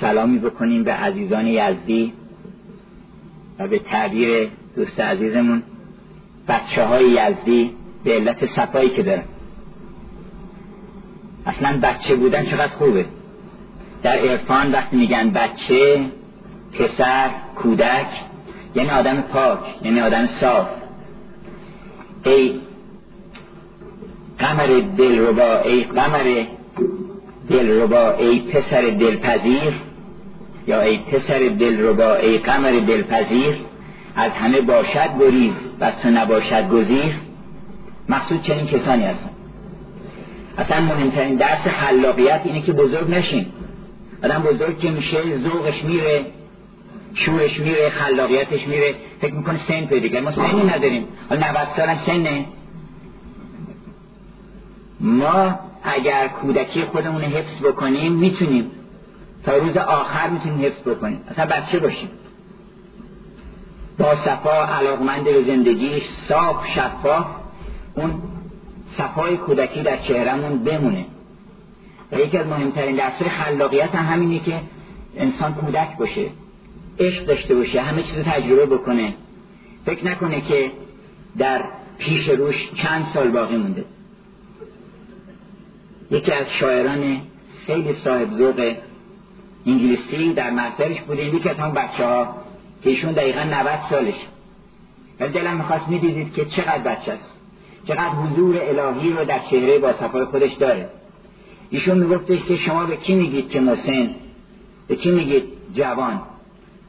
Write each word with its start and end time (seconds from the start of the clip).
سلامی 0.00 0.38
بکنیم 0.38 0.84
به 0.84 0.92
عزیزان 0.92 1.46
یزدی 1.46 2.12
و 3.58 3.68
به 3.68 3.78
تعبیر 3.78 4.48
دوست 4.76 5.00
عزیزمون 5.00 5.62
بچه 6.48 6.84
های 6.84 7.04
یزدی 7.04 7.70
به 8.04 8.12
علت 8.12 8.46
صفایی 8.46 8.90
که 8.90 9.02
دارن. 9.02 9.22
اصلا 11.46 11.78
بچه 11.82 12.16
بودن 12.16 12.46
چقدر 12.46 12.68
خوبه. 12.68 13.06
در 14.02 14.18
عرفان 14.18 14.72
وقتی 14.72 14.96
میگن 14.96 15.30
بچه 15.30 16.06
پسر 16.72 17.30
کودک 17.56 18.06
یعنی 18.74 18.90
آدم 18.90 19.20
پاک 19.20 19.58
یعنی 19.82 20.00
آدم 20.00 20.28
صاف. 20.40 20.68
ای 22.24 22.60
قمر 24.38 24.80
دلربا 24.96 25.58
ای 25.58 25.84
قمر 25.84 26.44
دلربا 27.50 28.10
ای 28.10 28.40
پسر 28.40 28.80
دلپذیر 28.80 29.72
یا 30.66 30.80
ای 30.80 30.98
پسر 30.98 31.38
دلربا 31.38 32.14
ای 32.14 32.38
قمر 32.38 32.70
دلپذیر 32.70 33.54
از 34.16 34.32
همه 34.32 34.60
باشد 34.60 35.08
گریز 35.20 35.52
و 35.80 35.92
تو 36.02 36.10
نباشد 36.10 36.68
گزیر. 36.68 37.14
مقصود 38.08 38.42
چنین 38.42 38.66
کسانی 38.66 39.04
هستن. 39.04 39.30
اصلا 40.58 40.80
مهمترین 40.80 41.36
درس 41.36 41.68
خلاقیت 41.68 42.40
اینه 42.44 42.62
که 42.62 42.72
بزرگ 42.72 43.10
نشین. 43.10 43.46
آدم 44.24 44.42
بزرگ 44.42 44.78
که 44.78 44.90
میشه 44.90 45.38
ذوقش 45.38 45.84
میره 45.84 46.24
شورش 47.14 47.60
میره 47.60 47.90
خلاقیتش 47.90 48.68
میره. 48.68 48.94
فکر 49.20 49.34
می‌کنه 49.34 49.60
سن 49.68 49.86
پیدا 49.86 50.20
ما 50.20 50.32
سنی 50.32 50.62
نداریم. 50.62 51.08
حالا 51.28 51.50
90 51.50 51.68
سالم 51.76 51.98
سنه. 52.06 52.44
ما 55.00 55.58
اگر 55.82 56.28
کودکی 56.28 56.84
خودمون 56.84 57.22
حفظ 57.22 57.64
بکنیم 57.64 58.12
می‌تونیم. 58.12 58.70
تا 59.44 59.56
روز 59.56 59.76
آخر 59.76 60.28
می‌تونیم 60.28 60.66
حفظ 60.66 60.88
بکنیم. 60.88 61.20
اصلا 61.30 61.46
بچه 61.46 61.78
باشیم؟ 61.78 62.08
با 63.98 64.16
صفا 64.16 64.64
علاقمند 64.64 65.24
به 65.24 65.42
زندگیش 65.42 66.02
صاف 66.28 66.66
شفاف 66.66 67.26
اون 67.94 68.22
صفای 68.98 69.36
کودکی 69.36 69.82
در 69.82 69.96
چهرمون 69.96 70.58
بمونه. 70.58 71.06
و 72.12 72.18
یکی 72.18 72.38
از 72.38 72.46
مهمترین 72.46 72.96
درسای 72.96 73.28
خلاقیت 73.28 73.94
هم 73.94 74.12
همینه 74.12 74.38
که 74.38 74.60
انسان 75.16 75.54
کودک 75.54 75.96
باشه 75.98 76.26
عشق 76.98 77.26
داشته 77.26 77.54
باشه 77.54 77.80
همه 77.80 78.02
چیز 78.02 78.24
تجربه 78.24 78.66
بکنه. 78.66 79.14
فکر 79.86 80.06
نکنه 80.06 80.40
که 80.40 80.70
در 81.38 81.64
پیش 81.98 82.28
روش 82.28 82.70
چند 82.82 83.06
سال 83.14 83.30
باقی 83.30 83.56
مونده. 83.56 83.84
یکی 86.10 86.32
از 86.32 86.46
شاعران 86.60 87.20
خیلی 87.66 87.92
صاحب 87.92 88.32
ذوق 88.32 88.74
انگلیسی 89.66 90.32
در 90.32 90.50
محضرش 90.50 91.00
بوده 91.00 91.24
یکی 91.24 91.48
از 91.48 91.56
هم 91.56 91.72
بچه 91.72 92.04
ها 92.06 92.36
که 92.82 92.90
ایشون 92.90 93.12
دقیقا 93.12 93.42
90 93.42 93.80
سالش. 93.90 94.14
ولی 95.20 95.32
دلم 95.32 95.56
می‌خواست 95.56 95.88
می‌دیدید 95.88 96.34
که 96.34 96.44
چقدر 96.44 96.78
بچه 96.78 97.12
است. 97.12 97.34
چقدر 97.88 98.08
حضور 98.08 98.56
الهی 98.62 99.12
رو 99.12 99.24
در 99.24 99.38
چهره 99.50 99.78
با 99.78 99.92
خودش 100.30 100.52
داره. 100.52 100.88
ایشون 101.70 101.98
میگفتش 101.98 102.38
که 102.48 102.56
شما 102.56 102.84
به 102.84 102.96
کی 102.96 103.14
میگید 103.14 103.50
که 103.50 103.60
مسن 103.60 104.10
به 104.88 104.96
کی 104.96 105.10
میگید 105.10 105.44
جوان؟ 105.74 106.20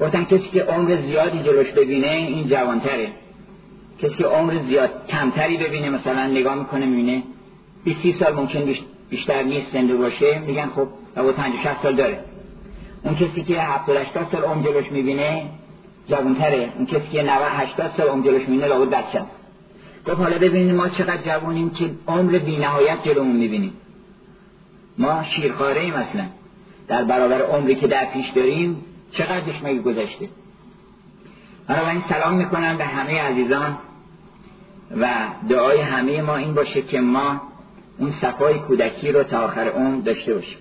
گفتن 0.02 0.24
کسی 0.24 0.50
که 0.54 0.64
عمر 0.64 0.98
زیادی 1.02 1.44
جلوش 1.44 1.68
ببینه 1.68 2.08
این 2.08 2.48
جوانتره. 2.48 3.08
کسی 4.02 4.16
که 4.16 4.26
عمر 4.26 4.58
زیاد 4.68 4.90
کمتری 5.10 5.58
ببینه 5.58 5.90
مثلا 5.90 6.28
نگاه 6.28 6.56
می‌کنه 6.56 6.86
می‌بینه. 6.86 7.24
20 7.84 8.20
سال 8.20 8.34
ممکن 8.34 8.74
بیشتر 9.10 9.44
نیست 9.44 9.72
زنده 9.74 9.96
باشه 9.96 10.40
میگن 10.40 10.70
خب 10.76 10.88
لابد 11.18 11.36
50 11.36 11.64
60 11.64 11.84
سال 11.84 11.96
داره. 11.96 12.20
اون 13.04 13.16
کسی 13.16 13.44
که 13.44 13.62
70 13.62 13.98
80 13.98 14.28
سال 14.32 14.44
عمر 14.44 14.64
جلوش 14.64 14.92
می‌بینه 14.92 15.46
جوانتره. 16.08 16.70
اون 16.78 16.86
کسی 16.86 17.10
که 17.12 17.24
90 17.24 17.32
80 17.50 17.92
سال 17.98 18.08
عمر 18.08 18.26
جلوش 18.26 18.42
می‌بینه 18.42 18.68
لابد 18.68 18.90
بچه 18.90 19.20
است. 19.20 19.32
گفت 20.08 20.20
حالا 20.20 20.38
ببینید 20.38 20.76
ما 20.76 20.90
چقدر 20.90 21.18
جوانیم 21.18 21.70
که 21.70 21.92
عمر 22.08 22.38
بی‌نهایت 22.38 23.04
جلومون 23.04 23.36
می‌بینیم. 23.36 23.74
ما 24.98 25.24
شیرخواره 25.24 25.82
ایم 25.82 25.94
اصلا. 25.94 26.26
در 26.88 27.04
برابر 27.04 27.42
عمری 27.42 27.76
که 27.76 27.88
در 27.88 28.06
پیش 28.06 28.30
داریم 28.30 28.84
چقدرش 29.12 29.64
مگه 29.64 29.82
گذشته. 29.82 30.30
این 31.70 32.04
سلام 32.10 32.34
می‌کنم 32.34 32.78
به 32.78 32.86
همه 32.86 33.22
عزیزان 33.22 33.78
و 34.98 35.08
دعای 35.50 35.82
همه 35.82 36.22
ما 36.22 36.36
این 36.36 36.54
باشه 36.54 36.82
که 36.82 37.00
ما 37.00 37.42
اون 37.98 38.12
صفای 38.22 38.60
کودکی 38.60 39.12
رو 39.12 39.24
تا 39.24 39.40
آخر 39.40 39.68
عمر 39.68 40.02
داشته 40.02 40.34
باشیم. 40.34 40.58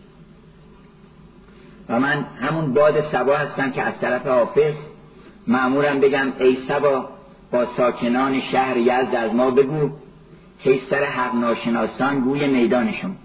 و 1.88 2.00
من 2.00 2.24
همون 2.40 2.74
باد 2.74 3.10
سبا 3.12 3.36
هستم 3.36 3.70
که 3.70 3.82
از 3.82 3.94
طرف 4.00 4.26
حافظ 4.26 4.74
معمورم 5.46 6.00
بگم 6.00 6.32
ای 6.38 6.58
سبا 6.68 7.08
با 7.52 7.66
ساکنان 7.76 8.40
شهر 8.40 8.76
یزد 8.76 9.14
از 9.14 9.34
ما 9.34 9.50
بگو 9.50 9.90
سر 10.90 11.04
حق 11.04 11.34
ناشناسان 11.34 12.20
گوی 12.20 12.46
میدانشون 12.46 13.16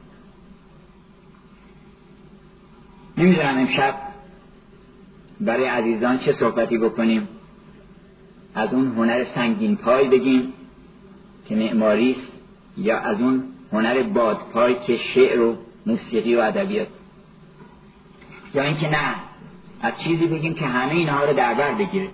نمی‌دونم 3.17 3.57
امشب 3.57 3.95
برای 5.41 5.65
عزیزان 5.65 6.19
چه 6.19 6.33
صحبتی 6.33 6.77
بکنیم. 6.77 7.27
از 8.55 8.73
اون 8.73 8.87
هنر 8.87 9.25
سنگین 9.35 9.75
پای 9.75 10.07
بگیم 10.07 10.53
که 11.47 11.55
معماری 11.55 12.11
است 12.11 12.31
یا 12.77 12.99
از 12.99 13.21
اون 13.21 13.43
هنر 13.74 14.03
بادپای 14.03 14.75
که 14.88 14.97
شعر 14.97 15.41
و 15.41 15.57
موسیقی 15.85 16.35
و 16.35 16.40
ادبیات. 16.40 16.88
یا 18.53 18.63
اینکه 18.63 18.90
نه 18.90 19.16
از 19.81 19.94
چیزی 20.03 20.28
بگیم 20.28 20.53
که 20.53 20.66
همه 20.66 20.91
اینها 20.91 21.25
رو 21.25 21.34
در 21.34 21.53
بر 21.53 21.74
بگیره. 21.74 22.07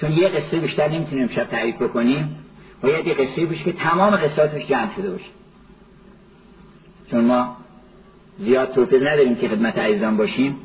چون 0.00 0.12
یه 0.12 0.28
قصه 0.28 0.60
بیشتر 0.60 0.88
نمی‌تونیم 0.88 1.24
امشب 1.24 1.44
تعریف 1.44 1.82
بکنیم 1.82 2.38
باید 2.82 3.06
یه 3.06 3.14
قصه 3.14 3.46
باشه 3.46 3.64
که 3.64 3.72
تمام 3.72 4.16
قصاتش 4.16 4.66
جمع 4.66 4.94
شده 4.96 5.10
باشه. 5.10 5.30
چون 7.10 7.24
ما 7.24 7.56
زیاد 8.38 8.72
توفیق 8.72 9.02
نداریم 9.02 9.36
که 9.36 9.48
خدمت 9.48 9.78
عزیزان 9.78 10.16
باشیم 10.16 10.56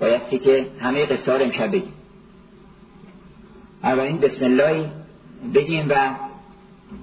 بایستی 0.00 0.38
که 0.38 0.66
همه 0.80 1.06
قصه 1.06 1.32
رو 1.32 1.42
امشب 1.42 1.68
بگیم. 1.68 1.92
اولین 3.82 4.18
بسم 4.18 4.44
الله 4.44 4.90
بگیم 5.54 5.86
و 5.88 6.10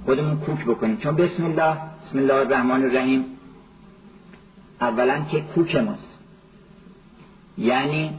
خودمون 0.06 0.38
کوک 0.38 0.66
بکنیم. 0.66 0.98
چون 0.98 1.16
بسم 1.16 1.46
الله 1.46 1.78
بسم 2.04 2.18
الله 2.18 2.34
الرحمن 2.34 2.84
الرحیم. 2.84 3.26
اولا 4.82 5.26
که 5.32 5.42
کوک 5.42 5.76
ماست. 5.76 6.20
یعنی 7.58 8.14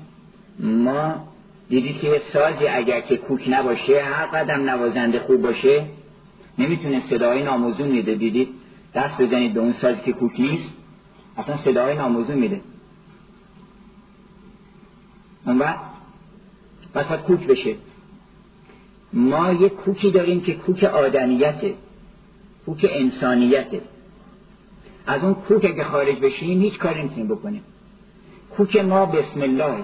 ما 0.58 1.28
دیدید 1.68 2.00
که 2.00 2.22
سازی 2.32 2.66
اگر 2.66 3.00
که 3.00 3.16
کوک 3.16 3.44
نباشه 3.48 4.02
هر 4.04 4.26
قدم 4.26 4.70
نوازنده 4.70 5.20
خوب 5.20 5.42
باشه 5.42 5.86
نمی‌تونه 6.58 7.02
صدای 7.10 7.42
ناموزون 7.42 7.88
میده. 7.88 8.14
دیدید 8.14 8.48
دست 8.94 9.22
بزنید 9.22 9.54
به 9.54 9.60
اون 9.60 9.72
سازی 9.72 10.00
که 10.00 10.12
کوک 10.12 10.40
نیست 10.40 10.68
اصلا 11.36 11.56
صدای 11.56 11.94
ناموزون 11.94 12.38
میده. 12.38 12.60
اون 15.46 15.58
وقت 15.58 15.80
پس 16.94 17.06
کوک 17.06 17.46
بشه. 17.46 17.74
ما 19.12 19.52
یک 19.52 19.72
کوکی 19.72 20.10
داریم 20.10 20.40
که 20.40 20.54
کوک 20.54 20.84
آدمیته. 20.84 21.74
کوک 22.66 22.86
انسانیته 22.90 23.80
از 25.06 25.24
اون 25.24 25.34
کوک 25.34 25.64
اگه 25.64 25.84
خارج 25.84 26.18
بشیم 26.20 26.60
هیچ 26.60 26.78
کاری 26.78 27.00
نمی‌تونیم 27.00 27.28
بکنیم. 27.28 27.62
کوک 28.56 28.76
ما 28.76 29.06
بسم 29.06 29.42
الله. 29.42 29.74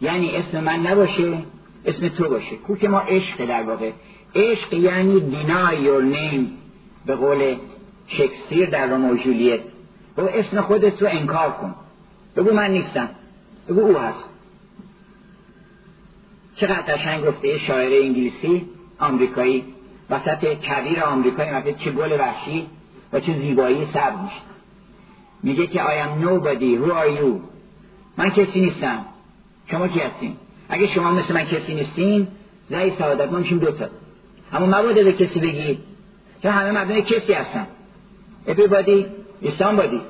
یعنی 0.00 0.36
اسم 0.36 0.60
من 0.60 0.86
نباشه 0.86 1.38
اسم 1.84 2.08
تو 2.08 2.28
باشه. 2.28 2.56
کوک 2.56 2.84
ما 2.84 3.00
عشق 3.00 3.46
در 3.46 3.62
واقع. 3.62 3.90
عشق 4.34 4.74
یعنی 4.74 5.20
deny 5.20 5.74
your 5.86 6.14
name. 6.16 6.46
به 7.06 7.14
قول 7.14 7.56
شکسپیر 8.08 8.70
در 8.70 8.86
رومو 8.86 9.16
جولیت. 9.16 9.60
بگو 10.16 10.28
اسم 10.32 10.60
خودت 10.60 11.02
رو 11.02 11.08
انکار 11.10 11.50
کن. 11.50 11.74
بگو 12.36 12.52
من 12.52 12.70
نیستم. 12.70 13.08
بگو 13.68 13.80
او 13.80 13.98
هست. 13.98 14.24
چقدر 16.56 16.82
قشنگ 16.82 17.24
گفته 17.24 17.58
شاعر 17.58 18.02
انگلیسی 18.02 18.66
آمریکایی. 18.98 19.64
وسط 20.10 20.44
کبیر 20.44 21.02
آمریکایی 21.02 21.50
مثلا 21.50 21.72
چه 21.72 21.90
گل 21.90 22.20
وحشی 22.20 22.66
و 23.12 23.20
چه 23.20 23.34
زیبایی 23.34 23.86
سب 23.94 24.22
میشه. 24.22 24.40
میگه 25.42 25.66
که 25.66 25.82
I 25.82 26.06
am 26.06 26.24
nobody. 26.24 26.76
Who 26.84 26.92
are 26.92 27.20
you? 27.20 27.40
من 28.16 28.30
کسی 28.30 28.60
نیستم. 28.60 29.04
شما 29.70 29.88
کی 29.88 30.00
هستین؟ 30.00 30.36
اگه 30.68 30.86
شما 30.86 31.10
مثل 31.10 31.34
من 31.34 31.44
کسی 31.44 31.74
نیستین 31.74 32.28
زی 32.68 32.90
سعادت 32.98 33.32
ما 33.32 33.38
میشیم 33.38 33.58
دوتا. 33.58 33.88
اما 34.52 34.66
مبادا 34.66 35.02
به 35.02 35.12
کسی 35.12 35.40
بگید 35.40 35.78
چون 36.42 36.52
همه 36.52 36.70
مردم 36.70 37.00
کسی 37.00 37.32
هستن. 37.32 37.66
Everybody 38.46 39.04
is 39.42 39.62
somebody. 39.62 40.00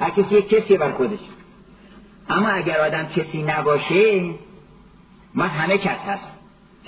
هر 0.00 0.10
کسی 0.10 0.34
یک 0.34 0.48
کسی 0.48 0.76
بر 0.76 0.92
خودش. 0.92 1.18
اما 2.30 2.48
اگر 2.48 2.80
آدم 2.80 3.06
کسی 3.06 3.42
نباشه 3.42 4.30
ما 5.34 5.44
همه 5.44 5.78
کس 5.78 5.98
هست 5.98 6.37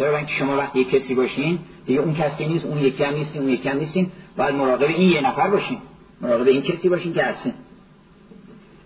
چرا 0.01 0.17
اینکه 0.17 0.35
شما 0.35 0.57
وقتی 0.57 0.85
کسی 0.85 1.15
باشین 1.15 1.59
دیگه 1.87 2.01
اون 2.01 2.15
کسی 2.15 2.47
نیست 2.47 2.65
اون 2.65 2.79
یکی 2.79 3.05
هم 3.05 3.15
نیستین 3.15 3.43
اون 3.43 3.51
یکی 3.51 3.69
هم 3.69 3.79
نیستین 3.79 4.11
باید 4.37 4.55
مراقب 4.55 4.83
این 4.83 5.11
یه 5.11 5.21
نفر 5.21 5.49
باشین. 5.49 5.79
مراقب 6.21 6.47
این 6.47 6.63
کسی 6.63 6.89
باشین 6.89 7.13
که 7.13 7.25
هستین. 7.25 7.53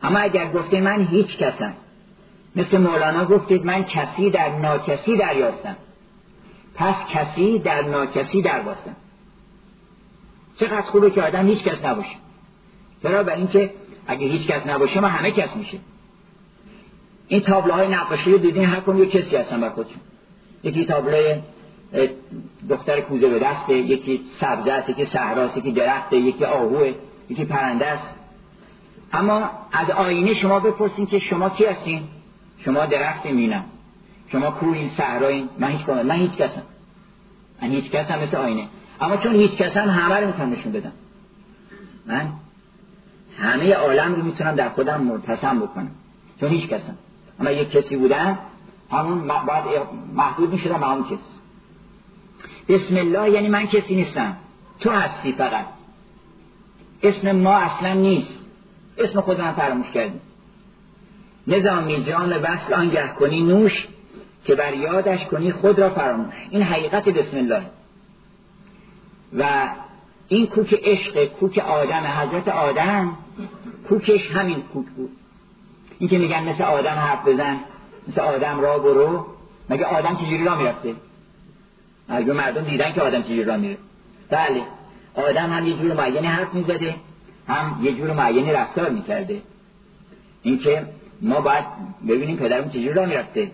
اما 0.02 0.18
اگر 0.18 0.52
گفته 0.52 0.80
من 0.80 1.06
هیچ 1.06 1.36
کسم 1.36 1.74
مثل 2.56 2.78
مولانا 2.78 3.24
گفتید 3.24 3.64
من 3.64 3.84
کسی 3.84 4.30
در 4.30 4.58
ناکسی 4.58 5.16
دریافتم. 5.16 5.76
پس 6.74 6.94
کسی 7.10 7.58
در 7.58 7.82
ناکسی 7.82 8.42
در 8.42 8.60
باستم 8.60 8.96
چقدر 10.60 10.82
خوبه 10.82 11.10
که 11.10 11.22
آدم 11.22 11.46
هیچ 11.46 11.62
کس 11.62 11.84
نباشه. 11.84 12.16
چرا؟ 13.02 13.22
برای 13.22 13.38
اینکه 13.38 13.70
اگه 14.06 14.26
هیچ 14.26 14.46
کس 14.46 14.66
نباشه 14.66 15.00
ما 15.00 15.08
همه 15.08 15.30
کس 15.30 15.56
میشه 15.56 15.78
این 17.28 17.40
تابلوهای 17.40 17.88
نقاشی 17.88 18.32
رو 18.32 18.38
دیدین؟ 18.38 18.64
هر 18.64 18.80
کم 18.80 19.02
یک 19.02 19.10
کسی 19.10 19.36
هستن 19.36 19.60
بر 19.60 19.70
خودشون. 19.70 20.00
یکی 20.64 20.84
تابلوی 20.84 21.36
دختر 22.68 23.00
کوزه 23.00 23.28
به 23.28 23.38
دسته 23.38 23.74
یکی 23.74 24.20
سبزه 24.40 24.72
است 24.72 24.88
یکی 24.88 25.06
صحراست 25.06 25.56
یکی 25.56 25.72
درخته 25.72 26.16
یکی 26.16 26.44
آهوه 26.44 26.94
یکی 27.30 27.44
پرنده 27.44 27.86
است. 27.86 28.14
اما 29.12 29.50
از 29.72 29.90
آینه 29.90 30.34
شما 30.34 30.60
بپرسین 30.60 31.06
که 31.06 31.18
شما 31.18 31.48
کی 31.48 31.64
هستین؟ 31.64 32.02
شما 32.58 32.86
درخت 32.86 33.26
مینم 33.26 33.64
شما 34.32 34.50
کوهین 34.50 34.88
صحرایین. 34.88 35.48
من 35.58 35.70
هیچ 35.70 35.88
من 35.88 36.16
هیچ 36.16 36.32
کسم. 36.32 36.62
من 37.62 37.68
هیچ 37.68 37.90
کسم 37.90 38.18
مثل 38.18 38.36
آینه. 38.36 38.68
اما 39.00 39.16
چون 39.16 39.34
هیچ 39.34 39.50
کسم 39.50 39.88
همه 39.88 40.14
رو 40.14 40.26
می‌تونم 40.26 40.52
نشون 40.52 40.72
بدم. 40.72 40.92
من 42.06 42.28
همه 43.38 43.74
عالم 43.74 44.14
رو 44.14 44.22
می‌تونم 44.22 44.54
در 44.54 44.68
خودم 44.68 45.00
مرتسم 45.00 45.60
بکنم. 45.60 45.90
چون 46.40 46.48
هیچ 46.48 46.68
کسم. 46.68 46.96
اما 47.40 47.50
یک 47.50 47.70
کسی 47.70 47.96
بودن 47.96 48.38
همون 48.94 49.28
باید 49.28 49.80
محدود 50.14 50.52
می‌شدم 50.52 50.80
به 50.80 50.86
همون 50.86 51.04
کسی. 51.04 51.18
بسم 52.68 52.96
الله 52.96 53.30
یعنی 53.30 53.48
من 53.48 53.66
کسی 53.66 53.94
نیستم. 53.94 54.36
تو 54.80 54.90
هستی 54.90 55.32
فقط. 55.32 55.66
اسم 57.02 57.32
ما 57.32 57.56
اصلا 57.56 57.94
نیست. 57.94 58.38
اسم 58.98 59.20
خود 59.20 59.40
من 59.40 59.52
فراموش 59.52 59.90
کردیم. 59.94 60.20
نظامی 61.46 62.04
جان 62.04 62.32
وصل 62.32 62.74
آنگه 62.74 63.08
کنی 63.08 63.42
نوش 63.42 63.86
که 64.44 64.54
بر 64.54 64.74
یادش 64.74 65.24
کنی 65.26 65.52
خود 65.52 65.78
را 65.78 65.90
فراموش. 65.90 66.34
این 66.50 66.62
حقیقت 66.62 67.08
بسم 67.08 67.36
الله. 67.36 67.62
و 69.38 69.68
این 70.28 70.46
کوک 70.46 70.74
عشق 70.82 71.24
کوک 71.24 71.58
آدم 71.58 72.04
حضرت 72.06 72.48
آدم 72.48 73.16
کوکش 73.88 74.30
همین 74.30 74.62
کوک 74.62 74.86
بود. 74.86 75.10
این 75.98 76.10
که 76.10 76.18
میگن 76.18 76.42
مثل 76.42 76.64
آدم 76.64 76.90
حرف 76.90 77.28
بزن. 77.28 77.60
مثل 78.08 78.20
آدم 78.20 78.60
را 78.60 78.78
برو 78.78 79.26
مگه 79.70 79.84
آدم 79.84 80.16
چجوری 80.16 80.44
را 80.44 80.56
می‌رفته؟ 80.56 80.94
اگه 82.08 82.32
مردم 82.32 82.62
دیدن 82.62 82.92
که 82.92 83.02
آدم 83.02 83.22
چجوری 83.22 83.44
را 83.44 83.56
میره 83.56 83.78
بله 84.30 84.62
آدم 85.14 85.50
هم 85.50 85.66
یه 85.66 85.74
جور 85.74 85.92
معینی 85.92 86.26
حرف 86.26 86.54
می‌زده 86.54 86.94
هم 87.48 87.80
یه 87.82 87.92
جور 87.92 88.12
معینی 88.12 88.52
رفتار 88.52 88.90
می‌کرده. 88.90 89.42
اینکه 90.42 90.86
ما 91.22 91.40
باید 91.40 91.64
ببینیم 92.08 92.36
پدرم 92.36 92.70
چجوری 92.70 92.92
را 92.92 93.06
می‌رفته 93.06 93.50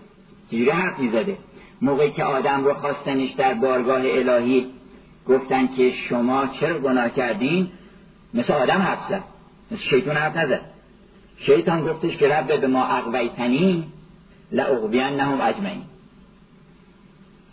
چجوری 0.47 0.69
حرف 0.69 0.99
می‌زده. 0.99 1.37
موقعی 1.81 2.11
که 2.11 2.23
آدم 2.23 2.63
رو 2.63 2.73
خواستنش 2.73 3.31
در 3.31 3.53
بارگاه 3.53 4.01
الهی 4.01 4.67
گفتن 5.27 5.67
که 5.67 5.91
شما 6.09 6.47
چرا 6.47 6.79
گناه 6.79 7.09
کردین 7.09 7.67
مثل 8.33 8.53
آدم 8.53 8.81
حرف 8.81 9.09
زد 9.09 9.23
مثل 9.71 9.81
شیطان 9.81 10.17
حرف 10.17 10.37
نزد. 10.37 10.61
شیطان 11.37 11.81
گفتش 11.85 12.17
که 12.17 12.27
رب 12.27 12.61
به 12.61 12.67
ما 12.67 12.85
اقویتنی 12.85 13.87
لعقوین 14.51 15.03
نهم 15.03 15.41
اجمعین 15.41 15.81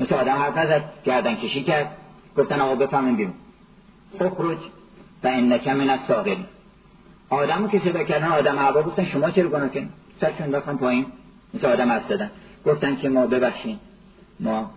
مثل 0.01 0.15
آدم 0.15 0.33
حرف 0.33 0.59
نزد 0.59 0.83
گردن 1.05 1.35
کشی 1.35 1.63
کرد. 1.63 1.97
گفتن 2.37 2.61
آقا 2.61 2.75
بفهمین 2.75 3.17
بیرون. 3.17 3.35
اخرج 4.21 4.59
و 5.25 5.29
انک 5.29 5.69
من 5.69 5.91
از 5.91 6.01
ساغری 6.09 6.45
آدمو 7.31 7.69
که 7.69 7.79
صدا 7.79 8.05
کردن 8.05 8.27
آدم 8.27 8.59
عبا 8.59 8.83
گفتن 8.83 9.05
شما 9.05 9.31
چرا 9.31 9.49
گناه 9.49 9.69
کردین؟ 9.69 9.89
سرشون 10.21 10.51
بخوام 10.51 10.79
پایین. 10.79 11.07
مثل 11.55 11.67
آدم 11.67 11.93
حرف 11.93 12.09
زدن. 12.09 12.31
گفتن 12.67 12.97
که 12.97 13.09
ما 13.09 13.27
ببخشین 13.27 13.79
ما 14.41 14.71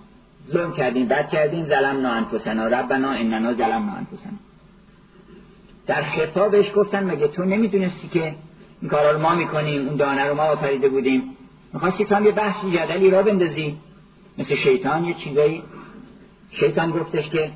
ظلم 0.50 0.73
کردیم 0.73 1.07
بد 1.07 1.29
کردیم. 1.29 1.65
ظلم 1.65 2.06
انفسنا. 2.06 2.68
ربنا 2.68 3.09
اننا 3.09 3.53
ظلمنا 3.53 3.94
انفسنا. 3.94 4.38
در 5.88 6.03
خطابش 6.03 6.65
گفتن 6.75 7.03
مگه 7.03 7.27
تو 7.27 7.45
نمی‌دونستی 7.45 8.07
که 8.07 8.35
این 8.81 8.89
کارا 8.89 9.12
رو 9.12 9.19
ما 9.19 9.35
می‌کنیم؟ 9.35 9.88
اون 9.88 9.97
دانه 9.97 10.25
رو 10.25 10.35
ما 10.35 10.44
آفریده 10.44 10.89
بودیم. 10.89 11.23
می‌خواستی 11.73 12.06
تو 12.06 12.15
هم 12.15 12.25
یه 12.25 12.31
بحث 12.31 12.65
جدلی 12.65 13.09
را 13.09 13.23
بندازی. 13.23 13.77
مثل 14.38 14.56
شیطان 14.56 15.06
یه 15.06 15.13
چیزایی. 15.13 15.63
شیطان 16.51 16.91
گفتش 16.91 17.29
که 17.29 17.51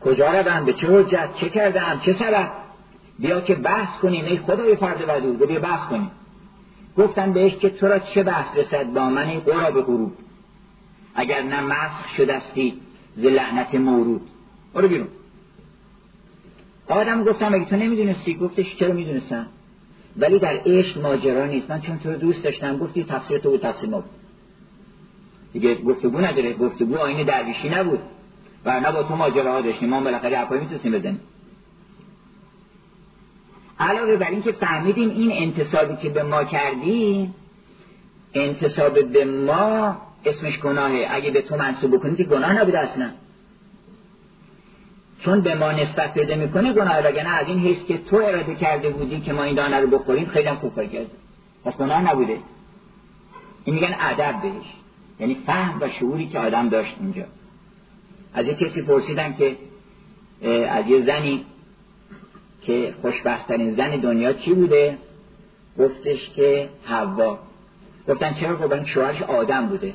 کجا 0.00 0.40
روم؟ 0.40 0.64
به 0.64 0.72
چه 0.72 0.86
حجت؟ 0.86 1.28
چه 1.40 1.48
کردم؟ 1.48 2.00
چه 2.04 2.12
سبب؟ 2.12 2.50
بیا 3.18 3.40
که 3.40 3.54
بحث 3.54 3.98
کنیم. 4.00 4.24
ای 4.24 4.38
خدای 4.38 4.76
فرد 4.76 5.04
ودود 5.08 5.48
بیا 5.48 5.60
بحث 5.60 5.88
کنیم. 5.88 6.10
گفتن 6.96 7.32
بهش 7.32 7.56
که 7.56 7.70
تو 7.70 7.86
را 7.86 7.98
چه 7.98 8.22
بحث 8.22 8.56
رسد 8.56 8.92
با 8.92 9.08
من 9.08 9.40
قرا 9.40 9.70
به 9.70 9.82
غروب 9.82 10.12
اگر 11.14 11.42
نه 11.42 11.60
مسخ 11.60 12.08
شدستی 12.16 12.80
ز 13.16 13.24
لعنت 13.24 13.74
مورود. 13.74 14.22
برو 14.74 14.88
بیرون. 14.88 15.08
آدم 16.88 17.24
گفتم 17.24 17.54
اگه 17.54 17.64
تو 17.64 17.76
نمی‌دونستی؟ 17.76 18.34
گفتش 18.34 18.76
چرا 18.76 18.92
می‌دونستم؟ 18.92 19.46
ولی 20.16 20.38
در 20.38 20.60
عشق 20.66 21.00
ماجرا 21.00 21.46
نیست. 21.46 21.70
من 21.70 21.80
چون 21.80 21.98
تو 21.98 22.10
رو 22.10 22.16
دوست 22.16 22.42
داشتم 22.42 22.78
گفتی 22.78 23.04
تفسیر 23.04 23.38
تو 23.38 23.54
و 23.54 23.58
تفسیر 23.58 23.88
ما. 23.88 24.04
دیگه 25.52 25.74
گفتگو 25.74 26.20
نداره. 26.20 26.52
گفتگو 26.52 26.96
آینه 26.96 27.24
درویشی 27.24 27.68
نبود. 27.68 27.98
و 28.64 28.80
نه 28.80 28.92
با 28.92 29.02
تو 29.02 29.14
ها 29.14 29.60
داشتیم. 29.60 29.88
ما 29.88 30.00
بالاخره 30.00 30.36
حرفایی 30.36 30.60
می‌تونستیم 30.60 30.92
بزنیم. 30.92 31.20
علاوه 33.78 34.16
بر 34.16 34.30
اینکه 34.30 34.52
فهمیدیم 34.52 35.10
این 35.10 35.32
انتصابی 35.32 35.96
که 35.96 36.08
به 36.08 36.22
ما 36.22 36.44
کردی 36.44 37.30
انتصاب 38.34 39.12
به 39.12 39.24
ما 39.24 39.96
اسمش 40.24 40.60
گناهه. 40.60 41.06
اگه 41.10 41.30
به 41.30 41.42
تو 41.42 41.56
منصوب 41.56 41.96
بکنی 41.96 42.16
که 42.16 42.24
گناه 42.24 42.60
نبوده 42.60 42.78
اصلا. 42.78 43.10
چون 45.24 45.40
به 45.40 45.54
ما 45.54 45.72
نسبت 45.72 46.14
پیدا 46.14 46.36
می‌کنه 46.36 46.72
گناه 46.72 46.98
وگرنه 46.98 47.28
از 47.28 47.46
این 47.46 47.58
حیث 47.58 47.86
که 47.88 47.98
تو 47.98 48.16
اراده 48.16 48.54
کرده 48.54 48.90
بودی 48.90 49.20
که 49.20 49.32
ما 49.32 49.42
این 49.42 49.54
دانه 49.54 49.80
رو 49.80 49.86
بخوریم 49.86 50.26
خیلی 50.26 50.48
هم 50.48 50.56
خوب 50.56 50.74
کار 50.74 50.86
کرد 50.86 51.06
پس 51.64 51.76
گناه 51.76 52.10
نبوده. 52.10 52.38
این 53.64 53.74
میگن 53.74 53.96
ادب 54.00 54.42
بهش. 54.42 54.64
یعنی 55.20 55.36
فهم 55.46 55.78
و 55.80 55.88
شعوری 55.88 56.26
که 56.26 56.38
آدم 56.38 56.68
داشت 56.68 56.94
اونجا 57.00 57.24
از 58.34 58.46
یه 58.46 58.54
کسی 58.54 58.82
پرسیدم 58.82 59.32
که 59.32 59.56
از 60.70 60.86
یه 60.86 61.06
زنی 61.06 61.44
که 62.62 62.94
خوشبختترین 63.02 63.74
زن 63.74 63.90
دنیا 63.90 64.32
چی 64.32 64.54
بوده؟ 64.54 64.98
گفتش 65.78 66.30
که 66.36 66.68
حوا. 66.84 67.38
گفتن 68.08 68.34
چرا؟ 68.34 68.56
گفتن 68.56 68.84
شوهرش 68.84 69.22
آدم 69.22 69.66
بوده. 69.66 69.94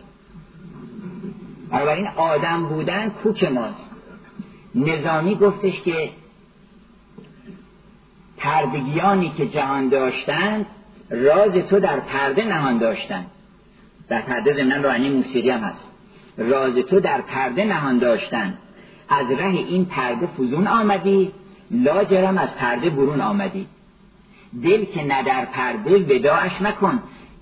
بنابراین 1.71 2.07
آدم 2.07 2.65
بودن 2.65 3.09
کوک 3.09 3.43
ماست. 3.43 3.98
نظامی 4.75 5.35
گفتش 5.35 5.81
که 5.81 6.09
پردگیانی 8.37 9.29
که 9.29 9.47
جهان 9.47 9.89
داشتند 9.89 10.65
راز 11.09 11.51
تو 11.51 11.79
در 11.79 11.99
پرده 11.99 12.43
نهان 12.43 12.77
داشتند. 12.77 13.25
در 14.09 14.21
پرده 14.21 14.53
زمنان 14.53 14.83
رانی 14.83 15.09
موسیقی 15.09 15.49
هم 15.49 15.59
هست. 15.59 15.83
راز 16.37 16.75
تو 16.75 16.99
در 16.99 17.21
پرده 17.21 17.65
نهان 17.65 17.97
داشتند. 17.97 18.57
از 19.09 19.31
ره 19.31 19.45
این 19.45 19.85
پرده 19.85 20.27
فزون 20.27 20.67
آمدی 20.67 21.31
لاجرم 21.71 22.37
از 22.37 22.55
پرده 22.55 22.89
برون 22.89 23.21
آمدی. 23.21 23.67
دل 24.63 24.85
که 24.85 25.03
نه 25.03 25.23
در 25.23 25.45
پرده 25.45 25.97
وداعش 25.97 26.61
نکن 26.61 26.99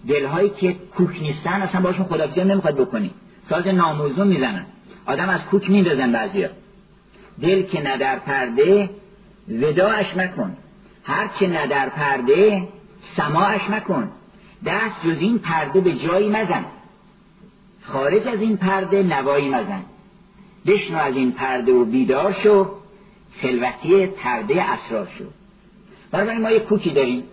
دلهایی 0.07 0.49
که 0.49 0.75
کوک 0.95 1.21
نیستن 1.21 1.61
اصلا 1.61 1.81
باشون 1.81 2.05
خدافزی 2.05 2.43
نمی‌خواد 2.43 2.75
بکنی. 2.75 3.11
ساز 3.49 3.67
ناموزون 3.67 4.27
می‌زنن. 4.27 4.65
آدم 5.05 5.29
از 5.29 5.41
کوک 5.41 5.69
میندازن 5.69 6.11
بعضیا. 6.11 6.49
دل 7.41 7.63
که 7.63 7.81
نه 7.81 7.97
در 7.97 8.19
پرده 8.19 8.89
وداعش 9.49 10.17
مکن. 10.17 10.57
هر 11.03 11.27
که 11.27 11.47
نه 11.47 11.67
در 11.67 11.89
پرده 11.89 12.67
سماعش 13.17 13.61
مکن. 13.69 14.09
دست 14.65 14.95
جز 15.05 15.17
این 15.19 15.39
پرده 15.39 15.81
به 15.81 15.93
جایی 15.93 16.29
مزن. 16.29 16.65
خارج 17.81 18.27
از 18.27 18.41
این 18.41 18.57
پرده 18.57 19.03
نوایی 19.03 19.49
مزن. 19.49 19.81
بشنو 20.65 20.97
از 20.97 21.15
این 21.15 21.31
پرده 21.31 21.71
و 21.71 21.85
بیدار 21.85 22.35
شو. 22.43 22.67
خلوتی 23.41 24.05
پرده 24.05 24.63
اسرار 24.63 25.07
شو. 25.17 25.25
برای 26.11 26.37
ما 26.37 26.51
یه 26.51 26.59
کوکی 26.59 26.91
داریم. 26.91 27.23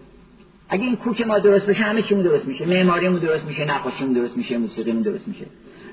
اگه 0.69 0.85
این 0.85 0.97
کوک 0.97 1.21
ما 1.21 1.39
درست 1.39 1.67
بشه 1.67 1.83
همه 1.83 2.03
چیمون 2.03 2.25
درست 2.25 2.47
میشه. 2.47 2.67
معماریمون 2.67 3.19
درست 3.21 3.45
میشه 3.45 3.65
نقاشیمون 3.65 4.13
درست 4.13 4.37
میشه 4.37 4.59
موسیقیمون 4.59 5.03
درست 5.03 5.29
میشه. 5.29 5.47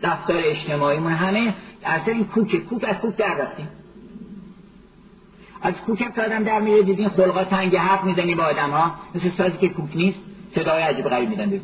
رفتار 0.03 0.41
اجتماعیمون 0.45 1.11
همه 1.11 1.53
اصلا 1.85 2.13
این 2.13 2.25
کوک 2.25 2.55
کوک 2.55 2.83
از 2.83 2.95
کوک 2.95 3.15
در 3.15 3.35
رفتیم. 3.35 3.67
از 5.61 5.73
کوک 5.73 6.11
آدم 6.25 6.43
در 6.43 6.59
میره 6.59 6.83
دیدین 6.83 7.09
خلقا 7.09 7.43
تنگ 7.43 7.75
حرف 7.75 8.03
می‌زنی 8.03 8.35
با 8.35 8.43
آدم 8.43 8.69
ها 8.69 8.91
مثل 9.15 9.29
سازی 9.29 9.57
که 9.57 9.69
کوک 9.69 9.89
نیست 9.95 10.19
صدای 10.55 10.83
عجیب 10.83 11.05
غریب 11.05 11.29
میدن 11.29 11.61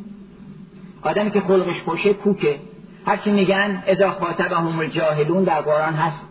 آدمی 1.01 1.31
که 1.31 1.41
خلقش 1.41 1.83
پشه 1.83 2.13
کوکه. 2.13 2.59
هرچی 3.05 3.31
میگن 3.31 3.83
اذا 3.87 4.11
خاطب 4.11 4.51
هم 4.51 4.79
الجاهلون 4.79 5.43
در 5.43 5.61
قرآن 5.61 5.93
هست 5.93 6.21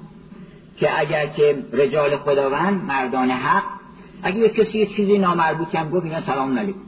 که 0.76 1.00
اگر 1.00 1.26
که 1.26 1.64
رجال 1.72 2.16
خداوند 2.16 2.84
مردان 2.84 3.30
حق 3.30 3.62
اگه 4.22 4.38
یک 4.38 4.54
کسی 4.54 4.78
یه 4.78 4.86
چیزی 4.86 5.18
نامربوطی 5.18 5.76
هم 5.76 5.90
گفت 5.90 6.04
میگن 6.04 6.22
سلام 6.22 6.58
علیکم. 6.58 6.78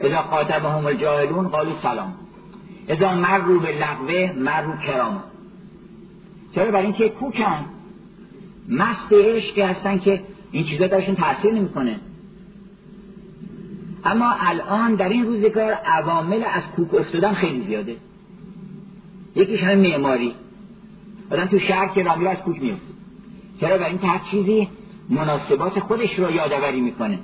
اذا 0.00 0.22
خاطبهم 0.22 0.86
الجاهلون 0.86 1.48
قالوا 1.48 1.72
سلام. 1.82 2.14
اذا 2.88 3.14
مرو 3.14 3.60
به 3.60 3.72
لغوه 3.72 4.32
مرو 4.36 4.76
کرام 4.76 5.22
چرا؟ 6.54 6.70
برای 6.70 6.84
اینکه 6.84 7.08
کوکن. 7.08 7.64
مست 8.72 9.12
عشق 9.12 9.58
هستن 9.58 9.98
که 9.98 10.20
این 10.52 10.64
چیزا 10.64 10.86
درشون 10.86 11.14
تاثیر 11.14 11.52
نمی‌کنه. 11.52 12.00
اما 14.04 14.34
الان 14.38 14.94
در 14.94 15.08
این 15.08 15.26
روزگار 15.26 15.72
عوامل 15.72 16.42
از 16.54 16.62
کوک 16.76 16.94
افتادن 16.94 17.32
خیلی 17.32 17.62
زیاده. 17.62 17.96
یکیش 19.36 19.62
همه 19.62 19.74
معماری. 19.74 20.34
آدم 21.30 21.46
تو 21.46 21.58
شهر 21.58 21.88
که 21.88 22.02
رامیو 22.02 22.28
از 22.28 22.38
کوک 22.38 22.62
میفته 22.62 22.92
چرا؟ 23.60 23.78
برای 23.78 23.90
اینکه 23.90 24.06
هر 24.06 24.20
چیزی 24.30 24.68
مناسبات 25.08 25.78
خودش 25.78 26.18
رو 26.18 26.30
یادآوری 26.30 26.80
می‌کنه. 26.80 27.18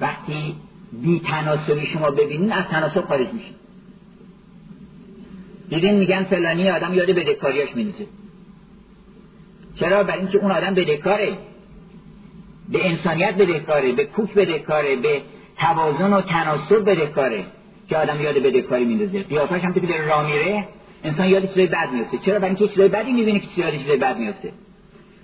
وقتی 0.00 0.54
بی 1.02 1.20
تناسبی 1.20 1.86
شما 1.86 2.10
ببینین 2.10 2.52
از 2.52 2.64
تناسب 2.64 3.04
خارج 3.04 3.28
میشه. 3.32 3.50
دیدین 5.68 5.94
میگن 5.94 6.24
فلانی 6.24 6.70
آدم 6.70 6.94
یاد 6.94 7.10
بدهکاریاش 7.10 7.76
مینوزه 7.76 8.06
چرا؟ 9.76 10.04
برای 10.04 10.20
اینکه 10.20 10.38
اون 10.38 10.50
آدم 10.50 10.74
بدهکاره 10.74 11.38
به 12.68 12.88
انسانیت 12.88 13.34
بدهکاره 13.34 13.92
به 13.92 14.04
کوک 14.04 14.34
بدهکاره 14.34 14.96
به 14.96 15.22
توازن 15.58 16.12
و 16.12 16.20
تناسب 16.20 16.90
بدهکاره 16.90 17.44
که 17.88 17.96
آدم 17.96 18.20
یاد 18.20 18.34
بدهکاری 18.34 18.84
میندازه. 18.84 19.22
قیافش 19.22 19.64
هم 19.64 19.74
که 19.74 19.80
راه 20.08 20.26
میره 20.26 20.68
انسان 21.04 21.26
یاد 21.26 21.48
چیزای 21.48 21.66
بد 21.66 21.92
میفته. 21.92 22.18
چرا؟ 22.18 22.38
برای 22.38 22.48
اینکه 22.48 22.68
چیزای 22.68 22.88
بدی 22.88 23.12
می‌بینه 23.12 23.40
که 23.40 23.46
یاد 23.56 23.76
چیزای 23.76 23.96
بد 23.96 24.18
میفته. 24.18 24.52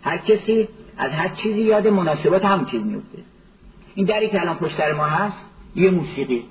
هر 0.03 0.19
کسی 0.19 0.69
از 0.99 1.11
هر 1.11 1.29
چیزی 1.29 1.63
یاد 1.63 1.89
مناسبات 1.89 2.45
هم 2.45 2.67
چیز 2.67 2.83
میفته. 2.83 3.19
این 3.95 4.07
دری 4.07 4.29
که 4.29 4.41
الان 4.41 4.57
پشت 4.57 4.77
سر 4.77 4.93
ما 4.93 5.05
هست 5.05 5.37
یه 5.77 5.91
موسیقی. 5.91 6.45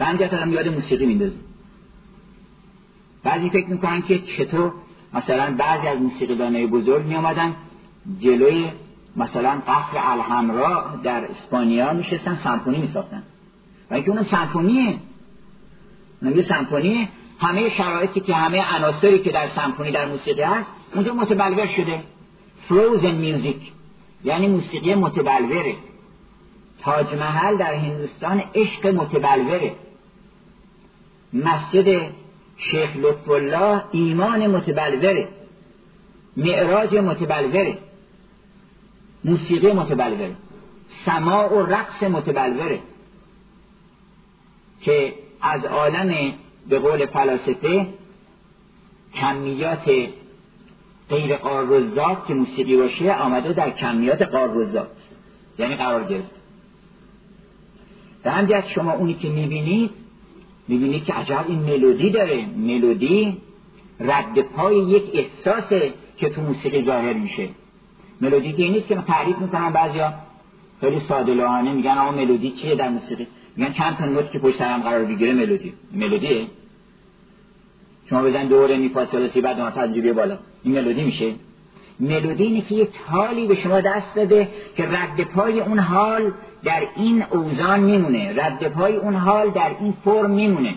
و 0.00 0.04
آدم 0.34 0.52
یاد 0.52 0.68
موسیقی 0.68 1.06
میندازه. 1.06 1.36
بعضی 3.24 3.50
فکر 3.50 3.66
می‌کنن 3.66 4.02
که 4.02 4.18
چطور 4.18 4.72
مثلا 5.14 5.54
بعضی 5.58 5.86
از 5.86 5.98
موسیقیدانای 5.98 6.66
بزرگ 6.66 7.06
میامدن 7.06 7.54
جلوی 8.20 8.70
مثلا 9.16 9.62
قصر 9.68 9.98
الحمرا 9.98 10.84
در 11.02 11.24
اسپانیا 11.24 11.92
میشستن 11.92 12.38
سمفونی 12.44 12.78
میساختن. 12.78 13.22
و 13.90 13.94
اینکه 13.94 14.10
اونم 14.10 14.24
سمفونیه. 14.24 14.98
اونم 16.22 16.36
یه 16.36 16.42
سمفونیه. 16.48 17.08
همه 17.38 17.68
شرایطی 17.68 18.20
که 18.20 18.34
همه 18.34 18.74
عناصری 18.74 19.18
که 19.18 19.32
در 19.32 19.48
سمفونی 19.48 19.92
در 19.92 20.06
موسیقی 20.06 20.42
هست 20.42 20.70
اونجا 20.94 21.14
متبلور 21.14 21.66
شده. 21.66 22.02
فروزن 22.68 23.10
میوزیک 23.10 23.72
یعنی 24.24 24.48
موسیقی 24.48 24.94
متبلوره. 24.94 25.74
تاج 26.82 27.14
محل 27.14 27.56
در 27.56 27.74
هندوستان 27.74 28.42
عشق 28.54 28.86
متبلوره. 28.86 29.74
مسجد 31.32 32.10
شیخ 32.58 32.96
لطف 32.96 33.30
الله 33.30 33.82
ایمان 33.92 34.46
متبلوره 34.46 35.28
معراج 36.36 36.94
متبلوره 36.94 37.78
موسیقی 39.24 39.72
متبلوره 39.72 40.34
سماع 41.06 41.52
و 41.52 41.66
رقص 41.66 42.02
متبلوره 42.02 42.80
که 44.80 45.14
از 45.40 45.64
عالم 45.64 46.32
به 46.68 46.78
قول 46.78 47.06
فلاسفه 47.06 47.86
کمیات 49.14 49.90
غیر 51.10 51.36
قارزات 51.36 52.26
که 52.26 52.34
موسیقی 52.34 52.76
باشه 52.76 53.12
آمده 53.12 53.52
در 53.52 53.70
کمیات 53.70 54.22
قارزات 54.22 54.90
یعنی 55.58 55.76
قرار 55.76 56.04
گرفت. 56.04 56.30
و 58.24 58.30
همجرد 58.30 58.66
شما 58.74 58.92
اونی 58.92 59.14
که 59.14 59.28
می‌بینید 59.28 59.90
می‌بینید 60.68 61.04
که 61.04 61.14
عجب 61.14 61.44
این 61.48 61.58
ملودی 61.58 62.10
داره. 62.10 62.46
ملودی 62.56 63.36
رد 64.00 64.40
پای 64.42 64.76
یک 64.76 65.02
احساسه 65.14 65.92
که 66.16 66.28
تو 66.28 66.40
موسیقی 66.40 66.82
ظاهر 66.82 67.12
میشه. 67.12 67.48
ملودی 68.20 68.52
که 68.52 68.68
نیست 68.68 68.88
که 68.88 68.94
من 68.94 69.02
تعریف 69.02 69.38
می‌کنم 69.38 69.72
بعضیا. 69.72 70.14
خیلی 70.80 71.00
ساده 71.08 71.34
لوحانه 71.34 71.72
میگن 71.72 71.98
آقا 71.98 72.10
ملودی 72.10 72.50
چیه 72.50 72.74
در 72.74 72.88
موسیقی؟ 72.88 73.26
میگن 73.56 73.72
چند 73.72 73.96
تا 73.96 74.06
نوت 74.06 74.32
که 74.32 74.38
پشت 74.38 74.58
سرم 74.58 74.82
قرار 74.82 75.04
بگیره 75.04 75.32
ملودی. 75.32 75.72
ملودیه 75.92 76.46
شما 78.10 78.22
بزن 78.22 78.46
دوره 78.46 78.76
می 78.76 78.90
سی 79.34 79.40
بعد 79.40 79.60
ما 79.60 79.70
تجربه 79.70 80.12
بالا. 80.12 80.38
این 80.64 80.74
ملودی 80.74 81.02
میشه؟ 81.02 81.34
ملودی 82.00 82.44
اینه 82.44 82.60
که 82.60 82.74
یه 82.74 82.88
حالی 83.06 83.46
به 83.46 83.54
شما 83.54 83.80
دست 83.80 84.14
داده 84.16 84.48
که 84.76 84.86
رد 84.86 85.20
پای 85.34 85.60
اون 85.60 85.78
حال 85.78 86.32
در 86.64 86.82
این 86.96 87.22
اوزان 87.22 87.80
میمونه. 87.80 88.34
رد 88.36 88.68
پای 88.68 88.96
اون 88.96 89.14
حال 89.14 89.50
در 89.50 89.76
این 89.80 89.94
فرم 90.04 90.30
میمونه. 90.30 90.74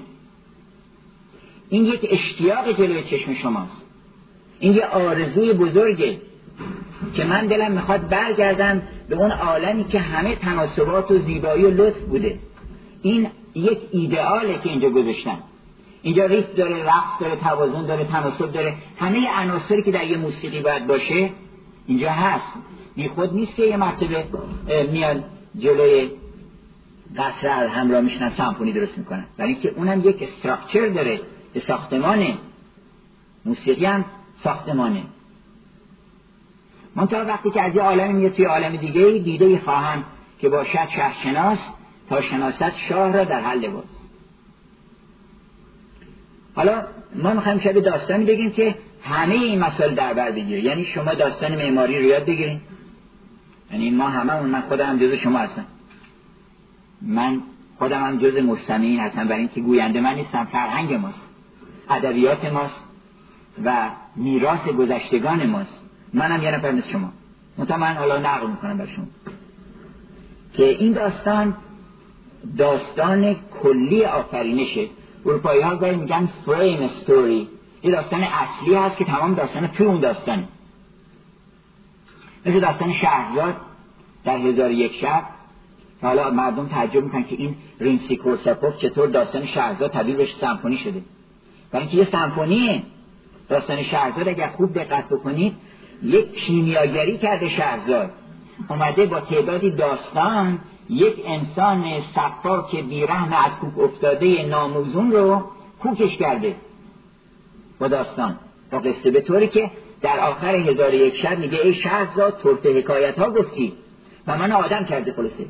این 1.69 1.85
یک 1.85 2.07
اشتیاق 2.11 2.71
جلوی 2.71 3.03
چشم 3.03 3.33
شماست. 3.33 3.85
این 4.59 4.73
یه 4.73 4.85
آرزوی 4.85 5.53
بزرگه 5.53 6.17
که 7.13 7.23
من 7.23 7.47
دلم 7.47 7.71
می‌خواد 7.71 8.09
برگردم 8.09 8.81
به 9.09 9.15
اون 9.15 9.31
عالمی 9.31 9.83
که 9.83 9.99
همه 9.99 10.35
تناسبات 10.35 11.11
و 11.11 11.19
زیبایی 11.19 11.63
و 11.63 11.69
لطف 11.69 11.99
بوده. 11.99 12.39
این 13.01 13.27
یک 13.55 13.77
ایدئاله 13.91 14.59
که 14.63 14.69
اینجا 14.69 14.89
گذاشتم. 14.89 15.37
اینجا 16.01 16.25
ریت 16.25 16.55
داره 16.55 16.83
رقص 16.83 17.19
داره 17.19 17.35
توازن 17.35 17.85
داره 17.85 18.03
تناسب 18.03 18.51
داره. 18.51 18.73
همه 18.99 19.19
عناصری 19.37 19.83
که 19.83 19.91
در 19.91 20.03
یه 20.03 20.17
موسیقی 20.17 20.59
باید 20.61 20.87
باشه 20.87 21.29
اینجا 21.87 22.11
هست. 22.11 22.53
بی 22.95 23.07
خود 23.07 23.33
نیست 23.33 23.55
که 23.55 23.63
یه 23.63 23.77
مرتبه 23.77 24.25
میاد 24.91 25.23
جلوی 25.59 26.09
قصر 27.17 27.67
همراه 27.67 28.01
میشنن 28.01 28.29
سمفونی 28.29 28.71
درست 28.71 28.97
می‌کنن. 28.97 29.25
برای 29.37 29.51
اینکه 29.53 29.69
اونم 29.69 30.09
یک 30.09 30.17
استراکچر 30.21 30.87
داره 30.87 31.19
به 31.53 31.59
ساختمانه 31.59 32.37
موسیقی 33.45 33.85
هم 33.85 34.05
ساختمانه. 34.43 35.03
منتها 36.95 37.25
وقتی 37.25 37.51
که 37.51 37.61
از 37.61 37.75
یه 37.75 37.81
عالم 37.81 38.15
میاد 38.15 38.33
توی 38.33 38.45
عالم 38.45 38.75
دیگه 38.75 39.11
دیده 39.11 39.59
خواهم 39.59 40.03
که 40.39 40.49
باشد 40.49 40.87
شهرشناس 40.95 41.59
تا 42.09 42.21
شناست 42.21 42.77
شاه 42.89 43.13
را 43.13 43.23
در 43.23 43.41
حل 43.41 43.59
لباس. 43.59 43.83
حالا 46.55 46.83
ما 47.15 47.33
می‌خوایم 47.33 47.59
شب 47.59 47.79
داستانی 47.79 48.25
بگیم 48.25 48.51
که 48.51 48.75
همه 49.03 49.35
این 49.35 49.59
مسائل 49.59 49.95
در 49.95 50.13
بر 50.13 50.31
بگیره. 50.31 50.61
یعنی 50.63 50.85
شما 50.85 51.13
داستان 51.13 51.55
معماری 51.55 51.97
رو 51.97 52.03
یاد 52.03 52.25
بگیریم 52.25 52.61
یعنی 53.71 53.89
ما 53.89 54.09
همه 54.09 54.41
من 54.41 54.61
خودم 54.61 54.85
هم 54.85 54.97
جز 54.97 55.13
شما 55.13 55.39
هستم. 55.39 55.65
من 57.01 57.41
خودم 57.77 58.03
هم 58.03 58.17
جز 58.17 58.37
مستمعین 58.37 58.99
هستم. 58.99 59.27
برای 59.27 59.39
اینکه 59.39 59.61
گوینده 59.61 60.01
من 60.01 60.15
نیستم 60.15 60.45
فرهنگ 60.45 60.93
ماست. 60.93 61.21
ادبیات 61.89 62.45
ماست. 62.45 62.83
و 63.65 63.89
میراث 64.15 64.67
گذشتگان 64.67 65.45
ماست. 65.45 65.81
منم 66.13 66.43
یه 66.43 66.51
نفر 66.51 66.71
مثل 66.71 66.91
شما. 66.91 67.11
منتها 67.57 67.77
من 67.77 67.93
حالا 67.93 68.17
نقل 68.17 68.47
می‌کنم 68.47 68.77
بر 68.77 68.87
شما. 68.87 69.05
که 70.53 70.69
این 70.69 70.93
داستان 70.93 71.55
داستان 72.57 73.35
کلی 73.63 74.05
آفرینشه 74.05 74.87
اروپایی 75.25 75.61
ها 75.61 75.75
گاهی 75.75 75.95
میگن 75.95 76.29
فریم 76.45 76.87
ستوری 76.87 77.47
یه 77.83 77.91
داستان 77.91 78.23
اصلی 78.23 78.75
هست 78.75 78.97
که 78.97 79.05
تمام 79.05 79.33
داستان 79.33 79.67
تو 79.67 79.83
اون 79.83 79.99
داستانه. 79.99 80.47
مثل 82.45 82.59
داستان 82.59 82.93
شهرزاد 82.93 83.55
در 84.25 84.37
هزار 84.37 84.71
یک 84.71 84.95
شب 85.01 85.23
حالا 86.01 86.29
مردم 86.29 86.67
تعجب 86.67 87.03
می‌کنن 87.03 87.23
که 87.23 87.35
این 87.35 87.55
رینسی 87.79 88.17
کورساپوف 88.17 88.77
چطور 88.77 89.07
داستان 89.07 89.45
شهرزاد 89.45 89.91
تبدیل 89.91 90.15
بهش 90.15 90.35
سمفونی 90.41 90.77
شده. 90.77 91.01
برای 91.71 91.87
اینکه 91.87 91.97
یه 91.97 92.11
سمفونیه. 92.11 92.81
داستان 93.49 93.83
شهرزاد 93.83 94.27
اگر 94.27 94.47
خوب 94.47 94.73
دقت 94.73 95.09
بکنید 95.09 95.53
یک 96.03 96.33
کیمیاگری 96.33 97.17
کرده 97.17 97.49
شهرزاد. 97.49 98.09
اومده 98.69 99.05
با 99.05 99.19
تعدادی 99.19 99.71
داستان 99.71 100.59
یک 100.89 101.15
انسان 101.25 101.83
که 102.71 102.81
بیرحم 102.81 103.33
از 103.33 103.51
کوک 103.61 103.79
افتاده 103.79 104.45
ناموزون 104.45 105.11
رو 105.11 105.43
کوکش 105.79 106.17
کرده 106.17 106.55
با 107.79 107.87
داستان. 107.87 108.37
با 108.71 108.79
قصه 108.79 109.11
به 109.11 109.21
طوری 109.21 109.47
که 109.47 109.71
در 110.01 110.19
آخر 110.19 110.55
هزار 110.55 110.93
یک 110.93 111.17
شب 111.17 111.39
میگه 111.39 111.57
ای 111.57 111.73
شهرزاد 111.73 112.37
طرف 112.43 112.65
حکایت 112.65 113.19
ها 113.19 113.29
گفتی. 113.29 113.73
و 114.27 114.37
من 114.37 114.51
آدم 114.51 114.85
کرده 114.85 115.13
خلاصه. 115.13 115.45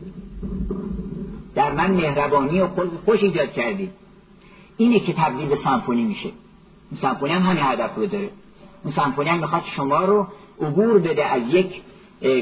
در 1.55 1.71
من 1.71 1.91
مهربانی 1.91 2.61
و 2.61 2.67
خوش 3.05 3.23
ایجاد 3.23 3.51
کردی. 3.51 3.89
اینه 4.77 4.99
که 4.99 5.13
تبدیل 5.13 5.47
به 5.47 5.57
سمفونی 5.63 6.03
میشه. 6.03 6.29
این 6.91 7.01
سمفونی 7.01 7.33
هم 7.33 7.41
همین 7.41 7.63
هدف 7.63 7.95
رو 7.95 8.05
داره. 8.05 8.29
اون 8.83 8.93
سمفونی 8.93 9.29
هم 9.29 9.39
می‌خواد 9.39 9.63
شما 9.75 10.05
رو 10.05 10.27
عبور 10.61 10.99
بده 10.99 11.25
از 11.25 11.41
یک 11.49 11.81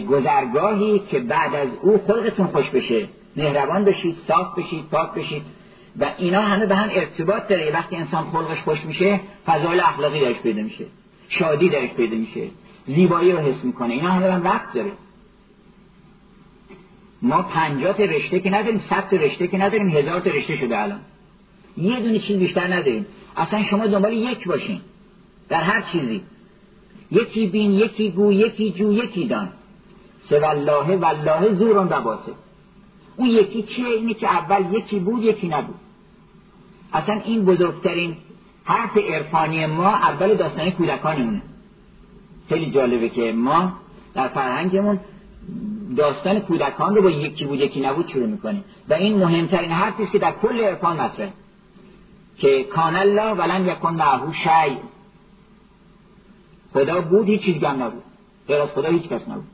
گذرگاهی 0.06 1.00
که 1.00 1.20
بعد 1.20 1.56
از 1.56 1.68
او 1.82 2.02
خلقتون 2.08 2.48
خوش 2.48 2.70
بشه. 2.70 3.08
مهربان 3.36 3.86
بشید 3.86 4.18
صاف 4.28 4.60
بشید 4.60 4.86
پاک 4.92 5.14
بشید. 5.14 5.42
و 6.00 6.12
اینا 6.18 6.42
همه 6.42 6.66
به 6.66 6.76
هم 6.76 6.90
ارتباط 6.92 7.48
داره. 7.48 7.72
وقتی 7.74 7.96
انسان 7.96 8.30
خلقش 8.32 8.62
خوش 8.62 8.86
میشه 8.86 9.20
فضایل 9.46 9.80
اخلاقی 9.80 10.22
درش 10.22 10.40
پیدا 10.40 10.62
میشه. 10.62 10.86
شادی 11.30 11.70
درش 11.70 11.90
پیدا 11.90 12.18
میشه. 12.18 12.48
زیبایی 12.88 13.32
رو 13.32 13.38
حس 13.40 13.64
می‌کنه. 13.64 13.94
اینا 13.94 14.12
همه 14.12 14.32
هم 14.32 14.44
وقت 14.44 14.74
داره. 14.74 14.92
ما 17.22 17.42
پنجاه 17.42 17.98
رشته 17.98 18.40
که 18.40 18.50
نداریم 18.50 18.82
صد 18.90 19.16
رشته 19.16 19.48
که 19.48 19.58
نداریم 19.58 19.90
هزار 19.90 20.22
رشته 20.22 20.58
شده 20.58 20.80
الان. 20.80 21.00
یه 21.78 22.00
دونه 22.00 22.20
چیز 22.20 22.40
بیشتر 22.40 22.74
نداریم. 22.74 23.06
اصلا 23.38 23.64
شما 23.64 23.88
دنبال 23.88 24.14
یک 24.14 24.48
باشین. 24.48 24.82
در 25.50 25.62
هر 25.62 25.82
چیزی. 25.82 26.22
یکی 27.12 27.48
بین 27.48 27.72
یکی 27.72 28.12
گو 28.12 28.32
یکی 28.32 28.72
جو 28.72 28.94
یکی 28.94 29.28
دان. 29.28 29.50
سه 30.30 30.40
والله 30.40 30.96
والله 30.96 31.54
زورون 31.54 31.88
و 31.90 32.02
باسه. 32.02 32.32
اون 33.18 33.30
یکی 33.30 33.64
چیه؟ 33.64 33.88
اینه 33.88 34.14
که 34.14 34.28
اول 34.28 34.74
یکی 34.74 35.00
بود 35.00 35.24
یکی 35.24 35.48
نبود. 35.48 35.76
اصلا 36.94 37.22
این 37.26 37.46
بزرگترین 37.46 38.18
حرف 38.70 38.98
عرفانی 38.98 39.66
ما 39.66 39.90
اول 39.90 40.36
داستان 40.36 40.72
کودکانمونه. 40.72 41.42
خیلی 42.50 42.72
جالبه 42.72 43.10
که 43.10 43.32
ما 43.32 43.74
در 44.14 44.28
فرهنگمون 44.28 45.00
داستان 45.98 46.40
کودکان 46.40 46.96
رو 46.96 47.02
با 47.02 47.10
یکی 47.10 47.46
بود 47.46 47.60
یکی 47.60 47.82
نبود 47.82 48.10
شروع 48.10 48.28
می‌کنیم. 48.28 48.64
و 48.90 48.94
این 48.94 49.18
مهمترین 49.18 49.72
حرفی 49.72 50.04
است 50.04 50.12
که 50.12 50.20
در 50.20 50.32
کل 50.32 50.62
عرفان 50.62 51.02
مطرحه. 51.02 51.34
که 52.38 52.64
کان 52.64 52.96
الله 52.96 53.34
ولن 53.34 53.68
یکن 53.68 53.94
معه 53.94 54.34
شیء. 54.44 54.78
خدا 56.74 57.02
بود 57.02 57.28
هیچ 57.28 57.42
چیز 57.42 57.64
هم 57.64 57.84
نبود. 57.84 58.04
غیر 58.48 58.62
از 58.62 58.70
خدا 58.70 58.90
هیچ 58.90 59.08
کس 59.08 59.28
نبود. 59.28 59.48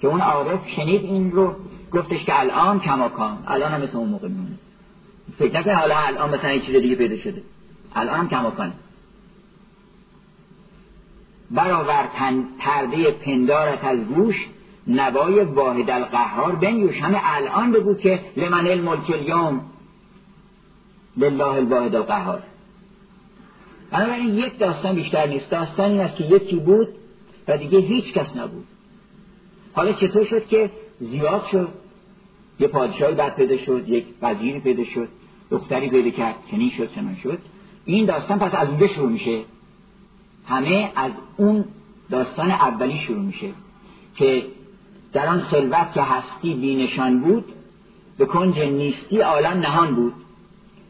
که 0.00 0.08
اون 0.08 0.20
عارف 0.20 0.68
شنید 0.76 1.04
این 1.04 1.32
رو 1.32 1.54
گفتش 1.92 2.24
که 2.24 2.40
الان 2.40 2.80
کماکان. 2.80 3.38
الان 3.46 3.72
هم 3.72 3.80
مثل 3.80 3.96
اون 3.96 4.08
موقع 4.08 4.28
میمونه. 4.28 4.58
فکر 5.38 5.58
نکنه 5.58 5.74
حالا 5.74 5.96
الان 5.98 6.34
مثلا 6.34 6.52
یه 6.52 6.60
چیز 6.60 6.76
دیگه 6.76 6.94
پیدا 6.94 7.16
شده. 7.16 7.42
الان 7.96 8.18
هم 8.18 8.28
کماکانه 8.28 8.72
برآور 11.50 12.08
پرده 12.58 13.10
پندارت 13.10 13.84
از 13.84 13.98
گوش 13.98 14.36
نوای 14.86 15.40
واحد 15.40 15.90
القهار 15.90 16.56
بنیوش. 16.56 17.00
همه 17.00 17.18
الان 17.22 17.72
بگو 17.72 17.94
که 17.94 18.20
لمن 18.36 18.66
الملک 18.66 19.10
اليوم. 19.10 19.60
لله 21.16 21.44
الواحد 21.44 21.94
القهار. 21.94 22.42
بنابراین 23.90 24.34
یک 24.34 24.58
داستان 24.58 24.94
بیشتر 24.94 25.26
نیست. 25.26 25.50
داستان 25.50 25.90
این 25.90 26.00
است 26.00 26.16
که 26.16 26.24
یکی 26.24 26.56
بود 26.56 26.88
و 27.48 27.58
دیگه 27.58 27.78
هیچ 27.78 28.12
کس 28.12 28.36
نبود. 28.36 28.66
حالا 29.74 29.92
چطور 29.92 30.24
شد 30.24 30.46
که 30.46 30.70
زیاد 31.00 31.46
شد؟ 31.52 31.68
یه 32.60 32.68
پادشاهی 32.68 33.14
بعد 33.14 33.36
پیدا 33.36 33.56
شد 33.56 33.88
یک 33.88 34.04
وزیری 34.22 34.60
پیدا 34.60 34.84
شد 34.84 35.08
دختری 35.50 35.90
پیدا 35.90 36.10
کرد 36.10 36.34
چنین 36.50 36.70
شد 36.70 36.94
چنان 36.94 37.16
شد. 37.22 37.38
این 37.86 38.06
داستان 38.06 38.38
پس 38.38 38.54
از 38.54 38.68
اونجا 38.68 38.88
شروع 38.88 39.10
میشه. 39.10 39.42
همه 40.46 40.92
از 40.96 41.12
اون 41.36 41.64
داستان 42.10 42.50
اولی 42.50 42.98
شروع 42.98 43.22
میشه 43.22 43.48
که 44.16 44.46
در 45.12 45.26
آن 45.26 45.40
خلوت 45.40 45.92
که 45.94 46.02
هستی 46.02 46.54
بینشان 46.54 47.20
بود 47.20 47.44
به 48.18 48.24
کنج 48.26 48.58
نیستی 48.58 49.20
عالم 49.20 49.58
نهان 49.58 49.94
بود. 49.94 50.12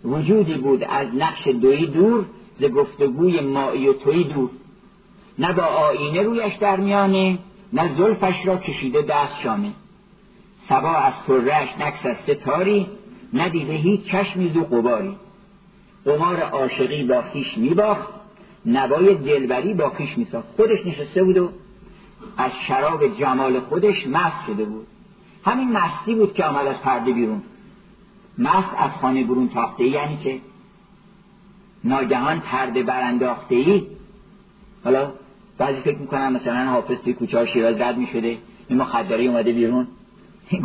وجودی 0.05 0.55
بود 0.55 0.85
از 0.85 1.15
نقش 1.15 1.49
دوی 1.49 1.87
دور 1.87 2.25
ز 2.61 2.65
گفتگوی 2.65 3.41
مایی 3.41 3.89
و 3.89 3.93
توی 3.93 4.25
دور. 4.25 4.51
نه 5.39 5.53
با 5.53 5.63
آینه 5.63 6.23
رویش 6.23 6.55
در 6.55 6.77
میانه 6.77 7.39
نه 7.73 7.97
زلفش 7.97 8.47
را 8.47 8.57
کشیده 8.57 9.03
دست 9.03 9.41
شامه. 9.43 9.73
سبا 10.69 10.95
از 10.95 11.15
نکس 11.81 12.07
از 12.07 12.17
ستاری 12.17 12.87
ندیده 13.33 13.73
هیچ 13.73 14.05
چشمی 14.05 14.49
دو 14.49 14.61
قباری 14.65 15.17
قمار 16.07 16.41
عاشقی 16.41 17.05
با 17.05 17.23
خیش 17.23 17.59
میباخت 17.59 18.09
نوای 18.67 19.15
دلبری 19.15 19.75
با 19.75 19.91
خیش 19.91 20.19
میساخت. 20.19 20.47
خودش 20.57 20.87
نشسته 20.87 21.25
بود 21.25 21.39
و 21.39 21.51
از 22.37 22.51
شراب 22.69 23.19
جمال 23.19 23.61
خودش 23.61 24.07
مست 24.07 24.47
شده 24.47 24.65
بود. 24.65 24.87
همین 25.45 25.73
مستی 25.73 26.15
بود 26.15 26.35
که 26.35 26.45
آمد 26.45 26.67
از 26.67 26.81
پرده 26.81 27.13
بیرون. 27.13 27.43
مست 28.39 28.69
از 28.79 28.91
خانه 28.91 29.25
برون 29.25 29.49
تاخته 29.49 29.85
یعنی 29.85 30.17
که 30.17 30.41
ناگهان 31.85 32.41
پرده 32.41 32.83
برانداخته 32.83 33.55
ای 33.55 33.87
حالا 34.85 35.13
بعضی 35.59 35.81
فکر 35.81 35.99
می‌کنن 35.99 36.33
مثلا 36.33 36.71
حافظ 36.71 36.99
توی 36.99 37.13
کوچه 37.13 37.39
ها 37.39 37.47
شیراز 37.47 37.81
رد 37.81 37.97
می‌شده 37.97 38.39
این 38.69 38.79
مخدره 38.79 39.25
اومده 39.25 39.53
بیرون 39.53 39.87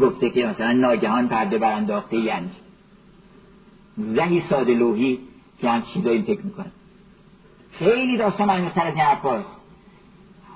گفته 0.01 0.29
که 0.29 0.45
مثلا 0.45 0.71
ناگهان 0.71 1.27
پرده 1.27 1.57
برانداخته 1.57 2.17
یعنی. 2.17 2.49
زهی 3.97 4.43
ساده 4.49 4.73
لوحی 4.73 5.19
که 5.61 5.69
هم 5.69 5.83
چیزایی 5.93 6.21
فکر 6.21 6.41
می‌کنن 6.41 6.71
خیلی 7.71 8.17
داستان 8.17 8.49
عمیق‌تر 8.49 8.87
از 8.87 8.93
این 8.93 9.03
حرفاست 9.03 9.49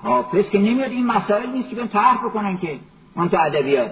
حافظ 0.02 0.44
که 0.50 0.58
نمیاد 0.58 0.90
این 0.90 1.06
مسائل 1.06 1.50
نیست 1.50 1.70
که 1.70 1.86
طرح 1.86 2.24
بکنن 2.24 2.58
که 2.58 2.78
اون 3.14 3.28
تو 3.28 3.36
ادبیات. 3.40 3.90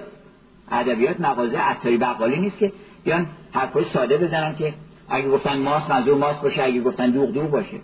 ادبیات 0.70 1.20
مغازه 1.20 1.58
عطاری 1.58 1.96
بقالی 1.96 2.36
نیست 2.36 2.58
که 2.58 2.72
بیان 3.04 3.26
حرفای 3.52 3.84
ساده 3.92 4.18
بزنن 4.18 4.56
که 4.56 4.74
اگه 5.08 5.28
گفتن 5.28 5.58
ماست 5.58 5.90
منظور 5.90 6.18
ماست 6.18 6.42
باشه 6.42 6.62
اگه 6.62 6.80
گفتن 6.80 7.10
دوغ 7.10 7.30
دوغ 7.30 7.50
باشه. 7.50 7.80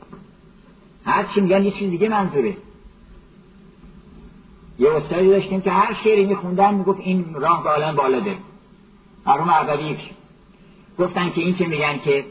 هر 1.05 1.25
چی 1.35 1.41
میگن 1.41 1.65
یه 1.65 1.71
چیز 1.71 1.91
دیگه 1.91 2.09
منظوره. 2.09 2.57
یه 4.79 4.91
استادی 4.91 5.29
داشتیم 5.29 5.61
که 5.61 5.71
هر 5.71 5.97
شعری 6.05 6.27
میخوندن 6.27 6.75
می‌گفت 6.75 7.01
این 7.01 7.35
راه 7.35 7.65
به 7.65 7.71
عالم 7.71 7.97
بالا 7.97 8.21
ده. 8.21 8.37
اولی 9.27 9.97
گفتن 10.99 11.31
که 11.31 11.41
این 11.41 11.57
که 11.57 11.67
میگن 11.67 11.99
که 11.99 12.25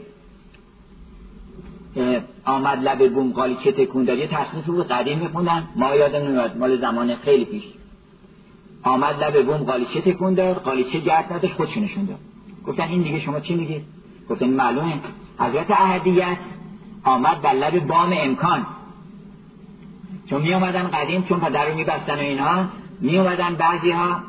آمد 2.44 2.88
لب 2.88 3.12
بوم 3.12 3.32
قالی 3.32 3.56
چه 3.64 3.72
تکون 3.72 4.04
داد 4.04 4.18
یه 4.18 4.26
تصنیف 4.26 4.66
بود 4.66 4.88
قدیم 4.88 5.18
میخوندن. 5.18 5.68
ما 5.76 5.94
یادم 5.94 6.26
نمیاد 6.26 6.56
مال 6.56 6.76
زمان 6.76 7.16
خیلی 7.16 7.44
پیش. 7.44 7.62
آمد 8.82 9.24
لب 9.24 9.46
بوم 9.46 9.56
قالیچه 9.56 10.00
تکون 10.00 10.34
داد؟ 10.34 10.56
قالیچه 10.56 10.98
گرد 10.98 11.32
نداشت؟ 11.32 11.56
داد. 11.58 12.18
گفتن 12.66 12.82
این 12.82 13.02
دیگه 13.02 13.20
شما 13.20 13.40
چی 13.40 13.54
میگید؟ 13.54 13.82
گفتن 14.30 14.46
معلومه. 14.46 14.94
حضرت 15.38 15.70
احدیت 15.70 16.36
آمد 17.04 17.42
در 17.42 17.52
لب 17.52 17.86
بام 17.86 18.12
امکان. 18.16 18.66
چون 20.30 20.42
می 20.42 20.54
آمدن 20.54 20.88
قدیم 20.88 21.22
چون 21.22 21.40
پدر 21.40 21.66
رو 21.66 21.74
میبستن 21.74 22.14
و 22.14 22.18
اینها 22.18 22.64
می 23.00 23.18
آمدن 23.18 23.54
بعضی 23.54 23.90
ها 23.90 24.20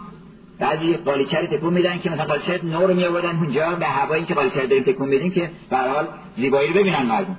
بعضی 0.60 0.94
قالیچه 0.94 1.42
رو 1.42 1.48
تکون 1.48 1.74
میدن 1.74 2.00
که 2.00 2.10
مثلا 2.10 2.26
قالیچه 2.26 2.66
نور 2.66 2.94
می 2.94 3.06
آوردن 3.06 3.36
اونجا 3.36 3.76
به 3.76 3.86
هوایی 3.86 4.26
که 4.26 4.34
قالیچه 4.34 4.68
داریم 4.68 4.84
تکون 4.84 5.10
میدیم 5.10 5.32
که 5.32 5.52
به 5.70 5.78
حال 5.78 6.08
زیبایی 6.38 6.74
رو 6.74 6.80
ببینن 6.80 7.06
مردم. 7.06 7.38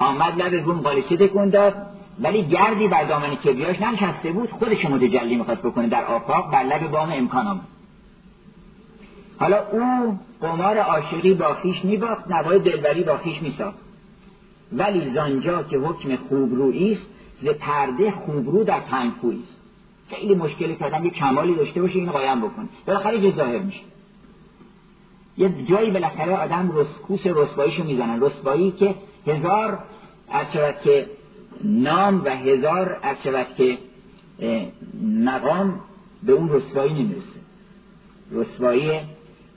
آمد 0.00 0.42
لب 0.42 0.64
بوم 0.64 0.80
قالیچه 0.80 1.16
تکون 1.16 1.52
ولی 2.20 2.42
گردی 2.42 2.88
بر 2.88 3.04
دامن 3.04 3.34
کبریاش 3.34 3.80
ننشسته 3.80 4.32
بود 4.32 4.50
خودش 4.50 4.84
متجلی 4.84 5.36
می‌خواست 5.36 5.62
بکنه 5.62 5.88
در 5.88 6.04
آفاق 6.04 6.50
بر 6.50 6.62
لب 6.62 6.90
بام 6.90 7.12
امکان 7.12 7.46
آمد 7.46 7.66
حالا 9.40 9.56
او 9.72 10.18
قمار 10.40 10.78
عاشقی 10.78 11.34
با 11.34 11.54
خیش 11.54 11.84
میباخت 11.84 12.30
نوای 12.30 12.58
دلبری 12.58 13.04
با 13.04 13.16
خیش 13.16 13.42
میساخت. 13.42 13.78
ولی 14.72 15.10
زانجا 15.14 15.62
که 15.62 15.78
حکم 15.78 16.16
خوبرویی 16.16 16.92
است 16.92 17.06
ز 17.42 17.48
پرده 17.48 18.10
خوبرو 18.10 18.64
در 18.64 18.80
تنگخویی 18.80 19.42
است. 19.42 19.60
خیلی 20.10 20.34
مشکلی 20.34 20.76
کردن 20.76 21.04
یه 21.04 21.10
کمالی 21.10 21.54
داشته 21.54 21.80
باشه 21.80 21.94
اینو 21.94 22.12
قایم 22.12 22.40
بکنه. 22.40 22.68
بالاخره 22.86 23.18
یه 23.18 23.36
ظاهر 23.36 23.58
میشه. 23.58 23.80
یه 25.38 25.52
جایی 25.68 25.90
بالاخره 25.90 26.36
آدم 26.36 26.72
رسکوس 26.74 27.26
رسواییشو 27.26 27.84
می‌زنن 27.84 28.22
رسوایی 28.22 28.70
که 28.70 28.94
هزار 29.26 29.78
از 30.28 30.46
که 30.84 31.06
نام 31.64 32.24
و 32.24 32.28
هزار 32.28 32.98
از 33.02 33.16
که 33.56 33.78
مقام 35.24 35.80
به 36.22 36.32
اون 36.32 36.52
رسوایی 36.52 36.92
نمی‌رسه. 36.92 37.40
رسوایی 38.32 39.00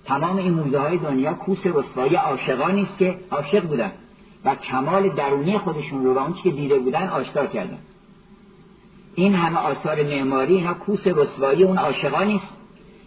تمام 0.05 0.37
این 0.37 0.53
موزه 0.53 0.79
های 0.79 0.97
دنیا 0.97 1.33
کوس 1.33 1.59
رسوایی 1.65 2.15
عاشقانی 2.15 2.81
است 2.81 2.97
که 2.97 3.15
عاشق 3.31 3.63
بودن 3.63 3.91
و 4.45 4.55
کمال 4.55 5.15
درونی 5.15 5.57
خودشون 5.57 6.05
رو 6.05 6.13
و 6.13 6.33
که 6.43 6.51
دیده 6.51 6.79
بودن 6.79 7.09
آشکار 7.09 7.47
کردن. 7.47 7.77
این 9.15 9.35
همه 9.35 9.59
آثار 9.59 10.03
معماری 10.03 10.55
اینا 10.55 10.73
کوس 10.73 11.07
رسوایی 11.07 11.63
اون 11.63 11.77
عاشقانی 11.77 12.35
است 12.35 12.53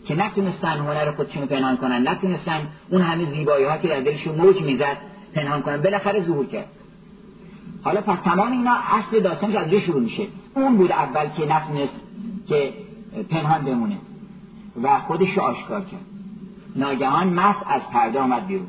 که 0.06 0.14
نتونستن 0.14 0.76
هنر 0.78 1.12
خودشون 1.12 1.42
رو 1.42 1.48
پنهان 1.48 1.76
کنن 1.76 2.08
نتونستن 2.08 2.68
اون 2.90 3.02
همه 3.02 3.30
زیبایی 3.30 3.64
ها 3.64 3.78
که 3.78 3.88
در 3.88 4.00
دلشون 4.00 4.34
موج 4.34 4.62
می‌زد 4.62 4.96
پنهان 5.36 5.62
کنن. 5.62 5.82
بالاخره 5.82 6.24
ظهور 6.26 6.46
کرد. 6.46 6.66
حالا 7.84 8.00
پس 8.00 8.18
تمام 8.24 8.52
اینا 8.52 8.74
اصل 8.74 9.20
داستانش 9.20 9.54
از 9.54 9.74
شروع 9.74 10.00
میشه. 10.00 10.26
اون 10.54 10.76
بود 10.76 10.92
اول 10.92 11.28
که 11.28 11.46
نتونست 11.46 11.92
که 12.48 12.72
پنهان 13.30 13.64
بمونه 13.64 13.96
و 14.82 14.98
خودش 14.98 15.36
رو 15.36 15.42
آشکار 15.42 15.80
کرد. 15.80 16.06
ناگهان 16.76 17.28
مس 17.28 17.56
از 17.70 17.82
پرده 17.92 18.20
آمد 18.20 18.46
بیرون. 18.46 18.66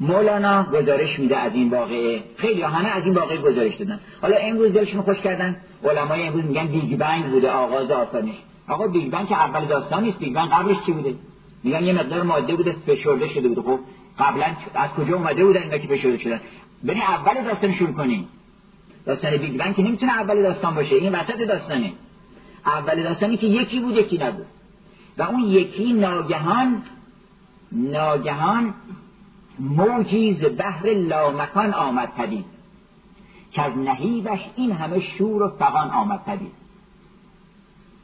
مولانا 0.00 0.64
گزارش 0.64 1.18
میده 1.18 1.36
از 1.36 1.54
این 1.54 1.70
واقعه. 1.70 2.22
خیلی 2.36 2.62
همه 2.62 2.88
از 2.88 3.04
این 3.04 3.14
واقعه 3.14 3.36
گزارش 3.36 3.74
دادن. 3.74 4.00
حالا 4.22 4.36
امروز 4.36 4.72
دلشون 4.72 5.02
خوش 5.02 5.20
کردن. 5.20 5.56
علمای 5.84 6.22
امروز 6.26 6.44
میگن 6.44 6.66
بیگ 6.66 6.98
بنگ 6.98 7.24
بوده 7.24 7.50
آغاز 7.50 7.90
آفرینش 7.90 8.34
آقا 8.68 8.86
بیگ 8.86 9.10
بنگ 9.10 9.28
که 9.28 9.34
اول 9.34 9.64
داستان 9.64 10.02
نیست. 10.02 10.18
بیگ 10.18 10.34
بنگ 10.34 10.50
قبلش 10.50 10.76
چی 10.86 10.92
بوده؟ 10.92 11.14
میگن 11.64 11.82
یه 11.84 11.92
مقدار 11.92 12.22
ماده 12.22 12.56
بوده 12.56 12.72
فشرده 12.86 13.28
شده 13.28 13.48
بوده. 13.48 13.62
خب 13.62 13.78
قبلا 14.18 14.46
از 14.74 14.90
کجا 14.90 15.16
اومده 15.16 15.44
بودن 15.44 15.62
اینا 15.62 15.78
که 15.78 15.88
فشرده 15.88 16.18
شدن؟ 16.18 16.40
بریم 16.84 17.02
اول 17.02 17.44
داستان 17.44 17.74
شروع 17.74 17.92
کنیم. 17.92 18.28
داستان 19.06 19.36
بیگ 19.36 19.56
بنگ 19.56 19.74
که 19.74 19.82
نمی‌تونه 19.82 20.12
اول 20.12 20.42
داستان 20.42 20.74
باشه 20.74 20.94
این 20.94 21.14
وسط 21.14 21.38
داستانه. 21.38 21.92
اول 22.66 23.02
داستانی 23.02 23.36
که 23.36 23.46
یکی 23.46 23.80
بود 23.80 23.96
یکی 23.96 24.18
نبود. 24.18 24.46
و 25.18 25.22
اون 25.22 25.40
یکی 25.40 25.92
ناگهان 25.92 26.82
ناگهان 27.72 28.74
موجی 29.58 30.34
ز 30.34 30.44
بحر 30.58 30.86
لامکان 30.86 31.74
آمد 31.74 32.12
پدید. 32.16 32.44
که 33.52 33.62
از 33.62 33.78
نهیبش 33.78 34.40
این 34.56 34.72
همه 34.72 35.00
شور 35.00 35.42
و 35.42 35.48
فقان 35.48 35.90
آمد 35.90 36.24
پدید. 36.24 36.52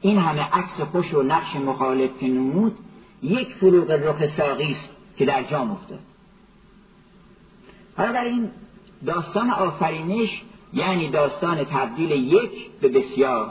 این 0.01 0.19
همه 0.19 0.43
عکس 0.43 0.81
خوش 0.93 1.15
و 1.15 1.23
نقش 1.23 1.57
مخالف 1.57 2.11
که 2.21 2.27
نمود 2.27 2.79
یک 3.23 3.55
فروغ 3.55 3.91
رخ 3.91 4.27
ساقی 4.37 4.73
است 4.73 4.98
که 5.19 5.25
در 5.25 5.43
جام 5.43 5.71
افتاد 5.71 5.99
حالا 7.97 8.13
در 8.13 8.25
این 8.25 8.51
داستان 9.07 9.51
آفرینش 9.51 10.43
یعنی 10.73 11.11
داستان 11.11 11.65
تبدیل 11.65 12.11
یک 12.11 12.71
به 12.81 12.89
بسیار. 12.89 13.51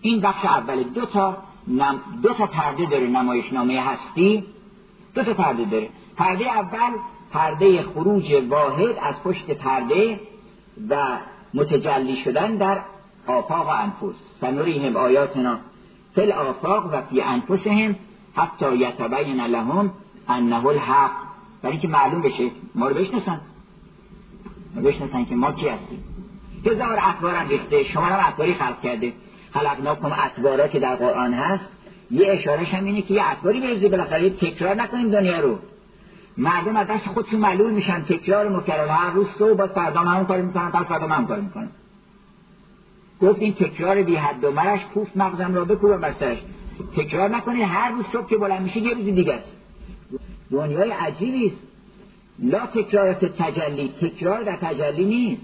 این 0.00 0.20
بخش 0.20 0.44
اول 0.44 0.82
دو 0.82 1.06
تا 1.06 1.36
نم 1.68 2.00
دو 2.22 2.34
تا 2.34 2.46
پرده 2.46 2.86
داره 2.86 3.06
نمایشنامه 3.06 3.80
هستی. 3.80 4.44
دو 5.14 5.22
تا 5.22 5.34
پرده 5.34 5.64
داره. 5.64 5.88
پرده 6.16 6.44
اول 6.44 6.98
پرده 7.32 7.82
خروج 7.82 8.32
واحد 8.48 8.96
از 9.02 9.14
پشت 9.24 9.50
پرده 9.50 10.20
و 10.88 11.18
متجلی 11.54 12.16
شدن 12.24 12.56
در 12.56 12.80
آفاق 13.26 13.66
و 13.66 13.70
انفس. 13.70 14.16
سنوریهم 14.40 14.96
آیاتنا. 14.96 15.58
فل 16.14 16.32
آفاق 16.32 16.86
و 16.92 17.02
فی 17.02 17.20
انفسهم. 17.20 17.96
حتی 18.36 18.76
یتبین 18.76 19.40
لهم 19.40 19.92
انه 20.28 20.66
الحق. 20.66 21.10
برای 21.62 21.72
اینکه 21.72 21.88
معلوم 21.88 22.22
بشه 22.22 22.50
ما 22.74 22.88
رو 22.88 22.94
بشناسن. 22.94 23.40
ما 24.74 24.82
بشناسن 24.82 25.24
که 25.24 25.34
ما 25.34 25.52
کی 25.52 25.68
هستیم. 25.68 26.04
هزار 26.66 26.98
اخبار 26.98 27.34
هم 27.34 27.48
ریخته. 27.48 27.84
شما 27.84 28.04
هم 28.04 28.18
اخباری 28.28 28.54
خلق 28.54 28.80
کرده. 28.82 29.12
خلقناکم 29.54 30.12
اطوارا 30.12 30.68
که 30.68 30.80
در 30.80 30.96
قرآن 30.96 31.34
هست. 31.34 31.68
یه 32.10 32.32
اشارهش 32.32 32.74
هم 32.74 32.84
اینه 32.84 33.02
که 33.02 33.14
یه 33.14 33.30
اطواری 33.30 33.60
بریزی 33.60 33.88
بالاخره 33.88 34.30
تکرار 34.30 34.74
نکنیم 34.74 35.10
دنیا 35.10 35.40
رو. 35.40 35.58
مردم 36.36 36.76
از 36.76 36.86
دست 36.86 37.06
خودشون 37.06 37.40
معلول 37.40 37.72
میشن. 37.72 38.02
تکرار 38.02 38.48
مکرر. 38.48 38.88
هر 38.88 39.10
روز 39.10 39.26
تو 39.38 39.54
باز 39.54 39.70
فردا 39.70 40.00
همون 40.00 40.26
کار 40.26 40.40
می‌کنن 40.40 40.70
پس 40.70 40.86
فردا 40.86 41.06
همون 41.08 41.26
کار 41.26 41.40
می‌کنن 41.40 41.68
گفت 43.20 43.40
این 43.40 43.54
تکرار 43.54 44.02
بی 44.02 44.16
حد 44.16 44.44
و 44.44 44.50
مرش 44.50 44.84
پوف 44.84 45.16
مغزم 45.16 45.54
را 45.54 45.64
بکوبم 45.64 46.00
بسترش 46.00 46.38
تکرار 46.96 47.28
نکنید 47.28 47.62
هر 47.62 47.90
روز 47.90 48.04
صبح 48.12 48.28
که 48.28 48.36
بلند 48.36 48.62
میشه 48.62 48.80
یه 48.80 48.94
روز 48.94 49.04
دیگه 49.04 49.34
است. 49.34 49.52
دنیای 50.50 50.90
عجیبی 50.90 51.46
است. 51.46 51.62
لا 52.38 52.66
تکرارات 52.66 53.24
تجلی. 53.24 53.88
تکرار 54.00 54.42
در 54.42 54.56
تجلی 54.56 55.04
نیست. 55.04 55.42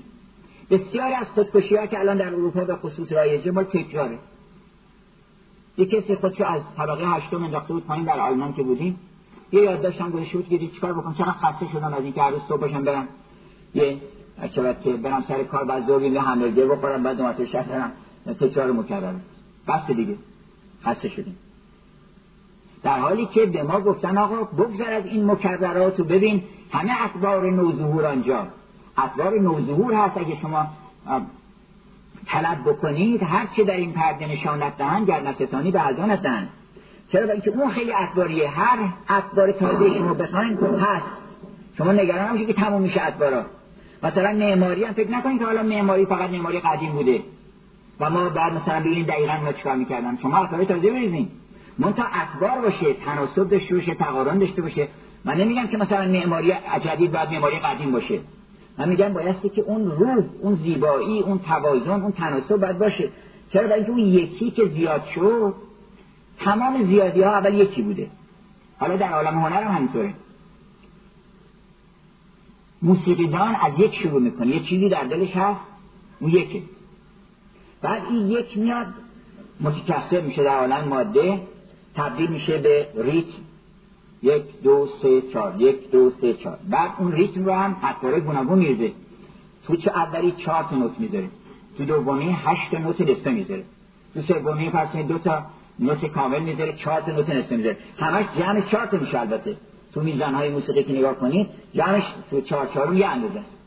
بسیاری 0.71 1.15
از 1.15 1.27
خودکشی 1.27 1.77
ها 1.77 1.87
که 1.87 1.99
الان 1.99 2.17
در 2.17 2.27
اروپا 2.27 2.65
به 2.65 2.77
خصوص 2.77 3.13
رایجه 3.13 3.51
مال 3.51 3.65
تکراره. 3.65 4.19
یه 5.79 5.87
کسی 5.87 6.15
خودشو 6.15 6.45
از 6.45 6.63
طبقه 6.77 7.07
هشتم 7.07 7.45
انداخته 7.45 7.73
بود 7.73 7.85
پایین 7.85 8.05
در 8.05 8.21
آلمان 8.21 8.53
که 8.53 8.63
بودیم. 8.63 8.99
یه 9.53 9.63
یاد 9.63 9.83
داشتم 9.83 10.11
گذاشته 10.11 10.39
بود 10.39 10.49
که 10.49 10.59
چیکار 10.59 10.93
بکنم؟ 10.93 11.15
چقدر 11.15 11.33
خسته 11.33 11.67
شدم 11.73 11.95
از 11.95 12.05
اینکه 12.05 12.23
هر 12.23 12.31
روز 12.31 12.41
صبح 12.49 12.61
باشم 12.61 12.85
برم 12.85 13.09
یه 13.75 13.97
شبت 14.55 14.83
که 14.83 14.93
برم 14.93 15.25
سر 15.29 15.43
کار 15.43 15.65
بعد 15.65 15.87
دو 15.87 16.03
یه 16.03 16.67
بخورم 16.67 17.03
بعد 17.03 17.17
دومت 17.17 17.45
شهر 17.45 17.69
برم. 17.69 17.93
تکرار 18.41 18.73
مکرر. 18.73 19.15
بس 19.69 19.87
دیگه. 19.87 20.17
خسته 20.87 21.09
شدیم. 21.09 21.37
در 22.83 22.99
حالی 22.99 23.27
که 23.27 23.47
به 23.47 23.63
ما 23.63 23.81
گفتن 23.81 24.19
آقا 24.19 24.37
بگذر 24.37 24.93
از 24.93 25.07
این 25.07 25.31
مکررات 25.31 26.01
و 26.01 26.05
ببین 26.05 26.43
همه 26.73 26.93
اخبار 27.05 27.51
نوظهور 27.51 28.07
آنجا. 28.07 28.47
اخبار 28.97 29.41
نوظهور 29.41 29.95
هست 29.95 30.19
اگه 30.19 30.41
شما 30.41 30.67
طلب 32.27 32.61
بکنید 32.67 33.23
هر 33.23 33.47
چه 33.57 33.65
در 33.65 33.77
این 33.77 33.93
پرده 33.93 34.27
نشانت 34.27 34.77
دهند 34.77 35.07
گرنستانی 35.07 35.71
به 35.71 35.81
ازانت 35.81 36.23
دهند 36.23 36.49
چرا؟ 37.13 37.33
اینکه 37.33 37.51
اون 37.51 37.71
خیلی 37.71 37.93
اخباریه. 37.93 38.49
هر 38.49 38.79
اخبار 39.09 39.53
تازه 39.53 39.99
شما 39.99 40.15
بخواین 40.15 40.57
هست. 40.57 41.07
شما 41.79 41.93
نگران 41.93 42.29
نباشید 42.29 42.47
که 42.47 42.53
تموم 42.53 42.83
میشه 42.83 43.03
اخبارا. 43.03 43.45
مثلا 44.03 44.33
معماری 44.33 44.85
هم 44.85 44.93
فکر 44.93 45.11
نکنید 45.11 45.39
که 45.39 45.45
حالا 45.45 45.63
معماری 45.63 46.07
فقط 46.07 46.31
معماری 46.31 46.61
قدیم 46.61 46.93
بوده. 46.93 47.21
و 48.01 48.11
ما 48.11 48.29
بعد 48.29 48.53
مثلا 48.53 48.81
ببینید 48.81 49.07
دقیقا 49.07 49.37
ما 49.45 49.53
چیکار 49.53 49.77
می‌کردن 49.77 50.17
شما 50.17 50.37
اخبار 50.37 50.65
تازه 50.65 50.91
بریزین؟ 50.91 51.29
تا 51.97 52.05
اخبار 52.13 52.61
باشه 52.61 52.93
تناسب 52.93 53.49
داشته 53.49 53.75
باشه 53.75 53.95
تقارن 53.95 54.39
داشته 54.39 54.63
باشه. 54.63 54.89
من 55.25 55.37
نمیگم 55.37 55.67
که 55.67 55.77
مثلا 55.77 56.09
معماری 56.09 56.53
جدید 56.85 57.13
باید 57.13 57.31
معماری 57.31 57.59
قدیم 57.59 57.93
باشه. 57.93 58.21
من 58.79 58.89
میگم 58.89 59.13
بایستی 59.13 59.49
که 59.49 59.63
اون 59.63 59.91
روح 59.91 60.25
اون 60.41 60.55
زیبایی 60.55 61.21
اون 61.21 61.39
توازن 61.39 62.03
اون 62.03 62.13
تناسب 62.13 62.57
باید 62.57 62.79
باشه. 62.79 63.09
چرا؟ 63.53 63.63
برای 63.63 63.75
اینکه 63.75 63.91
اون 63.91 64.01
یکی 64.01 64.51
که 64.51 64.69
زیاد 64.69 65.05
شد 65.15 65.55
تمام 66.39 66.83
زیادی 66.85 67.23
ها 67.23 67.31
اول 67.31 67.55
یکی 67.55 67.83
بوده. 67.83 68.11
حالا 68.79 68.97
در 68.97 69.13
عالم 69.13 69.39
هنر 69.39 69.63
هم 69.63 69.77
همینطوره. 69.77 70.15
موسیقیدان 72.83 73.55
از 73.55 73.73
یک 73.79 73.95
شروع 73.95 74.23
می‌کنه. 74.23 74.47
یه 74.47 74.61
چیزی 74.61 74.89
در 74.89 75.05
دلش 75.05 75.37
هست 75.37 75.61
اون 76.21 76.31
یکه. 76.31 76.63
بعد 77.83 78.03
این 78.11 78.31
یک 78.31 78.59
میاد 78.59 78.87
متکثر 79.61 80.21
میشه 80.21 80.43
در 80.43 80.57
عالم 80.57 80.89
ماده 80.89 81.41
تبدیل 81.97 82.31
میشه 82.31 82.59
به 82.59 82.89
ریتم. 82.97 83.43
یک 84.23 84.63
دو 84.63 84.89
سه 85.03 85.23
چهار. 85.33 85.61
یک 85.61 85.91
دو 85.91 86.13
سه 86.21 86.35
چهار. 86.35 86.59
بعد 86.71 86.91
اون 86.99 87.13
ریتم 87.13 87.45
رو 87.45 87.53
هم 87.53 87.77
اطواره 87.83 88.21
گوناگون 88.21 88.59
میرزه 88.59 88.93
تو 89.67 89.77
چه 89.77 89.91
اولی 89.91 90.33
چهار 90.33 90.65
تا 90.71 90.77
نوت 90.77 91.01
می‌ذاره. 91.01 91.29
تو 91.79 91.85
دومی 91.85 92.37
هشت 92.45 92.75
نوت 92.75 93.01
نصفه 93.01 93.31
می‌ذاره. 93.31 93.65
تو 94.15 94.23
سومی 94.23 94.71
پس 94.71 94.97
دو 94.97 95.19
تا 95.19 95.43
نوت 95.79 96.07
کامل 96.07 96.43
می‌ذاره 96.43 96.73
چهار 96.73 97.01
تا 97.01 97.13
نوت 97.13 97.31
نصفه 97.31 97.57
می‌ذاره. 97.57 97.77
همش 97.99 98.27
جمع 98.39 98.61
چهار 98.61 98.87
تا 98.87 98.97
میشه 98.97 99.21
البته. 99.21 99.57
تو 99.95 100.01
میزان 100.01 100.35
های 100.35 100.51
موسیقی 100.51 100.83
که 100.83 100.93
نگاه 100.93 101.15
کنید 101.15 101.49
جمعش 101.75 102.05
تو 102.31 102.41
چهار 102.41 102.67
چهارم 102.67 102.97
یه 102.97 103.07
اندازه 103.07 103.39
است. 103.39 103.62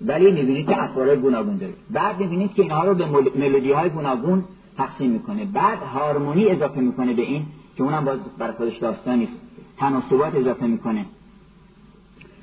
ولی 0.00 0.30
می‌بینید 0.30 0.66
که 0.66 0.82
اطواره 0.82 1.16
گوناگون 1.16 1.56
داره. 1.56 1.72
بعد 1.90 2.18
می‌بینید 2.18 2.54
که 2.54 2.62
اینها 2.62 2.84
رو 2.84 2.94
به 2.94 3.06
ملودی 3.36 3.72
های 3.72 3.90
گوناگون 3.90 4.44
تقسیم 4.76 5.10
می‌کنه. 5.10 5.44
بعد 5.44 5.78
هارمونی 5.78 6.48
اضافه 6.48 6.80
می‌کنه 6.80 7.14
به 7.14 7.22
این 7.22 7.46
که 7.76 7.82
اونم 7.82 8.04
باز 8.04 8.18
برای 8.38 8.52
خودش 8.52 8.76
داستان 8.76 9.18
نیست. 9.18 9.40
تناسبات 9.78 10.34
اضافه 10.34 10.66
می‌کنه. 10.66 11.06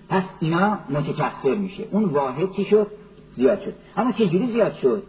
پس 0.09 0.23
اینا 0.39 0.77
متکثر 0.89 1.55
میشه. 1.55 1.83
اون 1.91 2.03
واحد 2.03 2.51
چی 2.51 2.65
شد؟ 2.65 2.87
زیاد 3.35 3.61
شد. 3.61 3.73
اما 3.97 4.11
چجوری 4.11 4.47
زیاد 4.51 4.73
شد؟ 4.73 5.03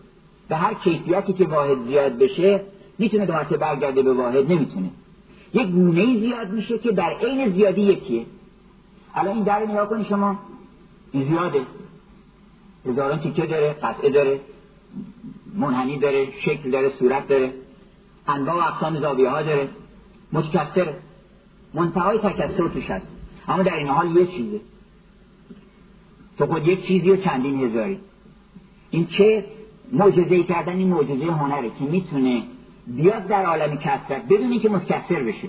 به 0.49 0.57
هر 0.57 0.75
کیفیتی 0.75 1.33
که 1.33 1.45
واحد 1.45 1.79
زیاد 1.79 2.19
بشه 2.19 2.61
می‌تونه 2.99 3.27
دو 3.27 3.57
برگرده 3.57 4.03
به 4.03 4.13
واحد 4.13 4.53
نمی‌تونه. 4.53 4.91
یک 5.55 5.69
گونه 5.69 6.19
زیاد 6.21 6.51
میشه 6.51 6.79
که 6.79 6.93
در 6.93 7.13
عین 7.21 7.51
زیادی 7.51 7.83
یکیه. 7.83 8.27
الان 9.15 9.35
این 9.35 9.45
در 9.45 9.67
نگاه 9.67 9.89
کنی 9.89 10.05
شما. 10.05 10.39
این 11.13 11.25
زیاده. 11.29 11.61
هزاران 12.87 13.21
تیکه 13.21 13.47
داره 13.47 13.73
قطعه 13.73 14.11
داره 14.11 14.41
منحنی 15.55 15.99
داره 15.99 16.29
شکل 16.41 16.71
داره 16.71 16.91
صورت 16.99 17.29
داره. 17.29 17.53
انواع 18.29 18.57
و 18.57 18.69
اقسام 18.69 19.01
زاویه 19.01 19.31
ها 19.31 19.43
داره. 19.43 19.69
متکثر 20.33 20.95
منتهای 21.75 22.19
تکثر 22.19 22.69
توش 22.69 22.91
هست. 22.91 23.07
اما 23.49 23.63
در 23.63 23.77
این 23.77 23.89
حال 23.89 24.17
یه 24.17 24.27
چیزه. 24.27 24.61
تو 26.39 26.47
خود 26.47 26.69
یک 26.69 26.87
چیزی 26.87 27.11
و 27.11 27.17
چندین 27.17 27.65
هزاری. 27.65 27.99
این 28.91 29.07
چه 29.07 29.45
معجزه 29.93 30.43
کردن 30.43 30.77
این 30.77 30.89
معجزه 30.89 31.33
هنره 31.33 31.71
که 31.71 31.85
می‌تونه 31.85 32.43
بیاد 32.87 33.27
در 33.27 33.47
عالم 33.47 33.77
کسرت 33.77 34.29
بدون 34.29 34.51
اینکه 34.51 34.69
متکثر 34.69 35.23
بشه. 35.23 35.49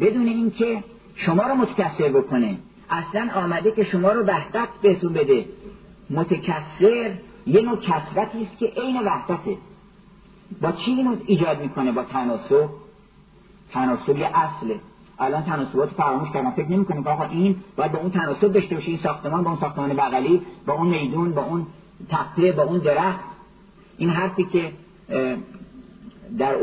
بدون 0.00 0.26
اینکه 0.26 0.84
شما 1.14 1.42
رو 1.42 1.54
متکثر 1.54 2.08
بکنه. 2.08 2.58
اصلا 2.90 3.30
آمده 3.34 3.70
که 3.70 3.84
شما 3.84 4.12
رو 4.12 4.24
وحدت 4.24 4.68
بهتون 4.82 5.12
بده. 5.12 5.44
متکثر 6.10 7.12
یه 7.46 7.60
نوع 7.62 7.76
کسرتی 7.76 8.42
است 8.42 8.58
که 8.58 8.66
عین 8.66 8.96
وحدته. 8.96 9.56
با 10.60 10.72
چی 10.72 10.90
اینو 10.90 11.16
ایجاد 11.26 11.60
می‌کنه 11.60 11.92
با 11.92 12.02
تناسب؟ 12.02 12.68
تناسب 13.72 14.16
یه 14.16 14.30
اصله. 14.38 14.80
الان 15.18 15.42
تناسبات 15.42 15.90
فراموش 15.90 16.30
کردن. 16.30 16.50
فکر 16.50 16.68
نمی‌کنیم 16.68 17.04
که 17.04 17.10
آقا 17.10 17.24
این 17.24 17.56
باید 17.76 17.92
با 17.92 17.98
اون 17.98 18.10
تناسب 18.10 18.52
داشته 18.52 18.74
باشه 18.74 18.88
این 18.88 18.98
ساختمان 18.98 19.44
با 19.44 19.50
اون 19.50 19.60
ساختمان 19.60 19.92
بغلی 19.92 20.42
با 20.66 20.74
اون 20.74 20.88
میدون 20.88 21.32
با 21.32 21.42
اون 21.42 21.66
تپه 22.08 22.52
با 22.52 22.62
اون 22.62 22.78
درخت. 22.78 23.24
این 23.98 24.10
حرفی 24.10 24.44
که 24.44 24.72
در 26.38 26.54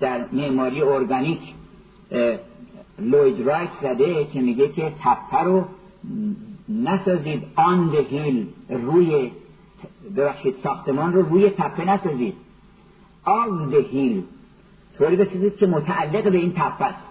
در 0.00 0.24
معماری 0.32 0.82
ارگانیک 0.82 1.40
لوید 3.00 3.46
رایت 3.46 3.70
زده 3.82 4.24
که 4.24 4.40
میگه 4.40 4.68
که 4.68 4.92
تپه 5.04 5.38
رو 5.44 5.64
نسازید. 6.68 7.42
آن 7.56 7.96
هیل 8.10 8.46
روی 8.68 9.30
ببخشید 10.16 10.54
ساختمان 10.62 11.12
رو 11.12 11.22
روی 11.22 11.50
تپه 11.50 11.84
نسازید. 11.84 12.34
آن 13.24 13.74
هیل 13.92 14.22
طوری 14.98 15.16
بسازید 15.16 15.56
که 15.56 15.66
متعلق 15.66 16.30
به 16.30 16.38
این 16.38 16.52
تپه 16.52 16.84
است. 16.84 17.06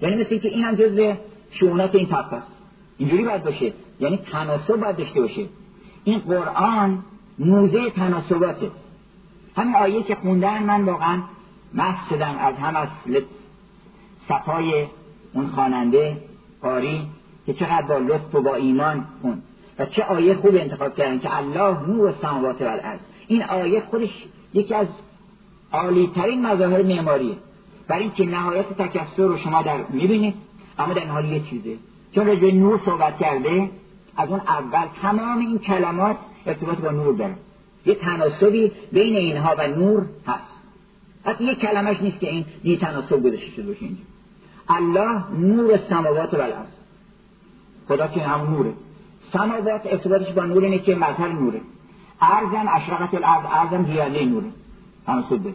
یعنی 0.00 0.20
مثل 0.20 0.38
که 0.38 0.48
این 0.48 0.64
هم 0.64 0.74
جزء 0.74 1.14
شعونات 1.50 1.94
این 1.94 2.06
تپه 2.06 2.36
است. 2.36 2.52
اینجوری 2.98 3.24
باید 3.24 3.44
باشه. 3.44 3.72
یعنی 4.00 4.16
تناسب 4.16 4.76
باید 4.76 4.96
داشته 4.96 5.20
باشه. 5.20 5.46
این 6.04 6.18
قرآن 6.18 7.04
موزه 7.38 7.90
تناسباته. 7.90 8.70
همین 9.56 9.74
آیه 9.74 10.02
که 10.02 10.14
خوندن 10.14 10.62
من 10.62 10.84
واقعا 10.84 11.22
مست 11.74 12.08
شدم 12.10 12.36
از 12.38 12.54
هم 12.54 12.76
از 12.76 12.88
صفای 14.28 14.86
اون 15.34 15.46
خواننده 15.46 16.16
قاری 16.62 17.00
که 17.46 17.54
چقدر 17.54 17.82
با 17.82 17.98
لطف 17.98 18.34
و 18.34 18.42
با 18.42 18.54
ایمان 18.54 19.06
خوند. 19.22 19.42
و 19.78 19.86
چه 19.86 20.02
آیه 20.02 20.34
خوب 20.34 20.54
انتخاب 20.54 20.96
کردن 20.96 21.18
که 21.18 21.36
الله 21.36 21.88
نور 21.88 22.06
السماوات 22.06 22.62
و 22.62 22.64
الارض 22.64 23.00
این 23.28 23.42
آیه 23.42 23.80
خودش 23.80 24.24
یکی 24.54 24.74
از 24.74 24.86
عالی 25.72 26.10
ترین 26.14 26.46
مظاهر 26.46 26.82
معماریه. 26.82 27.34
برای 27.88 28.02
اینکه 28.02 28.26
نهایت 28.26 28.68
تکسر 28.68 29.22
رو 29.22 29.38
شما 29.38 29.62
در 29.62 29.84
می‌بینید 29.88 30.34
اما 30.78 30.94
در 30.94 31.06
حال 31.06 31.24
یه 31.24 31.40
چیزه. 31.40 31.76
چون 32.14 32.26
رجوع 32.26 32.52
نور 32.52 32.80
صحبت 32.84 33.18
کرده 33.18 33.70
از 34.16 34.28
اون 34.28 34.40
اول 34.40 34.86
تمام 35.02 35.38
این 35.38 35.58
کلمات 35.58 36.16
ارتباط 36.46 36.78
با 36.78 36.90
نور 36.90 37.14
داره. 37.14 37.34
یه 37.86 37.94
تناسبی 37.94 38.72
بین 38.92 39.16
اینها 39.16 39.54
و 39.58 39.66
نور 39.66 40.06
هست. 40.26 40.54
حتی 41.24 41.44
یه 41.44 41.54
کلمش 41.54 41.96
نیست 42.00 42.20
که 42.20 42.30
این 42.30 42.44
یه 42.64 42.76
تناسب 42.76 43.22
گذاشته 43.22 43.50
شده 43.50 43.66
باشه 43.66 43.86
الله 44.68 45.30
نور 45.38 45.76
سماوات 45.76 46.34
و 46.34 46.36
الارض. 46.36 46.68
خدا 47.88 48.08
که 48.08 48.20
هم 48.20 48.50
نوره. 48.50 48.72
سماوات 49.32 49.86
ارتباطش 49.86 50.32
با 50.32 50.44
نور 50.44 50.64
اینه 50.64 50.78
که 50.78 50.94
مظهر 50.94 51.28
نوره. 51.28 51.60
ارزم 52.20 52.68
اشرقت 52.68 53.14
الارض 53.14 53.44
ارزم 53.52 53.82
دیاله 53.82 54.24
نوره. 54.24 54.46
تناسب 55.06 55.42
ده 55.44 55.54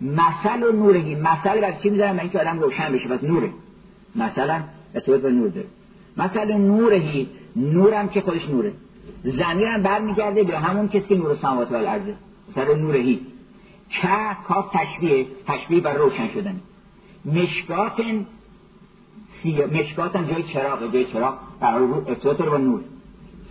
مثل 0.00 0.62
و 0.62 0.72
نورهی 0.72 1.14
مثل 1.14 1.60
بر 1.60 1.72
چی 1.72 1.90
می‌ذارم؟ 1.90 2.18
اینکه 2.18 2.40
آدم 2.40 2.58
روشن 2.58 2.92
بشه. 2.92 3.08
بس 3.08 3.24
نوره. 3.24 3.50
مثلا 4.16 4.60
ارتباط 4.94 5.20
با 5.20 5.28
نور 5.28 5.48
داره. 5.48 5.66
مثل 6.16 6.52
نورهی 6.52 7.28
نورم 7.56 8.08
که 8.08 8.20
خودش 8.20 8.48
نوره. 8.48 8.72
زمیرم 9.24 9.82
برمیگرده 9.82 10.42
به 10.42 10.58
همون 10.58 10.88
کسی 10.88 11.14
نور 11.14 11.36
سماوات 11.36 11.72
و 11.72 11.74
الارض 11.74 12.02
سر 12.54 12.74
نورهی 12.74 13.20
که 13.88 14.36
کاف 14.48 14.66
تشبیه. 14.72 15.26
تشبیه 15.46 15.80
بر 15.80 15.94
روشن 15.94 16.28
شدن 16.28 16.60
مشکات 17.26 18.00
هم 20.16 20.24
جای 20.24 20.42
چراغ 20.42 20.92
جای 20.92 21.04
چراغ 21.04 21.34
در 21.60 21.74
ارتباط 22.06 22.42
با 22.42 22.56
نور. 22.56 22.80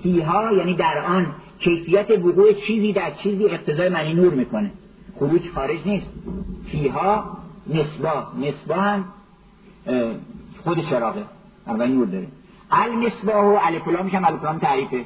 فیها 0.04 0.54
یعنی 0.54 0.76
در 0.76 1.06
آن 1.06 1.36
کیفیت 1.60 2.12
وقوع 2.12 2.54
چیزی 2.54 2.94
در 2.94 3.12
چیزی 3.12 3.46
اقتضای 3.46 3.90
معنی 3.90 4.14
نور 4.14 4.34
می‌کنه. 4.34 4.72
خروج 5.20 5.50
خارج 5.56 5.80
نیست. 5.86 6.08
فیها 6.72 7.38
نسبا 7.68 8.28
نسبا 8.42 8.76
هم 8.76 9.06
خود 10.64 10.90
چراغه. 10.90 11.24
اول 11.68 11.88
نور 11.88 12.08
داره. 12.08 12.28
المصباح 12.72 13.36
و 13.46 13.58
الفلام 13.62 14.08
هم 14.08 14.26
الفلام 14.26 14.60
تعریفه 14.60 15.06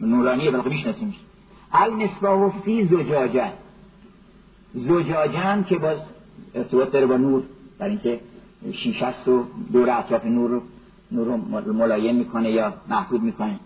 نورانیه 0.00 0.50
بلکه 0.50 0.68
میشناسیمش 0.68 1.14
المصباح 1.72 2.52
فی 2.64 2.84
زجاجه. 2.84 3.52
زجاجه 4.74 5.64
که 5.68 5.78
باز 5.78 5.98
ارتباط 6.54 6.90
داره 6.90 7.06
با 7.06 7.16
نور. 7.16 7.42
برای 7.80 7.90
اینکه 7.90 8.20
شیشه 8.72 9.06
است 9.06 9.28
و 9.28 9.44
دور 9.72 9.90
اطراف 9.90 10.24
نور 10.24 10.50
رو 10.50 10.62
نور 11.12 11.26
رو 11.64 11.72
ملایم 11.72 12.16
می‌کنه 12.16 12.50
یا 12.50 12.74
محدود 12.88 13.22
می‌کنه. 13.22 13.58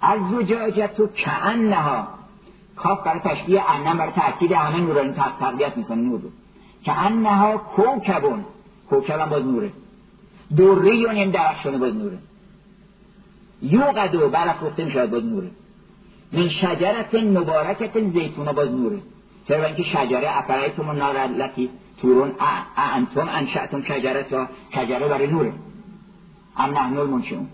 از 0.00 0.20
زجاجه 0.30 0.86
تو 0.86 1.06
کعنها 1.06 2.08
کاف 2.76 3.04
برای 3.04 3.20
تشبیه 3.20 3.70
انم 3.70 3.98
برای 3.98 4.12
تاکید 4.12 4.52
همه 4.52 4.80
نورانی 4.80 5.12
تقویت 5.12 5.76
می‌کنه 5.76 6.02
نور 6.02 6.20
رو. 6.20 6.28
کعنها 6.84 7.56
کوکبون. 7.58 8.44
کوکب 8.90 9.20
هم 9.20 9.28
باز 9.28 9.44
نوره. 9.44 9.70
دوریون 10.56 11.14
این 11.14 11.30
درخشانه 11.30 11.78
باز 11.78 11.94
نوره. 11.94 12.18
يوقد 13.62 14.28
برافروخته 14.28 14.84
میشه 14.84 15.06
باز 15.06 15.24
نوره. 15.24 15.50
من 16.32 16.48
شجرة 16.48 17.14
مباركة 17.14 18.00
زيتونة 18.12 18.52
باز 18.52 18.70
نوره. 18.70 18.98
چرا؟ 19.48 19.64
اینکه 19.64 19.82
شجره 19.82 20.38
أفرأيتم 20.38 20.73
النار 20.73 20.88
التي 20.88 21.70
تورون 22.02 22.32
أأنتم 22.76 23.28
أنشأتم 23.28 23.57
شجرتها 23.57 23.82
شجره 23.82 25.08
برای 25.08 25.26
نوره. 25.26 25.52
أم 26.56 26.70
نحن 26.70 26.96
المنشئون 26.96 27.46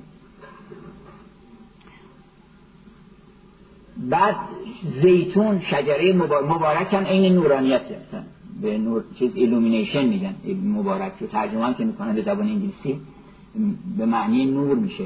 بعد 3.96 4.36
زیتون 5.02 5.60
شجره 5.60 6.12
مبارک 6.42 6.94
هم 6.94 7.04
عین 7.04 7.34
نورانیته. 7.34 8.00
به 8.60 8.78
نور 8.78 9.04
چیز 9.18 9.32
illumination 9.34 10.04
میگن. 10.04 10.34
مبارک 10.64 11.12
رو 11.20 11.26
ترجمه 11.26 11.74
که 11.74 11.84
می‌کنن 11.84 12.14
به 12.14 12.22
زبان 12.22 12.46
انگلیسی 12.46 13.00
به 13.98 14.06
معنی 14.06 14.44
نور 14.44 14.76
میشه. 14.76 15.04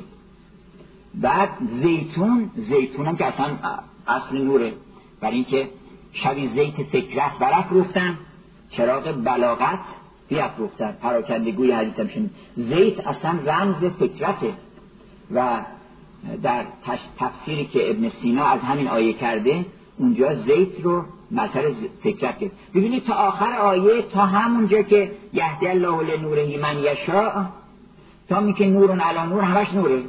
بعد 1.14 1.48
زیتون 1.82 2.50
زیتون 2.56 3.06
هم 3.06 3.16
که 3.16 3.24
اصلا 3.24 3.56
اصل 4.06 4.38
نوره. 4.38 4.72
برای 5.20 5.34
اینکه 5.34 5.68
شبی 6.12 6.48
زیت 6.48 6.82
فکرت 6.82 7.38
برافروختن. 7.40 8.18
چراغ 8.70 9.24
بلاغت 9.24 9.78
بیافروختن 10.28 10.96
پراکندگوی 11.02 11.72
حدیث 11.72 12.00
هم 12.00 12.30
زیت 12.56 13.06
اصلا 13.06 13.38
رمز 13.46 13.84
فکرته 13.84 14.52
و 15.34 15.60
در 16.42 16.64
تفسیری 17.18 17.64
که 17.64 17.90
ابن 17.90 18.08
سینا 18.08 18.44
از 18.44 18.60
همین 18.60 18.88
آیه 18.88 19.12
کرده 19.12 19.64
اونجا 19.98 20.34
زیت 20.34 20.80
رو 20.82 21.04
مثل 21.30 21.72
فکرت 22.02 22.38
کرد 22.38 22.50
ببینید 22.74 23.04
تا 23.04 23.14
آخر 23.14 23.52
آیه 23.52 24.02
تا 24.02 24.26
همونجا 24.26 24.82
که 24.82 25.10
یهدی 25.32 25.68
الله 25.68 26.16
لنوره 26.16 26.58
من 26.58 26.78
یشاء 26.78 27.44
تا 28.28 28.40
می 28.40 28.54
که 28.54 28.66
نورون 28.66 29.00
علا 29.00 29.24
نور 29.24 29.42
همش 29.42 29.72
نوره. 29.74 30.02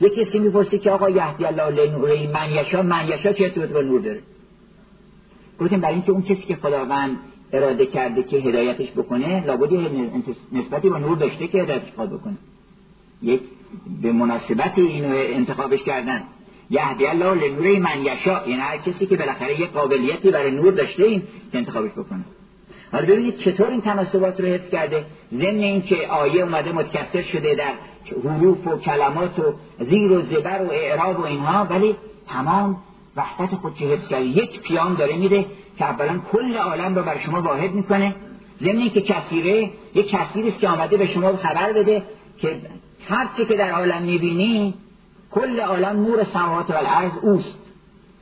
یه 0.00 0.08
کسی 0.08 0.38
می‌پرسی 0.38 0.78
که 0.78 0.90
آقا 0.90 1.10
یهدی 1.10 1.44
الله 1.44 1.70
لنوره 1.70 2.32
من 2.32 2.50
یشاء 2.50 2.82
من 2.82 3.08
یشاء 3.08 3.32
چه 3.32 3.44
ارتباط 3.44 3.68
با 3.68 3.80
نور 3.80 4.00
داره؟ 4.00 4.20
گفتیم 5.60 5.80
برای 5.80 5.94
اینکه 5.94 6.12
اون 6.12 6.22
کسی 6.22 6.42
که 6.42 6.56
خداوند 6.56 7.16
اراده 7.52 7.86
کرده 7.86 8.22
که 8.22 8.36
هدایتش 8.36 8.90
بکنه 8.90 9.46
لابد 9.46 9.72
نسبتی 10.52 10.88
با 10.88 10.98
نور 10.98 11.16
داشته 11.16 11.46
که 11.46 11.62
هدایتش 11.62 11.92
بکنه. 11.92 12.36
یک 13.22 13.40
به 14.02 14.12
مناسبت 14.12 14.78
اینو 14.78 15.14
انتخابش 15.14 15.82
کردن. 15.82 16.22
یهدی 16.70 17.06
الله 17.06 17.34
لنور 17.34 17.78
من 17.78 18.04
یشا 18.04 18.48
یعنی 18.48 18.60
هر 18.60 18.76
کسی 18.76 19.06
که 19.06 19.16
بالاخره 19.16 19.60
یک 19.60 19.70
قابلیتی 19.70 20.30
برای 20.30 20.50
نور 20.50 20.72
داشته 20.72 21.04
این 21.04 21.22
که 21.52 21.58
انتخابش 21.58 21.90
بکنه. 21.90 22.24
حالا 22.92 23.06
ببینید 23.06 23.36
چطور 23.36 23.70
این 23.70 23.80
تناسبات 23.80 24.40
رو 24.40 24.46
حفظ 24.46 24.70
کرده. 24.70 25.04
ضمن 25.32 25.58
اینکه 25.58 25.96
آیه 26.08 26.42
اومده 26.42 26.72
متکثر 26.72 27.22
شده 27.22 27.54
در 27.54 27.72
حروف 28.24 28.66
و 28.66 28.76
کلمات 28.76 29.38
و 29.38 29.54
زیر 29.84 30.12
و 30.12 30.22
زبر 30.22 30.62
و 30.62 30.70
اعراب 30.70 31.20
و 31.20 31.22
اینها 31.22 31.64
ولی 31.64 31.96
تمام 32.28 32.76
وحدت 33.16 33.54
خودش 33.54 33.82
حفظ 33.82 34.08
کرده 34.08 34.24
یک 34.24 34.60
پیام 34.60 34.94
داره 34.94 35.16
میده 35.16 35.46
که 35.78 35.84
اولا 35.84 36.20
کل 36.32 36.56
عالم 36.56 36.94
رو 36.94 37.02
بر 37.02 37.18
شما 37.18 37.42
واحد 37.42 37.72
می‌کنه. 37.72 38.14
ضمن 38.60 38.90
که 38.90 39.00
کثیره 39.00 39.70
یک 39.94 40.10
کثیری 40.10 40.48
است 40.48 40.58
که 40.58 40.68
آمده 40.68 40.96
به 40.96 41.06
شما 41.06 41.36
خبر 41.36 41.72
بده 41.72 42.02
که 42.38 42.60
هر 43.08 43.28
چی 43.36 43.44
که 43.44 43.56
در 43.56 43.70
عالم 43.70 44.02
می‌بینی 44.02 44.74
کل 45.30 45.60
عالم 45.60 45.96
نور 45.96 46.24
سماوات 46.24 46.70
و 46.70 46.74
الارض 46.76 47.12
اوست 47.22 47.58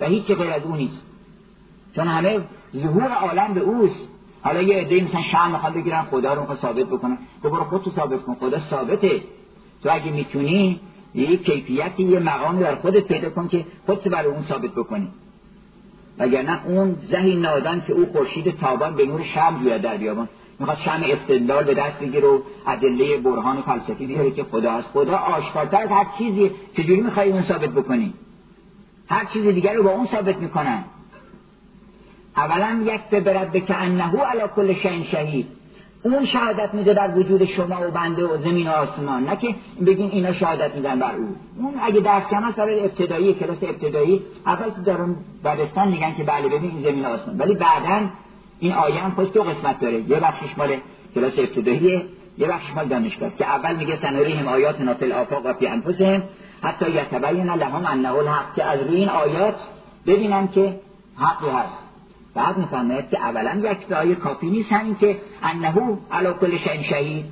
و 0.01 0.07
هیچ 0.07 0.27
غیر 0.27 0.51
از 0.51 0.63
او 0.63 0.77
نیست. 0.77 1.03
چون 1.97 2.09
همه 2.09 2.41
ظهور 2.77 3.13
عالم 3.13 3.55
به 3.55 3.61
اوست. 3.61 4.09
حالا 4.43 4.63
یه 4.63 4.77
عده 4.77 5.05
مثلا 5.05 5.23
شام 5.33 5.53
می‌خواد 5.53 5.75
بگیرن 5.75 6.03
خدا 6.03 6.35
رو 6.35 6.57
ثابت 6.57 6.87
بکنن. 6.87 7.19
تو 7.43 7.51
برو 7.51 7.91
ثابت 7.97 8.23
کن 8.23 8.35
خدا 8.35 8.61
ثابته. 8.71 9.23
تو 9.83 9.89
اگه 9.93 10.11
می‌تونی 10.11 10.81
یه 11.15 11.37
کیفیتی 11.37 12.03
یه 12.03 12.19
مقامی 12.19 12.61
در 12.63 12.75
خودت 12.75 13.05
پیدا 13.05 13.31
کن 13.31 13.49
که 13.49 13.65
خودت 13.87 14.09
برای 14.09 14.31
اون 14.31 14.43
ثابت 14.43 14.71
بکنی. 14.71 15.09
وگرنه 16.19 16.67
اون 16.67 16.97
زهی 17.11 17.37
نادان 17.37 17.83
که 17.87 17.93
او 17.93 18.07
خورشید 18.13 18.59
تابان 18.61 18.95
به 18.95 19.07
نور 19.07 19.23
شم 19.35 19.59
بیاد 19.59 19.81
در 19.81 19.97
بیابان. 19.97 20.29
می‌خواد 20.59 20.79
شم 20.85 21.01
استدلال 21.05 21.65
به 21.65 21.75
دست 21.75 22.01
بگیره 22.01 22.29
و 22.29 22.39
ادله 22.67 23.17
برهان 23.17 23.63
فلسفی 23.63 24.07
بیاره 24.07 24.31
که 24.31 24.45
خدا 24.45 24.73
است. 24.73 24.89
خدا 24.89 25.17
آشکارتر 25.17 25.83
از 25.83 25.89
هر 25.89 26.07
چیزی 26.19 26.51
چجوری 26.77 27.01
می‌خوای 27.01 27.31
اون 27.31 27.43
ثابت 27.43 27.71
بکنی؟ 27.71 28.15
هر 29.09 29.25
چیز 29.25 29.45
دیگر 29.45 29.75
رو 29.75 29.83
با 29.83 29.91
اون 29.91 30.07
ثابت 30.07 30.37
می‌کنن. 30.37 30.85
اولا 32.37 32.83
یک 32.85 33.01
به 33.01 33.21
برد 33.21 33.53
به 33.53 33.61
که 33.61 33.77
انهو 33.77 34.19
علا 34.19 34.47
کل 34.47 34.75
شهید. 35.13 35.47
اون 36.03 36.27
شهادت 36.27 36.75
میده 36.75 36.95
بر 36.95 37.19
وجود 37.19 37.45
شما 37.45 37.89
و 37.89 37.91
بنده 37.91 38.25
و 38.25 38.37
زمین 38.37 38.69
و 38.69 38.71
آسمان 38.71 39.25
نه 39.25 39.37
که 39.37 39.55
بگین 39.87 40.11
اینا 40.11 40.33
شهادت 40.33 40.75
میدن 40.75 40.99
بر 40.99 41.15
او. 41.15 41.37
اون 41.59 41.75
اگه 41.83 42.01
درس 42.01 42.23
کم 42.31 42.51
برای 42.51 42.81
ابتدایی 42.81 43.35
کلاس 43.35 43.59
ابتدایی 43.63 44.23
اول 44.47 44.71
تو 44.71 44.83
دارن 44.83 45.17
برستان 45.43 45.89
میگن 45.89 46.15
که 46.15 46.25
بله 46.25 46.49
ببین 46.49 46.71
این 46.71 46.83
زمین 46.83 47.07
و 47.07 47.09
آسمان. 47.09 47.39
ولی 47.39 47.55
بعدا 47.55 48.09
این 48.61 48.73
آیه 48.73 49.01
هم 49.01 49.11
خودش 49.11 49.33
دو 49.33 49.43
قسمت 49.43 49.81
داره. 49.81 50.01
یه 50.01 50.21
بخشش 50.21 50.59
مال 50.59 50.77
کلاس 51.15 51.39
ابتداییه 51.39 52.05
یه 52.39 52.49
بخشش 52.49 52.75
مال 52.75 52.89
دانشگاه 52.89 53.37
که 53.39 53.47
اول 53.47 53.77
میگه 53.77 53.99
سنوریهم 54.03 54.49
آیات 54.49 54.77
فی 54.77 55.05
الافاق 55.05 55.47
و 55.47 55.53
فی 55.53 55.67
انفسهم 55.67 56.23
حتی 56.63 56.91
یتبین 56.91 57.51
لهم 57.51 57.87
انه 57.87 58.15
الحق. 58.15 58.55
که 58.57 58.65
از 58.65 58.81
روی 58.81 58.97
این 58.97 59.09
آیات 59.09 59.57
ببینن 60.07 60.49
که 60.49 60.81
حقی 61.17 61.51
هست. 61.51 61.90
بعد 62.35 62.59
می‌فهمه 62.59 63.05
که 63.11 63.19
اولا 63.19 63.71
یک 63.71 63.93
آیه 63.93 64.15
کافی 64.15 64.51
نیست 64.51 64.73
همین 64.73 64.97
که 64.97 65.19
انهو 65.43 65.97
علا 66.13 66.33
کل 66.33 66.57
شین 66.57 66.83
شهید. 66.83 67.25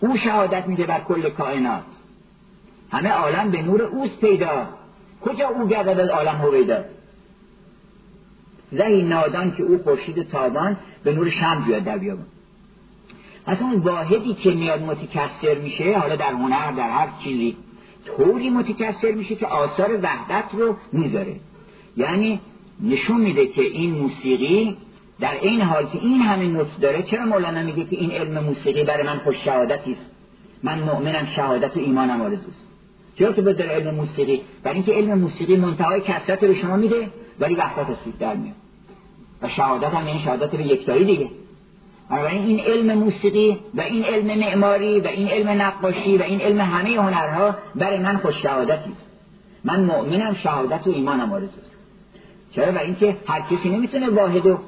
او 0.00 0.16
شهادت 0.16 0.66
میده 0.66 0.86
بر 0.86 1.00
کل 1.00 1.30
کائنات. 1.30 1.82
همه 2.90 3.08
عالم 3.08 3.50
به 3.50 3.62
نور 3.62 3.82
اوست 3.82 4.20
پیدا. 4.20 4.66
کجا 5.20 5.48
او 5.48 5.68
گردد 5.68 6.00
از 6.00 6.08
عالم 6.08 6.34
هویدا؟ 6.34 6.84
زهی 8.70 9.02
نادان 9.02 9.54
که 9.56 9.62
او 9.62 9.78
خورشید 9.78 10.28
تابان 10.28 10.76
به 11.04 11.12
نور 11.12 11.30
شم 11.30 11.64
بیاد 11.66 11.84
در 11.84 11.98
بیابان. 11.98 12.26
پس 13.46 13.62
اون 13.62 13.74
واحدی 13.74 14.34
که 14.34 14.50
میاد 14.50 14.82
متکثر 14.82 15.54
میشه 15.54 15.98
حالا 15.98 16.16
در 16.16 16.32
هنر 16.32 16.72
در 16.72 16.90
هر 16.90 17.08
چیزی 17.24 17.56
طوری 18.06 18.50
متکثر 18.50 19.12
میشه 19.12 19.34
که 19.34 19.46
آثار 19.46 19.98
وحدت 20.02 20.44
رو 20.52 20.76
می‌ذاره. 20.92 21.36
یعنی 21.96 22.40
نشون 22.82 23.20
میده 23.20 23.46
که 23.46 23.62
این 23.62 23.90
موسیقی 23.90 24.76
در 25.20 25.34
این 25.40 25.62
حال 25.62 25.86
که 25.86 25.98
این 26.02 26.20
همه 26.20 26.46
نوت 26.46 26.80
داره 26.80 27.02
چرا 27.02 27.24
مولانا 27.24 27.62
میگه 27.62 27.84
که 27.84 27.96
این 27.96 28.10
علم 28.10 28.44
موسیقی 28.44 28.84
برای 28.84 29.02
من 29.02 29.18
خوش 29.18 29.36
شهادتی 29.44 29.92
است؟ 29.92 30.10
من 30.62 30.78
مؤمنم 30.78 31.26
شهادت 31.36 31.76
و 31.76 31.80
ایمانم 31.80 32.20
آرزوست. 32.20 32.66
چرا 33.18 33.32
که 33.32 33.42
داره 33.42 33.70
علم 33.70 33.94
موسیقی؟ 33.94 34.40
برای 34.62 34.76
اینکه 34.76 34.92
علم 34.92 35.18
موسیقی 35.18 35.56
منتهای 35.56 36.00
کسرت 36.00 36.44
رو 36.44 36.54
شما 36.54 36.76
میده 36.76 37.08
ولی 37.40 37.54
وحدت 37.54 37.86
سود 38.04 38.18
در 38.18 38.34
میاد 38.34 38.54
و 39.42 39.48
شهادت 39.48 39.94
هم 39.94 40.06
یعنی 40.06 40.20
شهادت 40.20 40.50
به 40.50 40.66
یکتایی 40.66 41.04
دیگه. 41.04 41.28
بنابراین 42.10 42.42
این 42.42 42.60
علم 42.60 42.98
موسیقی 42.98 43.58
و 43.74 43.80
این 43.80 44.04
علم 44.04 44.38
معماری 44.38 45.00
و 45.00 45.06
این 45.06 45.28
علم 45.28 45.62
نقاشی 45.62 46.16
و 46.16 46.22
این 46.22 46.40
علم 46.40 46.60
همه 46.60 46.90
هنرها 46.90 47.54
برای 47.74 47.98
من 47.98 48.16
خوش 48.16 48.42
شهادتی 48.42 48.90
است. 48.90 49.06
من 49.64 49.80
مؤمنم 49.80 50.34
شهادت 50.34 50.86
و 50.86 50.90
ایمانم 50.90 51.32
آرزوست. 51.32 51.67
چرا؟ 52.52 52.72
برای 52.72 52.86
اینکه 52.86 53.16
هر 53.26 53.40
کسی 53.40 53.68
نمی‌تونه 53.68 54.10
واحد 54.10 54.46
و 54.46 54.58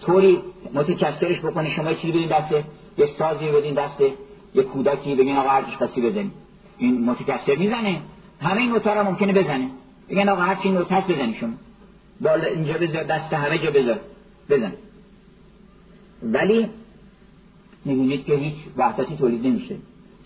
طوری 0.00 0.42
متکثرش 0.74 1.38
بکنه. 1.38 1.70
شما 1.70 1.94
چیزی 1.94 2.12
بدین 2.12 2.28
دسته 2.28 2.64
یه 2.98 3.08
سازی 3.18 3.48
بدین 3.48 3.74
دسته 3.74 4.12
یه 4.54 4.62
کودکی 4.62 5.14
بگین 5.14 5.36
آقا 5.36 5.48
هرچیش 5.48 5.76
خاصی 5.76 6.00
بزنی. 6.00 6.30
این 6.78 7.04
متکثر 7.04 7.56
می‌زنه. 7.56 8.00
همه 8.40 8.60
این 8.60 8.70
نوتا 8.70 9.02
ممکنه 9.02 9.32
بزنه. 9.32 9.70
بگن 10.10 10.28
آقا 10.28 10.42
هر 10.42 10.54
چی 10.54 10.70
نوت 10.70 10.92
بزنی 10.92 11.34
شما. 11.40 11.50
بالا 12.20 12.44
اینجا 12.44 12.72
بذار 12.72 13.04
دست 13.04 13.32
همه 13.32 13.58
جا 13.58 13.70
بذار. 13.70 13.98
بزن. 14.50 14.72
ولی 16.22 16.68
می‌بینید 17.84 18.24
که 18.24 18.34
هیچ 18.34 18.54
وحدتی 18.76 19.16
تولید 19.16 19.46
نمیشه. 19.46 19.76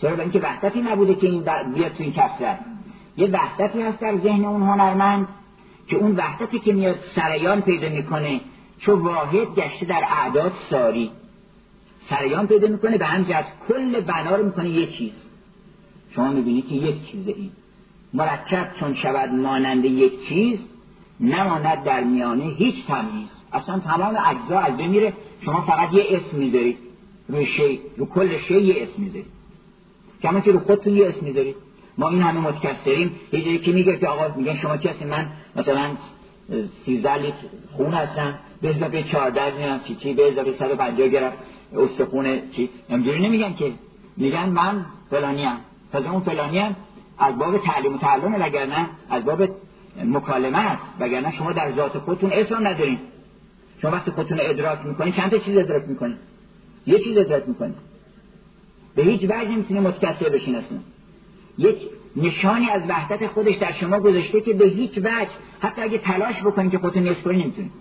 چرا؟ 0.01 0.23
اینکه 0.23 0.41
وحدتی 0.41 0.81
نبوده 0.81 1.15
که 1.15 1.27
این 1.27 1.41
بیاد 1.75 1.93
تو 1.93 2.03
این 2.03 2.13
کسرت 2.13 2.59
یه 3.17 3.27
وحدتی 3.27 3.83
هست 3.83 4.01
در 4.01 4.17
ذهن 4.17 4.45
اون 4.45 4.63
هنرمند 4.63 5.29
که 5.89 5.97
اون 5.97 6.17
وحدتی 6.17 6.59
که 6.59 6.73
میاد 6.73 6.97
سریان 7.15 7.61
پیدا 7.61 7.89
می‌کنه 7.89 8.41
چون 8.79 9.01
واحد 9.01 9.55
گشته 9.55 9.87
در 9.87 10.03
اعداد 10.11 10.53
ساری. 10.71 11.11
سریان 12.11 12.47
پیدا 12.47 12.69
می‌کنه 12.69 12.99
به 12.99 13.07
هم 13.07 13.27
کل 13.69 14.01
بنا 14.01 14.37
رو 14.37 14.47
می‌کنه 14.47 14.71
یه 14.71 14.87
چیز. 14.87 15.13
شما 16.15 16.33
می‌بینید 16.33 16.69
که 16.69 16.75
یک 16.75 17.11
چیزه 17.11 17.31
این. 17.31 17.51
مرکب 18.15 18.71
چون 18.81 18.95
شود 18.95 19.31
مانند 19.33 19.85
یک 19.85 20.29
چیز 20.29 20.59
نماند 21.21 21.85
در 21.85 22.05
میانه 22.05 22.45
هیچ 22.45 22.87
تمیز. 22.87 23.29
اصلا 23.53 23.79
تمام 23.79 24.17
اجزا 24.27 24.59
از 24.59 24.77
بمیره 24.77 25.13
شما 25.45 25.61
فقط 25.61 25.93
یه 25.93 26.05
اسم 26.11 26.37
می‌ذارید. 26.37 26.79
روی 27.29 27.47
شی 27.47 27.81
رو 27.97 28.07
کل 28.07 28.39
شی 28.39 28.61
یه 28.61 28.83
اسم 28.83 29.03
می‌ذارید. 29.03 29.27
کما 30.23 30.41
که 30.41 30.53
رو 30.53 30.59
خودتون 30.59 30.97
یه 30.97 31.09
اسم 31.09 31.27
می‌ذارید. 31.27 31.57
ما 31.99 32.09
این 32.09 32.23
همه 32.23 32.41
متکثریم 32.41 33.11
یه 33.33 33.59
که 33.59 33.73
میگه 33.73 33.97
که 33.97 34.09
آقا 34.09 34.35
میگن 34.37 34.57
شما 34.57 34.77
کسی 34.77 35.05
من 35.05 35.27
مثلا 35.57 35.91
سیزده 36.85 37.17
لیتر 37.17 37.37
خون 37.77 37.95
هستم 37.95 38.39
به 38.63 38.77
اضافه 38.77 39.03
چهارده 39.03 39.57
میرم 39.57 39.81
چی 39.89 39.95
چی 39.95 40.15
به 40.15 40.33
اضافه 40.33 40.55
150 40.59 41.09
گرم 41.09 41.33
استخون 41.77 42.51
چی؟ 42.57 42.71
اینجوری 42.89 43.27
نمیگن 43.27 43.55
که. 43.55 43.73
میگن 44.17 44.49
من 44.49 44.87
فلانی 45.11 45.47
ام 45.47 45.59
تازه 45.93 46.11
اون 46.11 46.21
فلانی 46.21 46.59
هم 46.59 46.77
از 47.19 47.39
باب 47.39 47.59
تعلیم 47.59 47.95
و 47.95 47.99
تعلم 47.99 48.35
وگرنه 48.35 48.87
از 49.11 49.25
باب 49.25 49.49
مکالمه 50.05 50.59
است. 50.59 50.83
وگرنه 51.01 51.33
شما 51.33 51.53
در 51.53 51.73
ذات 51.73 51.99
خودتون 51.99 52.33
اسم 52.33 52.67
ندارین. 52.67 52.99
شما 53.83 53.91
وقتی 53.91 54.11
خودتون 54.11 54.39
ادراک 54.41 54.79
می‌کنید 54.87 55.15
چند 55.15 55.31
تا 55.31 55.39
چیز 55.39 55.57
ادراک 55.57 55.89
می‌کنید 55.89 56.17
یه 56.87 56.99
چیز 56.99 57.19
ادراک 57.19 57.49
می‌کنید 57.49 57.77
به 58.97 59.03
هیچ 59.03 59.25
وجه 59.25 59.49
نمی‌تونی 59.49 59.81
متکثر 59.81 60.29
بشین 60.29 60.57
اصلا. 60.57 60.79
یک 61.59 61.77
نشانی 62.17 62.71
از 62.71 62.83
وحدت 62.89 63.27
خودش 63.27 63.57
در 63.57 63.73
شما 63.73 64.01
گذاشته 64.01 64.41
که 64.41 64.53
به 64.53 64.67
هیچ 64.67 64.99
وجه 64.99 65.31
حتی 65.61 65.83
اگه 65.83 65.99
تلاش 65.99 66.43
بکنید 66.43 66.71
که 66.71 66.79
خودتون 66.79 67.03
نصف 67.09 67.23
کنید 67.23 67.43
نمی‌تونید. 67.43 67.73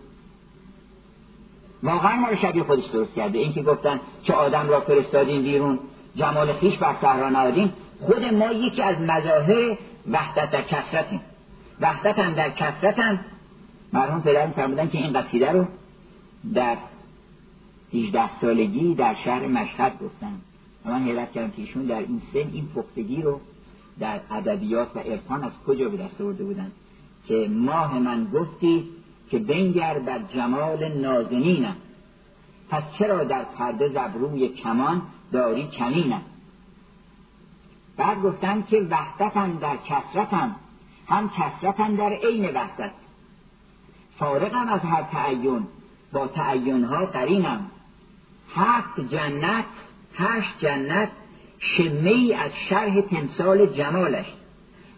واقعا 1.83 2.15
ما 2.15 2.27
رو 2.29 2.35
شبیه 2.35 2.63
خودش 2.63 2.85
درست 2.85 3.15
کرده. 3.15 3.39
این 3.39 3.53
که 3.53 3.61
گفتن 3.61 3.99
که 4.23 4.33
آدم 4.33 4.69
را 4.69 4.79
فرستادین 4.79 5.41
بیرون 5.41 5.79
جمال 6.15 6.53
خیش 6.53 6.77
بر 6.77 6.95
صحرا 7.01 7.29
نهادیم. 7.29 7.73
خود 7.99 8.23
ما 8.23 8.51
یکی 8.51 8.81
از 8.81 9.01
مظاهر 9.01 9.77
وحدت 10.11 10.51
در 10.51 10.61
کسرتیم 10.61 11.21
وحدت 11.81 12.19
هم 12.19 12.33
در 12.33 12.49
کسرت 12.49 12.99
هم 12.99 13.19
مرحوم 13.93 14.21
پدر 14.21 14.47
فرمودن 14.47 14.89
که 14.89 14.97
این 14.97 15.13
قصیده 15.13 15.51
رو 15.51 15.65
در 16.53 16.77
18 17.93 18.39
سالگی 18.41 18.95
در 18.95 19.15
شهر 19.25 19.47
مشهد 19.47 19.91
گفتن. 19.99 20.41
من 20.85 21.03
حیرت 21.03 21.31
کردم 21.31 21.51
که 21.51 21.61
ایشون 21.61 21.83
در 21.83 21.99
این 21.99 22.21
سن 22.33 22.39
این 22.53 22.67
پختگی 22.75 23.21
رو 23.21 23.39
در 23.99 24.19
ادبیات 24.31 24.95
و 24.95 24.99
عرفان 24.99 25.43
از 25.43 25.51
کجا 25.67 25.89
به 25.89 25.97
دست 25.97 26.21
آورده 26.21 26.43
بودن؟ 26.43 26.71
که 27.27 27.47
ماه 27.51 27.99
من 27.99 28.25
گفتی 28.25 28.89
که 29.29 29.39
بنگر 29.39 29.99
بر 29.99 30.19
جمال 30.19 30.93
نازنینم. 30.93 31.75
پس 32.69 32.83
چرا 32.99 33.23
در 33.23 33.43
پرده 33.43 33.89
زبروی 33.89 34.49
کمان 34.49 35.01
داری 35.31 35.67
کمینم؟ 35.67 36.21
بعد 37.97 38.21
گفتن 38.21 38.63
که 38.69 38.79
وحدتم 38.89 39.57
در 39.57 39.77
کسرتم 39.77 40.55
هم 41.07 41.29
کسرتم 41.29 41.95
در 41.95 42.13
عین 42.13 42.45
وحدت. 42.45 42.91
فارغم 44.19 44.67
از 44.67 44.81
هر 44.81 45.01
تعین 45.01 45.67
با 46.11 46.27
تعینها 46.27 47.05
قرینم. 47.05 47.71
هفت 48.55 48.99
جنت 48.99 49.65
هشت 50.15 50.59
جنت 50.59 51.09
شمه 51.77 52.35
از 52.39 52.51
شرح 52.69 53.01
تمثال 53.01 53.65
جمالش. 53.65 54.25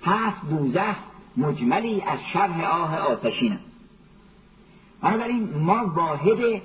هفت 0.06 0.50
دوزخ 0.50 0.96
مجملی 1.38 2.02
از 2.02 2.20
شرح 2.34 2.64
آه 2.64 2.98
آتشینم 2.98 3.60
بنابراین 5.02 5.50
ما 5.58 5.92
واحد 5.96 6.62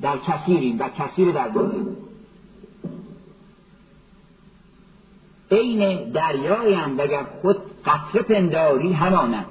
در 0.00 0.18
کثیریم 0.18 0.78
و 0.78 0.88
کثیر 0.88 1.32
در 1.32 1.48
واحد 1.48 1.86
عین 5.50 6.10
دریایم 6.10 6.98
وگر 6.98 7.24
خود 7.42 7.56
قطره 7.84 8.22
پنداری 8.22 8.92
همانم 8.92 9.44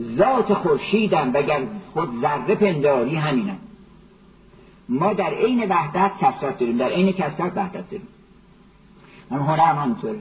ذات 0.00 0.54
خورشیدم 0.54 1.30
وگر 1.34 1.66
خود 1.92 2.08
ذره 2.20 2.54
پنداری 2.54 3.16
همینم 3.16 3.58
ما 4.88 5.12
در 5.12 5.34
عین 5.34 5.68
وحدت 5.68 6.10
کسرت 6.20 6.58
داریم 6.58 6.76
در 6.76 6.88
عین 6.88 7.12
کسرت 7.12 7.56
وحدت 7.56 7.90
داریم. 7.90 8.08
من 9.30 9.38
هنر 9.38 9.74
همونطوره 9.74 10.18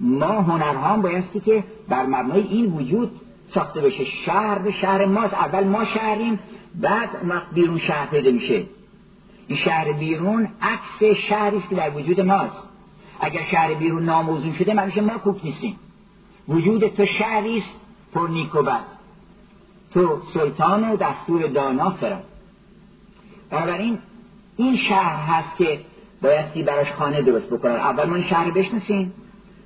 ما 0.00 0.26
هنرها 0.26 0.88
هم 0.88 1.02
بایستی 1.02 1.40
که 1.40 1.64
بر 1.88 2.06
مبنای 2.06 2.40
این 2.40 2.72
وجود 2.72 3.20
ساخته 3.54 3.80
بشه 3.80 4.04
شهر 4.04 4.58
به 4.58 4.72
شهر 4.72 5.04
ماست 5.04 5.34
اول 5.34 5.64
ما 5.64 5.84
شهریم 5.84 6.38
بعد 6.74 7.08
وقت 7.28 7.50
بیرون 7.54 7.78
شهر 7.78 8.06
پیدا 8.06 8.30
میشه. 8.30 8.64
این 9.46 9.58
شهر 9.58 9.92
بیرون 9.92 10.48
عکس 10.62 11.16
شهری 11.28 11.56
است 11.56 11.68
که 11.68 11.74
در 11.74 11.90
وجود 11.90 12.20
ماست. 12.20 12.62
اگر 13.20 13.42
شهر 13.50 13.74
بیرون 13.74 14.04
ناموزون 14.04 14.52
شده 14.52 14.74
من 14.74 14.92
ما 15.00 15.18
کوک 15.18 15.44
نیستیم. 15.44 15.76
وجود 16.48 16.86
تو 16.86 17.06
شهری 17.06 17.58
است 17.58 17.80
پر 18.14 18.28
نیک 18.28 18.54
و 18.54 18.62
بد. 18.62 18.84
تو 19.94 20.20
سلطان 20.34 20.90
و 20.90 20.96
دستور 20.96 21.46
دانا 21.46 21.90
فرد 21.90 22.24
بنابراین 23.52 23.98
این 24.56 24.76
شهر 24.76 25.26
هست 25.26 25.56
که 25.58 25.80
بایستی 26.22 26.62
براش 26.62 26.92
خانه 26.92 27.22
درست 27.22 27.46
بکنن. 27.46 27.72
اول 27.72 28.04
ما 28.04 28.14
این 28.16 28.24
شهر 28.24 28.50
بشناسیم. 28.50 29.12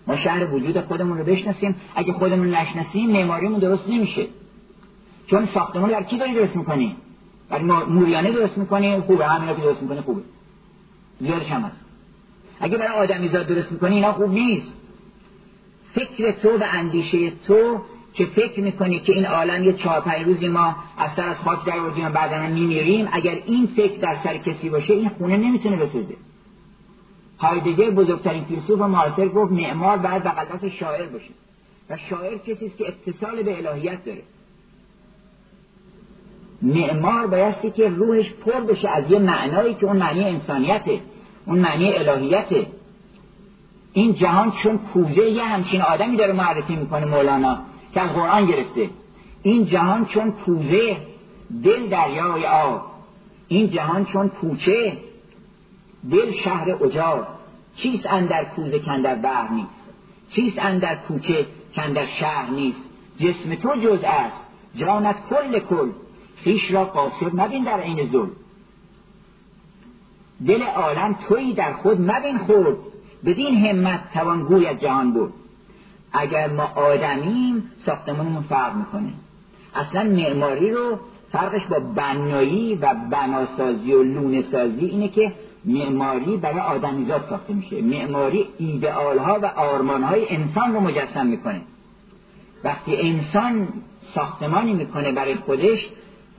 ما 0.07 0.17
شهر 0.17 0.55
وجود 0.55 0.81
خودمون 0.81 1.19
رو 1.19 1.25
بشناسیم. 1.25 1.75
اگه 1.95 2.13
خودمون 2.13 2.55
نشناسیم 2.55 3.11
معماریمون 3.11 3.59
درست 3.59 3.89
نمیشه. 3.89 4.27
چون 5.27 5.49
ساختمون 5.55 5.91
در 5.91 6.03
کی 6.03 6.19
داری 6.19 6.35
درست 6.35 6.57
می‌کنی؟ 6.57 6.97
برای 7.51 7.65
موریانه 7.65 8.33
درست 8.33 8.59
می‌کنی؟ 8.59 9.01
خوبه. 9.01 9.27
همینا 9.27 9.55
که 9.55 9.63
درست 9.63 9.83
می‌کنی 9.83 10.01
خوبه. 10.01 10.23
زیادش 11.21 11.47
هم 11.47 11.63
هست. 11.63 11.77
اگه 12.61 12.77
برای 12.77 12.99
آدمیزاد 12.99 13.47
درست 13.47 13.73
می‌کنی 13.73 13.95
اینا 13.95 14.13
خوب 14.13 14.31
نیست. 14.31 14.73
فکر 15.95 16.33
تو 16.33 16.49
و 16.49 16.63
اندیشه 16.73 17.33
تو 17.47 17.81
که 18.17 18.27
فکر 18.27 18.61
می‌کنی 18.61 19.01
که 19.01 19.13
این 19.13 19.27
عالم 19.27 19.65
یه 19.65 19.73
چهار 19.73 20.01
پنج 20.01 20.27
روزی 20.27 20.49
ما 20.49 20.77
از 20.99 21.11
سر 21.17 21.29
از 21.29 21.37
خاک 21.37 21.65
در 21.65 21.79
آوردیم 21.79 22.07
و 22.07 22.11
بعدا 22.11 22.47
میمیریم 22.47 23.09
اگر 23.13 23.39
این 23.47 23.67
فکر 23.77 24.01
در 24.01 24.17
سر 24.25 24.37
کسی 24.37 24.71
باشه 24.71 24.95
این 24.95 25.09
خونه 25.09 25.37
نمی‌تونه 25.37 25.77
بسازه 25.77 26.15
هایدگر 27.39 27.91
بزرگترین 27.91 28.45
فیلسوف 28.45 28.81
معاصر 28.81 29.29
گفت 29.29 29.53
معمار 29.53 29.97
باید 29.97 30.23
بغل 30.23 30.69
شاعر 30.69 31.07
باشه. 31.07 31.31
و 31.91 31.97
شاعر 32.11 32.37
کسی 32.37 32.67
است 32.67 32.79
که 32.79 32.89
اتصال 32.89 33.43
به 33.43 33.69
الهیت 33.69 34.05
داره. 34.05 34.23
معمار 36.63 37.27
بایستی 37.27 37.71
که 37.71 37.89
روحش 37.89 38.31
پر 38.31 38.61
بشه 38.61 38.89
از 38.89 39.11
یه 39.11 39.19
معنایی 39.19 39.75
که 39.75 39.87
اون 39.87 39.97
معنی 39.97 40.25
انسانیته 40.25 41.01
اون 41.47 41.59
معنی 41.59 41.93
الهیته. 41.93 42.67
این 43.93 44.15
جهان 44.15 44.53
چون 44.63 44.79
کوزه 44.79 45.31
یه 45.31 45.45
همچین 45.45 45.83
آدمی 45.83 46.17
داره 46.17 46.33
معرفی 46.33 46.77
می‌کنه 46.77 47.07
مولانا. 47.07 47.59
که 47.97 48.03
از 48.03 48.11
قرآن 48.11 48.47
گرفته. 48.47 48.91
این 49.43 49.65
جهان 49.65 50.07
چون 50.07 50.31
پوزه 50.31 50.97
دل 51.65 51.89
دریای 51.89 52.47
آب 52.47 52.83
این 53.49 53.71
جهان 53.71 54.05
چون 54.05 54.29
پوچه 54.29 54.99
دل 56.11 56.33
شهر 56.45 56.85
اجار 56.85 57.27
چیست 57.77 58.07
اندر 58.07 58.45
کوزه 58.45 58.79
کندر 58.79 59.15
بحر 59.15 59.53
نیست؟ 59.53 59.71
چیست 60.31 60.59
اندر 60.59 60.97
کوچه 60.97 61.47
کندر 61.77 62.07
شهر 62.21 62.51
نیست؟ 62.51 62.79
جسم 63.19 63.55
تو 63.55 63.77
جز 63.77 64.01
است 64.05 64.41
جانت 64.75 65.17
کل 65.31 65.59
کل. 65.59 65.91
خیش 66.37 66.71
را 66.71 66.85
قاصر 66.85 67.31
مبین 67.33 67.65
در 67.65 67.81
عین 67.81 68.09
ظلم. 68.09 68.31
دل 70.47 70.63
عالم 70.63 71.19
تویی 71.29 71.55
در 71.55 71.73
خود 71.73 72.01
مبین 72.01 72.39
خود. 72.39 72.79
بدین 73.25 73.67
همت 73.67 74.13
توان 74.15 74.43
گوید 74.43 74.81
جهان 74.81 75.13
بود. 75.13 75.33
اگر 76.13 76.53
ما 76.53 76.65
آدمیم 76.75 77.71
ساختمانمون 77.87 78.43
فرق 78.43 78.77
می‌کنه. 78.77 79.13
اصلا 79.75 80.03
معماری 80.03 80.71
رو 80.71 80.99
فرقش 81.33 81.67
با 81.67 81.79
بنایی 81.79 82.75
و 82.75 82.95
بناسازی 83.11 83.93
و 83.93 84.03
لونه 84.03 84.43
سازی 84.43 84.87
اینه 84.87 85.09
که 85.09 85.33
معماری 85.65 86.37
برای 86.37 86.61
آدمیزاد 86.61 87.27
ساخته 87.31 87.55
میشه. 87.55 87.83
معماری 87.83 88.47
ایدئال 88.59 89.19
ها 89.19 89.39
و 89.43 89.47
آرمان 89.47 90.03
های 90.03 90.29
انسان 90.29 90.75
رو 90.75 90.81
مجسم 90.81 91.27
می‌کنه. 91.27 91.61
وقتی 92.65 92.97
انسان 92.97 93.69
ساختمانی 94.15 94.73
می‌کنه 94.73 95.13
برای 95.13 95.35
خودش 95.35 95.89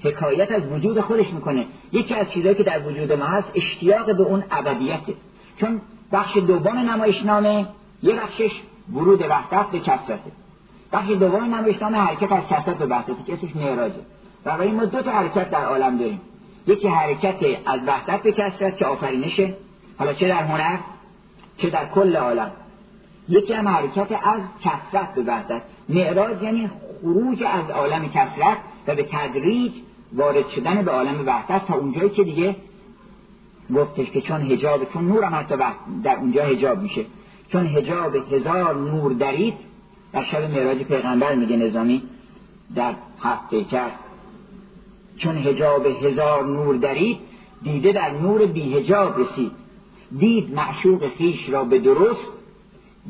حکایت 0.04 0.52
از 0.52 0.72
وجود 0.72 1.02
خودش 1.02 1.28
می‌کنه. 1.34 1.66
یکی 1.92 2.16
از 2.16 2.32
چیزهایی 2.32 2.56
که 2.56 2.64
در 2.64 2.88
وجود 2.88 3.12
ما 3.14 3.26
هست 3.26 3.52
اشتیاق 3.56 4.18
به 4.18 4.24
اون 4.24 4.44
ابدیته. 4.52 5.14
چون 5.60 5.82
بخش 6.12 6.38
دوم 6.38 6.78
نمایشنامه 6.78 7.66
یه 8.04 8.16
بخشش 8.16 8.52
ورود 8.94 9.22
وحدت 9.22 9.66
به 9.72 9.80
کسرته 9.80 10.32
بخش 10.94 11.10
دوم 11.10 11.56
نمایشنامه 11.56 11.98
حرکت 11.98 12.32
از 12.32 12.44
کسرت 12.44 12.78
به 12.78 12.86
وحدته 12.86 13.24
که 13.28 13.34
اسمش 13.34 13.56
معراجه. 13.56 13.96
و 14.46 14.58
ما 14.58 14.86
دو 14.86 15.02
تا 15.02 15.12
حرکت 15.12 15.50
در 15.50 15.66
عالم 15.66 15.98
داریم. 15.98 16.22
یکی 16.68 16.88
حرکت 16.88 17.36
از 17.66 17.80
وحدت 17.88 18.24
به 18.24 18.32
کسرت 18.32 18.78
که 18.78 18.86
آفرینشه. 18.86 19.54
حالا 20.00 20.14
چه 20.14 20.28
در 20.28 20.44
هنر 20.44 20.78
چه 21.58 21.70
در 21.70 21.86
کل 21.86 22.16
عالم. 22.16 22.52
یکی 23.30 23.54
هم 23.54 23.68
حرکت 23.68 24.12
از 24.12 24.42
کسرت 24.62 25.14
به 25.16 25.22
وحدت. 25.22 25.62
معراج 25.90 26.44
یعنی 26.44 26.72
خروج 27.02 27.44
از 27.44 27.70
عالم 27.70 28.10
کسرت 28.10 28.58
و 28.88 28.96
به 28.96 29.08
تدریج 29.12 29.72
وارد 30.14 30.50
شدن 30.50 30.82
به 30.82 30.92
عالم 30.92 31.28
وحدت 31.28 31.66
تا 31.66 31.76
اونجایی 31.76 32.10
که 32.10 32.24
دیگه 32.24 32.56
گفتش 33.76 34.12
که 34.12 34.22
چون 34.22 34.42
هجاب 34.42 34.94
چون 34.94 35.08
نور 35.08 35.24
هم 35.24 35.36
حتی 35.36 35.56
در 36.04 36.16
اونجا 36.16 36.44
هجاب 36.44 36.82
میشه. 36.82 37.06
چون 37.52 37.68
هجاب 37.68 38.16
هزار 38.16 38.76
نور 38.76 39.14
درید 39.14 39.54
در 40.14 40.24
شب 40.24 40.52
معراج 40.52 40.78
پیغمبر 40.78 41.36
میگه 41.36 41.58
نظامی 41.58 42.02
در 42.76 42.96
هفته 43.22 43.64
کرد 43.64 44.00
چون 45.18 45.38
هجاب 45.38 45.86
هزار 45.86 46.46
نور 46.46 46.76
درید 46.76 47.18
دیده 47.64 47.92
در 47.92 48.12
نور 48.12 48.46
بی 48.46 48.74
هجاب 48.74 49.20
رسید. 49.20 49.52
دید 50.20 50.54
معشوق 50.54 51.10
خیش 51.18 51.50
را 51.50 51.64
به 51.64 51.80
درست 51.80 52.28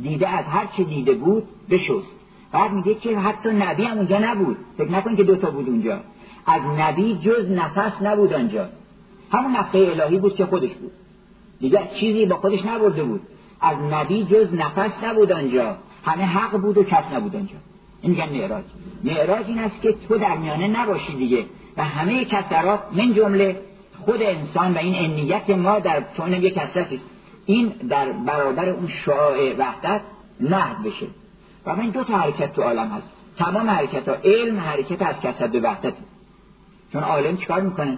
دیده 0.02 0.30
از 0.30 0.46
هر 0.46 0.68
چه 0.78 0.84
دیده 0.84 1.14
بود 1.14 1.44
بشست. 1.70 2.12
بعد 2.52 2.72
میگه 2.72 2.96
که 2.96 3.20
حتی 3.20 3.50
نبی 3.50 3.84
هم 3.84 3.98
اونجا 3.98 4.20
نبود. 4.20 4.58
فکر 4.78 4.92
نکن 4.92 5.16
که 5.16 5.24
دوتا 5.24 5.52
بود 5.52 5.70
اونجا. 5.70 6.00
از 6.46 6.62
نبی 6.78 7.18
جز 7.18 7.52
نفس 7.52 8.02
نبود 8.02 8.34
آنجا. 8.34 8.70
همون 9.32 9.52
نفقه 9.52 9.80
الهی 9.80 10.18
بود 10.18 10.36
که 10.36 10.46
خودش 10.46 10.74
بود. 10.74 10.92
دیگه 11.60 11.90
چیزی 12.00 12.26
با 12.26 12.36
خودش 12.36 12.66
نبرده 12.66 13.04
بود. 13.04 13.22
از 13.62 13.78
نبی 13.92 14.26
جز 14.26 14.54
نفس 14.54 15.04
نبود 15.04 15.32
آنجا. 15.32 15.78
همه 16.06 16.24
حق 16.24 16.58
بود 16.58 16.78
و 16.78 16.84
کس 16.84 17.12
نبود 17.14 17.36
آنجا. 17.36 17.56
این 18.02 18.12
میگن 18.12 18.30
معراج. 18.30 18.64
معراج 19.04 19.46
این 19.48 19.60
است 19.60 19.82
که 19.82 19.96
تو 20.08 20.18
در 20.18 20.38
میانه 20.38 20.68
نباشی 20.68 21.14
دیگه. 21.14 21.46
و 21.78 21.84
همه 21.84 22.26
کسرات 22.26 22.80
من 22.92 23.14
جمله 23.14 23.62
خود 24.06 24.22
انسان 24.22 24.74
و 24.74 24.78
این 24.78 24.96
انیت 24.96 25.50
ما 25.50 25.80
در 25.80 26.04
چون 26.18 26.34
یک 26.34 26.54
کسرت 26.54 26.88
این 27.46 27.68
در 27.68 28.12
برابر 28.12 28.70
اون 28.70 28.88
شعاع 28.88 29.56
وحدت 29.58 30.02
نهد 30.40 30.84
بشه. 30.84 31.06
و 31.66 31.70
این 31.70 31.90
دو 31.90 32.04
تا 32.04 32.18
حرکت 32.18 32.54
تو 32.54 32.62
عالم 32.62 32.88
هست. 32.88 33.14
تمام 33.38 33.70
حرکت 33.70 34.10
ها 34.10 34.16
علم 34.24 34.60
حرکت 34.60 35.02
از 35.02 35.22
کسرت 35.22 35.52
به 35.52 35.60
وحدت. 35.60 35.94
چون 36.94 37.04
عالم 37.04 37.38
چیکار 37.38 37.62
می‌کنه؟ 37.62 37.98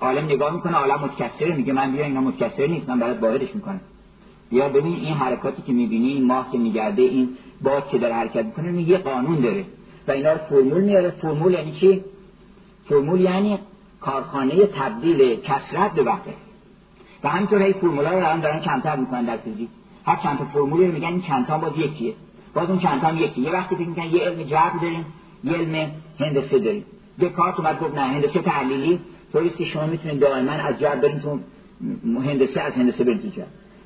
عالم 0.00 0.24
نگاه 0.24 0.54
می‌کنه 0.54 0.76
عالم 0.76 1.00
متکثره 1.04 1.56
میگه 1.56 1.72
من 1.72 1.92
بیا 1.92 2.04
اینا 2.04 2.20
متکثر 2.20 2.66
نیست 2.66 2.88
من 2.88 2.98
برات 2.98 3.22
واحدش 3.22 3.54
می‌کنم. 3.54 3.80
بیا 4.54 4.68
ببین 4.68 4.94
این 4.94 5.14
حرکاتی 5.14 5.62
که 5.62 5.72
می‌بینی 5.72 6.08
این 6.08 6.24
ماه 6.24 6.48
که 6.52 6.58
میگرده 6.58 7.02
این 7.02 7.28
باد 7.62 7.88
که 7.88 7.98
داره 7.98 8.14
حرکت 8.14 8.44
می‌کنه 8.44 8.82
یه 8.82 8.98
قانون 8.98 9.40
داره. 9.40 9.64
و 10.08 10.12
اینا 10.12 10.32
رو 10.32 10.38
فرمول 10.38 10.80
میاره. 10.80 11.10
فرمول 11.10 11.52
یعنی 11.52 11.72
چی؟ 11.72 12.04
فرمول 12.88 13.20
یعنی 13.20 13.58
کارخانه 14.00 14.66
تبدیل 14.66 15.40
کسرت 15.40 15.92
به 15.92 16.02
وحدت 16.02 16.34
و 17.24 17.28
همینطور 17.28 17.62
هی 17.62 17.72
فرمولا 17.72 18.10
رو 18.10 18.20
دارن 18.20 18.40
دارن 18.40 18.60
کمتر 18.60 18.96
می‌کنن 18.96 19.24
در 19.24 19.36
فیزیک. 19.36 19.68
هر 20.06 20.16
چند 20.22 20.38
تا 20.38 20.44
فرمولی 20.44 20.86
رو 20.86 20.92
میگن 20.92 21.08
این 21.08 21.22
چند 21.22 21.46
تا 21.46 21.58
باز 21.58 21.72
یکیه. 21.78 22.14
باز 22.54 22.70
اون 22.70 22.78
چند 22.78 23.00
تا 23.00 23.12
یکی 23.12 23.40
یه 23.40 23.50
وقتی 23.50 23.76
فکر 23.76 23.88
می‌کنن 23.88 24.06
یه 24.06 24.20
علم 24.20 24.42
جبر 24.42 24.78
داریم 24.82 25.06
یه 25.44 25.52
علم 25.52 25.90
هندسه 26.20 26.58
داریم. 26.58 26.84
دکارت 27.20 27.60
اومد 27.60 27.80
گفت 27.80 27.94
نه 27.94 28.00
هندسه 28.00 28.42
تحلیلی. 28.42 28.98
طوری 29.32 29.50
که 29.50 29.64
شما 29.64 29.86
می‌تونید 29.86 30.20
دائما 30.20 30.52
از 30.52 30.78
جبر 30.78 30.96
بریم 30.96 31.18
تو 31.18 31.38
هندسه 32.20 32.60
از 32.60 32.72
هندسه 32.72 33.04
بریم 33.04 33.18
تو 33.18 33.42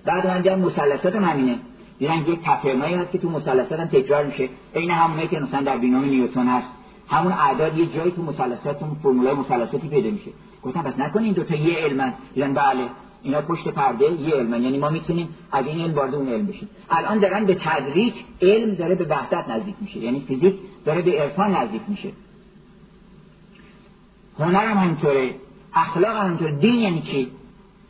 بعد 0.08 0.42
دیدم 0.42 0.58
مثلثات 0.58 1.16
هم 1.16 1.24
همینه. 1.24 1.58
دیدن 1.98 2.16
یک 2.16 2.40
پترنایی 2.40 2.94
هست 2.94 3.12
که 3.12 3.18
تو 3.18 3.30
مثلثات 3.30 3.80
هم 3.80 3.86
تکرار 3.86 4.24
میشه. 4.24 4.48
عین 4.74 4.90
همونایی 4.90 5.28
که 5.28 5.38
مثلا 5.38 5.62
در 5.62 5.76
بینام 5.76 6.04
نیوتن 6.04 6.46
هست. 6.46 6.68
همون 7.08 7.32
اعداد 7.32 7.78
یه 7.78 7.86
جایی 7.86 8.10
تو 8.10 8.22
مثلثات 8.22 8.82
اون 8.82 8.96
فرمولای 9.02 9.34
مثلثاتی 9.34 9.88
پیدا 9.88 10.10
میشه. 10.10 10.30
گفتم 10.62 10.82
پس 10.82 10.98
نکنین 10.98 11.24
این 11.24 11.34
دو 11.34 11.44
تا 11.44 11.54
یه 11.54 11.78
علمن 11.78 12.12
دیدن 12.34 12.54
بله 12.54 12.88
اینا 13.22 13.40
پشت 13.40 13.68
پرده 13.68 14.04
یه 14.04 14.34
علمن 14.34 14.62
یعنی 14.62 14.78
ما 14.78 14.88
می‌تونیم 14.88 15.28
از 15.52 15.66
این 15.66 15.80
علم 15.80 15.94
وارد 15.94 16.14
اون 16.14 16.28
علم 16.28 16.46
بشیم. 16.46 16.68
الان 16.90 17.18
دارن 17.18 17.44
به 17.44 17.54
تدریج 17.54 18.14
علم 18.42 18.74
داره 18.74 18.94
به 18.94 19.04
وحدت 19.04 19.48
نزدیک 19.48 19.74
میشه. 19.80 19.98
یعنی 19.98 20.20
فیزیک 20.28 20.54
داره 20.84 21.02
به 21.02 21.22
عرفان 21.22 21.56
نزدیک 21.56 21.82
میشه. 21.88 22.08
هنر 24.38 24.66
هم 24.66 24.78
همینطوره. 24.78 25.34
اخلاق 25.74 26.16
هم 26.16 26.26
همینطوره. 26.26 26.52
دین 26.52 26.74
یعنی 26.74 27.02
چی؟ 27.02 27.30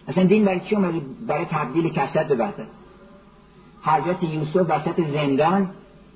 اصلا 0.09 0.25
دین 0.25 0.45
برای 0.45 0.61
چی 0.61 0.77
اومدی 0.77 1.03
برای 1.27 1.45
تبدیل 1.45 1.89
کسرت 1.89 2.29
به 2.29 2.35
وحدت 2.35 2.67
حضرت 3.83 4.23
یوسف 4.23 4.57
وسط 4.57 5.01
زندان 5.13 5.71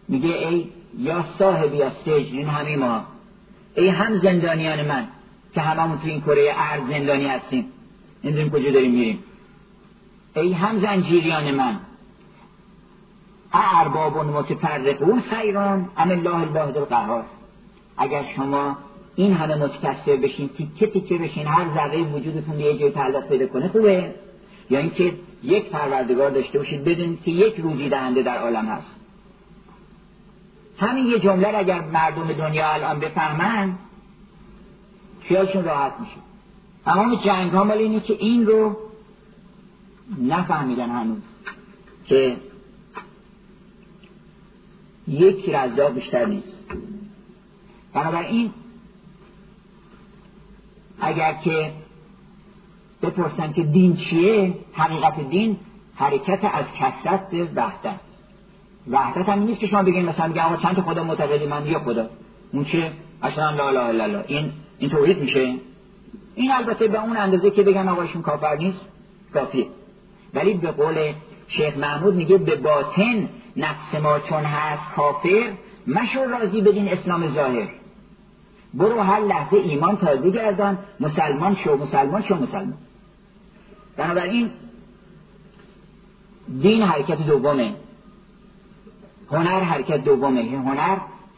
میگه 0.08 0.28
ای 0.28 0.68
یا 0.98 1.24
صاحبی 1.38 1.76
یا 1.76 1.90
سجن 1.90 2.42
همه 2.42 2.76
ما. 2.76 3.04
ای 3.76 3.88
هم 3.88 4.18
زندانیان 4.18 4.86
من 4.86 5.08
که 5.54 5.60
هممون 5.60 5.98
تو 5.98 6.08
این 6.08 6.20
کره 6.20 6.52
ارز 6.56 6.88
زندانی 6.88 7.26
هستیم. 7.26 7.64
نمی‌دونیم 8.24 8.50
کجا 8.50 8.70
داریم 8.70 8.90
میریم. 8.90 9.18
ای 10.36 10.52
هم 10.52 10.80
زنجیریان 10.80 11.54
من. 11.54 11.78
ارباب 13.52 14.16
متفرقون 14.18 15.20
خیران 15.20 15.88
ام 15.96 16.10
الله 16.10 16.36
الواحد 16.36 16.76
القهار. 16.76 17.24
اگر 17.98 18.24
شما 18.36 18.76
این 19.16 19.32
همه 19.32 19.54
متکثر 19.54 20.16
بشین 20.16 20.48
تیکه 20.48 20.86
تیکه 20.86 21.18
بشین 21.18 21.46
هر 21.46 21.74
ذره 21.74 22.02
وجودتون 22.02 22.60
یه 22.60 22.78
جای 22.78 22.90
تعلق 22.90 23.28
پیدا 23.28 23.46
کنه 23.46 23.68
خوبه؟ 23.68 24.14
یا 24.70 24.78
اینکه 24.78 25.12
یک 25.42 25.68
پروردگار 25.68 26.30
داشته 26.30 26.58
باشید 26.58 26.84
بدونید 26.84 27.22
که 27.22 27.30
یک 27.30 27.54
روزی 27.56 27.88
دهنده 27.88 28.22
در 28.22 28.38
عالم 28.38 28.66
هست. 28.66 29.00
همین 30.78 31.06
یه 31.06 31.18
جمله 31.18 31.58
اگر 31.58 31.80
مردم 31.80 32.32
دنیا 32.32 32.72
الان 32.72 33.00
بفهمن 33.00 33.78
خیالشون 35.22 35.64
راحت 35.64 35.92
میشه. 36.00 36.16
تمام 36.84 37.14
جنگ 37.14 37.50
ها 37.52 37.64
مال 37.64 37.78
اینه 37.78 38.00
که 38.00 38.16
این 38.18 38.46
رو 38.46 38.76
نفهمیدن 40.22 40.90
هنوز 40.90 41.22
که 42.06 42.36
یک 45.08 45.48
رزاق 45.54 45.94
بیشتر 45.94 46.26
نیست. 46.26 46.64
بنابراین 47.94 48.50
اگر 51.02 51.32
که 51.44 51.72
بپرسن 53.02 53.52
که 53.52 53.62
دین 53.62 53.96
چیه 53.96 54.54
حقیقت 54.72 55.28
دین 55.30 55.56
حرکت 55.94 56.40
از 56.52 56.64
کسرت 56.78 57.30
به 57.30 57.48
وحدت. 57.56 58.00
وحدت 58.90 59.28
هم 59.28 59.42
نیست 59.42 59.60
که 59.60 59.66
شما 59.66 59.82
بگین 59.82 60.08
مثلا 60.08 60.26
میگه 60.26 60.42
آقا 60.42 60.56
چند 60.56 60.80
خدا 60.80 61.04
معتقدی 61.04 61.46
من 61.46 61.66
یه 61.66 61.78
خدا. 61.78 62.06
اون 62.52 62.64
چه؟ 62.64 62.92
اصلا 63.22 63.50
لا 63.50 63.70
لا 63.70 63.90
لا 63.90 64.06
لا 64.06 64.20
این 64.26 64.52
این 64.78 64.90
توحید 64.90 65.18
میشه؟ 65.18 65.54
این 66.34 66.52
البته 66.52 66.88
به 66.88 67.02
اون 67.02 67.16
اندازه 67.16 67.50
که 67.50 67.62
بگن 67.62 67.88
آقایشون 67.88 68.22
کافر 68.22 68.56
نیست 68.56 68.80
کافیه. 69.34 69.66
ولی 70.34 70.54
به 70.54 70.70
قول 70.70 71.12
شیخ 71.48 71.76
محمود 71.76 72.14
میگه 72.14 72.38
به 72.38 72.56
باطن 72.56 73.28
نفس 73.56 73.94
ما 74.02 74.18
چون 74.18 74.44
هست 74.44 74.94
کافر 74.96 75.52
مشو 75.86 76.20
راضی 76.24 76.60
بدین 76.60 76.88
اسلام 76.88 77.34
ظاهر. 77.34 77.68
برو 78.74 79.00
هر 79.00 79.20
لحظه 79.20 79.56
ایمان 79.56 79.96
تازه 79.96 80.30
گردان. 80.30 80.78
مسلمان 81.00 81.56
شو 81.64 81.76
مسلمان 81.76 82.22
شو 82.22 82.34
مسلمان. 82.34 82.78
بنابراین 83.96 84.50
دین 86.62 86.82
حرکت 86.82 87.26
دومه. 87.26 87.74
هنر 89.30 89.60
حرکت 89.60 90.04
دومه. 90.04 90.40
هنر 90.40 90.96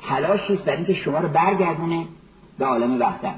تلاشی 0.09 0.55
است 0.55 0.65
برای 0.65 0.77
اینکه 0.77 0.95
شما 0.95 1.19
رو 1.19 1.29
برگردونه 1.29 2.07
به 2.59 2.65
عالم 2.65 3.01
وحدت. 3.01 3.35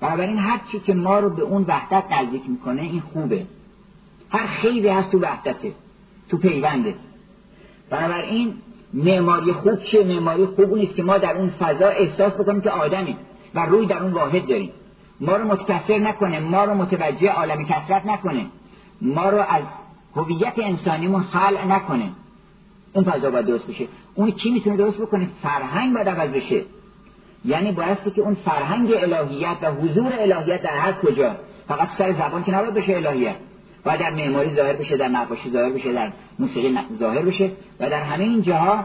بنابراین 0.00 0.38
هر 0.38 0.60
چی 0.72 0.80
که 0.80 0.94
ما 0.94 1.18
رو 1.18 1.30
به 1.30 1.42
اون 1.42 1.64
وحدت 1.68 2.04
نزدیک 2.12 2.42
می‌کنه 2.48 2.82
این 2.82 3.02
خوبه. 3.12 3.46
هر 4.30 4.46
خیلی 4.46 4.88
هست 4.88 5.10
تو 5.10 5.20
وحدته 5.20 5.72
تو 6.28 6.36
پیونده. 6.36 6.94
بنابراین 7.90 8.54
معماری 8.96 9.52
خوب 9.52 9.84
چیه؟ 9.84 10.04
معماری 10.04 10.46
خوب 10.46 10.72
اون 10.72 10.86
که 10.86 11.02
ما 11.02 11.18
در 11.18 11.36
اون 11.36 11.48
فضا 11.48 11.88
احساس 11.88 12.32
بکنیم 12.32 12.60
که 12.60 12.70
آدمیم 12.70 13.16
و 13.54 13.66
روی 13.66 13.86
در 13.86 14.02
اون 14.02 14.12
واحد 14.12 14.46
داریم. 14.46 14.70
ما 15.20 15.36
رو 15.36 15.44
متکثر 15.44 15.98
نکنه 15.98 16.40
ما 16.40 16.64
رو 16.64 16.74
متوجه 16.74 17.30
عالم 17.30 17.64
کسرت 17.64 18.06
نکنه. 18.06 18.46
ما 19.00 19.28
رو 19.28 19.38
از 19.38 19.62
هویت 20.16 20.54
انسانیمون 20.56 21.22
خلع 21.22 21.66
نکنه. 21.66 22.08
اون 22.92 23.04
فضا 23.04 23.30
باید 23.30 23.46
درست 23.46 23.66
بشه. 23.66 23.86
اون 24.14 24.30
کی 24.30 24.50
می‌تونه 24.50 24.76
درست 24.76 24.98
بکنه؟ 24.98 25.28
فرهنگ 25.42 25.94
باید 25.94 26.08
عوض 26.08 26.30
بشه. 26.30 26.62
یعنی 27.44 27.72
بایستی 27.72 28.10
که 28.10 28.20
اون 28.20 28.34
فرهنگ 28.34 28.92
الهیت 28.92 29.56
و 29.62 29.66
حضور 29.66 30.12
الهیت 30.18 30.62
در 30.62 30.76
هر 30.76 30.92
کجا 30.92 31.36
فقط 31.68 31.88
سر 31.98 32.12
زبان 32.12 32.44
که 32.44 32.54
نباید 32.54 32.74
بشه 32.74 32.96
الهیت. 32.96 33.36
و 33.86 33.98
در 33.98 34.10
معماری 34.10 34.54
ظاهر 34.54 34.76
بشه 34.76 34.96
در 34.96 35.08
نقاشی 35.08 35.50
ظاهر 35.50 35.70
بشه 35.70 35.92
در 35.92 36.12
موسیقی 36.38 36.78
ظاهر 36.98 37.22
بشه 37.22 37.50
و 37.80 37.90
در 37.90 38.02
همه 38.02 38.24
این 38.24 38.42
جاها 38.42 38.84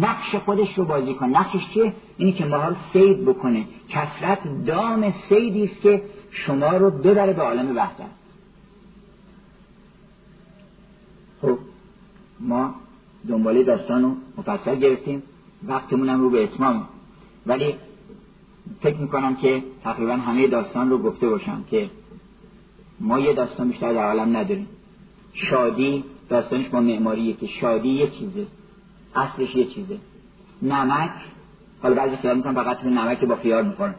نقش 0.00 0.34
خودش 0.34 0.78
رو 0.78 0.84
بازی 0.84 1.14
کنه. 1.14 1.28
نقشش 1.28 1.68
چیه؟ 1.74 1.92
اینی 2.16 2.32
که 2.32 2.44
ما 2.44 2.68
رو 2.68 2.74
سید 2.92 3.24
بکنه. 3.24 3.64
کسرت 3.88 4.38
دام 4.66 5.12
سیدی 5.28 5.64
است 5.64 5.80
که 5.82 6.02
شما 6.30 6.70
رو 6.70 6.90
ببره 6.90 7.32
به 7.32 7.42
عالم 7.42 7.76
وحدت. 7.76 8.10
خب 11.42 11.58
ما 12.40 12.74
دنباله 13.28 13.62
داستان 13.62 14.02
رو 14.02 14.14
مفصل 14.38 14.74
گرفتیم. 14.74 15.22
وقتمون 15.68 16.08
هم 16.08 16.20
رو 16.20 16.30
به 16.30 16.42
اتمام. 16.42 16.88
ولی 17.46 17.74
فکر 18.80 18.96
می‌کنم 18.96 19.36
که 19.36 19.62
تقریبا 19.84 20.12
همه 20.12 20.46
داستان 20.46 20.90
رو 20.90 20.98
گفته 20.98 21.28
باشم 21.28 21.64
که 21.70 21.90
ما 23.00 23.18
یه 23.18 23.32
داستان 23.32 23.68
بیشتر 23.68 23.92
در 23.92 24.04
عالم 24.04 24.36
نداریم. 24.36 24.68
شادی 25.34 26.04
داستانش 26.28 26.68
با 26.68 26.80
معماریه 26.80 27.32
که 27.32 27.46
شادی 27.46 27.88
یه 27.88 28.10
چیزه. 28.10 28.46
اصلش 29.16 29.54
یه 29.54 29.64
چیزه. 29.64 29.98
نمک 30.62 31.10
حالا 31.82 31.94
بعضی 31.94 32.16
خیال 32.16 32.36
می‌کنم 32.36 32.54
فقط 32.54 32.78
تو 32.78 32.88
نمک 32.88 33.24
با 33.24 33.36
خیار 33.36 33.62
می‌کنن 33.62 33.94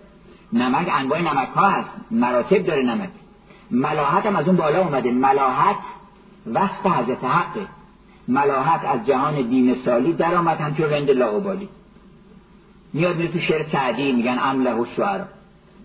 نمک 0.53 0.87
انواع 0.91 1.21
نمک 1.21 1.49
ها 1.55 1.69
هست. 1.69 1.89
مراتب 2.11 2.65
داره 2.65 2.83
نمک. 2.83 3.09
ملاحت 3.71 4.25
هم 4.25 4.35
از 4.35 4.47
اون 4.47 4.57
بالا 4.57 4.79
اومده. 4.79 5.11
ملاحت 5.11 5.79
وصف 6.53 6.85
حضرت 6.85 7.23
حقه. 7.23 7.67
ملاحت 8.27 8.85
از 8.85 9.07
جهان 9.07 9.41
بیمثالی 9.41 10.13
در 10.13 10.35
آمد 10.35 10.57
همچون 10.57 10.89
رند 10.89 11.09
لاغبالی 11.09 11.69
میاد 12.93 13.15
میره 13.17 13.31
تو 13.31 13.39
شعر 13.39 13.63
سعدی 13.63 14.11
میگن 14.11 14.39
امله 14.41 14.73
و 14.73 14.85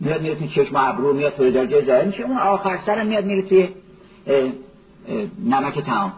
میاد 0.00 0.22
میره 0.22 0.34
تو 0.34 0.46
چشم 0.46 0.76
ابرو 0.76 1.12
میاد 1.12 1.36
تو 1.36 1.50
درجه 1.50 1.84
ظاهر 1.84 2.04
میشه 2.04 2.22
اون 2.22 2.38
آخر 2.38 2.78
سر 2.86 3.02
میاد 3.02 3.24
میره 3.24 3.48
توی 3.48 3.68
نمک 5.44 5.78
تعام 5.78 6.12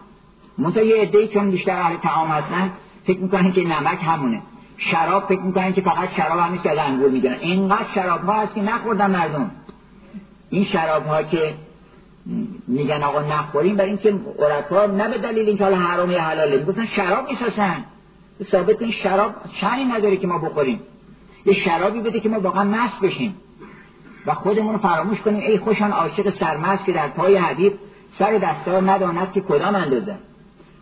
منتها 0.59 0.83
یه 0.83 0.97
عده‌ای 1.03 1.29
چون 1.29 1.51
بیشتر 1.51 1.72
اهل 1.72 1.97
تعام 1.97 2.29
هستن 2.29 2.70
فکر 3.05 3.18
می‌کنن 3.18 3.53
که 3.53 3.64
نمک 3.64 3.99
همونه. 4.03 4.43
شراب 4.79 5.25
فکر 5.25 5.41
می‌کنن 5.41 5.72
که 5.72 5.81
فقط 5.81 6.14
شراب 6.16 6.39
هم 6.39 6.59
که 6.59 6.70
از 6.70 6.79
انگور 6.79 7.11
می‌گیرن. 7.11 7.39
اینقدر 7.41 7.87
شراب 7.95 8.25
ها 8.25 8.33
هست 8.33 8.55
که 8.55 8.62
نخوردن 8.62 9.11
مردم. 9.11 9.51
این 10.51 10.64
شراب 10.64 11.07
ها 11.07 11.22
که 11.22 11.55
میگن 12.68 13.03
آقا 13.03 13.22
نخوریم 13.22 13.77
برای 13.77 13.91
اینکه 13.91 14.14
عرفا 14.39 14.87
نه 14.87 15.09
به 15.09 15.18
دلیل 15.18 15.49
اینکه 15.49 15.64
حالا 15.64 15.77
حرام 15.77 16.11
یا 16.11 16.20
حلاله 16.20 16.57
می‌گفتن 16.57 16.87
شراب 16.87 17.29
می‌سازن 17.31 17.85
ثابت 18.51 18.83
این 18.83 18.91
شراب 18.91 19.35
شانی 19.61 19.85
نداره 19.85 20.16
که 20.16 20.27
ما 20.27 20.39
بخوریم. 20.39 20.81
یه 21.47 21.53
شرابی 21.53 22.01
بده 22.01 22.20
که 22.20 22.29
ما 22.29 22.41
واقعا 22.41 22.64
مست 22.64 23.01
بشیم. 23.03 23.37
و 24.27 24.35
خودمون 24.35 24.79
فراموش 24.79 25.20
کنیم 25.20 25.41
ای 25.41 25.59
خوشان 25.59 25.91
عاشق 25.91 26.35
سرمست 26.39 26.85
که 26.85 26.93
در 26.93 27.09
پای 27.09 27.37
حبیب 27.37 27.72
سر 28.18 28.39
دستار 28.39 28.91
نداند 28.91 29.33
که 29.33 29.41
کدام 29.41 29.75
اندازه. 29.75 30.14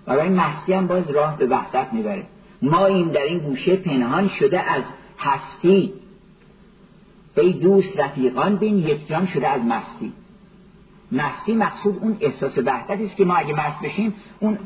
و 0.06 0.16
برای 0.16 0.28
مستی 0.28 0.72
هم 0.72 0.86
باز 0.86 1.10
راه 1.10 1.38
به 1.38 1.46
وحدت 1.46 1.92
می‌بره. 1.92 2.26
ما 2.62 2.86
این 2.86 3.08
در 3.08 3.22
این 3.22 3.38
گوشه 3.38 3.76
پنهان 3.76 4.28
شده 4.28 4.60
از 4.60 4.82
هستی. 5.18 5.92
ای 7.36 7.52
دوست 7.52 8.00
رفیقان 8.00 8.56
بین 8.56 8.78
یک 8.78 9.08
جان 9.08 9.26
شده 9.26 9.48
از 9.48 9.60
مستی. 9.60 10.12
مستی 11.12 11.52
مقصود 11.52 11.98
اون 12.00 12.16
احساس 12.20 12.58
وحدت 12.58 13.00
است 13.00 13.16
که 13.16 13.24
ما 13.24 13.34
اگه 13.34 13.54
مست 13.54 13.80
بشیم 13.82 14.14
اون 14.40 14.58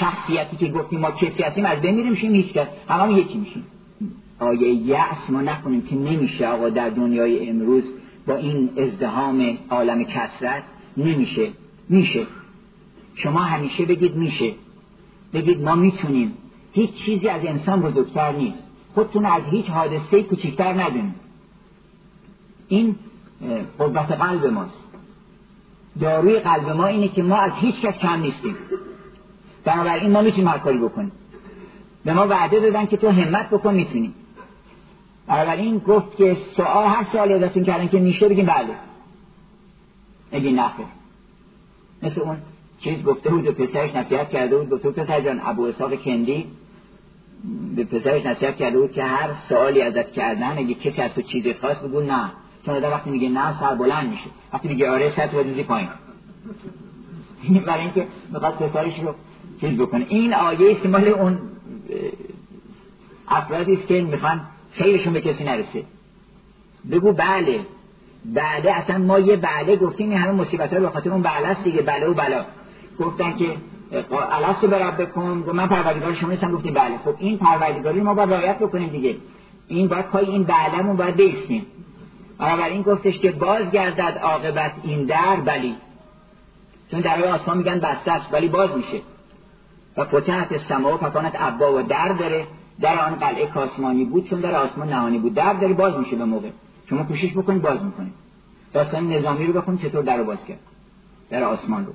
شخصیتی 0.00 0.56
که 0.56 0.68
گفتیم 0.68 1.00
ما 1.00 1.10
کسی 1.10 1.42
هستیم 1.42 1.64
از 1.64 1.80
بین 1.80 1.94
میریم 1.94 2.10
میشیم 2.10 2.32
هیچ 2.32 2.52
کس. 2.52 2.66
همه 2.88 3.12
یکی 3.12 3.38
میشیم. 3.38 3.64
آیه 4.38 4.68
یأس 4.74 5.30
ما 5.30 5.42
نکنیم 5.42 5.82
که 5.82 5.96
نمیشه 5.96 6.46
آقا 6.48 6.68
در 6.68 6.90
دنیای 6.90 7.48
امروز 7.48 7.84
با 8.26 8.34
این 8.34 8.70
ازدهام 8.78 9.58
عالم 9.70 10.04
کسرت 10.04 10.62
نمیشه. 10.96 11.50
میشه. 11.88 12.26
شما 13.14 13.40
همیشه 13.40 13.84
بگید 13.84 14.16
میشه. 14.16 14.52
بگید 15.34 15.62
ما 15.62 15.74
می‌تونیم. 15.74 16.34
هیچ 16.72 16.90
چیزی 16.94 17.28
از 17.28 17.44
انسان 17.44 17.82
بزرگتر 17.82 18.32
نیست. 18.32 18.58
خودتون 18.94 19.26
از 19.26 19.42
هیچ 19.50 19.66
حادثه 19.66 20.22
کوچکتر 20.22 20.72
ندونید 20.72 21.14
این 22.68 22.96
قوت 23.78 24.12
قلب 24.12 24.46
ماست. 24.46 24.84
داروی 26.00 26.38
قلب 26.38 26.68
ما 26.68 26.86
اینه 26.86 27.08
که 27.08 27.22
ما 27.22 27.36
از 27.36 27.52
هیچ 27.60 27.74
کس 27.74 27.98
کم 27.98 28.20
نیستیم. 28.20 28.56
بنابراین 29.64 30.10
ما 30.10 30.22
می‌تونیم 30.22 30.48
هر 30.48 30.58
کاری 30.58 30.78
بکنیم. 30.78 31.12
به 32.04 32.12
ما 32.12 32.26
وعده 32.26 32.60
دادن 32.60 32.86
که 32.86 32.96
تو 32.96 33.08
همت 33.10 33.50
بکن 33.50 33.74
می‌تونی 33.74 34.12
بنابراین 35.26 35.78
گفت 35.78 36.16
که 36.16 36.36
سوال 36.56 36.86
هر 36.86 37.06
سوالی 37.12 37.34
ازتون 37.34 37.64
کردن 37.64 37.88
که 37.88 37.98
میشه 37.98 38.28
بگیم 38.28 38.46
بله. 38.46 38.74
اگه 40.32 40.50
نخیر 40.50 40.86
مثل 42.02 42.20
اون 42.20 42.36
چیز 42.80 43.02
گفته 43.02 43.30
بود 43.30 43.46
و 43.46 43.52
پسرش 43.52 43.94
نصیحت 43.94 44.30
کرده 44.30 44.56
بود 44.56 44.70
گفته 44.70 44.90
بود 44.90 45.04
پسر 45.04 45.20
جان 45.20 45.40
ابو 45.44 45.62
اسحاق 45.62 45.94
کندی 45.94 46.46
به 47.76 47.84
پسرش 47.84 48.26
نصیحت 48.26 48.56
کرده 48.56 48.78
بود 48.78 48.92
که 48.92 49.04
هر 49.04 49.30
سوالی 49.48 49.82
ازت 49.82 50.12
کردن 50.12 50.58
اگه 50.58 50.74
کسی 50.74 51.02
از 51.02 51.14
تو 51.14 51.22
چیزی 51.22 51.54
خواست 51.54 51.82
بگو 51.82 52.00
نه. 52.00 52.30
چون 52.66 52.82
وقتی 52.82 53.10
میگه 53.10 53.28
نه 53.28 53.60
سر 53.60 53.74
بلند 53.74 54.10
میشه. 54.10 54.30
وقتی 54.52 54.68
میگه 54.68 54.90
آره 54.90 55.12
سر 55.16 55.26
تو 55.26 55.42
دوزی 55.42 55.62
پایین. 55.62 55.88
این 57.42 57.62
برای 57.68 57.80
اینکه 57.80 58.06
می‌خواد 58.32 58.54
پسرش 58.54 58.98
رو 58.98 59.14
چیز 59.60 59.78
بکنه. 59.78 60.06
این 60.08 60.34
آیه 60.34 60.76
است 60.76 60.86
مال 60.86 61.08
اون 61.08 61.38
افرادی 63.28 63.72
است 63.72 63.86
که 63.88 64.02
می‌خوان 64.02 64.40
خیرشون 64.78 65.12
به 65.12 65.20
کسی 65.20 65.44
نرسه. 65.44 65.84
بگو 66.90 67.12
بله. 67.12 67.60
بله 68.24 68.72
اصلا 68.72 68.98
ما 68.98 69.18
یه 69.18 69.36
بله 69.36 69.76
گفتیم 69.76 70.10
این 70.10 70.18
همه 70.18 70.32
مصیبت 70.32 70.72
ها 70.72 70.80
به 70.80 70.88
خاطر 70.88 71.10
اون 71.10 71.22
بله 71.22 71.46
است 71.46 71.64
دیگه 71.64 71.82
بله 71.82 72.06
و 72.06 72.14
بلا. 72.14 72.44
گفتن 72.98 73.36
که 73.36 73.56
الستو 74.32 74.66
به 74.66 74.84
رب 74.84 75.02
بکن. 75.02 75.44
من 75.54 75.66
پروردگار 75.66 76.14
شما 76.14 76.30
نیستم 76.30 76.52
گفتیم 76.52 76.74
بله. 76.74 76.98
خب 77.04 77.14
این 77.18 77.38
پروردگاری 77.38 78.00
ما 78.00 78.14
باید 78.14 78.32
رعایت 78.32 78.58
بکنیم 78.58 78.88
دیگه. 78.88 79.16
این 79.68 79.88
باید 79.88 80.06
پای 80.06 80.24
این 80.24 80.44
بعدمون 80.44 80.96
باید 80.96 81.16
بیستیم 81.16 81.66
این 82.40 82.82
گفتش 82.82 83.18
که 83.18 83.30
باز 83.30 83.70
گردد 83.70 84.18
عاقبت 84.22 84.72
این 84.82 85.04
در 85.04 85.36
بلی. 85.36 85.76
چون 86.90 87.00
در 87.00 87.24
آسمان 87.24 87.58
میگن 87.58 87.80
بسته 87.80 88.12
است 88.12 88.32
ولی 88.32 88.48
باز 88.48 88.70
میشه. 88.76 89.00
و 89.96 90.04
فتحت 90.04 90.58
سما 90.68 90.94
و 90.94 90.96
فکانت 90.96 91.32
ابا 91.38 91.72
و 91.72 91.82
در 91.82 92.08
داره. 92.08 92.46
در 92.80 93.00
آن 93.00 93.14
قلعه 93.14 93.46
کاسمانی 93.46 94.04
بود 94.04 94.28
چون 94.28 94.40
در 94.40 94.54
آسمان 94.54 94.88
نهانی 94.88 95.18
بود. 95.18 95.34
در 95.34 95.52
داره 95.52 95.74
باز 95.74 95.98
میشه 95.98 96.16
به 96.16 96.24
موقع. 96.24 96.50
شما 96.90 97.02
کوشش 97.02 97.32
بکنید 97.32 97.62
باز 97.62 97.82
می‌کنید. 97.82 98.12
داستان 98.72 99.12
نظامی 99.12 99.46
رو 99.46 99.52
بخونید 99.52 99.82
چطور 99.82 100.02
در 100.02 100.22
باز 100.22 100.44
کرد. 100.48 100.58
در 101.30 101.44
آسمان 101.44 101.86
رو. 101.86 101.92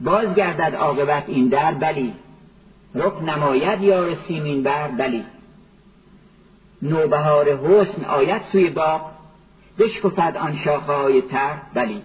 باز 0.00 0.34
گردد 0.34 0.74
عاقبت 0.74 1.24
این 1.26 1.48
در 1.48 1.74
بلی. 1.74 2.12
رک 2.94 3.22
نماید 3.22 3.82
یار 3.82 4.14
سیمین 4.14 4.62
بر 4.62 4.88
بلی. 4.88 5.24
نوبهار 6.82 7.56
حسن 7.56 8.04
آید 8.04 8.42
سوی 8.52 8.70
باغ. 8.70 9.10
بشکفد 9.78 10.36
آن 10.40 10.56
شاخهای 10.64 11.20
تر 11.22 11.54
بلی. 11.74 12.02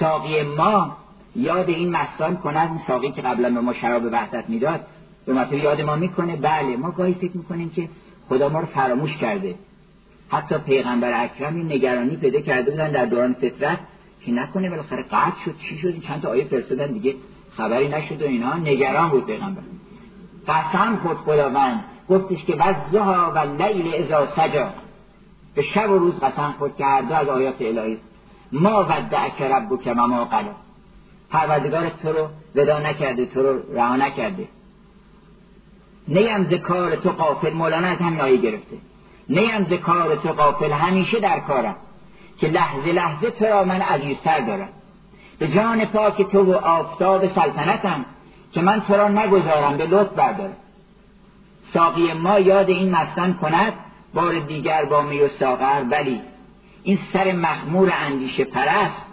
ساقی 0.00 0.42
ما 0.42 0.96
یاد 1.36 1.68
این 1.68 1.96
مستان 1.96 2.38
این 2.44 2.80
ساقی 2.86 3.12
که 3.12 3.22
قبلا 3.22 3.50
به 3.50 3.60
ما 3.60 3.72
شراب 3.72 4.02
وحدت 4.12 4.44
می‌داد. 4.48 4.80
به 5.26 5.32
مطور 5.32 5.58
یاد 5.58 5.80
ما 5.80 5.96
می‌کنه. 5.96 6.36
بله 6.36 6.76
ما 6.76 6.90
گاهی 6.90 7.14
فکر 7.14 7.36
می‌کنیم 7.36 7.70
که 7.70 7.88
خدا 8.28 8.48
ما 8.48 8.60
رو 8.60 8.66
فراموش 8.66 9.16
کرده. 9.16 9.54
حتی 10.28 10.58
پیغمبر 10.58 11.24
اکرم 11.24 11.56
این 11.56 11.72
نگرانی 11.72 12.16
پیدا 12.16 12.40
کرده 12.40 12.70
بودن 12.70 12.90
در 12.90 13.04
دوران 13.04 13.32
فطرت 13.34 13.78
که 14.24 14.32
نکنه 14.32 14.70
بالاخره 14.70 15.02
قطع 15.02 15.44
شد 15.44 15.54
چی 15.58 15.78
شد؟ 15.78 16.00
چند 16.00 16.22
تا 16.22 16.28
آیه 16.28 16.44
فرستادن 16.44 16.92
دیگه 16.92 17.14
خبری 17.56 17.88
نشد 17.88 18.22
و 18.22 18.24
اینا. 18.24 18.54
نگران 18.54 19.10
بود 19.10 19.26
پیغمبر. 19.26 19.62
قسم 20.48 20.96
خود 20.96 21.16
خداوند 21.16 21.84
گفتش 22.08 22.44
که 22.44 22.54
وزها 22.56 23.32
و 23.34 23.62
لیل 23.62 23.94
ازا 23.94 24.28
سجا 24.36 24.70
به 25.54 25.62
شب 25.62 25.90
و 25.90 25.98
روز 25.98 26.20
قسم 26.20 26.54
خود 26.58 26.76
کرده 26.76 27.16
از 27.16 27.28
آیات 27.28 27.62
الهی 27.62 27.98
ما 28.52 28.84
ودعک 28.84 29.42
ربک 29.42 29.86
و 29.86 30.06
ما 30.06 30.24
قلا 30.24 30.52
پروردگار 31.30 31.88
تو 31.88 32.08
رو 32.12 32.28
ودا 32.54 32.78
نکرده 32.78 33.26
تو 33.26 33.42
رو 33.42 33.74
رها 33.74 33.96
نکرده. 33.96 34.48
نیم 36.08 36.44
ز 36.44 36.54
کار 36.54 36.96
تو 36.96 37.10
قافل 37.10 37.52
مولانا 37.52 37.88
از 37.88 37.98
هم 37.98 38.16
نایی 38.16 38.38
گرفته. 38.38 38.76
نیم 39.28 39.64
ز 39.64 39.72
کار 39.72 40.16
تو 40.16 40.28
قافل 40.28 40.72
همیشه 40.72 41.20
در 41.20 41.40
کارم. 41.40 41.76
که 42.38 42.48
لحظه 42.48 42.92
لحظه 42.92 43.30
تو 43.30 43.44
را 43.44 43.64
من 43.64 43.80
عزیزتر 43.80 44.40
دارم. 44.40 44.68
به 45.38 45.48
جان 45.48 45.84
پاک 45.84 46.22
تو 46.22 46.52
و 46.52 46.54
آفتاب 46.54 47.34
سلطنتم 47.34 48.04
که 48.52 48.60
من 48.60 48.80
تو 48.80 48.94
را 48.94 49.08
نگذارم 49.08 49.76
به 49.76 49.86
لطف 49.86 50.12
بردارم. 50.12 50.56
ساقی 51.74 52.12
ما 52.12 52.38
یاد 52.38 52.68
این 52.68 52.90
مستن 52.90 53.32
کند 53.32 53.72
بار 54.14 54.38
دیگر 54.38 54.84
با 54.84 55.02
می 55.02 55.20
و 55.20 55.28
ساغر. 55.28 55.84
ولی 55.90 56.20
این 56.82 56.98
سر 57.12 57.32
مخمور 57.32 57.92
اندیشه 57.96 58.44
پرست 58.44 59.06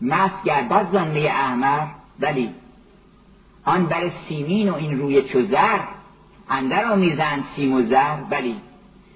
مست 0.00 0.44
گردد 0.44 0.88
زن 0.92 1.08
می 1.08 1.26
احمر. 1.26 1.86
ولی 2.20 2.50
آن 3.64 3.86
بر 3.86 4.10
سیمین 4.28 4.70
و 4.70 4.74
این 4.74 4.98
روی 4.98 5.22
چو 5.22 5.42
زر 5.42 5.78
اندر 6.50 6.84
آمیزند 6.84 7.44
سیم 7.56 7.72
و 7.72 7.82
زر 7.82 8.16
ولی 8.30 8.56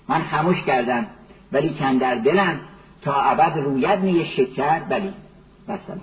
من 0.09 0.23
خموش 0.23 0.57
کردم 0.67 1.07
ولی 1.53 1.75
کن 1.79 1.99
در 1.99 2.15
دلم 2.15 2.61
تا 3.03 3.23
ابد 3.23 3.57
روید 3.57 3.99
می 4.01 4.27
شکر 4.37 4.83
ولی. 4.91 5.13
بسلام. 5.69 6.01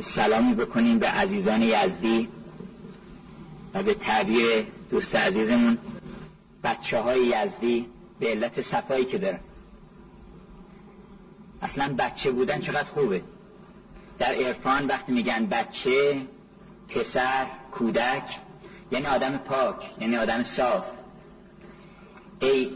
سلامی 0.00 0.54
بکنیم 0.54 0.98
به 0.98 1.06
عزیزان 1.06 1.62
یزدی 1.62 2.28
و 3.74 3.82
به 3.82 3.94
تعبیر 3.94 4.66
دوست 4.90 5.16
عزیزمون 5.16 5.78
بچه 6.64 7.00
های 7.00 7.20
یزدی 7.20 7.86
به 8.20 8.26
علت 8.26 8.60
صفایی 8.60 9.04
که 9.04 9.18
دارن. 9.18 9.40
اصلا 11.64 11.94
بچه 11.98 12.30
بودن 12.30 12.60
چقدر 12.60 12.84
خوبه. 12.84 13.22
در 14.18 14.34
عرفان 14.34 14.86
وقتی 14.86 15.12
میگن 15.12 15.46
بچه 15.46 16.22
پسر 16.88 17.46
کودک 17.72 18.38
یعنی 18.92 19.06
آدم 19.06 19.36
پاک 19.36 19.76
یعنی 20.00 20.16
آدم 20.16 20.42
صاف. 20.42 20.84
ای 22.40 22.70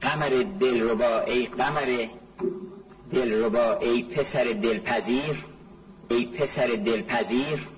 قمر 0.00 0.44
دل 0.60 0.82
ربا 0.82 1.20
ای 1.20 1.46
قمر 1.46 2.06
دل 3.12 3.44
ربا 3.44 3.74
ای 3.74 4.02
پسر 4.02 4.44
دلپذیر 4.44 5.44
ای 6.10 6.26
پسر 6.26 6.66
دلپذیر 6.66 7.68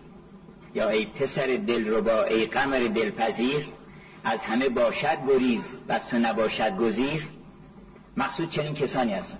یا 0.74 0.88
ای 0.88 1.06
پسر 1.06 1.46
دل 1.46 1.94
ربا 1.94 2.22
ای 2.22 2.46
قمر 2.46 2.78
دلپذیر 2.78 3.66
از 4.24 4.42
همه 4.42 4.68
باشد 4.68 5.18
گریز 5.28 5.76
و 5.88 5.92
از 5.92 6.06
تو 6.06 6.18
نباشد 6.18 6.76
گزیر. 6.76 7.22
مقصود 8.16 8.48
چنین 8.48 8.74
کسانی 8.74 9.12
هستن. 9.12 9.38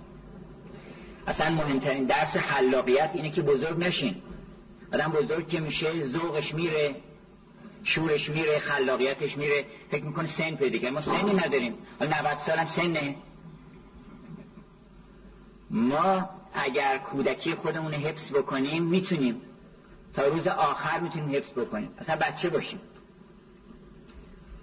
اصلا 1.27 1.49
مهمترین 1.49 2.05
درس 2.05 2.37
خلاقیت 2.37 3.11
اینه 3.13 3.29
که 3.31 3.41
بزرگ 3.41 3.79
نشین. 3.79 4.15
آدم 4.93 5.11
بزرگ 5.11 5.47
که 5.47 5.59
میشه 5.59 6.05
ذوقش 6.05 6.53
میره 6.53 6.95
شورش 7.83 8.29
میره 8.29 8.59
خلاقیتش 8.59 9.37
میره. 9.37 9.65
فکر 9.91 10.03
می‌کنه 10.03 10.27
سن 10.27 10.55
پیدا 10.55 10.91
ما 10.91 11.01
سنی 11.01 11.33
نداریم. 11.33 11.75
حالا 11.99 12.19
90 12.19 12.37
سالم 12.37 12.65
سنه. 12.65 13.15
ما 15.69 16.29
اگر 16.53 16.97
کودکی 16.97 17.55
خودمون 17.55 17.93
حفظ 17.93 18.31
بکنیم 18.31 18.83
می‌تونیم. 18.83 19.41
تا 20.13 20.27
روز 20.27 20.47
آخر 20.47 20.99
می‌تونیم 20.99 21.35
حفظ 21.35 21.51
بکنیم. 21.51 21.89
اصلا 21.97 22.15
بچه 22.15 22.49
باشیم. 22.49 22.79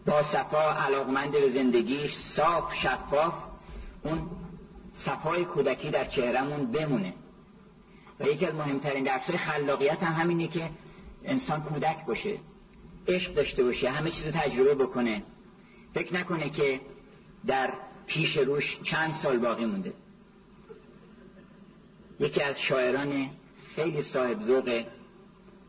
با 0.06 0.22
صفا 0.22 0.72
علاقمند 0.72 1.30
به 1.30 1.48
زندگیش 1.48 2.14
صاف 2.14 2.74
شفاف. 2.74 3.34
اون 4.03 4.30
صفای 4.92 5.44
کودکی 5.44 5.90
در 5.90 6.05
چهرمون 6.05 6.66
بمونه. 6.72 7.14
و 8.20 8.26
یکی 8.26 8.46
از 8.46 8.55
مهمترین 8.55 9.05
درسای 9.05 9.36
خلاقیت 9.36 10.03
هم 10.03 10.22
همینه 10.22 10.48
که 10.48 10.70
انسان 11.24 11.62
کودک 11.62 12.05
باشه 12.07 12.38
عشق 13.09 13.34
داشته 13.34 13.64
باشه 13.64 13.90
همه 13.90 14.11
چیز 14.11 14.24
تجربه 14.24 14.74
بکنه. 14.74 15.22
فکر 15.94 16.14
نکنه 16.14 16.51
که 16.51 16.80
در 17.46 17.72
پیش 18.07 18.36
روش 18.38 18.80
چند 18.82 19.12
سال 19.12 19.38
باقی 19.38 19.64
مونده. 19.64 19.92
یکی 22.20 22.42
از 22.42 22.61
شاعران 22.61 23.30
خیلی 23.74 24.03
صاحب 24.03 24.42
ذوق 24.42 24.84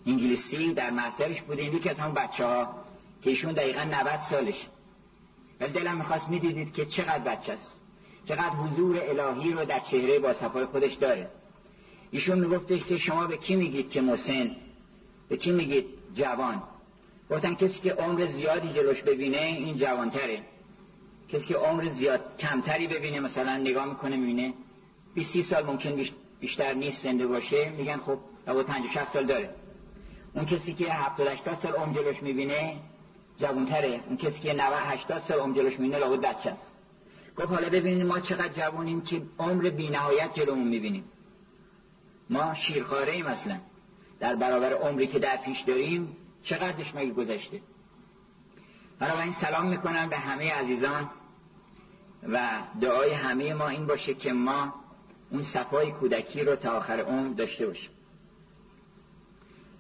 انگلیسی 0.06 0.74
در 0.74 0.90
محضرش 0.90 1.42
بوده 1.42 1.64
یکی 1.64 1.90
از 1.90 2.00
همون 2.00 2.14
بچه 2.14 2.46
ها 2.46 2.76
که 3.22 3.30
ایشون 3.30 3.54
دقیقا 3.54 3.84
90 3.84 4.20
سالش. 4.30 4.68
ولی 5.60 5.74
دلم 5.74 5.98
می‌خواست 5.98 6.30
می‌دیدید 6.30 6.74
که 6.74 6.86
چقدر 6.86 7.20
بچه 7.20 7.54
است 7.54 7.81
چقدر 8.26 8.50
حضور 8.50 9.00
الهی 9.02 9.54
رو 9.54 9.66
در 9.66 9.80
چهره 9.80 10.20
با 10.20 10.34
صفای 10.34 10.66
خودش 10.66 10.94
داره. 10.94 11.30
ایشون 12.12 12.40
میگفتش 12.40 12.84
که 12.84 12.98
شما 12.98 13.28
به 13.28 13.38
کی 13.38 13.56
میگید 13.56 13.90
که 13.90 14.02
مسن 14.02 14.56
به 15.30 15.38
کی 15.38 15.52
میگید؟ 15.52 15.86
جوان. 16.14 16.64
گفتن 17.30 17.56
کسی 17.56 17.80
که 17.80 17.94
عمر 17.94 18.26
زیادی 18.26 18.70
جلوش 18.70 19.02
ببینه 19.02 19.38
این 19.38 19.76
جوانتره. 19.76 20.42
کسی 21.30 21.48
که 21.48 21.56
عمر 21.56 21.86
زیاد 21.86 22.22
کمتری 22.40 22.88
ببینه 22.88 23.20
مثلا 23.20 23.58
نگاه 23.58 23.86
می‌کنه 23.86 24.16
می‌بینه 24.16 24.54
20 25.14 25.42
سال 25.42 25.66
ممکن 25.66 26.06
بیشتر 26.40 26.74
نیست 26.74 27.04
زنده 27.04 27.28
باشه. 27.28 27.70
میگن 27.70 27.98
خب 27.98 28.18
لابد 28.48 28.66
50 28.66 28.94
60 28.94 29.14
سال 29.14 29.26
داره. 29.26 29.50
اون 30.36 30.46
کسی 30.46 30.74
که 30.74 30.94
70 30.94 31.28
80 31.28 31.56
سال 31.56 31.74
عمر 31.74 31.96
جلوش 31.96 32.24
می‌بینه 32.24 32.78
جوانتره. 33.40 34.02
اون 34.08 34.18
کسی 34.18 34.40
که 34.40 34.54
90 34.54 34.74
80 34.74 35.20
سال 35.20 35.40
عمر 35.40 35.56
جلوش 35.56 35.74
می‌بینه 35.74 35.98
لابد 35.98 36.22
بچه 36.22 36.50
است. 36.50 36.71
گفت 37.38 37.52
حالا 37.52 37.70
ببینید 37.70 38.06
ما 38.06 38.20
چقدر 38.20 38.54
جوانیم 38.54 39.02
که 39.02 39.22
عمر 39.40 39.70
بی‌نهایت 39.70 40.34
جلومون 40.34 40.68
می‌بینیم. 40.68 41.04
ما 42.30 42.54
شیرخواره 42.54 43.12
ایم 43.12 43.26
اصلا. 43.26 43.60
در 44.20 44.36
برابر 44.36 44.74
عمری 44.74 45.08
که 45.08 45.20
در 45.20 45.38
پیش 45.38 45.62
داریم 45.62 46.18
چقدرش 46.44 46.96
مگه 46.96 47.12
گذشته. 47.12 47.62
بنابراین 49.00 49.32
سلام 49.32 49.68
می‌کنم 49.70 50.10
به 50.10 50.18
همه 50.18 50.54
عزیزان 50.54 51.10
و 52.30 52.50
دعای 52.82 53.12
همه 53.12 53.54
ما 53.54 53.68
این 53.68 53.88
باشه 53.88 54.14
که 54.14 54.34
ما 54.34 54.74
اون 55.32 55.44
صفای 55.44 55.92
کودکی 55.92 56.44
رو 56.44 56.56
تا 56.56 56.72
آخر 56.72 57.00
عمر 57.00 57.34
داشته 57.34 57.68
باشیم. 57.68 57.92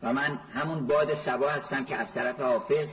و 0.03 0.13
من 0.13 0.39
همون 0.53 0.87
باد 0.87 1.13
سبا 1.13 1.49
هستم 1.49 1.85
که 1.85 1.95
از 1.95 2.13
طرف 2.13 2.39
حافظ 2.39 2.89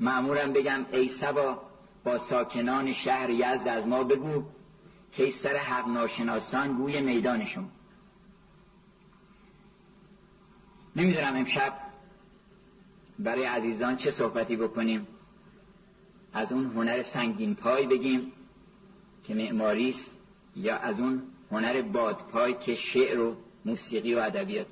معمورم 0.00 0.52
بگم 0.52 0.86
ای 0.92 1.08
سبا 1.08 1.62
با 2.04 2.18
ساکنان 2.18 2.92
شهر 2.92 3.30
یزد 3.30 3.68
از 3.68 3.86
ما 3.86 4.04
بگو 4.04 4.44
که 5.12 5.30
سر 5.30 5.56
حق 5.56 5.88
ناشناسان 5.88 6.76
گوی 6.76 7.00
میدانشون. 7.00 7.68
نمی‌دونم 10.96 11.36
امشب 11.36 11.72
برای 13.18 13.44
عزیزان 13.44 13.96
چه 13.96 14.10
صحبتی 14.10 14.56
بکنیم. 14.56 15.06
از 16.32 16.52
اون 16.52 16.66
هنر 16.66 17.02
سنگین 17.02 17.54
پای 17.54 17.86
بگیم 17.86 18.32
که 19.24 19.34
معماری 19.34 19.88
است 19.88 20.14
یا 20.56 20.76
از 20.76 21.00
اون 21.00 21.22
هنر 21.50 21.82
بادپای 21.82 22.54
که 22.54 22.74
شعر 22.74 23.20
و 23.20 23.36
موسیقی 23.64 24.14
و 24.14 24.18
ادبیات. 24.18 24.66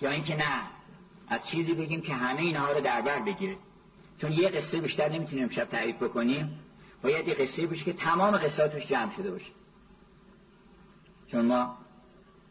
یا 0.00 0.10
اینکه 0.10 0.36
نه 0.36 0.62
از 1.28 1.46
چیزی 1.46 1.74
بگیم 1.74 2.00
که 2.00 2.14
همه 2.14 2.40
اینها 2.40 2.72
رو 2.72 2.80
در 2.80 3.00
بر 3.00 3.22
بگیره. 3.22 3.56
چون 4.18 4.32
یه 4.32 4.48
قصه 4.48 4.80
بیشتر 4.80 5.08
نمی‌تونیم 5.08 5.44
امشب 5.44 5.64
تعریف 5.64 5.96
بکنیم 5.96 6.58
باید 7.02 7.28
یه 7.28 7.34
قصه 7.34 7.66
باشه 7.66 7.84
که 7.84 7.92
تمام 7.92 8.36
قصه 8.36 8.68
توش 8.68 8.86
جمع 8.86 9.12
شده 9.16 9.30
باشه. 9.30 9.52
چون 11.26 11.44
ما 11.44 11.78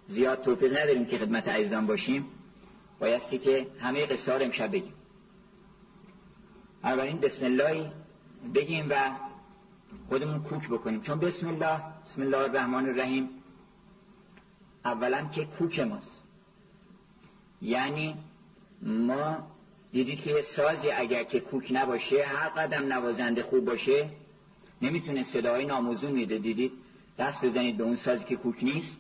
زیاد 0.08 0.42
توفیق 0.42 0.78
نداریم 0.78 1.06
که 1.06 1.18
خدمت 1.18 1.48
عزیزان 1.48 1.88
باشیم 1.88 2.26
بایستی 3.00 3.38
که 3.38 3.68
همه 3.80 4.06
قصه 4.06 4.34
رو 4.34 4.44
امشب 4.44 4.72
بگیم. 4.72 4.94
اولین 6.84 7.18
بسم 7.18 7.46
الله 7.46 7.92
بگیم 8.56 8.86
و 8.90 9.12
خودمون 10.10 10.44
کوک 10.44 10.70
بکنیم. 10.70 11.02
چون 11.02 11.20
بسم 11.20 11.48
الله 11.48 11.82
بسم 12.06 12.22
الله 12.22 12.38
الرحمن 12.38 12.90
الرحیم 12.90 13.30
اولا 14.86 15.28
که 15.28 15.46
کوک 15.46 15.80
ماست. 15.80 16.24
یعنی 17.62 18.16
ما 18.82 19.57
دیدید 19.92 20.22
که 20.22 20.42
سازی 20.42 20.92
اگر 20.92 21.24
که 21.24 21.40
کوک 21.40 21.68
نباشه 21.72 22.26
هر 22.26 22.50
قدم 22.50 22.94
نوازنده 22.94 23.44
خوب 23.44 23.66
باشه 23.66 24.10
نمی‌تونه 24.82 25.24
صدای 25.24 25.66
ناموزون 25.66 26.12
میده. 26.12 26.38
دیدید 26.38 26.72
دست 27.18 27.46
بزنید 27.46 27.78
به 27.78 27.84
اون 27.84 27.96
سازی 27.96 28.24
که 28.24 28.36
کوک 28.36 28.64
نیست 28.64 28.98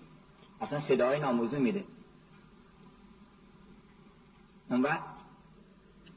اصلا 0.61 0.79
صدای 0.79 1.19
ناموزون 1.19 1.61
میده. 1.61 1.83
اون 4.69 4.81
وقت 4.81 5.03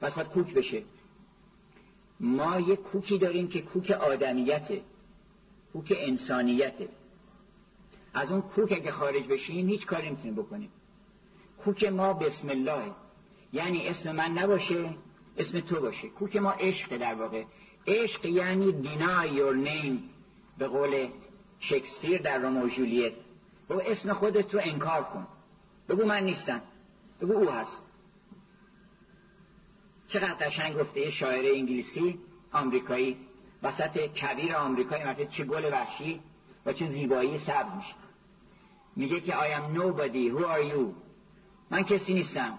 پس 0.01 0.15
باید 0.15 0.29
کوک 0.29 0.55
بشه. 0.55 0.83
ما 2.21 2.61
یه 2.61 2.77
کوکی 2.77 3.19
داریم 3.19 3.49
که 3.49 3.61
کوک 3.61 3.91
آدمیته 3.91 4.83
کوک 5.73 5.93
انسانیته. 5.97 6.89
از 8.15 8.33
اون 8.33 8.43
کوک 8.43 8.73
اگه 8.73 8.91
خارج 8.91 9.27
بشیم 9.27 9.69
هیچ 9.69 9.87
کاری 9.87 10.07
نمی‌تونیم 10.07 10.35
بکنیم. 10.35 10.71
کوک 11.59 11.85
ما 11.85 12.13
بسم 12.13 12.49
الله. 12.49 12.93
یعنی 13.53 13.89
اسم 13.89 14.13
من 14.13 14.31
نباشه 14.31 14.95
اسم 15.37 15.61
تو 15.61 15.81
باشه. 15.81 16.09
کوک 16.09 16.37
ما 16.37 16.51
عشق 16.51 16.97
در 16.97 17.15
واقع. 17.15 17.45
عشق 17.87 18.27
یعنی 18.27 18.73
deny 18.73 19.27
your 19.27 19.67
name. 19.67 19.99
به 20.59 20.69
قول 20.69 21.09
شکسپیر 21.59 22.23
در 22.23 22.39
رومو 22.39 22.69
جولیت. 22.69 23.13
بگو 23.71 23.81
اسم 23.87 24.13
خودت 24.13 24.55
رو 24.55 24.61
انکار 24.65 25.05
کن. 25.05 25.27
بگو 25.89 26.05
من 26.05 26.25
نیستم. 26.25 26.63
بگو 27.21 27.33
او 27.33 27.51
هست. 27.51 27.83
چقدر 30.07 30.35
قشنگ 30.35 30.77
گفته 30.77 31.11
شاعر 31.11 31.55
انگلیسی 31.55 32.19
آمریکایی. 32.53 33.17
وسط 33.63 33.99
کبیر 33.99 34.57
آمریکایی 34.57 35.05
مثلا 35.05 35.25
چه 35.25 35.45
گل 35.45 35.65
وحشی 35.73 36.21
و 36.67 36.73
چه 36.73 36.87
زیبایی 36.87 37.39
سبز 37.39 37.77
میشه. 37.77 37.95
میگه 38.97 39.21
که 39.21 39.33
I 39.33 39.59
am 39.59 39.77
nobody. 39.77 40.39
Who 40.39 40.45
are 40.45 40.75
you? 40.75 40.95
من 41.71 41.83
کسی 41.83 42.15
نیستم. 42.15 42.59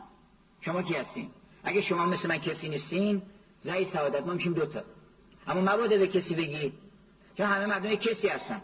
شما 0.61 0.81
کی 0.81 0.93
هستین؟ 0.93 1.29
اگه 1.63 1.81
شما 1.81 2.05
مثل 2.05 2.29
من 2.29 2.37
کسی 2.37 2.69
نیستین 2.69 3.21
زای 3.61 3.85
سعادت 3.85 4.25
ما 4.25 4.33
میشیم 4.33 4.53
دوتا. 4.53 4.83
اما 5.47 5.61
مباده 5.61 5.97
به 5.97 6.07
کسی 6.07 6.35
بگی 6.35 6.73
چون 7.37 7.45
همه 7.45 7.65
مردم 7.65 7.95
کسی 7.95 8.27
هستن. 8.27 8.61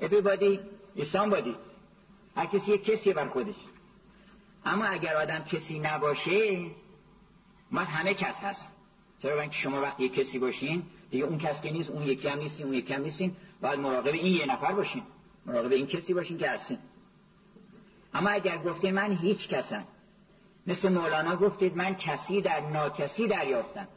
everybody 0.00 0.58
is 0.96 1.06
somebody 1.12 1.54
هر 2.36 2.46
کسی 2.46 2.72
یک 2.72 2.84
کسی 2.84 3.12
بر 3.12 3.28
خودش. 3.28 3.54
اما 4.64 4.84
اگر 4.84 5.14
آدم 5.14 5.44
کسی 5.44 5.78
نباشه 5.78 6.66
ما 7.70 7.80
همه 7.80 8.14
کس 8.14 8.42
هست. 8.42 8.72
چرا 9.22 9.40
اینکه 9.40 9.56
شما 9.56 9.80
وقتی 9.80 10.08
کسی 10.08 10.38
باشین 10.38 10.82
دیگه 11.10 11.24
اون 11.24 11.38
کس 11.38 11.62
که 11.62 11.70
نیست 11.70 11.90
اون 11.90 12.02
یکی 12.02 12.28
هم 12.28 12.38
نیستین 12.38 12.66
اون 12.66 12.74
یکی 12.74 12.94
هم 12.94 13.02
نیستین. 13.02 13.36
باید 13.60 13.80
مراقب 13.80 14.14
این 14.14 14.34
یه 14.34 14.46
نفر 14.46 14.72
باشین. 14.72 15.02
مراقب 15.46 15.72
این 15.72 15.86
کسی 15.86 16.14
باشین 16.14 16.38
که 16.38 16.50
هستین. 16.50 16.78
اما 18.14 18.30
اگر 18.30 18.58
گفتین 18.58 18.94
من 18.94 19.16
هیچ 19.16 19.48
کسم 19.48 19.84
مثل 20.70 20.92
مولانا 20.92 21.36
گفتید 21.36 21.76
من 21.76 21.94
کسی 21.94 22.40
در 22.40 22.60
ناکسی 22.60 23.28
دریافتم. 23.28 23.88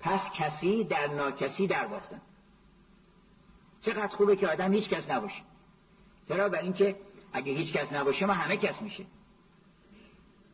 پس 0.00 0.20
کسی 0.34 0.84
در 0.84 1.06
ناکسی 1.06 1.66
در 1.66 1.86
باختم 1.86 2.20
چقدر 3.82 4.06
خوبه 4.06 4.36
که 4.36 4.48
آدم 4.48 4.72
هیچ 4.72 4.88
کس 4.88 5.10
نباشه. 5.10 5.42
چرا؟ 6.28 6.48
برای 6.48 6.64
اینکه 6.64 6.96
اگه 7.32 7.52
هیچ 7.52 7.72
کس 7.72 7.92
نباشه 7.92 8.26
ما 8.26 8.32
همه 8.32 8.56
کس 8.56 8.82
میشه. 8.82 9.04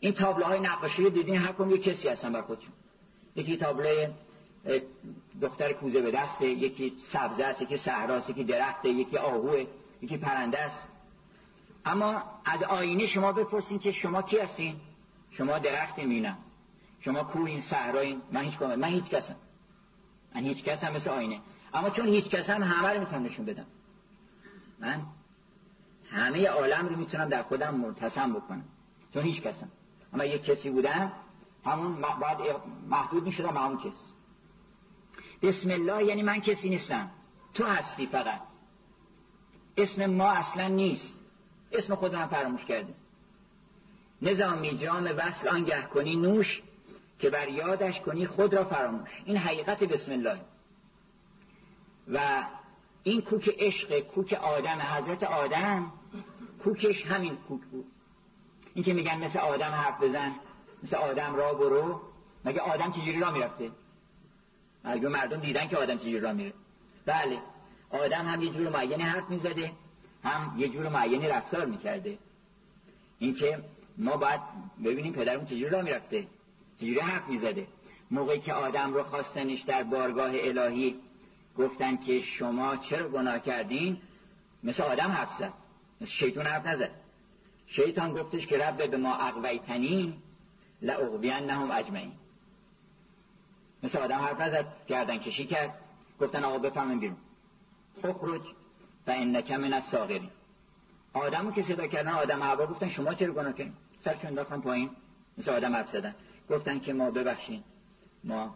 این 0.00 0.12
تابلوهای 0.12 0.60
نقاشی 0.60 1.02
رو 1.04 1.10
دیدین؟ 1.10 1.36
هر 1.36 1.52
کم 1.52 1.70
یک 1.70 1.82
کسی 1.82 2.08
هستن 2.08 2.32
بر 2.32 2.42
خودشون. 2.42 2.72
یکی 3.36 3.56
تابلوی 3.56 4.08
دختر 5.40 5.72
کوزه 5.72 6.00
به 6.00 6.10
دسته 6.10 6.46
یکی 6.46 6.92
سبزه 7.12 7.44
است 7.44 7.62
یکی 7.62 7.76
صحراست 7.76 8.30
یکی 8.30 8.44
درخته 8.44 8.88
یکی 8.88 9.16
آهوه 9.18 9.66
یکی 10.02 10.16
پرنده 10.16 10.58
است. 10.58 10.86
اما 11.84 12.22
از 12.44 12.62
آینه 12.62 13.06
شما 13.06 13.32
بپرسین 13.32 13.78
که 13.78 13.92
شما 13.92 14.22
کی 14.22 14.38
هستین؟ 14.38 14.76
شما 15.30 15.58
درخت 15.58 15.98
می‌بینم. 15.98 16.38
شما 17.00 17.24
کوین 17.24 17.60
صحرایین 17.60 18.22
من 18.32 18.44
هیچ 18.44 18.62
من 18.62 18.88
هیچ 18.88 19.04
کسم. 19.04 19.36
من 20.34 20.40
هیچ 20.40 20.64
کسم 20.64 20.92
مثل 20.92 21.10
آینه. 21.10 21.40
اما 21.74 21.90
چون 21.90 22.06
هیچ 22.06 22.28
کسم 22.28 22.62
همه 22.62 22.88
رو 22.88 23.00
می‌تونم 23.00 23.22
نشون 23.22 23.46
بدم. 23.46 23.66
من 24.78 25.02
همه 26.10 26.48
عالم 26.48 26.88
رو 26.88 26.96
می‌تونم 26.96 27.28
در 27.28 27.42
خودم 27.42 27.74
مرتسم 27.74 28.32
بکنم. 28.32 28.64
چون 29.14 29.24
هیچ 29.24 29.42
کسم. 29.42 29.68
اما 30.12 30.24
یک 30.24 30.44
کسی 30.44 30.70
بودم 30.70 31.12
همون 31.64 32.00
باید 32.00 32.56
محدود 32.88 33.24
می‌شدم 33.24 33.54
به 33.54 33.60
همون 33.60 33.78
کس. 33.78 34.12
بسم 35.42 35.70
الله 35.70 36.04
یعنی 36.04 36.22
من 36.22 36.40
کسی 36.40 36.68
نیستم. 36.68 37.10
تو 37.54 37.64
هستی 37.64 38.06
فقط. 38.06 38.40
اسم 39.76 40.06
ما 40.06 40.30
اصلا 40.30 40.68
نیست. 40.68 41.18
اسم 41.72 41.94
خودم 41.94 42.26
فراموش 42.26 42.64
کرده 42.64 42.94
نظامی 44.22 44.78
جام 44.78 45.04
وصل 45.16 45.48
آنگه 45.48 45.82
کنی 45.82 46.16
نوش 46.16 46.62
که 47.18 47.30
بر 47.30 47.48
یادش 47.48 48.00
کنی 48.00 48.26
خود 48.26 48.54
را 48.54 48.64
فراموش. 48.64 49.10
این 49.24 49.36
حقیقت 49.36 49.84
بسم 49.84 50.12
الله. 50.12 50.40
و 52.12 52.46
این 53.02 53.22
کوک 53.22 53.54
عشق 53.58 54.00
کوک 54.00 54.32
آدم 54.32 54.78
حضرت 54.80 55.22
آدم 55.22 55.92
کوکش 56.64 57.06
همین 57.06 57.36
کوک 57.36 57.60
بود. 57.60 57.86
این 58.74 58.84
که 58.84 58.92
میگن 58.92 59.18
مثل 59.24 59.38
آدم 59.38 59.70
حرف 59.70 60.02
بزن 60.02 60.34
مثل 60.82 60.96
آدم 60.96 61.34
را 61.34 61.54
برو. 61.54 62.00
مگه 62.44 62.60
آدم 62.60 62.92
چجوری 62.92 63.20
را 63.20 63.30
می‌رفته؟ 63.30 63.70
مگه 64.84 65.08
مردم 65.08 65.40
دیدن 65.40 65.68
که 65.68 65.76
آدم 65.76 65.98
چجوری 65.98 66.20
را 66.20 66.32
میره. 66.32 66.52
بله 67.06 67.38
آدم 67.90 68.26
هم 68.26 68.42
یه 68.42 68.50
جور 68.50 68.68
معینی 68.68 69.02
حرف 69.02 69.30
می‌زده 69.30 69.72
هم 70.24 70.54
یه 70.58 70.68
جور 70.68 70.88
معینی 70.88 71.28
رفتار 71.28 71.66
می‌کرده. 71.66 72.18
اینکه 73.18 73.58
ما 74.00 74.16
باید 74.16 74.40
ببینیم 74.84 75.12
پدرمون 75.12 75.46
چجوری 75.46 75.68
را 75.68 75.82
می‌رفته. 75.82 76.26
چجوری 76.76 77.00
حرف 77.00 77.28
می‌زده. 77.28 77.66
موقعی 78.10 78.40
که 78.40 78.52
آدم 78.52 78.94
رو 78.94 79.02
خواستنش 79.02 79.60
در 79.60 79.82
بارگاه 79.82 80.30
الهی 80.34 80.96
گفتن 81.58 81.96
که 81.96 82.20
شما 82.20 82.76
چرا 82.76 83.08
گناه 83.08 83.38
کردین 83.38 83.96
مثل 84.62 84.82
آدم 84.82 85.10
حرف 85.10 85.34
زد. 85.38 85.52
مثل 86.00 86.10
شیطان 86.10 86.46
حرف 86.46 86.66
نزد. 86.66 86.90
شیطان 87.66 88.12
گفتش 88.12 88.46
که 88.46 88.58
رب 88.58 88.90
به 88.90 88.96
ما 88.96 89.14
اقویتنی 89.14 90.22
نهم 90.82 91.70
اجمعین. 91.70 92.12
مثل 93.82 93.98
آدم 93.98 94.18
حرف 94.18 94.40
نزد. 94.40 94.66
کردن 94.88 95.18
کشی 95.18 95.46
کرد. 95.46 95.74
گفتن 96.20 96.44
آقا 96.44 96.58
بفهمن 96.58 96.98
بیرون. 96.98 97.16
خخرج 98.02 98.42
و 99.06 99.10
انک 99.10 99.50
من 99.50 99.80
ساغری 99.80 100.30
آدمو 101.12 101.50
که 101.50 101.62
صدا 101.62 101.86
کردن 101.86 102.12
آدم 102.12 102.42
هوا 102.42 102.66
گفتن 102.66 102.88
شما 102.88 103.14
چرا 103.14 103.32
گناه 103.32 103.52
کردین؟ 103.52 103.72
سرشون 104.04 104.26
انداختن 104.26 104.60
پایین. 104.60 104.90
مثل 105.38 105.50
آدم 105.50 105.74
حرف 105.74 105.88
زدن. 105.88 106.14
گفتن 106.50 106.80
که 106.80 106.92
ما 106.92 107.10
ببخشین. 107.10 107.62
ما 108.24 108.54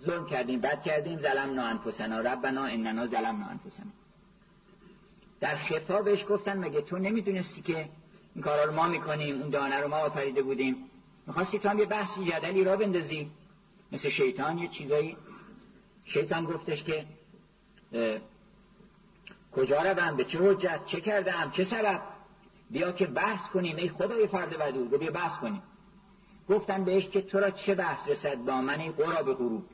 ظلم 0.00 0.26
کردیم 0.26 0.60
بد 0.60 0.82
کردیم. 0.82 1.18
ظلمنا 1.18 1.62
انفسنا. 1.62 2.20
ربنا 2.20 2.64
اننا 2.64 3.06
ظلمنا 3.06 3.46
انفسنا. 3.46 3.90
در 5.40 5.56
خطابش 5.56 6.26
گفتن 6.28 6.58
مگه 6.58 6.82
تو 6.82 6.98
نمی‌دونستی 6.98 7.62
که 7.62 7.88
این 8.34 8.44
کارا 8.44 8.64
رو 8.64 8.72
ما 8.72 8.88
می‌کنیم 8.88 9.40
اون 9.40 9.50
دانه 9.50 9.80
رو 9.80 9.88
ما 9.88 9.96
آفریده 9.96 10.42
بودیم؟ 10.42 10.76
می‌خواستی 11.26 11.58
تو 11.58 11.68
هم 11.68 11.78
یه 11.78 11.86
بحثی 11.86 12.24
جدلی 12.24 12.64
را 12.64 12.76
بندازی. 12.76 13.30
مثل 13.92 14.08
شیطان 14.08 14.58
یه 14.58 14.68
چیزایی. 14.68 15.16
شیطان 16.04 16.44
گفتش 16.44 16.84
که 16.84 17.06
کجا 19.52 19.82
روم؟ 19.82 20.16
به 20.16 20.24
چه 20.24 20.38
حجت؟ 20.42 20.80
چه 20.86 21.00
کردم؟ 21.00 21.50
چه 21.50 21.64
سبب؟ 21.64 22.02
بیا 22.72 22.92
که 22.92 23.06
بحث 23.06 23.50
کنیم. 23.50 23.76
ای 23.76 23.88
خدای 23.88 24.26
فرد 24.26 24.56
ودود 24.60 24.98
بیا 24.98 25.10
بحث 25.10 25.38
کنیم. 25.38 25.62
گفتن 26.48 26.84
بهش 26.84 27.08
که 27.08 27.22
تو 27.22 27.38
را 27.38 27.50
چه 27.50 27.74
بحث 27.74 28.08
رسد 28.08 28.36
با 28.36 28.60
من 28.60 28.80
ای 28.80 28.90
قراب 28.90 29.34
غروب 29.34 29.64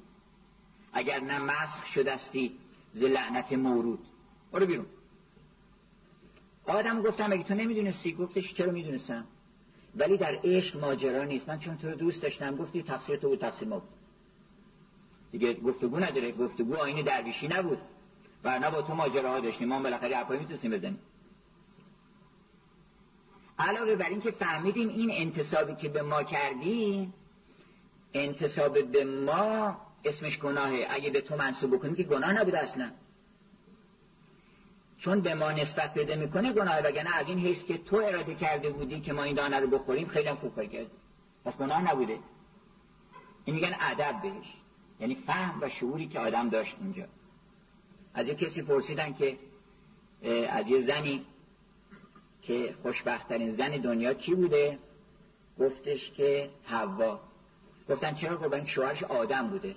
اگر 0.93 1.21
نه 1.21 1.39
مسخ 1.39 1.87
شدستی 1.87 2.59
ز 2.93 3.03
لعنت 3.03 3.53
مورود. 3.53 3.99
برو 4.53 4.67
بیرون. 4.67 4.87
آدم 6.67 7.03
گفتم 7.03 7.33
اگه 7.33 7.43
تو 7.43 7.55
نمی‌دونستی؟ 7.55 8.13
گفتش 8.13 8.55
چرا 8.55 8.73
می‌دونستم؟ 8.73 9.25
ولی 9.97 10.17
در 10.17 10.39
عشق 10.45 10.81
ماجرا 10.81 11.25
نیست. 11.25 11.49
من 11.49 11.59
چون 11.59 11.77
تو 11.77 11.89
رو 11.89 11.95
دوست 11.95 12.23
داشتم 12.23 12.57
گفتی 12.57 12.83
تفسیر 12.83 13.17
تو 13.17 13.29
بود 13.29 13.41
تفسیر 13.41 13.69
ما 13.69 13.79
بود. 13.79 13.89
دیگه 15.33 15.55
گفتگو 15.55 15.99
نداره. 15.99 16.33
گفتگو 16.33 16.77
آین 16.77 17.05
درویشی 17.05 17.49
نبود. 17.49 17.79
و 18.45 18.71
با 18.71 18.83
تو 18.83 18.95
ماجراها 18.95 19.41
داشتیم. 19.41 19.69
ما 19.69 19.83
بالاخره 19.83 20.17
حرفایی 20.17 20.41
می‌تونستیم 20.41 20.71
بزنیم. 20.71 20.99
علاوه 23.59 23.97
بر 23.97 24.09
این 24.09 24.21
که 24.21 24.31
فهمیدیم 24.31 24.89
این 24.89 25.11
انتصابی 25.13 25.75
که 25.75 25.89
به 25.89 26.03
ما 26.03 26.23
کردی 26.23 27.13
انتصاب 28.15 28.83
به 28.83 29.05
ما 29.05 29.77
اسمش 30.05 30.39
گناهه. 30.39 30.87
اگه 30.91 31.11
به 31.11 31.21
تو 31.21 31.37
منصوب 31.37 31.75
بکنیم 31.75 31.95
که 31.95 32.03
گناه 32.03 32.33
نبوده 32.33 32.59
اصلا. 32.59 32.91
چون 34.99 35.21
به 35.21 35.35
ما 35.35 35.53
نسبت 35.53 35.95
پیدا 35.95 36.17
می‌کنه 36.17 36.53
گناه 36.53 36.79
وگرنه 36.79 37.17
از 37.17 37.29
این 37.29 37.39
حیث 37.39 37.63
که 37.63 37.79
تو 37.79 37.97
اراده 37.97 38.35
کرده 38.35 38.71
بودی 38.71 39.01
که 39.01 39.13
ما 39.13 39.23
این 39.23 39.35
دانه 39.35 39.61
رو 39.61 39.67
بخوریم 39.67 40.09
خیلی 40.09 40.29
هم 40.29 40.37
خوب 40.37 40.55
کار 40.55 40.87
پس 41.45 41.57
گناه 41.57 41.91
نبوده. 41.91 42.19
این 43.45 43.57
میگن 43.57 43.77
ادب 43.81 44.23
بهش. 44.23 44.55
یعنی 45.01 45.15
فهم 45.15 45.63
و 45.63 45.69
شعوری 45.69 46.07
که 46.07 46.21
آدم 46.21 46.49
داشت 46.49 46.77
اونجا. 46.81 47.05
از 48.15 48.27
یه 48.27 48.35
کسی 48.35 48.63
پرسیدن 48.63 49.15
که 49.15 49.39
از 50.51 50.69
یه 50.69 50.81
زنی 50.81 51.25
که 52.49 52.75
خوشبختترین 52.83 53.51
زن 53.51 53.71
دنیا 53.71 54.15
کی 54.15 54.35
بوده؟ 54.35 54.79
گفتش 55.59 56.11
که 56.11 56.51
حوا. 56.65 57.21
گفتن 57.89 58.15
چرا؟ 58.15 58.37
گفتن 58.37 58.65
شوهرش 58.65 59.03
آدم 59.03 59.49
بوده. 59.49 59.75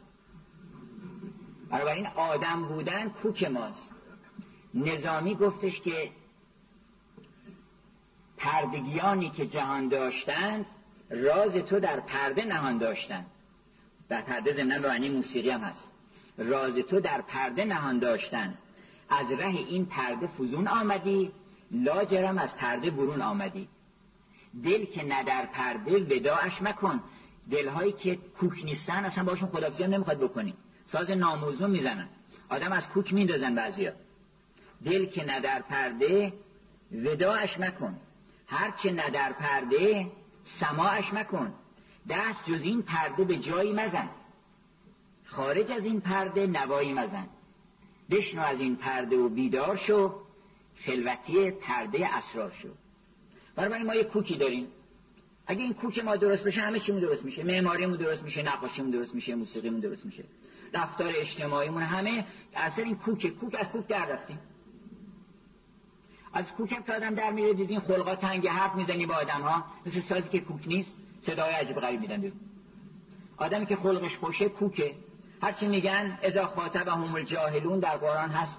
این 1.72 2.08
آدم 2.08 2.68
بودن 2.68 3.10
کوک 3.10 3.44
ماست. 3.44 3.96
نظامی 4.74 5.36
گفتش 5.36 5.82
که 5.82 6.12
پردگیانی 8.38 9.30
که 9.30 9.46
جهان 9.46 9.88
داشتند 9.88 10.66
راز 11.10 11.56
تو 11.56 11.80
در 11.80 12.00
پرده 12.00 12.46
نهان 12.46 12.78
داشتند. 12.78 13.26
در 14.10 14.22
پرده 14.22 14.54
به 14.54 14.64
معنی 14.64 15.10
موسیقی 15.10 15.50
هم 15.50 15.62
هست. 15.62 15.92
راز 16.38 16.76
تو 16.76 17.00
در 17.00 17.22
پرده 17.22 17.66
نهان 17.66 18.00
داشتند. 18.00 18.58
از 19.10 19.32
ره 19.32 19.48
این 19.48 19.86
پرده 19.86 20.28
فزون 20.28 20.68
آمدی. 20.68 21.32
لاجرم 21.72 22.38
از 22.38 22.56
پرده 22.56 22.92
برون 22.92 23.22
آمدی. 23.22 23.68
دل 24.64 24.86
که 24.86 25.04
نه 25.04 25.24
در 25.24 25.46
پرده 25.46 25.92
وداعش 26.00 26.62
مکن. 26.62 27.04
دلهایی 27.52 27.92
که 27.92 28.16
کوک 28.16 28.66
نیستن 28.66 29.06
اصلا 29.06 29.24
باشون 29.24 29.50
خدافزی 29.50 29.84
هم 29.84 29.94
نمی‌خواد 29.94 30.20
بکنی. 30.20 30.54
ساز 30.86 31.12
ناموزون 31.12 31.72
می‌زنن. 31.72 32.10
آدم 32.50 32.72
از 32.72 32.90
کوک 32.90 33.14
میندازن 33.14 33.56
بعضیا. 33.56 33.94
دل 34.86 35.06
که 35.06 35.26
نه 35.26 35.40
در 35.40 35.62
پرده 35.62 36.34
وداعش 36.92 37.60
مکن. 37.60 37.98
هرچه 38.48 38.92
نه 38.92 39.10
در 39.10 39.32
پرده 39.32 40.12
سماعش 40.44 41.14
مکن. 41.14 41.54
دست 42.10 42.46
جز 42.46 42.62
این 42.62 42.82
پرده 42.82 43.24
به 43.24 43.38
جایی 43.38 43.74
مزن. 43.74 44.10
خارج 45.26 45.72
از 45.72 45.86
این 45.86 46.02
پرده 46.02 46.48
نوایی 46.48 46.94
مزن. 46.94 47.28
بشنو 48.10 48.42
از 48.42 48.60
این 48.60 48.76
پرده 48.76 49.18
و 49.18 49.30
بیدار 49.30 49.76
شو. 49.76 50.14
خلوتی 50.86 51.52
پرده 51.52 52.16
اسرار 52.16 52.52
شو 52.62 52.70
برای 53.56 53.84
ما 53.84 53.96
یه 53.96 54.04
کوکی 54.04 54.38
داریم 54.38 54.68
اگه 55.48 55.62
این 55.62 55.74
کوک 55.74 56.00
ما 56.00 56.16
درست 56.16 56.44
بشه 56.44 56.62
همه 56.62 56.80
چیمون 56.80 57.02
درست 57.02 57.26
میشه. 57.26 57.44
معماریمون 57.44 57.98
درست 57.98 58.24
میشه 58.24 58.44
نقاشیمون 58.44 58.92
درست 58.92 59.16
میشه 59.16 59.36
موسیقیمون 59.36 59.80
درست 59.80 60.06
میشه. 60.06 60.24
رفتار 60.74 61.14
اجتماعیمون 61.16 61.82
همه 61.82 62.26
اصلا 62.56 62.86
این 62.86 62.96
کوک 62.96 63.28
کوک 63.28 63.56
از 63.60 63.68
کوک 63.68 63.88
در 63.88 64.06
رفتیم. 64.06 64.40
از 66.34 66.52
کوک 66.52 66.72
هم 66.72 66.84
که 66.84 66.94
آدم 66.94 67.16
در 67.16 67.32
میره 67.32 67.54
دیدین 67.54 67.80
خلقا 67.80 68.16
تنگ 68.16 68.48
حرف 68.48 68.76
می‌زنی 68.76 69.06
با 69.06 69.16
آدم 69.16 69.42
ها 69.42 69.66
مثل 69.86 70.02
سازی 70.02 70.30
که 70.30 70.40
کوک 70.40 70.68
نیست 70.68 70.92
صدای 71.22 71.54
عجیب 71.54 71.80
غریب 71.80 72.00
میدن 72.02 72.22
بیرون. 72.22 72.40
آدمی 73.38 73.66
که 73.66 73.76
خلقش 73.76 74.18
خوشه 74.18 74.50
کوکه. 74.50 74.96
هرچی 75.42 75.68
میگن 75.68 76.20
ازا 76.24 76.46
خاطب 76.46 76.88
هم 76.88 77.16
الجاهلون 77.16 77.80
در 77.80 77.98
قرآن 77.98 78.30
هست. 78.30 78.58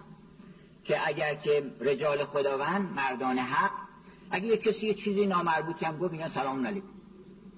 که 0.84 1.08
اگر 1.08 1.34
که 1.34 1.72
رجال 1.80 2.24
خداوند 2.24 2.92
مردان 2.92 3.38
حق 3.38 3.70
اگه 4.30 4.46
یه 4.46 4.56
کسی 4.56 4.86
یه 4.86 4.94
چیزی 4.94 5.26
نامربوطی 5.26 5.84
هم 5.84 5.98
گفت 5.98 6.12
میگن 6.12 6.28
سلام 6.28 6.66
علیکم. 6.66 6.86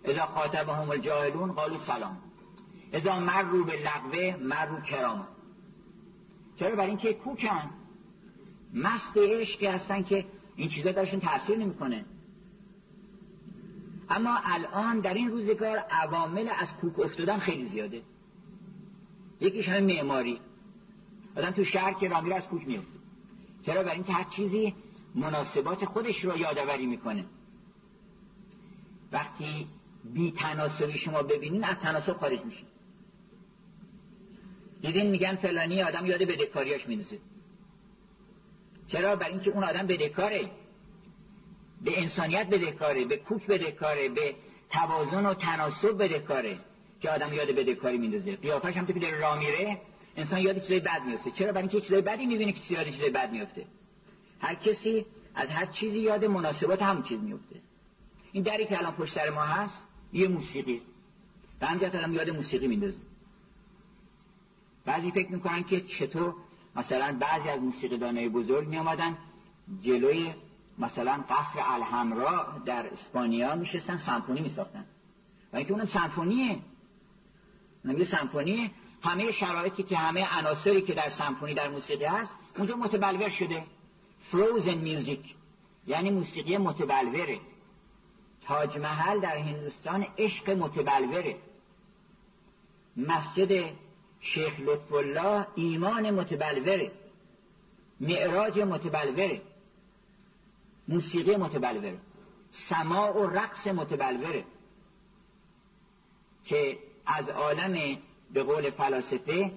ازا 0.05 0.27
خاطب 0.27 0.68
هم 0.68 0.91
الجاهلون 0.91 1.53
قالو 1.53 1.79
سلام. 1.79 2.18
ازا 2.93 3.20
مر 3.20 3.43
رو 3.43 3.64
به 3.64 3.72
لغوه 3.72 4.37
مر 4.41 4.66
رو 4.66 4.81
کرام 4.81 5.29
چرا؟ 6.57 6.77
برای 6.77 6.89
اینکه 6.89 7.12
کوکن. 7.12 7.70
مست 8.75 9.16
عشقی 9.16 9.66
هستن 9.66 10.03
که 10.03 10.25
این 10.57 10.68
چیزا 10.68 10.93
درشون 10.93 11.20
تاثیر 11.20 11.59
نمی‌کنه. 11.59 12.05
اما 14.11 14.39
الان 14.45 15.01
در 15.01 15.14
این 15.14 15.31
روزگار 15.31 15.77
عوامل 15.77 16.49
از 16.59 16.72
کوک 16.72 17.01
افتادن 17.01 17.39
خیلی 17.39 17.64
زیاده. 17.64 18.03
یکیش 19.41 19.68
همه 19.68 19.81
معماری. 19.81 20.41
آدم 21.37 21.51
تو 21.51 21.64
شهر 21.64 21.93
که 21.93 22.09
رامیره 22.09 22.37
از 22.37 22.49
کوک 22.49 22.66
میفته 22.66 22.93
چرا 23.67 23.83
برای 23.83 23.95
اینکه 23.95 24.12
هر 24.12 24.25
چیزی 24.25 24.75
مناسبات 25.15 25.85
خودش 25.85 26.25
رو 26.25 26.39
یادآوری 26.39 26.87
می‌کنه. 26.87 27.25
وقتی 29.12 29.67
بی 30.15 30.33
تناسبی 30.33 30.99
شما 30.99 31.23
ببینین 31.23 31.65
از 31.65 31.77
تناسب 31.77 32.17
خارج 32.17 32.41
میشه 32.45 32.65
دیدین 34.83 35.11
میگن 35.11 35.35
فلانی 35.35 35.83
آدم 35.83 36.07
یاد 36.07 36.23
بدهکاریاش 36.23 36.89
میندازه 36.89 37.19
چرا؟ 38.89 39.17
برای 39.17 39.33
اینکه 39.33 39.51
اون 39.51 39.65
آدم 39.65 39.87
بدهکاره. 39.87 40.51
به 41.85 42.01
انسانیت 42.01 42.47
بدهکاره 42.47 43.05
به 43.05 43.17
کوک 43.17 43.47
بدهکاره 43.47 44.09
به 44.09 44.35
توازن 44.71 45.27
و 45.27 45.35
تناسب 45.35 46.03
بدهکاره 46.05 46.59
که 47.01 47.11
آدم 47.11 47.33
یاد 47.33 47.49
بدهکاری 47.49 47.99
میندازه 47.99 48.37
قیافش 48.37 48.77
هم 48.77 48.87
که 48.87 48.93
داره 48.93 49.21
راه 49.21 49.39
میره. 49.39 49.81
انسان 50.17 50.41
یاد 50.41 50.59
چیزای 50.61 50.81
بد 50.81 51.03
میفته 51.07 51.31
چرا؟ 51.31 51.53
برای 51.53 51.69
اینکه 51.69 51.81
چیزای 51.81 52.03
بدی 52.03 52.27
می‌بینه 52.27 52.53
که 52.53 52.75
یاد 52.75 52.89
چیزای 52.89 53.11
بد 53.11 53.33
میفته 53.33 53.67
هر 54.41 54.55
کسی 54.55 55.07
از 55.35 55.51
هر 55.51 55.67
چیزی 55.67 55.99
یاد 56.01 56.25
مناسبات 56.25 56.83
همون 56.83 57.03
چیز 57.03 57.21
میفته 57.21 57.61
این 58.33 58.43
دری 58.43 58.67
که 58.67 58.79
الان 58.79 58.93
پشت 58.93 59.15
سر 59.15 59.31
ما 59.31 59.43
هست 59.43 59.83
یه 60.12 60.29
موسیقی. 60.29 60.83
به 61.61 61.67
همجهت 61.67 61.95
الان 61.95 62.12
یاد 62.12 62.31
موسیقی 62.31 62.67
میندازه 62.67 62.99
بعضی 64.85 65.11
فکر 65.11 65.33
می‌کنن 65.33 65.65
که 65.65 65.81
چطور 65.81 66.35
مثلا 66.77 67.17
بعضی 67.21 67.49
از 67.49 67.61
موسیقیدانای 67.61 68.29
بزرگ 68.29 68.69
میامدن 68.69 69.17
جلوی 69.83 70.35
مثلا 70.79 71.25
قصر 71.31 71.61
الحمرا 71.65 72.62
در 72.67 72.87
اسپانیا 72.87 73.55
میشستن 73.55 73.97
سمفونی 73.97 74.41
میساختن. 74.41 74.85
و 75.53 75.57
اینکه 75.57 75.73
اونم 75.73 75.85
سمفونیه. 75.85 76.59
نمیگه 77.85 78.05
سمفونی 78.05 78.71
همه 79.05 79.32
شرایطی 79.32 79.82
که 79.82 79.96
همه 79.96 80.38
عناصری 80.38 80.82
که 80.82 80.94
در 80.94 81.09
سمفونی 81.09 81.55
در 81.55 81.68
موسیقی 81.68 82.05
هست 82.05 82.34
اونجا 82.57 82.76
متبلور 82.76 83.28
شده. 83.28 83.62
فروزن 84.30 84.74
میوزیک 84.74 85.34
یعنی 85.86 86.11
موسیقی 86.11 86.57
متبلوره. 86.57 87.40
تاج 88.46 88.78
محل 88.78 89.20
در 89.20 89.36
هندوستان 89.36 90.07
عشق 90.18 90.50
متبلوره. 90.50 91.36
مسجد 92.96 93.72
شیخ 94.20 94.61
لطف 94.61 94.92
الله 94.92 95.46
ایمان 95.55 96.11
متبلوره. 96.11 96.92
معراج 98.00 98.59
متبلوره. 98.59 99.42
موسیقی 100.88 101.36
متبلوره. 101.36 101.98
سماع 102.50 103.16
و 103.16 103.26
رقص 103.26 103.66
متبلوره. 103.66 104.44
که 106.44 106.78
از 107.07 107.28
عالم 107.28 107.98
به 108.35 108.43
قول 108.43 108.70
فلاسفه 108.70 109.53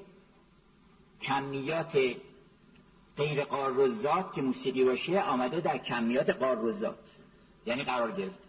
کمیات 1.21 1.97
غیر 3.17 3.43
قارزات 3.43 4.33
که 4.33 4.41
موسیقی 4.41 4.83
باشه 4.83 5.21
آمده 5.21 5.59
در 5.59 5.77
کمیات 5.77 6.29
قارزات 6.29 6.99
یعنی 7.65 7.83
قرار 7.83 8.11
گرفت. 8.11 8.39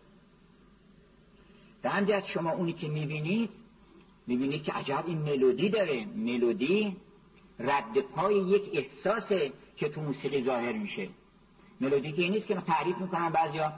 به 1.82 1.90
همجهت 1.90 2.26
شما 2.26 2.50
اونی 2.50 2.72
که 2.72 2.88
می‌بینید 2.88 3.50
می‌بینید 4.26 4.62
که 4.62 4.72
عجب 4.72 5.04
این 5.06 5.18
ملودی 5.18 5.68
داره. 5.68 6.04
ملودی 6.04 6.96
رد 7.58 8.00
پای 8.00 8.36
یک 8.36 8.70
احساسه 8.72 9.52
که 9.76 9.88
تو 9.88 10.00
موسیقی 10.00 10.40
ظاهر 10.40 10.72
میشه. 10.72 11.08
ملودی 11.80 12.12
که 12.12 12.22
این 12.22 12.32
نیست 12.32 12.46
که 12.46 12.54
تعریف 12.54 12.96
می‌کنن 12.96 13.30
بعضیا 13.30 13.72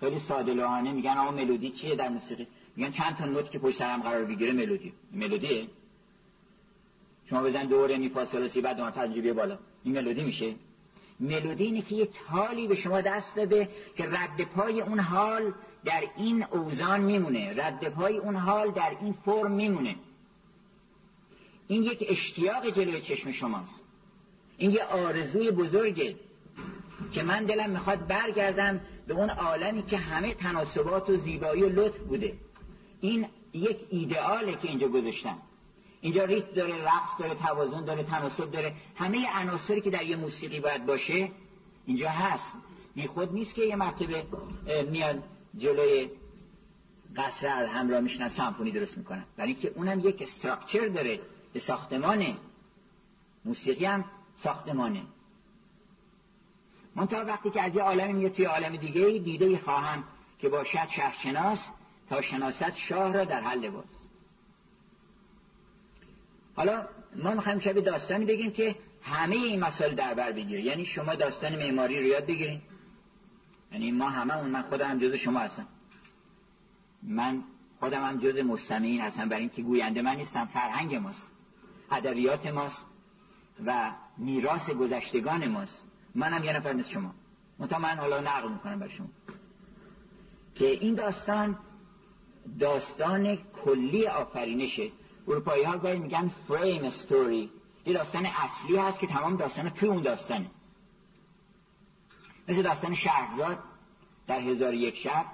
خیلی 0.00 0.18
ساده 0.18 0.54
لوحانه 0.54 0.92
میگن 0.92 1.16
آقا 1.16 1.30
ملودی 1.30 1.70
چیه 1.70 1.94
در 1.94 2.08
موسیقی؟ 2.08 2.46
میگن 2.76 2.90
چند 2.90 3.16
تا 3.16 3.24
نوت 3.24 3.50
که 3.50 3.58
پشت 3.58 3.80
هم 3.80 4.02
قرار 4.02 4.24
بگیره 4.24 4.52
ملودی. 4.52 4.92
ملودیه. 5.12 5.68
شما 7.30 7.42
بزن 7.42 7.66
دوره 7.66 7.96
می 7.96 8.08
فاصله 8.08 8.60
بعد 8.60 8.80
اون 8.80 8.90
تجربه 8.90 9.32
بالا. 9.32 9.58
این 9.84 9.94
ملودی 9.94 10.24
میشه؟ 10.24 10.54
ملودی 11.20 11.64
اینه 11.64 11.82
که 11.82 11.94
یک 11.94 12.18
حالی 12.26 12.68
به 12.68 12.74
شما 12.74 13.00
دست 13.00 13.36
داده 13.36 13.68
که 13.96 14.04
رد 14.04 14.44
پای 14.56 14.80
اون 14.80 15.00
حال 15.00 15.52
در 15.84 16.04
این 16.16 16.44
اوزان 16.44 17.00
میمونه. 17.00 17.54
رد 17.56 17.88
پای 17.88 18.18
اون 18.18 18.36
حال 18.36 18.70
در 18.70 18.96
این 19.00 19.12
فرم 19.12 19.52
میمونه. 19.52 19.96
این 21.68 21.82
یک 21.82 22.06
اشتیاق 22.08 22.70
جلوی 22.70 23.00
چشم 23.00 23.30
شماست. 23.30 23.82
این 24.58 24.70
یه 24.70 24.84
آرزوی 24.84 25.50
بزرگه 25.50 26.16
که 27.12 27.22
من 27.22 27.44
دلم 27.44 27.70
می‌خواد 27.70 28.06
برگردم 28.06 28.80
به 29.06 29.14
اون 29.14 29.30
عالمی 29.30 29.82
که 29.82 29.96
همه 29.96 30.34
تناسبات 30.34 31.10
و 31.10 31.16
زیبایی 31.16 31.62
و 31.62 31.68
لطف 31.68 31.98
بوده. 31.98 32.34
این 33.00 33.26
یک 33.52 33.78
ایدئاله 33.90 34.56
که 34.56 34.68
اینجا 34.68 34.88
گذاشتم. 34.88 35.38
اینجا 36.00 36.24
ریت 36.24 36.54
داره 36.54 36.82
رقص 36.82 37.10
داره 37.18 37.34
توازن 37.34 37.84
داره 37.84 38.02
تناسب 38.02 38.50
داره. 38.50 38.74
همه 38.96 39.26
عناصری 39.36 39.80
که 39.80 39.90
در 39.90 40.02
یه 40.02 40.16
موسیقی 40.16 40.60
باید 40.60 40.86
باشه 40.86 41.30
اینجا 41.86 42.08
هست. 42.08 42.54
بی 42.94 43.06
خود 43.06 43.32
نیست 43.32 43.54
که 43.54 43.62
یه 43.62 43.76
مرتبه 43.76 44.24
میاد 44.90 45.22
جلوی 45.56 46.10
قصر 47.16 47.66
همراه 47.66 48.00
میشنن 48.00 48.28
سمفونی 48.28 48.70
درست 48.70 48.98
می‌کنن. 48.98 49.24
برای 49.36 49.50
اینکه 49.52 49.72
اونم 49.74 50.00
یک 50.00 50.22
استراکچر 50.22 50.88
داره 50.88 51.20
به 51.52 51.60
ساختمانه. 51.60 52.36
موسیقی 53.44 53.84
هم 53.84 54.04
ساختمانه. 54.36 55.02
منتها 56.96 57.24
وقتی 57.24 57.50
که 57.50 57.62
از 57.62 57.74
یه 57.74 57.82
عالمی 57.82 58.12
میاد 58.12 58.32
توی 58.32 58.44
عالم 58.44 58.76
دیگه 58.76 59.18
دیده 59.18 59.58
خواهم 59.58 60.04
که 60.38 60.48
باشد 60.48 60.88
شهرشناس 60.88 61.68
تا 62.08 62.22
شناست 62.22 62.76
شاه 62.76 63.12
را 63.12 63.24
در 63.24 63.40
حل 63.40 63.58
لباس 63.58 64.07
حالا 66.58 66.86
ما 67.16 67.34
می‌خوایم 67.34 67.58
شبیه 67.58 67.82
داستانی 67.82 68.24
بگیم 68.24 68.50
که 68.50 68.76
همه 69.02 69.36
این 69.36 69.60
مسائل 69.60 69.94
در 69.94 70.14
بر 70.14 70.32
بگیره. 70.32 70.62
یعنی 70.62 70.84
شما 70.84 71.14
داستان 71.14 71.56
معماری 71.56 72.00
رو 72.00 72.06
یاد 72.06 72.26
بگیرین. 72.26 72.60
یعنی 73.72 73.90
ما 73.90 74.08
همه 74.08 74.42
من 74.42 74.62
خودم 74.62 74.86
هم 74.86 74.98
جز 74.98 75.14
شما 75.14 75.38
هستم. 75.38 75.66
من 77.02 77.42
خودم 77.80 78.04
هم 78.04 78.18
جز 78.18 78.38
مستمعین 78.38 79.00
هستم. 79.00 79.28
برای 79.28 79.40
اینکه 79.40 79.62
گوینده 79.62 80.02
من 80.02 80.16
نیستم 80.16 80.44
فرهنگ 80.44 80.94
ماست. 80.94 81.28
ادبیات 81.90 82.46
ماست. 82.46 82.86
و 83.66 83.92
میراث 84.16 84.70
گذشتگان 84.70 85.48
ماست. 85.48 85.86
منم 86.14 86.44
یه 86.44 86.56
نفر 86.56 86.72
مثل 86.72 86.90
شما. 86.90 87.14
منتها 87.58 87.78
من 87.78 87.98
حالا 87.98 88.20
نقل 88.20 88.48
می‌کنم 88.52 88.78
بر 88.78 88.88
شما. 88.88 89.08
که 90.54 90.66
این 90.66 90.94
داستان 90.94 91.58
داستان 92.58 93.36
کلی 93.36 94.06
آفرینشه. 94.06 94.90
اروپایی 95.28 95.64
ها 95.64 95.78
گاهی 95.78 95.98
میگن 95.98 96.30
فریم 96.48 96.84
استوری. 96.84 97.50
یه 97.86 97.92
داستان 97.94 98.26
اصلی 98.26 98.76
هست 98.76 99.00
که 99.00 99.06
تمام 99.06 99.36
داستان 99.36 99.70
توی 99.70 99.88
اون 99.88 100.02
داستانه. 100.02 100.50
مثل 102.48 102.62
داستان 102.62 102.94
شهرزاد 102.94 103.58
در 104.26 104.40
هزار 104.40 104.74
یک 104.74 104.96
شب. 104.96 105.24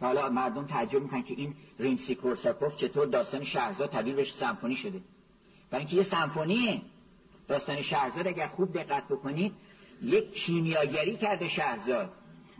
حالا 0.00 0.28
مردم 0.28 0.66
تعجب 0.66 1.02
می‌کنن 1.02 1.22
که 1.22 1.34
این 1.34 1.54
ریمسی 1.78 2.14
کورساکوف 2.14 2.76
چطور 2.76 3.06
داستان 3.06 3.44
شهرزاد 3.44 3.90
تبدیل 3.90 4.14
بهش 4.14 4.34
سمفونی 4.34 4.76
شده. 4.76 5.00
برای 5.70 5.84
اینکه 5.84 5.96
یه 5.96 6.02
سمفونیه 6.02 6.82
داستان 7.48 7.82
شهرزاد 7.82 8.26
اگر 8.26 8.48
خوب 8.48 8.72
دقت 8.72 9.08
بکنید 9.08 9.52
یک 10.02 10.34
کیمیاگری 10.34 11.16
کرده 11.16 11.48
شهرزاد. 11.48 12.12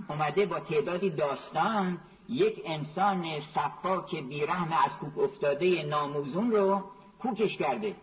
اومده 0.09 0.47
با 0.47 0.61
تعدادی 0.61 1.11
داستان 1.11 1.99
یک 2.29 2.63
انسان 2.65 3.41
صفاک 3.41 4.17
بیرحم 4.17 4.73
از 4.73 4.91
کوک 4.99 5.19
افتاده 5.19 5.83
ناموزون 5.83 6.51
رو 6.51 6.85
کوکش 7.19 7.57
کرده 7.57 7.97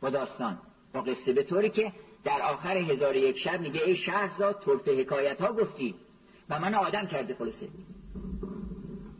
با 0.00 0.10
داستان. 0.10 0.58
با 0.92 1.00
قصه 1.00 1.32
به 1.32 1.42
طوری 1.42 1.70
که 1.70 1.92
در 2.24 2.42
آخر 2.42 2.76
هزار 2.76 3.16
یک 3.16 3.38
شب 3.38 3.60
میگه 3.60 3.82
ای 3.82 3.96
شهرزاد 3.96 4.62
طرف 4.66 4.88
حکایت 4.88 5.40
ها 5.40 5.52
گفتی 5.52 5.94
و 6.48 6.58
من 6.58 6.74
آدم 6.74 7.06
کرده 7.06 7.34
خلاصه. 7.34 7.68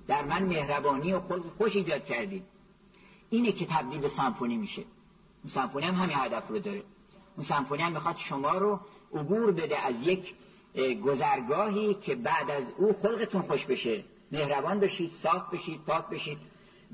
در 0.07 0.25
من 0.25 0.43
مهربانی 0.43 1.13
و 1.13 1.21
خلق 1.21 1.45
خوش 1.59 1.77
ایجاد 1.77 2.05
کردی. 2.05 2.43
اینه 3.31 3.53
که 3.53 3.67
تبدیل 3.67 4.01
به 4.01 4.09
سمفونی 4.09 4.57
میشه. 4.57 4.83
اون 4.83 5.53
سمفونی 5.53 5.87
هم 5.87 5.95
همین 5.95 6.17
هدف 6.17 6.49
رو 6.49 6.59
داره. 6.59 6.83
اون 7.37 7.47
سمفونی 7.47 7.83
هم 7.83 7.93
می‌خواد 7.93 8.17
شما 8.17 8.53
رو 8.53 8.81
عبور 9.15 9.53
بده 9.53 9.79
از 9.79 10.03
یک 10.03 10.35
گذرگاهی 10.77 11.95
که 11.95 12.15
بعد 12.15 12.51
از 12.51 12.65
او 12.77 12.93
خلقتون 13.03 13.43
خوش 13.43 13.65
بشه. 13.65 14.05
مهربان 14.33 14.81
بشید 14.81 15.11
صاف 15.23 15.55
بشید 15.55 15.81
پاک 15.81 16.09
بشید. 16.09 16.39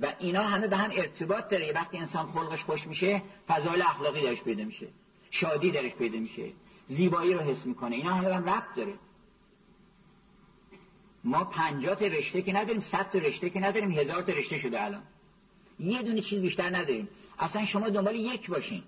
و 0.00 0.12
اینا 0.18 0.42
همه 0.42 0.66
به 0.66 0.76
هم 0.76 0.90
ارتباط 0.92 1.48
داره. 1.48 1.72
وقتی 1.72 1.98
انسان 1.98 2.26
خلقش 2.26 2.64
خوش 2.64 2.86
میشه 2.86 3.22
فضایل 3.48 3.82
اخلاقی 3.82 4.22
درش 4.22 4.42
پیدا 4.42 4.64
میشه. 4.64 4.88
شادی 5.30 5.70
درش 5.70 5.94
پیدا 5.94 6.18
میشه. 6.18 6.52
زیبایی 6.88 7.34
رو 7.34 7.40
حس 7.40 7.66
می‌کنه. 7.66 7.96
اینا 7.96 8.14
همه 8.14 8.34
هم 8.34 8.48
ربط 8.48 8.74
داره. 8.76 8.94
ما 11.24 11.44
پنجات 11.44 12.02
رشته 12.02 12.42
که 12.42 12.52
نداریم 12.52 12.80
صد 12.80 13.10
رشته 13.14 13.50
که 13.50 13.60
نداریم 13.60 13.90
هزار 13.90 14.22
تا 14.22 14.32
رشته 14.32 14.58
شده 14.58 14.84
الان. 14.84 15.02
یه 15.80 16.02
دونه 16.02 16.20
چیز 16.20 16.40
بیشتر 16.40 16.76
نداریم. 16.76 17.08
اصلا 17.38 17.64
شما 17.64 17.88
دنبال 17.88 18.16
یک 18.16 18.50
باشین. 18.50 18.82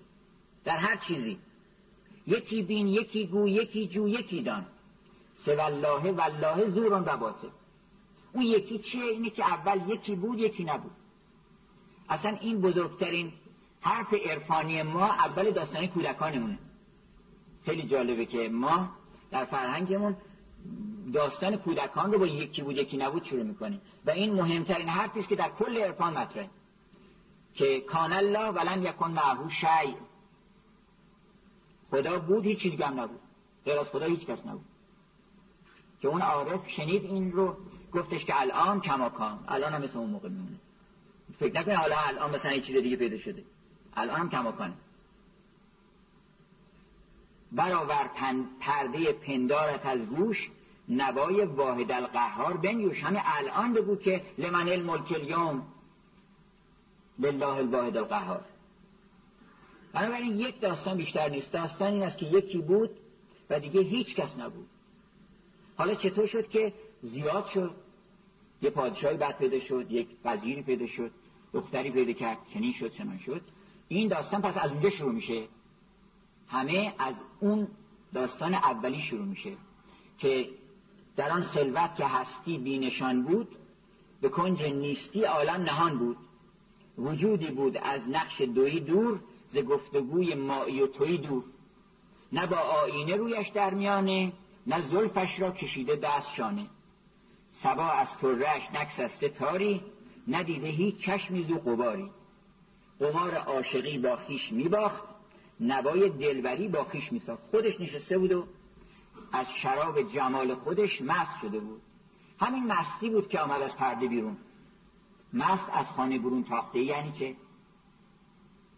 در 0.63 0.77
هر 0.77 0.95
چیزی. 0.95 1.37
یکی 2.27 2.61
بین 2.61 2.87
یکی 2.87 3.27
گو 3.27 3.47
یکی 3.47 3.87
جو 3.87 4.07
یکی 4.07 4.41
دان. 4.41 4.65
والله 5.47 6.11
والله 6.11 6.69
زورون 6.69 7.03
و 7.03 7.17
باطل 7.17 7.47
اون 8.33 8.43
یکی 8.43 8.79
چیه 8.79 9.03
اینه 9.03 9.29
که 9.29 9.43
اول 9.43 9.89
یکی 9.89 10.15
بود 10.15 10.39
یکی 10.39 10.63
نبود. 10.63 10.91
اصلا 12.09 12.37
این 12.41 12.61
بزرگترین 12.61 13.33
حرف 13.81 14.13
عرفانی 14.13 14.83
ما 14.83 15.05
اول 15.05 15.51
داستانی 15.51 15.87
کودکانمونه. 15.87 16.59
خیلی 17.65 17.83
جالبه 17.83 18.25
که 18.25 18.49
ما 18.49 18.89
در 19.31 19.45
فرهنگمون 19.45 20.15
داستان 21.13 21.55
کودکان 21.55 22.11
رو 22.11 22.19
با 22.19 22.27
یکی 22.27 22.61
بود 22.61 22.77
یکی 22.77 22.97
نبود 22.97 23.23
شروع 23.23 23.43
می‌کنیم. 23.43 23.81
و 24.05 24.09
این 24.09 24.33
مهمترین 24.33 24.89
حرفی 24.89 25.19
است 25.19 25.29
که 25.29 25.35
در 25.35 25.49
کل 25.49 25.77
عرفان 25.77 26.17
مطرحه. 26.17 26.49
که 27.53 27.81
کان 27.81 28.13
الله 28.13 28.49
ولم 28.49 28.85
یکن 28.85 29.11
معه 29.11 29.49
شیء. 29.49 29.95
خدا 31.91 32.19
بود 32.19 32.45
هیچ 32.45 32.59
چیزی 32.59 32.83
هم 32.83 32.99
نبود. 32.99 33.19
غیر 33.65 33.79
از 33.79 33.87
خدا 33.87 34.05
هیچ 34.05 34.25
کس 34.25 34.45
نبود. 34.45 34.65
که 36.05 36.11
اون 36.11 36.21
عارف 36.21 36.69
شنید 36.69 37.05
این 37.05 37.31
رو 37.31 37.57
گفتش 37.93 38.25
که 38.25 38.41
الان 38.41 38.81
کماکان 38.81 39.39
الان 39.47 39.73
هم 39.73 39.81
مثل 39.81 39.97
اون 39.97 40.09
موقع 40.09 40.29
میمونه. 40.29 40.59
فکر 41.39 41.59
نکنه 41.59 41.75
حالا 41.75 41.95
الان 42.07 42.35
مثلا 42.35 42.53
یه 42.53 42.61
چیز 42.61 42.75
دیگه 42.75 42.95
پیدا 42.95 43.17
شده. 43.17 43.43
الان 43.93 44.19
هم 44.19 44.29
کماکانه 44.29 44.73
برآور 47.51 48.09
پرده 48.59 49.13
پندارت 49.13 49.85
از 49.85 50.09
گوش 50.09 50.49
نوای 50.89 51.45
واحد 51.45 51.91
القهار 51.91 52.57
بنیوش. 52.57 53.03
همه 53.03 53.21
الان 53.25 53.73
بگو 53.73 53.95
که 53.95 54.21
لمن 54.37 54.69
الملک 54.69 55.11
اليوم 55.11 55.67
لله 57.19 57.47
الواحد 57.47 57.97
القهار. 57.97 58.45
بنابراین 59.93 60.39
یک 60.39 60.61
داستان 60.61 60.97
بیشتر 60.97 61.29
نیست. 61.29 61.53
داستان 61.53 61.93
این 61.93 62.03
است 62.03 62.17
که 62.17 62.25
یکی 62.25 62.61
بود 62.61 62.89
و 63.49 63.59
دیگه 63.59 63.81
هیچ 63.81 64.15
کس 64.15 64.39
نبود. 64.39 64.67
حالا 65.77 65.95
چطور 65.95 66.27
شد 66.27 66.47
که 66.47 66.73
زیاد 67.01 67.45
شد؟ 67.45 67.75
یه 68.61 68.69
پادشاهی 68.69 69.17
بعد 69.17 69.37
پیدا 69.37 69.59
شد 69.59 69.91
یک 69.91 70.07
وزیری 70.25 70.61
پیدا 70.61 70.87
شد 70.87 71.11
دختری 71.53 71.91
پیدا 71.91 72.13
کرد 72.13 72.37
چنین 72.53 72.71
شد 72.71 72.91
چنان 72.91 73.17
شد. 73.17 73.41
این 73.87 74.07
داستان 74.07 74.41
پس 74.41 74.57
از 74.57 74.71
اونجا 74.71 74.89
شروع 74.89 75.11
میشه. 75.11 75.47
همه 76.47 76.93
از 76.97 77.15
اون 77.39 77.67
داستان 78.13 78.53
اولی 78.53 78.99
شروع 78.99 79.25
میشه 79.25 79.51
که 80.17 80.49
در 81.15 81.29
آن 81.29 81.43
خلوت 81.43 81.95
که 81.95 82.05
هستی 82.05 82.57
بینشان 82.57 83.23
بود 83.23 83.47
به 84.21 84.29
کنج 84.29 84.63
نیستی 84.63 85.23
عالم 85.23 85.61
نهان 85.61 85.97
بود. 85.97 86.17
وجودی 86.97 87.51
بود 87.51 87.77
از 87.77 88.09
نقش 88.09 88.41
دوی 88.41 88.79
دور 88.79 89.19
ز 89.47 89.57
گفتگوی 89.57 90.35
مایی 90.35 90.81
و 90.81 90.87
توی 90.87 91.17
دور. 91.17 91.43
نه 92.31 92.47
با 92.47 92.57
آینه 92.57 93.15
رویش 93.15 93.49
در 93.49 93.73
میانه 93.73 94.33
نه 94.67 94.81
زلفش 94.81 95.39
را 95.39 95.51
کشیده 95.51 95.95
دست 95.95 96.33
شانه. 96.33 96.67
سبا 97.51 97.89
از 97.89 98.17
ترش 98.17 98.69
نکسسته 98.73 99.29
تاری 99.29 99.81
ندیده 100.27 100.67
هیچ 100.67 100.97
چشمی 100.97 101.43
زو 101.43 101.57
قباری 101.57 102.09
قمار 102.99 103.35
عاشقی 103.35 103.97
با 103.97 104.15
خیش 104.15 104.51
میباخت 104.51 105.03
نوای 105.59 106.09
دلبری 106.09 106.67
با 106.67 106.83
خیش 106.83 107.11
میساخت. 107.11 107.43
خودش 107.51 107.81
نشسته 107.81 108.17
بود 108.17 108.31
و 108.31 108.47
از 109.31 109.47
شراب 109.49 110.01
جمال 110.01 110.55
خودش 110.55 111.01
مست 111.01 111.41
شده 111.41 111.59
بود. 111.59 111.81
همین 112.39 112.67
مستی 112.67 113.09
بود 113.09 113.29
که 113.29 113.39
آمد 113.39 113.61
از 113.61 113.75
پرده 113.75 114.07
بیرون. 114.07 114.37
مست 115.33 115.69
از 115.73 115.85
خانه 115.85 116.19
برون 116.19 116.43
تاخته 116.43 116.79
یعنی 116.79 117.11
که 117.11 117.35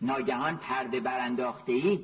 ناگهان 0.02 0.58
پرده 0.58 1.00
برانداخته 1.00 1.72
ای؟ 1.72 2.00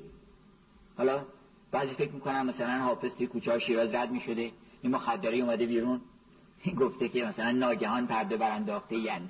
حالا 0.98 1.26
بعضی 1.74 1.94
فکر 1.94 2.12
می‌کنم 2.12 2.46
مثلا 2.46 2.80
حافظ 2.80 3.16
توی 3.16 3.28
کوچه 3.28 3.60
شیراز 3.60 3.96
رد 3.96 4.12
می‌شده 4.12 4.52
این 4.82 4.96
مخدری 4.96 5.42
اومده 5.42 5.66
بیرون 5.66 6.02
گفته 6.82 7.10
که 7.10 7.26
مثلا 7.26 7.52
ناگهان 7.52 8.08
پرده 8.08 8.38
برانداخته 8.38 8.98
یعنی 8.98 9.30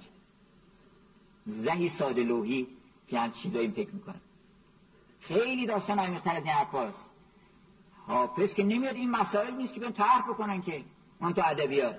زهی 1.45 1.89
ساده 1.89 2.23
لوحی 2.23 2.67
که 3.07 3.19
هم 3.19 3.31
چیزایی 3.31 3.71
فکر 3.71 3.91
می‌کنم 3.91 4.21
خیلی 5.19 5.65
داستان 5.65 5.99
عمیق‌تر 5.99 6.35
از 6.35 6.43
این 6.43 6.53
حرفاست 6.53 7.09
حافظ 8.07 8.53
که 8.53 8.63
نمیاد 8.63 8.95
این 8.95 9.09
مسائل 9.11 9.53
نیست 9.53 9.73
که 9.73 9.79
بیان 9.79 9.93
طرح 9.93 10.21
بکنن 10.29 10.61
که 10.61 10.83
اون 11.21 11.33
تو 11.33 11.41
ادبیات. 11.45 11.95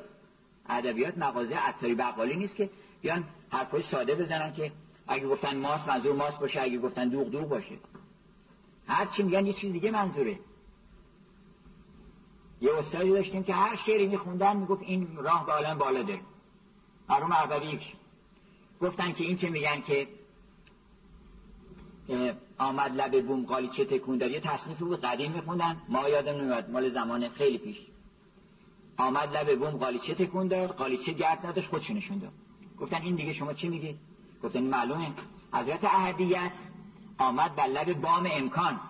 ادبیات 0.69 1.19
مغازه 1.19 1.55
عطاری 1.55 1.95
بقالی 1.95 2.37
نیست 2.37 2.57
که 2.57 2.71
بیان 3.03 3.25
حرفای 3.51 3.83
ساده 3.83 4.15
بزنن 4.15 4.53
که 4.53 4.73
اگه 5.07 5.29
گفتن 5.29 5.57
ماست 5.57 5.89
منظور 5.89 6.17
ماست 6.17 6.41
باشه 6.41 6.63
اگه 6.63 6.79
گفتن 6.79 7.09
دوغ 7.09 7.29
دوغ 7.31 7.49
باشه. 7.49 7.79
هر 8.87 9.07
چی 9.07 9.23
میگن 9.23 9.47
یه 9.47 9.53
چیز 9.53 9.73
دیگه 9.73 9.91
منظوره. 9.91 10.39
یه 12.61 12.75
استادی 12.75 13.11
داشتیم 13.11 13.43
که 13.43 13.55
هر 13.55 13.77
شعری 13.77 14.07
میخوندن 14.07 14.57
می‌گفت 14.57 14.83
این 14.83 15.17
راه 15.17 15.47
به 15.47 15.53
عالم 15.53 15.79
بالا 15.79 16.03
داره 16.03 16.21
مرحوم 17.09 17.33
اولی 17.33 17.81
گفتن 18.81 19.13
که 19.13 19.25
این 19.25 19.37
که 19.37 19.51
میگن 19.51 19.81
که 19.81 20.09
آمد 22.59 23.01
لب 23.01 23.27
بوم 23.27 23.47
قالیچه 23.47 23.85
تکون 23.85 24.19
داد. 24.19 24.31
یه 24.31 24.41
تصنیفی 24.41 24.85
بود 24.85 25.01
قدیم 25.01 25.33
میخوندن. 25.33 25.83
ما 25.89 26.09
یادم 26.09 26.33
نمیاد 26.33 26.71
مال 26.71 26.91
زمان 26.91 27.29
خیلی 27.29 27.59
پیش. 27.59 27.77
آمد 28.97 29.37
لب 29.37 29.59
بوم 29.59 29.71
قالیچه 29.71 30.15
تکون 30.15 30.49
داد؟ 30.49 30.71
قالیچه 30.71 31.13
گرد 31.13 31.47
نداشت؟ 31.47 31.69
خودشو 31.69 31.95
نشون 31.95 32.23
گفتن 32.81 33.03
این 33.03 33.15
دیگه 33.15 33.33
شما 33.33 33.53
چی 33.53 33.69
میگید 33.69 33.99
گفتن 34.43 34.63
معلومه. 34.63 35.13
حضرت 35.53 35.85
احدیت 35.85 36.53
آمد 37.19 37.57
بر 37.57 37.67
لب 37.67 37.93
بام 37.93 38.29
امکان. 38.33 38.81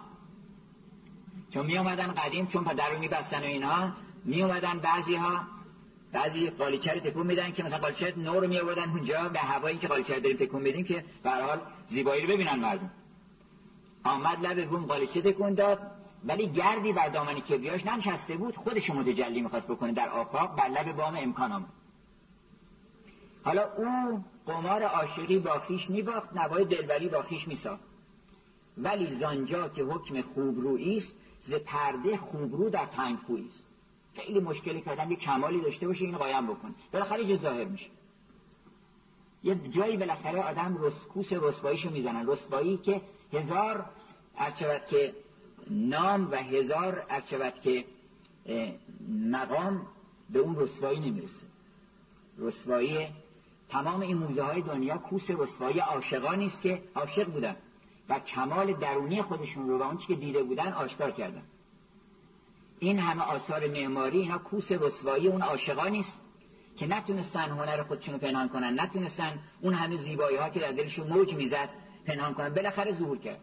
چون 1.50 1.66
می 1.66 1.78
آمدن 1.78 2.06
قدیم 2.06 2.46
چون 2.46 2.64
پدر 2.64 2.90
رو 2.90 2.98
میبستن 2.98 3.40
و 3.40 3.44
اینها 3.44 3.92
می 4.24 4.42
اومدن 4.42 4.78
بعضی 4.78 5.14
ها 5.14 5.40
بعضی 6.12 6.50
قالیچه 6.50 6.92
رو 6.92 7.00
تکون 7.00 7.26
میدن 7.26 7.52
که 7.52 7.62
مثلا 7.62 7.78
قالیچه 7.78 8.14
نور 8.16 8.42
رو 8.42 8.48
می 8.48 8.58
آوردن 8.58 8.90
اونجا 8.90 9.28
به 9.28 9.38
هوایی 9.38 9.78
که 9.78 9.88
قالیچه 9.88 10.20
داریم 10.20 10.36
تکون 10.36 10.62
میدیم 10.62 10.84
که 10.84 11.04
به 11.22 11.30
حال 11.30 11.60
زیبایی 11.86 12.22
رو 12.22 12.28
ببینن 12.28 12.58
مردم. 12.58 12.90
آمد 14.04 14.46
لب 14.46 14.68
بوم 14.68 14.86
قالیچه 14.86 15.22
تکون 15.22 15.54
داد 15.54 15.78
ولی 16.24 16.48
گردی 16.48 16.92
بر 16.92 17.08
دامن 17.08 17.34
کبریاش 17.34 17.86
ننشسته 17.86 18.36
بود 18.36 18.56
خودش 18.56 18.90
متجلی 18.90 19.40
می‌خواست 19.40 19.68
بکنه. 19.68 19.92
در 19.92 20.08
آفاق 20.08 20.56
بر 20.56 20.68
لب 20.68 20.96
بام 20.96 21.16
امکان 21.16 21.52
آمد. 21.52 21.68
حالا 23.44 23.62
او 23.76 24.24
قمار 24.46 24.82
عاشقی 24.82 25.38
با 25.38 25.58
خیش 25.58 25.90
میباخت 25.90 26.36
نوای 26.36 26.64
دلبری 26.64 27.08
با 27.08 27.22
خیش 27.22 27.48
میساخت. 27.48 27.93
ولی 28.78 29.14
زانجا 29.14 29.68
که 29.68 29.82
حکم 29.82 30.22
خوبرویی 30.22 30.96
است 30.96 31.14
ز 31.42 31.52
پرده 31.52 32.16
خوبرو 32.16 32.70
در 32.70 32.86
تنگ 32.86 33.18
است. 33.48 33.64
خیلی 34.14 34.40
مشکلی 34.40 34.80
کردن 34.80 35.10
یه 35.10 35.16
کمالی 35.16 35.60
داشته 35.60 35.86
باشه 35.86 36.04
اینو 36.04 36.18
قایم 36.18 36.46
بکن. 36.46 36.74
بالاخره 36.92 37.24
یه 37.24 37.36
ظاهر 37.36 37.64
میشه. 37.64 37.90
یه 39.42 39.54
جایی 39.54 39.96
بالاخره 39.96 40.42
آدم 40.42 40.78
رسکوس 40.80 41.32
رسواییشو 41.32 41.90
می‌زنن 41.90 42.26
رسوایی 42.26 42.76
که 42.76 43.00
هزار 43.32 43.84
ارچود 44.38 44.86
که 44.86 45.14
نام 45.70 46.30
و 46.30 46.34
هزار 46.36 47.06
ارچود 47.10 47.54
که 47.54 47.84
مقام 49.30 49.86
به 50.30 50.38
اون 50.38 50.56
رسوایی 50.56 51.00
نمی‌رسه. 51.00 51.46
رسوایی 52.38 53.08
تمام 53.68 54.00
این 54.00 54.16
موزه 54.16 54.42
های 54.42 54.62
دنیا 54.62 54.98
کوس 54.98 55.30
رسوایی 55.30 55.78
عاشقانی 55.78 56.46
است 56.46 56.62
که 56.62 56.82
عاشق 56.94 57.30
بودن. 57.30 57.56
و 58.08 58.18
کمال 58.18 58.72
درونی 58.72 59.22
خودشون 59.22 59.68
رو 59.68 59.78
و 59.78 59.82
اون 59.82 59.96
که 59.96 60.14
دیده 60.14 60.42
بودن 60.42 60.72
آشکار 60.72 61.10
کردن. 61.10 61.42
این 62.78 62.98
همه 62.98 63.22
آثار 63.22 63.68
معماری 63.68 64.20
اینا 64.20 64.38
کوس 64.38 64.72
رسوایی 64.72 65.28
اون 65.28 65.42
عاشقا 65.42 65.88
نیست 65.88 66.20
که 66.76 66.86
نتونستن 66.86 67.48
هنر 67.50 67.82
خودشونو 67.82 68.18
پنهان 68.18 68.48
کنن 68.48 68.80
نتونستن 68.80 69.38
اون 69.60 69.74
همه 69.74 69.96
زیبایی 69.96 70.36
ها 70.36 70.50
که 70.50 70.60
در 70.60 70.72
دلشون 70.72 71.06
موج 71.06 71.34
می‌زد 71.34 71.68
پنهان 72.06 72.34
کنن. 72.34 72.54
بالاخره 72.54 72.92
ظهور 72.92 73.18
کرد. 73.18 73.40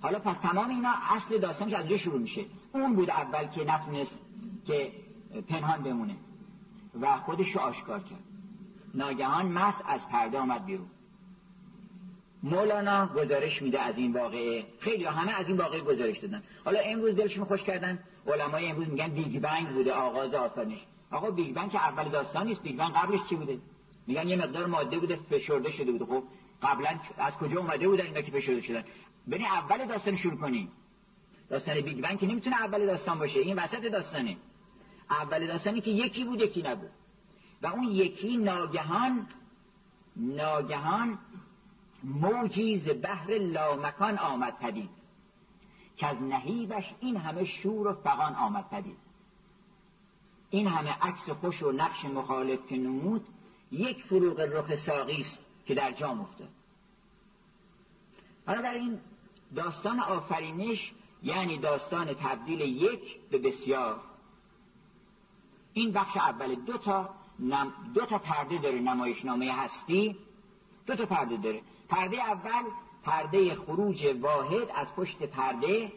حالا 0.00 0.18
پس 0.18 0.38
تمام 0.38 0.68
اینا 0.70 0.92
اصل 1.10 1.38
داستانش 1.38 1.72
از 1.72 1.86
شروع 1.86 2.18
میشه. 2.18 2.44
اون 2.72 2.94
بود 2.94 3.10
اول 3.10 3.46
که 3.46 3.64
نتونست 3.64 4.20
که 4.66 4.92
پنهان 5.48 5.82
بمونه 5.82 6.16
و 7.00 7.16
خودش 7.16 7.56
رو 7.56 7.60
آشکار 7.60 8.00
کرد. 8.00 8.22
ناگهان 8.94 9.46
مس 9.46 9.82
از 9.86 10.08
پرده 10.08 10.38
آمد 10.38 10.64
بیرون. 10.64 10.86
مولانا 12.42 13.06
گزارش 13.06 13.62
میده 13.62 13.80
از 13.80 13.98
این 13.98 14.12
واقعه. 14.12 14.66
خیلی 14.80 15.04
همه 15.04 15.40
از 15.40 15.48
این 15.48 15.56
واقعه 15.56 15.80
گزارش 15.80 16.18
دادن. 16.18 16.42
حالا 16.64 16.80
امروز 16.80 17.16
دلشون 17.16 17.44
خوش 17.44 17.62
کردن. 17.62 17.98
علمای 18.26 18.66
امروز 18.66 18.88
میگن 18.88 19.08
بیگ 19.08 19.40
بنگ 19.40 19.68
بوده 19.68 19.92
آغاز 19.92 20.34
آفرینش 20.34 20.84
آقا 21.10 21.30
بیگ 21.30 21.54
بنگ 21.54 21.70
که 21.70 21.78
اول 21.78 22.08
داستان 22.08 22.46
نیست 22.46 22.62
بیگ 22.62 22.76
بنگ 22.76 22.92
قبلش 22.92 23.20
چی 23.28 23.36
بوده؟ 23.36 23.58
میگن 24.06 24.28
یه 24.28 24.36
مقدار 24.36 24.66
ماده 24.66 24.98
بوده 24.98 25.16
فشرده 25.16 25.70
شده 25.70 25.92
بوده. 25.92 26.04
خب 26.04 26.22
قبلا 26.62 27.00
از 27.18 27.36
کجا 27.36 27.60
اومده 27.60 27.88
بودن 27.88 28.04
اینا 28.04 28.20
که 28.20 28.32
فشرده 28.32 28.60
شدن؟ 28.60 28.84
ببین 29.30 29.46
اول 29.46 29.86
داستان 29.86 30.16
شروع 30.16 30.36
کنیم. 30.36 30.72
داستان 31.48 31.80
بیگ 31.80 32.00
بنگ 32.00 32.18
که 32.18 32.26
نمی‌تونه 32.26 32.56
اول 32.56 32.86
داستان 32.86 33.18
باشه. 33.18 33.40
این 33.40 33.58
وسط 33.58 33.82
داستانه. 33.82 34.36
اول 35.10 35.46
داستانی 35.46 35.80
که 35.80 35.90
یکی 35.90 36.24
بود 36.24 36.40
یکی 36.40 36.62
نبود. 36.62 36.90
و 37.62 37.66
اون 37.66 37.82
یکی 37.82 38.36
ناگهان 38.36 39.26
ناگهان 40.16 41.18
موجی 42.04 42.78
ز 42.78 42.88
بحر 43.02 43.38
لامکان 43.38 44.18
آمد 44.18 44.58
پدید 44.58 44.90
که 45.96 46.06
از 46.06 46.22
نهیبش 46.22 46.94
این 47.00 47.16
همه 47.16 47.44
شور 47.44 47.86
و 47.86 47.94
فقان 47.94 48.34
آمد 48.34 48.68
پدید. 48.68 48.96
این 50.50 50.66
همه 50.66 50.90
عکس 51.02 51.30
خوش 51.30 51.62
و 51.62 51.72
نقش 51.72 52.04
مخالف 52.04 52.66
که 52.66 52.76
نمود 52.76 53.26
یک 53.72 54.04
فروغ 54.04 54.40
رخ 54.40 54.74
ساقی 54.74 55.20
است 55.20 55.40
که 55.66 55.74
در 55.74 55.92
جام 55.92 56.20
افتاد. 56.20 56.48
این 58.48 59.00
داستان 59.56 60.00
آفرینش 60.00 60.92
یعنی 61.22 61.58
داستان 61.58 62.14
تبدیل 62.14 62.60
یک 62.60 63.20
به 63.30 63.38
بسیار. 63.38 64.00
این 65.72 65.92
بخش 65.92 66.16
اول 66.16 66.54
دو 66.54 66.78
تا 66.78 67.08
نم 67.38 67.72
دو 67.94 68.06
تا 68.06 68.18
پرده 68.18 68.58
داره 68.58 68.80
نمایشنامه 68.80 69.52
هستی. 69.52 70.16
دو 70.86 70.96
تا 70.96 71.06
پرده 71.06 71.36
داره. 71.36 71.62
پرده 71.90 72.22
اول 72.22 72.70
پرده 73.04 73.54
خروج 73.54 74.06
واحد 74.20 74.68
از 74.74 74.94
پشت 74.94 75.22
پرده 75.22 75.92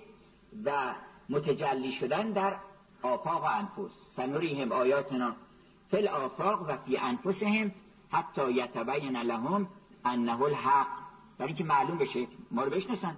و 0.65 0.95
متجلی 1.29 1.91
شدن 1.91 2.31
در 2.31 2.55
آفاق 3.01 3.43
و 3.43 3.45
انفس. 3.45 3.91
سنوریهم 4.15 4.71
آیاتنا 4.71 5.35
فل 5.91 6.07
آفاق 6.07 6.69
و 6.69 6.77
فی 6.77 6.97
انفسهم 6.97 7.71
حتی 8.11 8.51
یتبین 8.51 9.17
لهم 9.17 9.67
انه 10.05 10.41
الحق. 10.41 10.87
برای 11.37 11.47
اینکه 11.47 11.63
معلوم 11.63 11.97
بشه 11.97 12.27
ما 12.51 12.63
رو 12.63 12.71
بشناسن. 12.71 13.17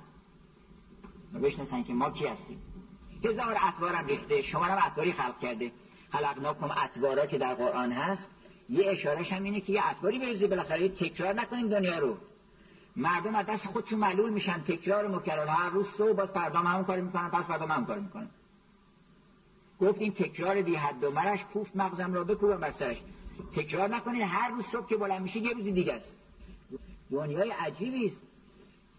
ما 1.33 1.39
بشناسن 1.39 1.83
که 1.83 1.93
ما 1.93 2.09
کی 2.09 2.27
هستیم. 2.27 2.61
هزار 3.23 3.57
اطوارم 3.67 4.05
ریخته. 4.05 4.41
شما 4.41 4.67
رو 4.67 4.85
اطواری 4.85 5.13
خلق 5.13 5.39
کرده. 5.39 5.71
خلقناکم 6.09 6.71
اطوارا 6.83 7.25
که 7.25 7.37
در 7.37 7.53
قرآن 7.53 7.91
هست. 7.91 8.29
یه 8.69 8.91
اشارهش 8.91 9.33
هم 9.33 9.43
اینه 9.43 9.61
که 9.61 9.73
یه 9.73 9.87
اطواری 9.89 10.19
بریزی 10.19 10.47
بالاخره 10.47 10.89
تکرار 10.89 11.33
نکنیم 11.33 11.69
دنیا 11.69 11.99
رو. 11.99 12.17
مردم 12.95 13.35
از 13.35 13.45
دست 13.45 13.65
خودشون 13.65 13.99
معلول 13.99 14.29
میشن 14.29 14.61
تکرار 14.61 15.07
مکرر. 15.07 15.47
هر 15.47 15.69
روز 15.69 15.87
صبح 15.87 16.13
باز 16.13 16.31
فردا 16.31 16.59
همون 16.59 16.83
کار 16.83 16.99
می‌کنن 17.01 17.29
پس 17.29 17.47
فردا 17.47 17.65
همون 17.65 17.85
کار 17.85 17.99
می‌کنن. 17.99 18.29
گفت 19.81 20.01
این 20.01 20.13
تکرار 20.13 20.61
بی 20.61 20.75
حد 20.75 21.03
و 21.03 21.11
مرش 21.11 21.43
کوفت 21.43 21.75
مغزم 21.75 22.13
را 22.13 22.23
بکوبم 22.23 22.57
بر 22.57 22.71
سرش. 22.71 23.01
تکرار 23.55 23.89
نکنید 23.89 24.21
هر 24.21 24.49
روز 24.49 24.65
صبح 24.65 24.87
که 24.87 24.97
بلند 24.97 25.21
میشه 25.21 25.39
یه 25.39 25.53
روزی 25.53 25.71
دیگه 25.71 25.93
است. 25.93 26.15
دنیای 27.11 27.51
عجیبی 27.51 28.07
است. 28.07 28.27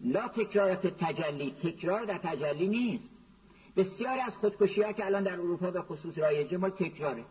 لا 0.01 0.27
تکرار 0.27 0.75
تجلی 0.75 1.51
تکرار 1.63 2.05
در 2.05 2.17
تجلی 2.17 2.67
نیست. 2.67 3.09
بسیاری 3.75 4.19
از 4.19 4.35
خودکشی 4.35 4.81
ها 4.81 4.91
که 4.91 5.05
الان 5.05 5.23
در 5.23 5.33
اروپا 5.33 5.71
به 5.71 5.81
خصوص 5.81 6.17
رایجه 6.17 6.57
ما 6.57 6.69
تکراره. 6.69 7.23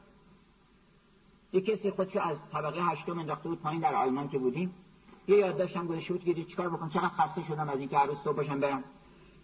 یه 1.53 1.61
کسی 1.61 1.91
خودشو 1.91 2.21
از 2.21 2.39
طبقه 2.53 2.83
هشتم 2.83 3.19
انداخته 3.19 3.49
بود 3.49 3.61
پایین 3.61 3.81
در 3.81 3.95
آلمان 3.95 4.29
که 4.29 4.39
بودیم. 4.39 4.75
یه 5.29 5.37
یادداشتم 5.37 5.87
گذاشته 5.87 6.15
بود 6.15 6.25
که 6.25 6.45
چیکار 6.45 6.69
بکنم 6.69 6.91
چقدر 6.91 7.09
خسته 7.09 7.43
شدم 7.43 7.69
از 7.69 7.79
اینکه 7.79 7.99
هر 7.99 8.07
روز 8.07 8.19
صبح 8.19 8.37
باشم 8.37 8.61
برم 8.61 8.85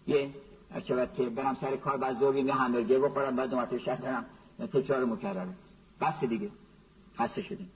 یه 0.07 0.29
چقدر 0.83 1.13
که 1.13 1.29
برم 1.29 1.57
سر 1.61 1.75
کار 1.75 1.97
بعد 1.97 2.19
ظهر 2.19 2.35
یه 2.35 2.53
همبرگر 2.53 2.99
بخورم 2.99 3.35
بعد 3.35 3.49
دومت 3.49 3.77
شهر 3.77 4.01
برم. 4.01 4.25
تکرار 4.73 5.05
مکرره. 5.05 5.53
بس 6.01 6.23
دیگه. 6.23 6.49
خسته 7.19 7.41
شدیم. 7.41 7.71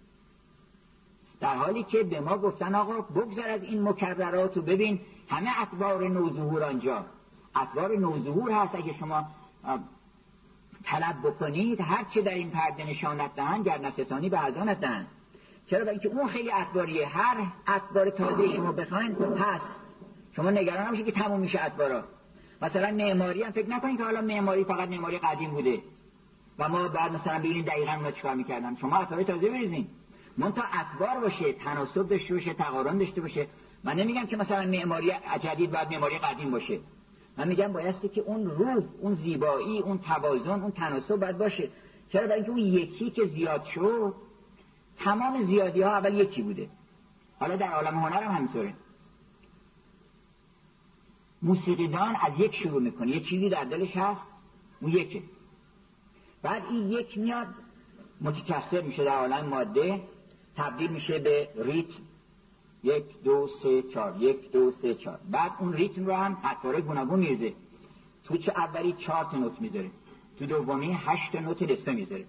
در 1.39 1.55
حالی 1.55 1.83
که 1.83 2.03
به 2.03 2.19
ما 2.19 2.37
گفتن 2.37 2.75
آقا 2.75 3.01
بگذر 3.01 3.49
از 3.49 3.63
این 3.63 3.81
مکررات 3.81 4.57
و 4.57 4.61
ببین 4.61 4.99
همه 5.29 5.61
اطوار 5.61 6.07
نوظهور 6.07 6.63
آنجا. 6.63 7.05
اطوار 7.55 7.97
نوظهور 7.97 8.51
هست. 8.51 8.75
اگه 8.75 8.93
شما 8.93 9.25
طلب 10.83 11.15
بکنید 11.23 11.81
هر 11.81 12.03
چه 12.03 12.21
در 12.21 12.33
این 12.33 12.49
پرده 12.49 12.83
نشانت 12.83 13.35
دهند 13.35 13.65
گرنستانی 13.65 14.29
به 14.29 14.45
ازانت 14.45 14.79
دهند. 14.79 15.07
چرا؟ 15.67 15.79
برای 15.79 15.99
اینکه 15.99 16.09
اون 16.09 16.27
خیلی 16.27 16.51
اطواریه 16.51 17.07
هر 17.07 17.37
اطوار 17.67 18.09
تازه 18.09 18.47
شما 18.47 18.71
بخواین 18.71 19.15
هست. 19.15 19.79
شما 20.31 20.51
نگران 20.51 20.87
نمیشه 20.87 21.03
که 21.03 21.11
تموم 21.11 21.39
میشه 21.39 21.65
اطوارا 21.65 22.03
مثلا 22.61 22.91
معماری 22.91 23.43
هم 23.43 23.51
فکر 23.51 23.69
نکنید 23.69 23.97
که 23.97 24.03
حالا 24.03 24.21
معماری 24.21 24.63
فقط 24.63 24.89
معماری 24.89 25.17
قدیم 25.17 25.51
بوده. 25.51 25.81
و 26.59 26.69
ما 26.69 26.87
بعد 26.87 27.11
مثلا 27.11 27.39
ببینید 27.39 27.65
دقیقا 27.65 27.91
اونا 27.91 28.11
چیکار 28.11 28.35
می‌کردن 28.35 28.75
شما 28.75 28.97
اطوار 28.97 29.23
تازه 29.23 29.49
بریزین. 29.49 29.87
من 30.37 30.53
تا 30.53 30.63
اطوار 30.73 31.21
باشه 31.21 31.53
تناسب 31.53 32.09
داشته 32.09 32.33
باشه 32.33 32.53
تقارن 32.53 32.97
داشته 32.97 33.21
باشه. 33.21 33.47
من 33.83 33.95
نمیگم 33.95 34.25
که 34.25 34.37
مثلا 34.37 34.65
معماری 34.65 35.11
جدید 35.41 35.71
بعد 35.71 35.91
معماری 35.91 36.17
قدیم 36.17 36.51
باشه. 36.51 36.79
من 37.37 37.47
میگم 37.47 37.73
بایستی 37.73 38.09
که 38.09 38.21
اون 38.21 38.45
روح 38.45 38.83
اون 39.01 39.13
زیبایی 39.13 39.79
اون 39.79 39.99
توازن 39.99 40.61
اون 40.61 40.71
تناسب 40.71 41.15
باید 41.15 41.37
باشه. 41.37 41.69
چرا؟ 42.09 42.27
برای 42.27 42.35
اینکه 42.35 42.51
اون 42.51 42.59
یکی 42.59 43.09
که 43.09 43.25
زیاد 43.25 43.63
شد 43.63 44.13
تمام 44.97 45.41
زیادی 45.41 45.81
ها 45.81 45.89
اول 45.89 46.13
یکی 46.13 46.41
بوده. 46.41 46.69
حالا 47.39 47.55
در 47.55 47.71
عالم 47.71 47.99
هنر 47.99 48.23
هم 48.23 48.35
همینطوره. 48.35 48.73
موسیقیدان 51.41 52.15
از 52.15 52.39
یک 52.39 52.55
شروع 52.55 52.81
می‌کنه. 52.81 53.11
یه 53.11 53.19
چیزی 53.19 53.49
در 53.49 53.63
دلش 53.63 53.97
هست 53.97 54.31
اون 54.81 54.91
یکه. 54.91 55.23
بعد 56.41 56.63
این 56.65 56.91
یک 56.91 57.17
میاد 57.17 57.47
متکثر 58.21 58.81
میشه 58.81 59.03
در 59.03 59.11
عالم 59.11 59.45
ماده 59.45 60.01
تبدیل 60.55 60.91
میشه 60.91 61.19
به 61.19 61.49
ریتم. 61.55 62.03
یک 62.83 63.23
دو 63.23 63.47
سه 63.47 63.81
چهار. 63.81 64.21
یک 64.21 64.51
دو 64.51 64.71
سه 64.71 64.95
چهار. 64.95 65.19
بعد 65.31 65.51
اون 65.59 65.73
ریتم 65.73 66.05
رو 66.05 66.13
هم 66.13 66.37
اطواره 66.43 66.81
گوناگون 66.81 67.19
میرزه 67.19 67.53
تو 68.23 68.37
چه 68.37 68.51
اولی 68.51 68.93
چهار 68.93 69.25
تا 69.25 69.37
نوت 69.37 69.61
می‌ذاره. 69.61 69.91
تو 70.39 70.45
دومی 70.45 70.97
هشت 70.99 71.35
نوت 71.35 71.61
نصفه 71.61 71.91
می‌ذاره. 71.91 72.25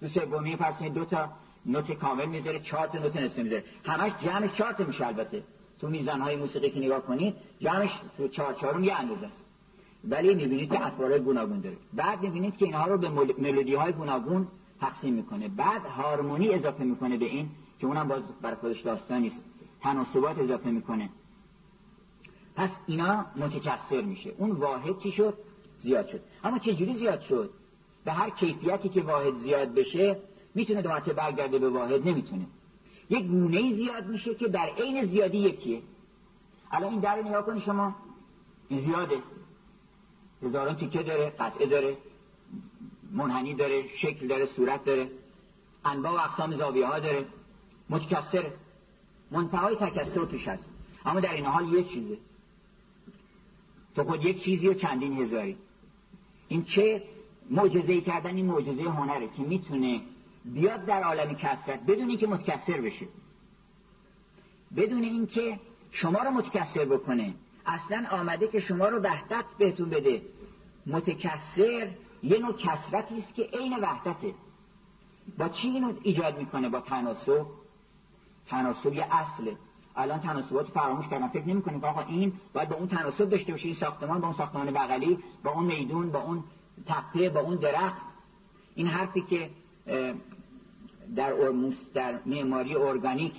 تو 0.00 0.08
سومی 0.08 0.56
پس 0.56 0.82
دو 0.82 1.04
تا 1.04 1.30
نوت 1.66 1.92
کامل 1.92 2.26
می‌ذاره 2.26 2.60
چهار 2.60 2.86
تا 2.86 2.98
نوت 2.98 3.16
نصفه 3.16 3.42
می‌ذاره. 3.42 3.64
همش 3.84 4.12
جمع 4.24 4.48
چهار 4.48 4.72
تا 4.72 4.84
میشه 4.84 5.06
البته. 5.06 5.42
تو 5.80 5.88
میزنهای 5.88 6.36
موسیقی 6.36 6.70
که 6.70 6.80
نگاه 6.80 7.00
کنید 7.00 7.34
جمعش 7.58 7.90
تو 8.16 8.28
چهار 8.28 8.54
چهارم 8.54 8.84
یه 8.84 8.94
اندازه 8.94 9.26
است. 9.26 9.44
ولی 10.04 10.34
می‌بینید 10.34 10.72
که 10.72 10.86
اطوار 10.86 11.18
گوناگون 11.18 11.60
داره. 11.60 11.76
بعد 11.92 12.22
می‌بینید 12.22 12.56
که 12.56 12.64
اینها 12.64 12.86
رو 12.86 12.98
به 12.98 13.08
ملودی 13.38 13.74
های 13.74 13.92
گوناگون 13.92 14.48
تقسیم 14.80 15.14
می‌کنه. 15.14 15.48
بعد 15.48 15.86
هارمونی 15.86 16.54
اضافه 16.54 16.84
می‌کنه 16.84 17.16
به 17.16 17.24
این 17.24 17.48
که 17.80 17.86
اونم 17.86 18.08
باز 18.08 18.22
برای 18.42 18.56
خودش 18.56 18.80
داستان 18.80 19.20
نیست. 19.20 19.44
تناسبات 19.80 20.38
اضافه 20.38 20.70
می‌کنه. 20.70 21.10
پس 22.56 22.78
اینا 22.86 23.26
متکثر 23.36 24.00
میشه. 24.00 24.34
اون 24.38 24.50
واحد 24.50 24.98
چی 24.98 25.10
شد؟ 25.10 25.38
زیاد 25.78 26.06
شد. 26.06 26.20
اما 26.44 26.58
چه 26.58 26.74
جوری 26.74 26.94
زیاد 26.94 27.20
شد؟ 27.20 27.50
به 28.04 28.12
هر 28.12 28.30
کیفیتی 28.30 28.88
که 28.88 29.02
واحد 29.02 29.34
زیاد 29.34 29.74
بشه 29.74 30.16
می‌تونه 30.54 30.82
دو 30.82 31.12
برگرده 31.16 31.58
به 31.58 31.70
واحد 31.70 32.08
نمی‌تونه. 32.08 32.46
یک 33.10 33.26
گونه 33.26 33.72
زیاد 33.72 34.06
میشه 34.06 34.34
که 34.34 34.48
در 34.48 34.70
عین 34.78 35.04
زیادی 35.04 35.38
یکیه. 35.38 35.82
الان 36.70 36.90
این 36.90 37.00
در 37.00 37.22
نگاه 37.22 37.46
کنی 37.46 37.60
شما. 37.60 37.94
زیاده. 38.70 39.18
هزاران 40.42 40.76
تیکه 40.76 41.02
داره 41.02 41.30
قطعه 41.30 41.66
داره 41.66 41.96
منحنی 43.12 43.54
داره 43.54 43.88
شکل 43.96 44.26
داره 44.26 44.46
صورت 44.46 44.84
داره. 44.84 45.10
انواع 45.84 46.12
و 46.12 46.24
اقسام 46.24 46.52
زاویه 46.52 46.86
ها 46.86 47.00
داره. 47.00 47.26
متکثره. 47.90 48.52
منتهای 49.30 49.76
تکثر 49.76 50.24
توش 50.24 50.48
هست. 50.48 50.70
اما 51.04 51.20
در 51.20 51.32
این 51.32 51.46
حال 51.46 51.74
یک 51.74 51.88
چیزه. 51.88 52.18
تو 53.94 54.04
خود 54.04 54.24
یک 54.24 54.42
چیزی 54.42 54.68
و 54.68 54.74
چندین 54.74 55.22
هزاری. 55.22 55.56
این 56.48 56.62
چه 56.64 57.02
معجزه‌ای 57.50 58.00
کردن 58.00 58.36
این 58.36 58.46
معجزه 58.46 58.82
هنره 58.82 59.28
که 59.28 59.42
می‌تونه 59.42 60.00
بیاد 60.44 60.84
در 60.84 61.02
عالم 61.02 61.34
کسرت 61.34 61.80
بدون 61.86 62.08
اینکه 62.08 62.26
متکثر 62.26 62.80
بشه. 62.80 63.06
بدون 64.76 65.02
اینکه 65.02 65.60
شما 65.90 66.18
رو 66.18 66.30
متکثر 66.30 66.84
بکنه. 66.84 67.34
اصلا 67.66 68.06
آمده 68.10 68.48
که 68.48 68.60
شما 68.60 68.88
رو 68.88 68.98
وحدت 68.98 69.44
بهتون 69.58 69.90
بده. 69.90 70.22
متکسر 70.86 71.88
یه 72.22 72.38
نوع 72.38 72.52
کسرتی 72.52 73.18
است 73.18 73.34
که 73.34 73.42
عین 73.42 73.78
وحدته. 73.78 74.34
با 75.38 75.48
چی 75.48 75.68
اینو 75.68 75.92
ایجاد 76.02 76.38
می‌کنه؟ 76.38 76.68
با 76.68 76.80
تناسب. 76.80 77.46
تناسب 78.48 78.92
یه 78.92 79.06
اصله. 79.16 79.56
الان 79.96 80.20
تناسبات 80.20 80.70
فراموش 80.70 81.08
کردن 81.08 81.28
فکر 81.28 81.48
نمی‌کنیم 81.48 81.80
که 81.80 81.86
آقا 81.86 82.00
این 82.00 82.32
باید 82.52 82.68
با 82.68 82.76
اون 82.76 82.88
تناسب 82.88 83.28
داشته 83.28 83.52
باشه 83.52 83.64
این 83.64 83.74
ساختمان 83.74 84.20
با 84.20 84.26
اون 84.26 84.36
ساختمان 84.36 84.70
بغلی 84.70 85.18
با 85.44 85.50
اون 85.50 85.64
میدون 85.64 86.10
با 86.10 86.22
اون 86.22 86.44
تپه 86.86 87.28
با 87.28 87.40
اون 87.40 87.56
درخت. 87.56 88.02
این 88.74 88.86
حرفی 88.86 89.20
که 89.20 89.50
در 91.16 91.32
در 91.94 92.18
معماری 92.26 92.76
ارگانیک 92.76 93.34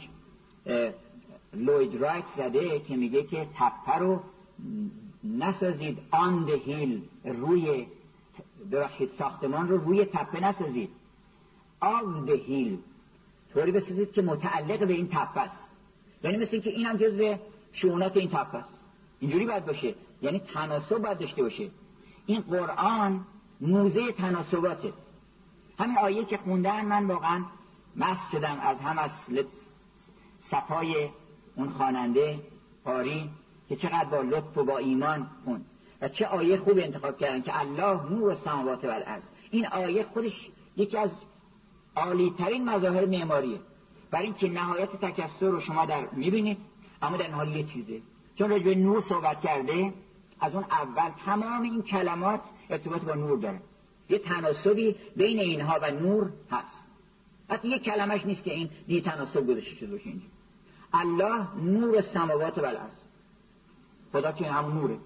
لوید 1.53 2.01
رایت 2.01 2.25
زده 2.37 2.79
که 2.79 2.95
میگه 2.95 3.23
که 3.23 3.47
تپه 3.55 3.97
رو 3.99 4.19
نسازید 5.23 5.97
آن 6.11 6.49
هیل 6.65 7.01
روی 7.25 7.85
ببخشید 8.71 9.09
ساختمان 9.17 9.69
رو 9.69 9.77
روی 9.77 10.05
تپه 10.05 10.39
نسازید. 10.39 10.89
آن 11.79 12.29
هیل 12.29 12.77
طوری 13.53 13.71
بسازید 13.71 14.11
که 14.11 14.21
متعلق 14.21 14.87
به 14.87 14.93
این 14.93 15.07
تپه 15.07 15.41
است. 15.41 15.67
یعنی 16.23 16.37
مثل 16.37 16.59
که 16.59 16.69
این 16.69 16.85
هم 16.85 16.97
جزو 16.97 17.35
شعونات 17.71 18.17
این 18.17 18.29
تپه 18.29 18.57
است. 18.57 18.79
اینجوری 19.19 19.45
باید 19.45 19.65
باشه. 19.65 19.95
یعنی 20.21 20.39
تناسب 20.39 20.97
باید 20.97 21.17
داشته 21.17 21.43
باشه. 21.43 21.69
این 22.25 22.41
قرآن 22.41 23.25
موزه 23.61 24.11
تناسباته. 24.11 24.93
همین 25.79 25.97
آیه 25.97 26.25
که 26.25 26.37
خوندن 26.37 26.85
من 26.85 27.07
واقعا 27.07 27.43
مست 27.95 28.31
شدم 28.31 28.59
از 28.59 28.79
هم 28.79 28.97
از 28.97 29.11
صفای 30.39 31.09
اون 31.55 31.69
خواننده 31.69 32.39
پاری 32.83 33.29
که 33.69 33.75
چقدر 33.75 34.05
با 34.05 34.21
لطف 34.21 34.57
و 34.57 34.63
با 34.63 34.77
ایمان 34.77 35.27
خوند. 35.43 35.65
و 36.01 36.09
چه 36.09 36.25
آیه 36.25 36.57
خوب 36.57 36.77
انتخاب 36.77 37.17
کردن 37.17 37.41
که 37.41 37.59
الله 37.59 38.09
نور 38.11 38.33
سماوات 38.33 38.83
و 38.83 38.87
الارض 38.87 39.23
این 39.51 39.67
آیه 39.67 40.03
خودش 40.03 40.49
یکی 40.77 40.97
از 40.97 41.11
عالی 41.95 42.33
ترین 42.37 42.69
مظاهر 42.69 43.05
معماریه. 43.05 43.59
برای 44.11 44.25
اینکه 44.25 44.49
نهایت 44.49 44.91
تکسر 44.91 45.45
رو 45.45 45.59
شما 45.59 45.85
در 45.85 46.09
می‌بینید 46.11 46.57
اما 47.01 47.17
در 47.17 47.27
نهایت 47.27 47.55
یه 47.55 47.63
چیزه. 47.63 48.01
چون 48.35 48.49
راجع 48.49 48.73
نور 48.73 49.01
صحبت 49.01 49.41
کرده 49.41 49.93
از 50.39 50.55
اون 50.55 50.63
اول 50.63 51.09
تمام 51.25 51.61
این 51.61 51.81
کلمات 51.81 52.41
ارتباط 52.69 53.01
با 53.01 53.13
نور 53.13 53.39
داره. 53.39 53.61
یه 54.09 54.19
تناسبی 54.19 54.95
بین 55.15 55.39
اینها 55.39 55.79
و 55.81 55.91
نور 55.91 56.31
هست. 56.51 56.82
حتی 57.49 57.67
یه 57.67 57.79
کلمش 57.79 58.25
نیست 58.25 58.43
که 58.43 58.53
این 58.53 58.69
بی 58.87 59.01
تناسب 59.01 59.47
گذاشته 59.47 59.75
شده 59.75 59.91
باشه 59.91 60.09
اینجا. 60.09 60.25
الله 60.93 61.55
نور 61.55 62.01
سماوات 62.01 62.57
و 62.57 62.65
الارض. 62.65 62.97
خدا 64.11 64.31
که 64.31 64.51
همون 64.51 64.73
نوره. 64.73 64.97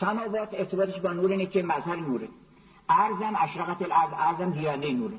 سماوات 0.00 0.48
ارتباطش 0.52 1.00
با 1.00 1.12
نور 1.12 1.30
اینه 1.30 1.46
که 1.46 1.62
مظهر 1.62 1.96
نوره. 1.96 2.28
ارزم 2.88 3.32
اشرقت 3.38 3.82
الارض 3.82 4.12
ارزم 4.16 4.50
دیانه 4.50 4.92
نوره. 4.92 5.16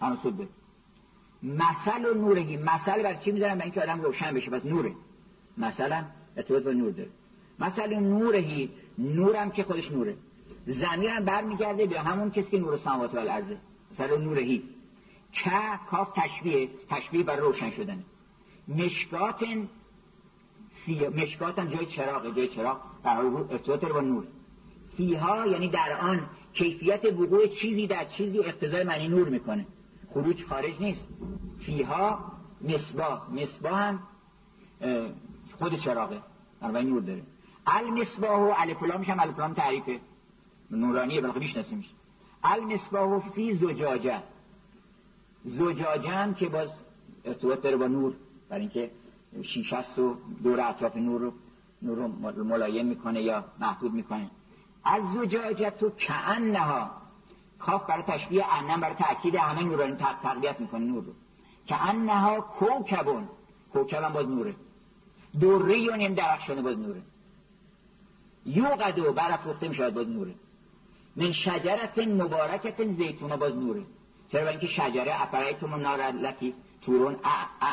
تناسب 0.00 0.38
ده 0.38 0.48
مثل 1.42 2.06
و 2.10 2.14
نورهی 2.14 2.56
مثل 2.56 3.02
بر 3.02 3.14
چی 3.14 3.32
می‌ذارم؟ 3.32 3.54
برای 3.54 3.62
اینکه 3.62 3.82
آدم 3.82 4.00
روشن 4.00 4.34
بشه. 4.34 4.50
پس 4.50 4.64
نوره. 4.64 4.92
مثلا 5.58 6.04
ارتباط 6.36 6.62
با 6.62 6.70
نور 6.70 6.90
داره. 6.90 7.10
مثل 7.58 7.94
نورهی 7.94 8.70
نورم 8.98 9.50
که 9.50 9.64
خودش 9.64 9.92
نوره. 9.92 10.16
زمیرم 10.66 11.24
برمیگرده 11.24 11.86
به 11.86 12.00
همون 12.00 12.30
کسی 12.30 12.50
که 12.50 12.58
نور 12.58 12.76
سماوات 12.76 13.14
و 13.14 13.18
الارضه. 13.18 13.58
مثلا 13.92 14.16
نورهی. 14.16 14.62
که 15.32 15.50
کاف 15.90 16.08
تشبیه 16.16 16.68
تشبیه 16.90 17.22
بر 17.22 17.36
روشن 17.36 17.70
شدن. 17.70 18.04
مشکات 18.68 19.44
مشکات 21.14 21.58
هم 21.58 21.66
جای 21.66 21.86
چراغ 21.86 22.36
جای 22.36 22.48
چراغ 22.48 22.80
در 23.04 23.18
ارتباط 23.50 23.84
با 23.84 24.00
نور. 24.00 24.24
فیها 24.96 25.46
یعنی 25.46 25.68
در 25.68 25.98
آن 26.00 26.26
کیفیت 26.52 27.04
وقوع 27.04 27.46
چیزی 27.46 27.86
در 27.86 28.04
چیزی 28.04 28.38
اقتضای 28.38 28.84
معنی 28.84 29.08
نور 29.08 29.28
می‌کنه. 29.28 29.66
خروج 30.10 30.44
خارج 30.44 30.80
نیست. 30.80 31.08
فیها 31.58 32.32
مصباح 32.60 33.30
مصباح 33.30 33.82
هم 33.82 34.00
خود 35.58 35.74
چراغه. 35.74 36.20
بنابراین 36.60 36.88
نور 36.88 37.02
داره. 37.02 37.22
المصباح 37.66 38.40
و 38.40 38.54
الفلامش 38.56 39.08
هم 39.08 39.20
الفلام 39.20 39.54
تعریفه. 39.54 40.00
نورانیه 40.70 41.20
بلکه 41.20 41.38
میشناسیمش. 41.38 41.90
المصباح 42.44 43.18
فی 43.18 43.52
زجاجه. 43.52 44.22
زجاجه 45.44 46.10
هم 46.10 46.34
که 46.34 46.48
باز 46.48 46.68
ارتباط 47.24 47.62
داره 47.62 47.76
با 47.76 47.86
نور 47.86 48.14
برای 48.48 48.60
اینکه 48.60 48.90
شیشه 49.42 49.76
است 49.76 49.98
و 49.98 50.16
دور 50.42 50.60
اطراف 50.60 50.96
نور 50.96 51.20
رو 51.20 51.32
نور 51.82 51.98
رو 52.32 52.44
ملایم 52.44 52.86
می‌کنه 52.86 53.22
یا 53.22 53.44
محدود 53.60 53.92
می‌کنه. 53.92 54.30
از 54.84 55.02
زجاجه 55.14 55.70
تو 55.70 55.90
کعنها 55.90 56.90
کاف 57.58 57.86
برای 57.86 58.02
تشبیه 58.02 58.44
انم 58.54 58.80
برای 58.80 58.94
تاکید 58.94 59.34
همه 59.34 59.62
نورانی 59.62 59.96
تقویت 59.96 60.60
می‌کنه 60.60 60.84
نور 60.84 61.04
رو. 61.04 61.12
که 61.66 61.88
انها 61.88 62.40
کوکبون 62.40 63.28
کوکب 63.72 64.02
هم 64.02 64.12
باز 64.12 64.28
نوره. 64.28 64.54
دوریون 65.40 66.00
این 66.00 66.14
درخشانه 66.14 66.62
باز 66.62 66.78
نوره. 66.78 67.02
يوقد 68.46 69.12
برافروخته 69.12 69.68
میشه 69.68 69.90
باز 69.90 70.08
نوره. 70.08 70.34
من 71.16 71.32
شجرة 71.32 71.98
مباركة 71.98 72.92
زيتونة 72.92 73.36
باز 73.36 73.56
نوره. 73.56 73.82
چرا 74.32 74.48
اینکه 74.48 74.66
شجره 74.66 75.22
أفرأيتم 75.22 75.74
النار 75.74 76.10
التي 76.10 76.54
تورون 76.82 77.16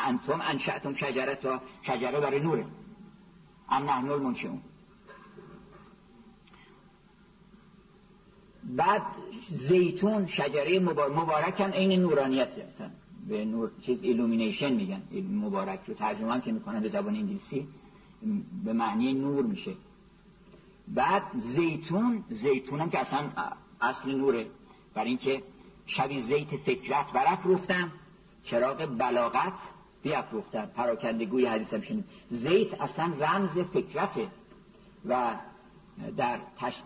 أأنتم 0.06 0.40
أنشأتم 0.40 0.69
شجرتها 0.69 0.94
شجره 0.94 2.20
برای 2.20 2.40
نوره. 2.40 2.64
أم 3.70 3.84
نحن 3.84 4.10
المنشئون 4.10 4.60
بعد 8.64 9.02
زیتون 9.50 10.26
شجره 10.26 10.78
مبارک 10.78 11.60
هم 11.60 11.70
عین 11.70 12.00
نورانیت. 12.00 12.48
هستن 12.48 12.90
به 13.28 13.44
نور 13.44 13.70
چیز 13.82 14.02
illumination 14.02 14.72
میگن. 14.72 15.02
مبارک 15.32 15.80
رو 15.86 15.94
ترجمه 15.94 16.40
که 16.40 16.52
می‌کنن 16.52 16.80
به 16.80 16.88
زبان 16.88 17.16
انگلیسی 17.16 17.68
به 18.64 18.72
معنی 18.72 19.12
نور 19.12 19.44
میشه. 19.44 19.74
بعد 20.88 21.22
زیتون 21.38 22.24
زیتون 22.30 22.80
هم 22.80 22.90
که 22.90 22.98
اصلا 22.98 23.28
اصل 23.80 24.10
نوره. 24.10 24.46
برای 24.94 25.08
اینکه 25.08 25.42
شبی 25.90 26.20
زیت 26.20 26.56
فکرت 26.56 27.12
برافروختم 27.12 27.92
چراغ 28.42 28.96
بلاغت 28.98 29.58
بیافروختم. 30.02 30.66
پراکندگوی 30.76 31.46
حدیث 31.46 31.74
هم 31.74 31.82
شنید. 31.82 32.04
زیت 32.30 32.80
اصلا 32.80 33.12
رمز 33.20 33.58
فکرته. 33.58 34.28
و 35.08 35.34
در 36.16 36.38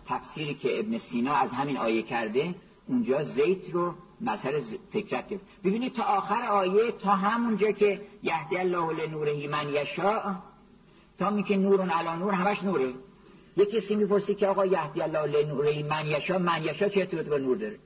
تفسیری 0.07 0.53
که 0.53 0.79
ابن 0.79 0.97
سینا 0.97 1.33
از 1.33 1.51
همین 1.51 1.77
آیه 1.77 2.01
کرده 2.01 2.55
اونجا 2.87 3.23
زیت 3.23 3.69
رو 3.71 3.93
مظهر 4.21 4.61
فکرت 4.93 5.27
گرفت. 5.27 5.45
ببینید 5.63 5.93
تا 5.93 6.03
آخر 6.03 6.45
آیه 6.45 6.91
تا 6.91 7.11
همونجا 7.11 7.71
که 7.71 8.01
یهدی 8.23 8.57
الله 8.57 9.05
لنوره 9.05 9.47
من 9.47 9.69
یشاء 9.69 10.33
تا 11.19 11.29
می 11.29 11.43
که 11.43 11.57
نورون 11.57 11.89
نور 12.19 12.33
همش 12.33 12.63
نوره. 12.63 12.93
یه 13.57 13.65
کسی 13.65 13.95
می‌پرسی 13.95 14.35
که 14.35 14.47
آقا 14.47 14.65
یهدی 14.65 15.01
الله 15.01 15.25
لنوره 15.25 15.83
من 15.83 16.05
یشاء 16.05 16.37
من 16.37 16.63
یشاء 16.63 16.89
چه 16.89 16.99
ارتباطی 16.99 17.29
با 17.29 17.37
نور 17.37 17.57
داره؟ 17.57 17.79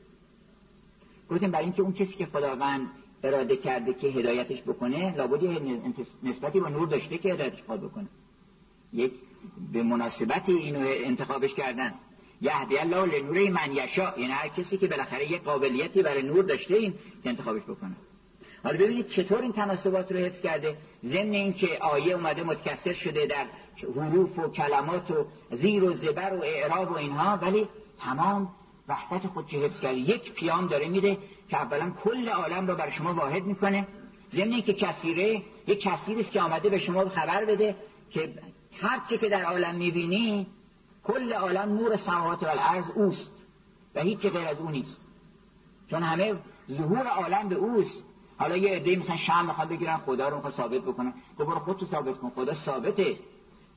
گفتیم 1.31 1.51
برای 1.51 1.63
اینکه 1.63 1.81
اون 1.81 1.93
کسی 1.93 2.13
که 2.17 2.25
خداوند 2.25 2.87
اراده 3.23 3.55
کرده 3.57 3.93
که 3.93 4.07
هدایتش 4.07 4.61
بکنه 4.61 5.15
لابد 5.15 5.43
نسبتی 6.23 6.59
با 6.59 6.69
نور 6.69 6.87
داشته 6.87 7.17
که 7.17 7.33
هدایتش 7.33 7.63
خواهد 7.63 7.81
بکنه. 7.81 8.07
یک 8.93 9.11
به 9.73 9.83
مناسبت 9.83 10.49
اینو 10.49 10.79
انتخابش 10.81 11.53
کردن. 11.53 11.93
یهدی 12.41 12.77
الله 12.77 13.19
لنور 13.19 13.49
من 13.49 13.75
یشا 13.75 14.13
یعنی 14.17 14.31
هر 14.31 14.47
کسی 14.47 14.77
که 14.77 14.87
بالاخره 14.87 15.31
یک 15.31 15.43
قابلیتی 15.43 16.03
برای 16.03 16.23
نور 16.23 16.43
داشته 16.43 16.75
این 16.75 16.93
که 17.23 17.29
انتخابش 17.29 17.63
بکنه. 17.63 17.95
حالا 18.63 18.77
ببینید 18.77 19.07
چطور 19.07 19.41
این 19.41 19.51
تناسبات 19.51 20.11
رو 20.11 20.17
حفظ 20.17 20.41
کرده. 20.41 20.77
ضمن 21.03 21.33
اینکه 21.33 21.77
آیه 21.81 22.13
اومده 22.13 22.43
متکثر 22.43 22.93
شده 22.93 23.25
در 23.25 23.45
حروف 23.95 24.39
و 24.39 24.47
کلمات 24.47 25.11
و 25.11 25.25
زیر 25.51 25.83
و 25.83 25.93
زبر 25.93 26.33
و 26.33 26.43
اعراب 26.43 26.91
و 26.91 26.95
اینها 26.95 27.37
ولی 27.37 27.67
تمام 27.99 28.49
وحدت 28.89 29.27
خودش 29.27 29.53
حفظ 29.53 29.79
کرده 29.79 29.97
یک 29.97 30.33
پیام 30.33 30.67
داره 30.67 30.87
میده 30.87 31.17
که 31.49 31.57
اولا 31.57 31.91
کل 32.03 32.29
عالم 32.29 32.67
رو 32.67 32.75
بر 32.75 32.89
شما 32.89 33.13
واحد 33.13 33.43
می‌کنه. 33.43 33.87
ضمن 34.31 34.51
اینکه 34.51 34.73
کثیره 34.73 35.43
یک 35.67 35.81
کثیری 35.81 36.19
است 36.19 36.31
که 36.31 36.41
آمده 36.41 36.69
به 36.69 36.77
شما 36.77 37.09
خبر 37.09 37.45
بده 37.45 37.75
که 38.09 38.33
هر 38.81 39.01
چی 39.09 39.17
که 39.17 39.29
در 39.29 39.43
عالم 39.43 39.75
می‌بینی 39.75 40.47
کل 41.03 41.33
عالم 41.33 41.77
نور 41.77 41.95
سماوات 41.95 42.43
و 42.43 42.47
الارض 42.47 42.89
اوست 42.95 43.31
و 43.95 44.01
هیچ 44.01 44.19
غیر 44.19 44.47
از 44.47 44.59
او 44.59 44.69
نیست. 44.69 45.01
چون 45.89 46.03
همه 46.03 46.35
ظهور 46.71 47.07
عالم 47.07 47.49
به 47.49 47.55
اوست. 47.55 48.03
حالا 48.37 48.57
یه 48.57 48.75
عده 48.75 48.95
مثلا 48.95 49.15
شم 49.15 49.45
می‌خواد 49.45 49.69
بگیرن 49.69 49.97
خدا 49.97 50.29
رو 50.29 50.35
می‌خواد 50.35 50.53
ثابت 50.53 50.81
بکنن. 50.81 51.13
تو 51.37 51.45
برو 51.45 51.59
خودتو 51.59 51.85
ثابت 51.85 52.17
کن. 52.17 52.29
خدا 52.29 52.53
ثابته. 52.53 53.17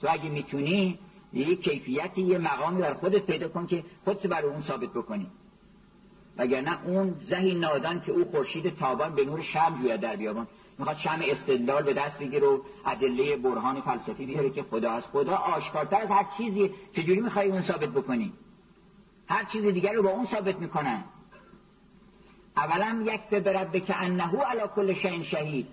تو 0.00 0.06
اگه 0.10 0.28
می‌تونی 0.28 0.98
یه 1.32 1.56
کیفیتی 1.56 2.22
یه 2.22 2.38
مقامی 2.38 2.80
بر 2.80 2.94
خودت 2.94 3.26
پیدا 3.26 3.48
کن 3.48 3.66
که 3.66 3.84
خودت 4.04 4.26
بر 4.26 4.46
اون 4.46 4.60
ثابت 4.60 4.88
بکنی. 4.88 5.26
وگرنه 6.36 6.86
اون 6.86 7.14
زهی 7.18 7.54
نادان 7.54 8.00
که 8.00 8.12
او 8.12 8.24
خورشید 8.24 8.76
تابان 8.76 9.14
به 9.14 9.24
نور 9.24 9.40
شم 9.40 9.74
جوید 9.82 10.00
در 10.00 10.16
بیابان. 10.16 10.46
می‌خواد 10.78 10.96
شم 10.96 11.20
استدلال 11.22 11.82
به 11.82 11.94
دست 11.94 12.18
بگیره 12.18 12.46
و 12.46 12.58
ادله 12.86 13.36
برهان 13.36 13.80
فلسفی 13.80 14.26
بیاره 14.26 14.50
که 14.50 14.62
خدا 14.62 14.90
از 14.90 15.06
خدا 15.06 15.36
آشکارتر 15.36 16.00
از 16.00 16.08
هر 16.08 16.26
چیزی 16.38 16.70
چجوری 16.92 17.20
می‌خوای 17.20 17.50
اون 17.50 17.60
ثابت 17.60 17.88
بکنی؟ 17.88 18.32
هر 19.28 19.44
چیز 19.44 19.64
دیگر 19.64 19.92
رو 19.92 20.02
با 20.02 20.10
اون 20.10 20.24
ثابت 20.24 20.56
می‌کنن. 20.56 21.04
اولا 22.56 23.04
یک 23.12 23.20
به 23.30 23.40
برب 23.40 23.84
که 23.84 24.02
انهو 24.02 24.36
علا 24.36 24.66
کل 24.66 24.94
شهید. 25.22 25.66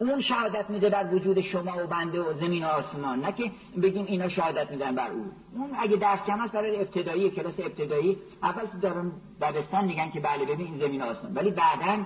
اون 0.00 0.20
شهادت 0.20 0.70
میده 0.70 0.90
بر 0.90 1.14
وجود 1.14 1.40
شما 1.40 1.84
و 1.84 1.86
بنده 1.86 2.20
و 2.20 2.34
زمین 2.34 2.64
و 2.64 2.66
آسمان. 2.66 3.20
نه 3.20 3.32
که 3.32 3.50
بگیم 3.82 4.04
اینا 4.06 4.28
شهادت 4.28 4.70
میدن 4.70 4.94
بر 4.94 5.10
او. 5.10 5.24
اون 5.54 5.70
اگه 5.78 5.96
درس 5.96 6.26
کم 6.26 6.38
هست 6.38 6.52
برای 6.52 6.76
ابتدایی 6.76 7.30
کلاس 7.30 7.60
ابتدایی 7.60 8.18
اول 8.42 8.66
تو 8.66 8.78
دارن 8.78 9.12
دبستان 9.40 9.84
میگن 9.84 10.10
که 10.10 10.20
بله 10.20 10.44
ببین 10.44 10.66
این 10.66 10.78
زمین 10.78 11.02
و 11.02 11.04
آسمان. 11.04 11.34
ولی 11.34 11.50
بعدا 11.50 12.04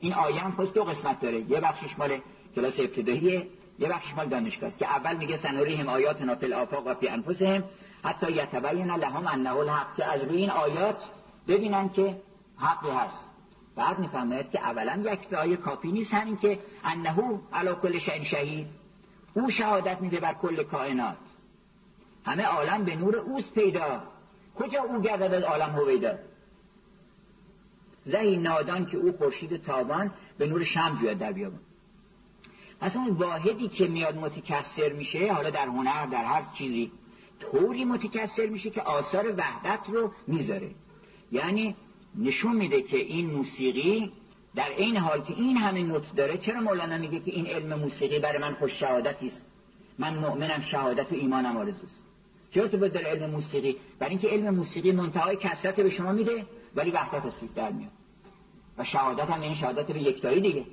این 0.00 0.14
آیه 0.14 0.40
هم 0.40 0.64
دو 0.74 0.84
قسمت 0.84 1.20
داره. 1.20 1.50
یه 1.50 1.60
بخشش 1.60 1.98
مال 1.98 2.18
کلاس 2.54 2.80
ابتداییه 2.80 3.46
یه 3.78 3.88
بخشش 3.88 4.14
مال 4.16 4.28
دانشگاه 4.28 4.68
است 4.68 4.78
که 4.78 4.86
اول 4.86 5.16
میگه 5.16 5.36
سنوریهم 5.36 5.88
آیاتنا 5.88 6.34
فی 6.34 6.46
الافاق 6.46 6.86
و 6.86 6.94
فی 6.94 7.08
انفسهم 7.08 7.64
حتی 8.04 8.32
یتبین 8.32 8.90
لهم 8.90 9.26
انه 9.26 9.56
الحق. 9.56 9.96
که 9.96 10.04
از 10.04 10.22
روی 10.22 10.36
این 10.36 10.50
آیات 10.50 10.96
ببینن 11.48 11.88
که 11.88 12.16
حقی 12.56 12.90
هست. 12.90 13.21
بعد 13.76 13.98
میفرماید 13.98 14.50
که 14.50 14.60
اولا 14.60 15.12
یک 15.12 15.32
آیه 15.32 15.56
کافی 15.56 15.92
نیست 15.92 16.14
همین 16.14 16.36
که 16.36 16.58
انهو 16.84 17.38
علا 17.52 17.74
کل 17.74 17.98
شین 17.98 18.24
شهید. 18.24 18.66
او 19.34 19.50
شهادت 19.50 20.00
میده 20.00 20.20
بر 20.20 20.34
کل 20.34 20.62
کائنات. 20.62 21.16
همه 22.24 22.42
عالم 22.42 22.84
به 22.84 22.96
نور 22.96 23.16
اوست 23.16 23.54
پیدا. 23.54 24.02
کجا 24.54 24.82
او 24.82 25.00
گردد 25.00 25.34
از 25.34 25.42
عالم 25.42 25.70
هویدا؟ 25.70 26.18
زهی 28.04 28.36
نادان 28.36 28.86
که 28.86 28.96
او 28.96 29.12
خورشید 29.12 29.62
تابان 29.62 30.12
به 30.38 30.46
نور 30.46 30.64
شم 30.64 30.98
جوید 31.00 31.18
در 31.18 31.32
بیابان. 31.32 31.60
پس 32.80 32.96
اون 32.96 33.08
واحدی 33.08 33.68
که 33.68 33.86
میاد 33.86 34.16
متکسر 34.16 34.92
میشه 34.92 35.32
حالا 35.32 35.50
در 35.50 35.66
هنر 35.66 36.06
در 36.06 36.24
هر 36.24 36.42
چیزی 36.58 36.92
طوری 37.40 37.84
متکسر 37.84 38.46
میشه 38.46 38.70
که 38.70 38.82
آثار 38.82 39.34
وحدت 39.36 39.80
رو 39.88 40.12
می‌ذاره. 40.26 40.70
یعنی 41.32 41.76
نشون 42.18 42.56
میده 42.56 42.82
که 42.82 42.96
این 42.96 43.30
موسیقی 43.30 44.12
در 44.54 44.68
این 44.76 44.96
حال 44.96 45.20
که 45.22 45.34
این 45.34 45.56
همه 45.56 45.82
نوت 45.82 46.14
داره 46.16 46.38
چرا 46.38 46.60
مولانا 46.60 46.98
میگه 46.98 47.20
که 47.20 47.30
این 47.30 47.46
علم 47.46 47.78
موسیقی 47.78 48.18
برای 48.18 48.38
من 48.38 48.54
خوش 48.54 48.72
شهادتی 48.72 49.26
است؟ 49.26 49.46
من 49.98 50.18
مؤمنم 50.18 50.60
شهادت 50.60 51.12
و 51.12 51.14
ایمانم 51.14 51.56
آرزوست. 51.56 52.02
چرا 52.50 52.68
تو 52.68 52.88
داره 52.88 53.06
علم 53.06 53.30
موسیقی؟ 53.30 53.76
برای 53.98 54.10
اینکه 54.10 54.28
علم 54.28 54.54
موسیقی 54.54 54.92
منتهای 54.92 55.36
کسرت 55.36 55.76
به 55.76 55.90
شما 55.90 56.12
میده 56.12 56.46
ولی 56.76 56.90
وحدت 56.90 57.24
از 57.26 57.32
در 57.54 57.70
میاد. 57.70 57.90
و 58.78 58.84
شهادت 58.84 59.30
هم 59.30 59.40
این 59.40 59.54
شهادت 59.54 59.86
به 59.86 60.02
یکتایی 60.02 60.40
دیگه. 60.40 60.64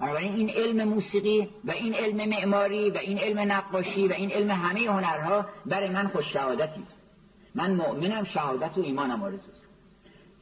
بنابراین 0.00 0.34
این 0.34 0.50
علم 0.50 0.88
موسیقی 0.88 1.48
و 1.64 1.70
این 1.70 1.94
علم 1.94 2.28
معماری 2.28 2.90
و 2.90 2.96
این 2.96 3.18
علم 3.18 3.52
نقاشی 3.52 4.08
و 4.08 4.12
این 4.12 4.30
علم 4.30 4.50
همه 4.50 4.80
هنرها 4.90 5.46
برای 5.66 5.90
من 5.90 6.08
خوش 6.08 6.32
شهادتی 6.32 6.82
است. 6.82 7.02
من 7.54 7.74
مؤمنم 7.74 8.24
شهادت 8.24 8.78
و 8.78 8.80
ایمانم 8.80 9.22
آرزوست. 9.22 9.65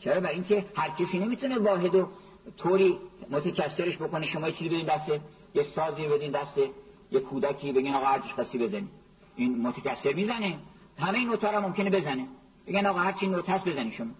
چرا؟ 0.05 0.21
برای 0.21 0.35
اینکه 0.35 0.65
هر 0.77 0.91
کسی 0.91 1.19
نمی‌تونه 1.19 1.59
واحد 1.59 1.95
و 1.95 2.09
طوری 2.57 2.99
متکثرش 3.31 3.97
بکنه. 3.97 4.27
شما 4.27 4.51
چیزی 4.51 4.69
بدین 4.69 4.87
دسته 4.87 5.21
یه 5.55 5.63
سازی 5.63 6.09
بدین 6.09 6.33
دسته 6.33 6.71
یه 7.11 7.21
کودکی 7.21 7.73
بگین 7.73 7.95
آقا 7.95 8.07
هرچی 8.07 8.29
خاصی 8.29 8.59
بزنی. 8.59 8.89
این 9.37 9.67
متکثر 9.67 10.13
می‌زنه. 10.13 10.59
همه 10.99 11.19
این 11.19 11.29
نوتا 11.29 11.61
ممکنه 11.61 11.91
بزنه. 11.91 12.27
بگن 12.67 12.87
آقا 12.87 12.99
هرچی 12.99 13.27
نوت 13.27 13.51
هست 13.51 13.69
بزنی 13.69 13.91
شما. 13.91 14.11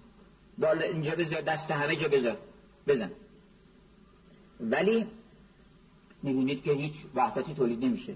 بالا 0.59 0.83
اینجا 0.83 1.15
بذار 1.15 1.41
دست 1.41 1.71
همه 1.71 1.97
جا 1.97 2.09
بذار. 2.09 2.37
بزن. 2.87 3.11
ولی 4.61 5.07
می‌بینید 6.23 6.63
که 6.63 6.73
هیچ 6.73 6.95
وحدتی 7.15 7.55
تولید 7.55 7.85
نمیشه. 7.85 8.15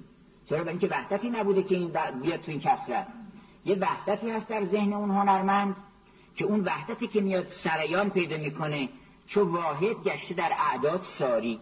چرا؟ 0.48 0.58
برای 0.58 0.70
اینکه 0.70 0.88
وحدتی 0.88 1.30
نبوده 1.30 1.62
که 1.62 1.74
این 1.74 1.88
بیاد 2.22 2.40
تو 2.40 2.50
این 2.50 2.60
کسرت. 2.60 3.06
یه 3.64 3.74
وحدتی 3.74 4.30
هست 4.30 4.48
در 4.48 4.64
ذهن 4.64 4.92
اون 4.92 5.10
هنرمند 5.10 5.76
که 6.38 6.44
اون 6.44 6.60
وحدتی 6.60 7.08
که 7.08 7.20
میاد 7.20 7.46
سریان 7.48 8.10
پیدا 8.10 8.36
می‌کنه 8.36 8.88
چو 9.26 9.44
واحد 9.44 10.04
گشته 10.04 10.34
در 10.34 10.52
اعداد 10.58 11.00
ساری. 11.00 11.60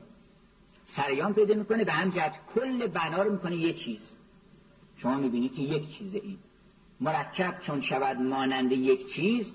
سریان 0.85 1.35
پیدا 1.35 1.55
می‌کنه 1.55 1.85
به 1.85 1.93
هم 1.93 2.11
جهت 2.11 2.35
کل 2.55 2.87
بنا 2.87 3.23
رو 3.23 3.33
می‌کنه 3.33 3.57
یه 3.57 3.73
چیز. 3.73 4.13
شما 4.97 5.17
می‌بینید 5.17 5.55
که 5.55 5.63
یک 5.63 5.99
چیز 5.99 6.15
این. 6.15 6.39
مرکب 7.01 7.59
چون 7.61 7.81
شود 7.81 8.21
مانند 8.21 8.73
یک 8.73 9.13
چیز 9.13 9.55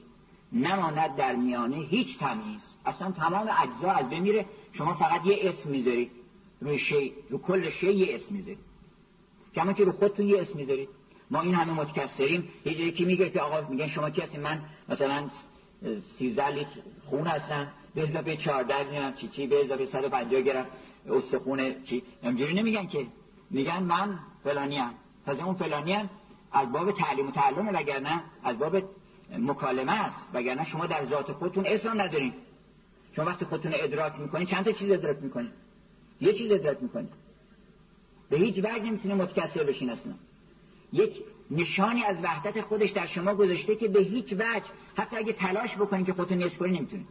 نماند 0.51 1.15
در 1.15 1.35
میانه 1.35 1.77
هیچ 1.77 2.19
تمیز. 2.19 2.61
اصلا 2.85 3.11
تمام 3.11 3.49
اجزا 3.63 3.91
از 3.91 4.09
بمیره 4.09 4.45
شما 4.71 4.93
فقط 4.93 5.25
یه 5.25 5.37
اسم 5.41 5.69
می‌ذارید. 5.69 6.11
روی 6.61 6.77
شی 6.77 7.13
رو 7.29 7.37
کل 7.37 7.69
شی 7.69 7.93
یه 7.93 8.15
اسم 8.15 8.35
می‌ذارید. 8.35 8.65
کما 9.55 9.73
که 9.73 9.83
رو 9.83 9.91
خودتون 9.91 10.27
یه 10.27 10.41
اسم 10.41 10.57
می‌ذارید. 10.57 10.89
ما 11.31 11.41
این 11.41 11.53
همه 11.53 11.73
متکثریم 11.73 12.49
یه 12.65 12.81
یکی 12.81 13.05
میگه 13.05 13.29
که 13.29 13.41
آقا 13.41 13.69
میگن 13.69 13.87
شما 13.87 14.05
هستین 14.05 14.41
من 14.41 14.61
مثلا 14.89 15.29
13 16.17 16.47
لیتر 16.47 16.69
خون 17.05 17.27
هستم 17.27 17.67
به 17.95 18.03
اضافه 18.03 18.35
14 18.35 18.91
میام 18.91 19.13
چی 19.13 19.27
چی 19.27 19.47
به 19.47 19.65
اضافه 19.65 19.85
150 19.85 20.41
گرم 20.41 20.65
استخون 21.09 21.83
چی. 21.83 22.03
اینجوری 22.23 22.53
نمیگن 22.53 22.87
که. 22.87 23.07
میگن 23.49 23.83
من 23.83 24.19
فلانی 24.43 24.79
ام 24.79 24.93
پس 25.25 25.39
اون 25.39 25.55
فلانی 25.55 25.93
ام 25.93 26.09
از 26.51 26.71
باب 26.71 26.91
تعلیم 26.91 27.27
و 27.27 27.31
تعلم 27.31 27.67
وگرنه 27.67 28.23
از 28.43 28.59
باب 28.59 28.83
مکالمه 29.39 29.91
است. 29.91 30.29
وگرنه 30.33 30.65
شما 30.65 30.85
در 30.85 31.05
ذات 31.05 31.31
خودتون 31.31 31.65
اسم 31.65 32.01
ندارین. 32.01 32.33
شما 33.15 33.25
وقتی 33.25 33.45
خودتون 33.45 33.71
ادراک 33.75 34.19
می‌کنین 34.19 34.45
چند 34.45 34.65
تا 34.65 34.71
چیز 34.71 34.91
ادراک 34.91 35.17
می‌کنین؟ 35.21 35.51
یه 36.21 36.33
چیز 36.33 36.51
ادراک 36.51 36.77
می‌کنین. 36.81 37.09
به 38.29 38.37
هیچ 38.37 38.57
وجه 38.57 38.83
نمی‌تونه 38.83 39.15
متکثر 39.15 39.63
بشین 39.63 39.89
اصلا. 39.89 40.13
یک 40.93 41.23
نشانی 41.51 42.03
از 42.03 42.17
وحدت 42.23 42.61
خودش 42.61 42.89
در 42.89 43.07
شما 43.07 43.35
گذاشته 43.35 43.75
که 43.75 43.87
به 43.87 43.99
هیچ 43.99 44.33
وجه 44.33 44.65
حتی 44.97 45.17
اگه 45.17 45.33
تلاش 45.33 45.75
بکنید 45.75 46.05
که 46.05 46.13
خودتون 46.13 46.43
نصف 46.43 46.57
کنید 46.57 46.75
نمی‌تونید 46.75 47.07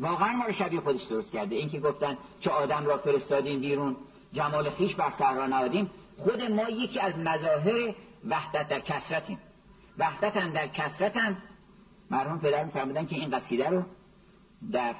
واقعا 0.00 0.32
ما 0.32 0.44
رو 0.44 0.52
شبیه 0.52 0.80
خودش 0.80 1.02
درست 1.02 1.32
کرده. 1.32 1.54
اینکه 1.54 1.80
گفتن 1.80 2.18
چه 2.40 2.50
آدم 2.50 2.86
را 2.86 2.98
فرستادین 2.98 3.60
بیرون 3.60 3.96
جمال 4.32 4.70
خیش 4.70 4.94
بر 4.94 5.10
سر 5.18 5.34
را 5.34 5.46
نهادیم 5.46 5.90
خود 6.16 6.42
ما 6.42 6.68
یکی 6.70 7.00
از 7.00 7.18
مظاهر 7.18 7.94
وحدت 8.28 8.68
در 8.68 8.80
کسرتیم 8.80 9.38
وحدت 9.98 10.36
هم 10.36 10.50
در 10.50 10.66
کسرت 10.66 11.16
هم 11.16 11.36
مرحوم 12.10 12.38
پدر 12.38 12.64
میفرمودن 12.64 13.06
که 13.06 13.16
این 13.16 13.30
قصیده 13.30 13.68
رو 13.68 13.82
در 14.72 14.94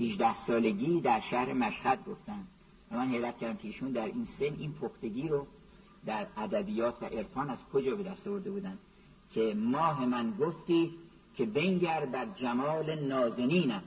18 0.00 0.34
سالگی 0.46 1.00
در 1.00 1.20
شهر 1.20 1.52
مشهد 1.52 2.04
گفتن. 2.04 2.46
من 2.90 3.08
حیرت 3.08 3.38
کردم 3.38 3.56
که 3.56 3.68
ایشون 3.68 3.92
در 3.92 4.04
این 4.04 4.24
سن 4.24 4.44
این 4.44 4.72
پختگی 4.72 5.28
رو 5.28 5.46
در 6.06 6.26
ادبیات 6.36 7.02
و 7.02 7.06
عرفان 7.06 7.50
از 7.50 7.64
کجا 7.72 7.96
به 7.96 8.02
دست 8.02 8.28
آورده 8.28 8.50
بودن؟ 8.50 8.78
که 9.34 9.54
ماه 9.56 10.06
من 10.06 10.30
گفتی 10.30 10.94
که 11.34 11.46
بنگر 11.46 12.04
در 12.04 12.26
جمال 12.26 13.00
نازنینم. 13.00 13.82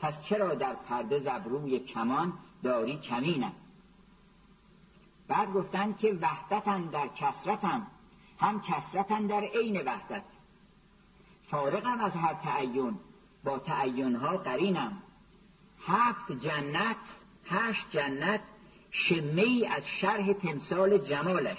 پس 0.00 0.14
چرا 0.28 0.54
در 0.54 0.74
پرده 0.74 1.18
زبروی 1.20 1.78
کمان 1.78 2.32
داری 2.62 2.98
کمینم؟ 2.98 3.52
بعد 5.28 5.52
گفتن 5.52 5.92
که 5.92 6.18
وحدتن 6.20 6.82
در 6.82 7.08
کسرتم 7.08 7.86
هم 8.38 8.60
کسرتن 8.60 9.26
در 9.26 9.44
عین 9.44 9.76
وحدت. 9.76 10.24
فارغم 11.50 12.00
از 12.00 12.12
هر 12.12 12.34
تعین 12.34 12.98
با 13.44 13.58
تعینها 13.58 14.36
قرینم. 14.36 15.02
هفت 15.86 16.32
جنت 16.32 16.96
هشت 17.46 17.90
جنت 17.90 18.40
شمه 18.96 19.68
از 19.70 19.82
شرح 20.00 20.32
تمثال 20.32 20.98
جمالش. 20.98 21.58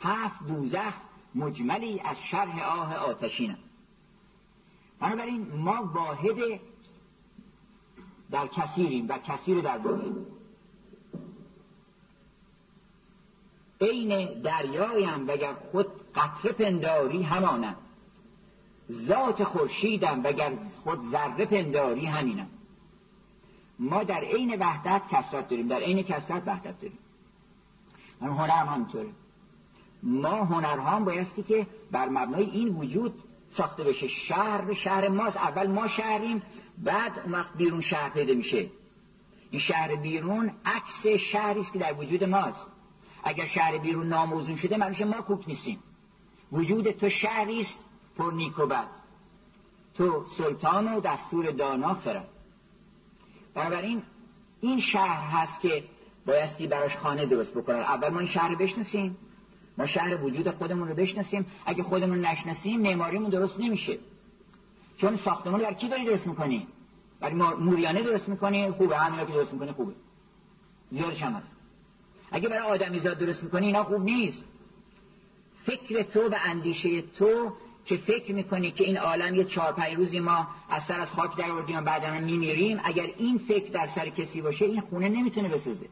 هفت 0.00 0.46
دوزخ 0.46 0.94
مجملی 1.34 2.00
از 2.00 2.16
شرح 2.30 2.62
آه 2.62 2.94
آتشینم. 2.94 3.58
بنابراین 5.00 5.52
ما 5.54 5.90
واحد 5.94 6.60
در 8.30 8.46
کثیریم 8.46 9.08
و 9.08 9.18
کثیر 9.18 9.60
در 9.60 9.78
واحد 9.78 10.16
عین 13.80 14.40
دریایم 14.42 15.28
وگر 15.28 15.54
خود 15.54 15.86
قطره 16.14 16.52
پنداری 16.52 17.22
همانم. 17.22 17.76
ذات 18.90 19.44
خورشیدم 19.44 20.24
وگر 20.24 20.56
خود 20.84 21.00
ذره 21.00 21.46
پنداری 21.46 22.06
همینم. 22.06 22.48
ما 23.78 24.04
در 24.04 24.20
عین 24.20 24.56
وحدت 24.60 25.02
کسرت 25.10 25.48
داریم 25.48 25.68
در 25.68 25.80
عین 25.80 26.02
کسرت 26.02 26.42
وحدت 26.46 26.80
داریم. 26.80 26.98
هنر 28.20 28.48
هم 28.48 28.66
همینطوره. 28.66 29.08
ما 30.02 30.44
هنرها 30.44 30.90
هم 30.90 31.04
بایستی 31.04 31.42
که 31.42 31.66
بر 31.90 32.08
مبنای 32.08 32.44
این 32.44 32.68
وجود 32.68 33.14
ساخته 33.50 33.84
بشه. 33.84 34.08
شهر 34.08 34.72
شهر 34.72 35.08
ماست. 35.08 35.36
اول 35.36 35.66
ما 35.66 35.88
شهریم 35.88 36.42
بعد 36.78 37.18
اون 37.18 37.32
وقت 37.32 37.56
بیرون 37.56 37.80
شهر 37.80 38.10
پیدا 38.10 38.34
میشه. 38.34 38.70
این 39.50 39.60
شهر 39.60 39.96
بیرون 39.96 40.50
عکس 40.64 41.06
شهری 41.06 41.60
است 41.60 41.72
که 41.72 41.78
در 41.78 41.94
وجود 41.94 42.24
ماست. 42.24 42.70
اگر 43.24 43.46
شهر 43.46 43.78
بیرون 43.78 44.08
ناموزون 44.08 44.56
شده 44.56 44.76
معنیش 44.76 45.00
ما 45.00 45.22
کوک 45.22 45.48
نیستیم. 45.48 45.78
وجود 46.52 46.90
تو 46.90 47.08
شهری 47.08 47.60
است 47.60 47.84
پر 48.16 48.32
نیک 48.32 48.58
و 48.58 48.84
تو 49.94 50.24
سلطان 50.38 50.94
و 50.94 51.00
دستور 51.00 51.50
دانا 51.50 51.94
خرد 51.94 52.28
بنابراین 53.54 54.02
این 54.60 54.80
شهر 54.80 55.30
هست 55.30 55.60
که 55.60 55.84
بایستی 56.26 56.66
براش 56.66 56.96
خانه 56.96 57.26
درست 57.26 57.54
بکنن. 57.54 57.78
اول 57.78 58.08
ما 58.08 58.18
این 58.18 58.28
شهر 58.28 58.54
بشناسیم. 58.54 59.16
ما 59.78 59.86
شهر 59.86 60.24
وجود 60.24 60.50
خودمون 60.50 60.88
رو 60.88 60.94
بشناسیم. 60.94 61.46
اگه 61.66 61.82
خودمون 61.82 62.20
نشناسیم 62.20 62.80
معماریمون 62.80 63.30
درست 63.30 63.60
نمیشه. 63.60 63.98
چون 64.96 65.16
ساختمون 65.16 65.60
در 65.60 65.74
کی 65.74 65.88
داری 65.88 66.04
درست 66.04 66.26
می‌کنی؟ 66.26 66.66
برای 67.20 67.34
موریانه 67.34 68.02
درست 68.02 68.28
می‌کنی؟ 68.28 68.70
خوبه. 68.70 68.96
همینا 68.96 69.24
که 69.24 69.32
درست 69.32 69.52
می‌کنی 69.52 69.72
خوبه. 69.72 69.92
زیادش 70.90 71.22
هم 71.22 71.32
هست. 71.32 71.56
اگه 72.30 72.48
برای 72.48 72.68
آدمیزاد 72.68 73.18
درست 73.18 73.42
می‌کنی 73.42 73.66
اینا 73.66 73.84
خوب 73.84 74.02
نیست. 74.02 74.44
فکر 75.64 76.02
تو 76.02 76.20
و 76.20 76.34
اندیشه 76.44 77.02
تو 77.02 77.52
که 77.84 77.96
فکر 77.96 78.32
می‌کنی 78.32 78.70
که 78.70 78.84
این 78.84 78.96
عالم 78.96 79.34
یه 79.34 79.44
چهار 79.44 79.72
پنج 79.72 79.94
روزی 79.94 80.20
ما 80.20 80.46
از 80.70 80.82
سر 80.82 81.00
از 81.00 81.10
خاک 81.10 81.36
در 81.36 81.50
آوردیم 81.50 81.78
و 81.78 81.82
بعدا 81.82 82.20
میمیریم؟ 82.20 82.80
اگر 82.84 83.06
این 83.18 83.38
فکر 83.38 83.72
در 83.72 83.86
سر 83.86 84.08
کسی 84.08 84.42
باشه 84.42 84.64
این 84.64 84.80
خونه 84.80 85.08
نمی‌تونه 85.08 85.48
بسازه 85.48 85.86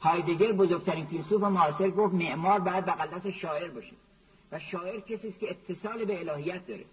هایدگر 0.00 0.52
بزرگترین 0.52 1.06
فیلسوف 1.06 1.42
معاصر 1.42 1.90
گفت 1.90 2.14
معمار 2.14 2.60
باید 2.60 2.84
بغل 2.84 3.06
دست 3.16 3.30
شاعر 3.30 3.70
باشه. 3.70 3.92
و 4.52 4.58
شاعر 4.58 5.00
کسی 5.00 5.28
است 5.28 5.40
که 5.40 5.50
اتصال 5.50 6.04
به 6.04 6.30
الهیت 6.30 6.66
داره. 6.66 6.84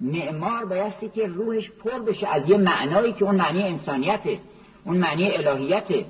معمار 0.00 0.64
بایستی 0.64 1.08
که 1.08 1.26
روحش 1.26 1.70
پر 1.70 1.98
بشه 1.98 2.28
از 2.28 2.48
یه 2.48 2.56
معنایی 2.56 3.12
که 3.12 3.24
اون 3.24 3.34
معنی 3.34 3.62
انسانیته 3.62 4.40
اون 4.84 4.96
معنی 4.96 5.30
الهیته. 5.30 6.06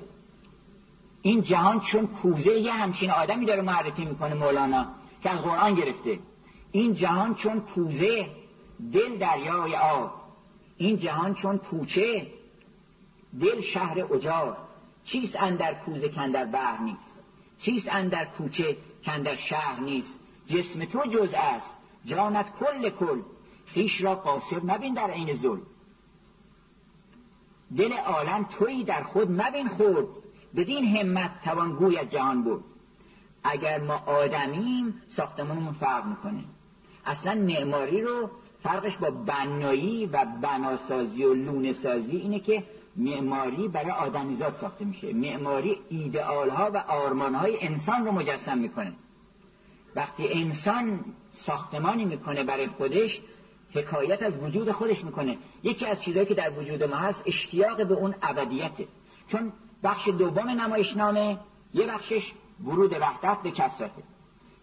این 1.23 1.43
جهان 1.43 1.81
چون 1.81 2.07
کوزه 2.07 2.59
یه 2.59 2.73
همچین 2.73 3.11
آدمی 3.11 3.47
داره 3.47 3.63
معرفی 3.63 4.05
می‌کنه 4.05 4.35
مولانا. 4.35 4.87
که 5.23 5.31
از 5.31 5.43
قرآن 5.43 5.75
گرفته. 5.75 6.19
این 6.73 6.95
جهان 6.95 7.35
چون 7.35 7.61
کوزه 7.61 8.27
دل 8.93 9.19
دریای 9.19 9.77
آب. 9.77 10.13
این 10.77 10.97
جهان 10.97 11.35
چون 11.35 11.59
کوچه 11.59 12.27
دل 13.41 13.61
شهر 13.61 14.15
اجار 14.15 14.57
چیست 15.05 15.37
اندر 15.37 15.75
کوزه 15.75 16.09
کندر 16.09 16.45
بحر 16.45 16.83
نیست؟ 16.83 17.23
چیست 17.59 17.89
اندر 17.91 18.25
کوچه 18.25 18.77
کندر 19.05 19.37
شهر 19.37 19.81
نیست؟ 19.81 20.21
جسم 20.47 20.85
تو 20.85 21.07
جز 21.07 21.35
است. 21.37 21.75
جانت 22.05 22.47
کل 22.61 22.91
کل. 22.91 23.21
خیش 23.67 24.03
را 24.03 24.15
قاصر 24.15 24.61
مبین 24.63 24.95
در 24.95 25.11
عین 25.11 25.35
ظلم. 25.35 25.63
دل 27.77 27.93
عالم 27.93 28.45
تویی 28.45 28.85
در 28.85 29.03
خود 29.03 29.31
مبین 29.31 29.69
خود. 29.69 30.09
بدین 30.57 30.97
همت 30.97 31.31
توان 31.45 31.73
گوی 31.73 32.07
جهان 32.07 32.43
بود 32.43 32.65
اگر 33.45 33.81
ما 33.81 33.95
آدمیم 34.07 35.03
ساختمانمون 35.09 35.73
فرق 35.73 36.07
می‌کنه. 36.07 36.45
اصلا 37.07 37.35
معماری 37.35 38.03
رو 38.03 38.31
فرقش 38.63 38.97
با 38.97 39.11
بنایی 39.11 40.07
و 40.07 40.27
بناسازی 40.43 41.25
و 41.25 41.35
لونه 41.35 41.73
سازی 41.73 42.17
اینه 42.17 42.41
که 42.41 42.65
معماری 42.97 43.69
برای 43.69 43.91
آدمیزاد 43.91 44.55
ساخته 44.55 44.85
میشه. 44.85 45.13
معماری 45.13 45.77
ایدئال 45.89 46.51
ها 46.51 46.71
و 46.75 46.77
آرمان 46.77 47.35
های 47.35 47.67
انسان 47.67 48.05
رو 48.05 48.13
مجسم 48.13 48.59
می‌کنه. 48.59 48.93
وقتی 49.97 50.29
انسان 50.33 51.05
ساختمانی 51.33 52.05
می‌کنه 52.05 52.45
برای 52.45 52.67
خودش 52.67 53.21
حکایت 53.75 54.23
از 54.23 54.43
وجود 54.43 54.73
خودش 54.73 55.05
می‌کنه. 55.05 55.39
یکی 55.63 55.87
از 55.87 56.03
چیزهایی 56.03 56.27
که 56.27 56.35
در 56.35 56.59
وجود 56.59 56.85
ما 56.85 56.97
هست 56.97 57.23
اشتیاق 57.27 57.87
به 57.87 57.95
اون 57.95 58.15
ابدیته. 58.23 58.87
چون 59.29 59.53
بخش 59.85 60.09
دوم 60.09 60.49
نمایشنامه 60.49 61.39
یه 61.75 61.87
بخشش 61.87 62.33
ورود 62.65 62.93
وحدت 62.93 63.43
به 63.43 63.51
کسرته 63.51 64.03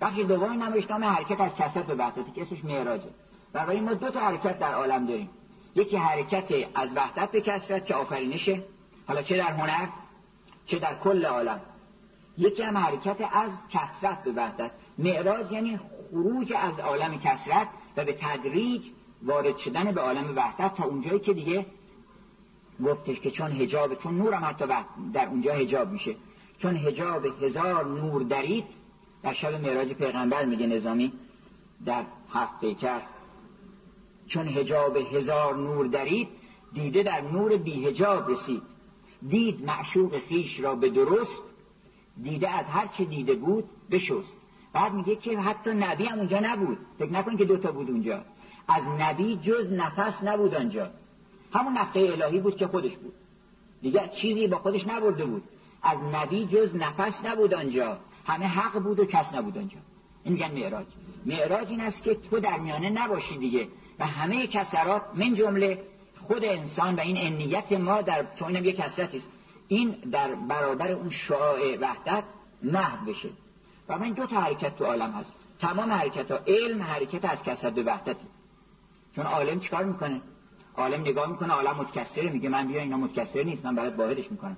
بخش 0.01 0.19
دوم 0.19 0.63
نمایشنامه 0.63 1.05
حرکت 1.05 1.41
از 1.41 1.55
کسرت 1.55 1.85
به 1.85 1.95
وحدت 1.95 2.33
که 2.33 2.41
اسمش 2.41 2.65
معراجه. 2.65 3.09
برای 3.53 3.79
ما 3.79 3.93
دو 3.93 4.09
تا 4.09 4.19
حرکت 4.19 4.59
در 4.59 4.73
عالم 4.73 5.05
داریم. 5.05 5.29
یکی 5.75 5.97
حرکت 5.97 6.53
از 6.75 6.89
وحدت 6.95 7.31
به 7.31 7.41
کسرت 7.41 7.85
که 7.85 7.95
آفرینشه. 7.95 8.63
حالا 9.07 9.21
چه 9.21 9.37
در 9.37 9.53
هنر 9.53 9.87
چه 10.65 10.79
در 10.79 10.95
کل 10.95 11.25
عالم. 11.25 11.61
یکی 12.37 12.63
هم 12.63 12.77
حرکت 12.77 13.17
از 13.31 13.51
کسرت 13.69 14.23
به 14.23 14.31
وحدت. 14.31 14.71
معراج 14.97 15.51
یعنی 15.51 15.79
خروج 16.11 16.53
از 16.57 16.79
عالم 16.79 17.19
کسرت 17.19 17.67
و 17.97 18.05
به 18.05 18.17
تدریج 18.21 18.83
وارد 19.23 19.57
شدن 19.57 19.91
به 19.91 20.01
عالم 20.01 20.35
وحدت 20.35 20.75
تا 20.75 20.83
اونجایی 20.83 21.19
که 21.19 21.33
دیگه 21.33 21.65
گفتش 22.85 23.19
که 23.19 23.31
چون 23.31 23.51
هجاب 23.51 23.95
چون 23.95 24.17
نور 24.17 24.33
هم 24.33 24.45
حتی 24.45 24.65
در 25.13 25.27
اونجا 25.27 25.53
هجاب 25.53 25.91
میشه. 25.91 26.15
چون 26.57 26.75
هجاب 26.75 27.25
هزار 27.25 27.85
نور 27.85 28.23
درید 28.23 28.65
در 29.23 29.33
شب 29.33 29.53
معراج 29.53 29.93
پیغمبر 29.93 30.45
میگه 30.45 30.67
نظامی 30.67 31.13
در 31.85 32.05
هفت 32.29 32.59
پیکر 32.61 33.01
چون 34.27 34.47
هجاب 34.47 34.97
هزار 34.97 35.55
نور 35.55 35.87
درید 35.87 36.27
دیده 36.73 37.03
در 37.03 37.21
نور 37.21 37.57
بی 37.57 37.87
هجاب 37.87 38.29
رسید. 38.29 38.61
دید 39.29 39.65
معشوق 39.65 40.19
خیش 40.19 40.59
را 40.59 40.75
به 40.75 40.89
درست 40.89 41.43
دیده 42.23 42.49
از 42.49 42.65
هر 42.65 42.87
چه 42.87 43.05
دیده 43.05 43.35
بود 43.35 43.63
بشست. 43.91 44.37
بعد 44.73 44.93
میگه 44.93 45.15
که 45.15 45.39
حتی 45.39 45.69
نبی 45.69 46.05
هم 46.05 46.17
اونجا 46.19 46.39
نبود. 46.39 46.77
فکر 46.99 47.11
نکن 47.11 47.37
که 47.37 47.45
دوتا 47.45 47.71
بود 47.71 47.89
اونجا. 47.89 48.21
از 48.67 48.83
نبی 48.99 49.35
جز 49.35 49.71
نفس 49.71 50.23
نبود 50.23 50.55
آنجا. 50.55 50.89
همون 51.53 51.73
نفته 51.73 51.99
الهی 51.99 52.39
بود 52.39 52.57
که 52.57 52.67
خودش 52.67 52.97
بود. 52.97 53.13
دیگه 53.81 54.07
چیزی 54.07 54.47
با 54.47 54.57
خودش 54.57 54.87
نبرده 54.87 55.25
بود. 55.25 55.43
از 55.85 56.03
نبی 56.13 56.45
جز 56.45 56.75
نفس 56.75 57.25
نبود 57.25 57.53
آنجا. 57.53 57.97
همه 58.25 58.45
حق 58.45 58.79
بود 58.79 58.99
و 58.99 59.05
کس 59.05 59.33
نبود 59.33 59.57
آنجا. 59.57 59.77
این 60.23 60.33
میگن 60.33 60.51
معراج. 60.51 60.85
معراج 61.25 61.69
این 61.69 61.81
است 61.81 62.03
که 62.03 62.15
تو 62.15 62.39
در 62.39 62.59
میانه 62.59 62.89
نباشی 62.89 63.37
دیگه 63.37 63.67
و 63.99 64.05
همه 64.05 64.47
کسرات 64.47 65.01
من 65.15 65.33
جمله 65.33 65.83
خود 66.27 66.45
انسان 66.45 66.95
و 66.95 66.99
این 66.99 67.17
انیت 67.17 67.71
ما 67.71 68.01
در 68.01 68.25
چون 68.35 68.47
اینم 68.47 68.65
یک 68.65 68.79
است. 68.79 69.29
این 69.67 69.89
در 70.11 70.35
برادر 70.35 70.91
اون 70.91 71.09
شعاع 71.09 71.77
وحدت 71.81 72.23
محو 72.63 73.05
بشه. 73.05 73.29
و 73.89 73.99
من 73.99 74.11
دو 74.11 74.25
تا 74.25 74.41
حرکت 74.41 74.75
تو 74.75 74.85
عالم 74.85 75.11
هست. 75.11 75.33
تمام 75.59 75.91
حرکت 75.91 76.31
ها 76.31 76.39
علم 76.47 76.81
حرکت 76.81 77.25
از 77.25 77.43
کسرت 77.43 77.73
به 77.73 77.83
وحدتی 77.83 78.27
چون 79.15 79.25
عالم 79.25 79.59
چیکار 79.59 79.83
می‌کنه؟ 79.83 80.21
عالم 80.77 81.01
نگاه 81.01 81.29
می‌کنه 81.29 81.53
عالم 81.53 81.77
متکثره 81.77 82.29
میگه 82.29 82.49
من 82.49 82.67
بیا 82.67 82.81
اینا 82.81 82.97
متکثر 82.97 83.43
نیست 83.43 83.65
من 83.65 83.75
برات 83.75 83.99
واحدش 83.99 84.31
می‌کنم. 84.31 84.57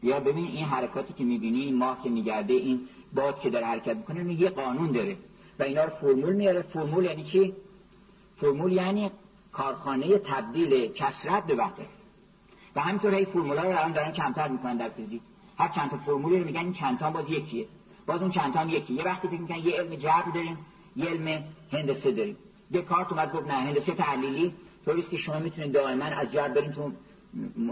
بیا 0.00 0.20
ببین 0.20 0.46
این 0.46 0.64
حرکاتی 0.64 1.14
که 1.14 1.24
می‌بینی 1.24 1.60
این 1.60 1.76
ماه 1.76 2.02
که 2.02 2.10
میگرده 2.10 2.52
این 2.54 2.80
باد 3.14 3.40
که 3.40 3.50
داره 3.50 3.66
حرکت 3.66 3.96
می‌کنه 3.96 4.34
یه 4.34 4.50
قانون 4.50 4.92
داره 4.92 5.16
و 5.58 5.62
اینا 5.62 5.84
رو 5.84 5.90
فرمول 5.90 6.32
میاره. 6.32 6.62
فرمول 6.62 7.04
یعنی 7.04 7.24
چی؟ 7.24 7.54
فرمول 8.36 8.72
یعنی 8.72 9.10
کارخانه 9.52 10.18
تبدیل 10.18 10.92
کسرت 10.92 11.46
به 11.46 11.54
وحدت 11.54 11.86
و 12.76 12.80
همینطور 12.80 13.14
هی 13.14 13.24
فرمولا 13.24 13.62
رو 13.62 13.68
الان 13.68 13.92
دارن 13.92 14.12
کمتر 14.12 14.48
می‌کنن 14.48 14.76
در 14.76 14.88
فیزیک. 14.88 15.22
هر 15.58 15.68
چند 15.68 15.90
تا 15.90 15.96
فرمولی 15.96 16.38
رو 16.38 16.44
میگن 16.44 16.60
این 16.60 16.72
چند 16.72 16.98
تا 16.98 17.10
باز 17.10 17.24
یکیه. 17.30 17.66
باز 18.06 18.20
اون 18.22 18.30
چند 18.30 18.52
تا 18.52 18.60
هم 18.60 18.68
یکی 18.68 18.94
یه 18.94 19.04
وقتی 19.04 19.28
فکر 19.28 19.40
می‌کنن 19.40 19.58
یه 19.58 19.72
علم 19.72 19.94
جبر 19.94 20.30
داریم 20.34 20.58
یه 20.96 21.04
علم 21.06 21.44
هندسه 21.72 22.10
داریم. 22.12 22.36
دکارت 22.74 23.12
اومد 23.12 23.32
گفت 23.32 23.46
نه 23.46 23.52
هندسه 23.52 23.94
تحلیلی 23.94 24.52
طوریست 24.84 25.10
که 25.10 25.16
شما 25.16 25.38
می‌تونید 25.38 25.72
دائما 25.72 26.04
از 26.04 26.32
جبر 26.32 26.48
برین 26.48 26.72
تو 26.72 26.92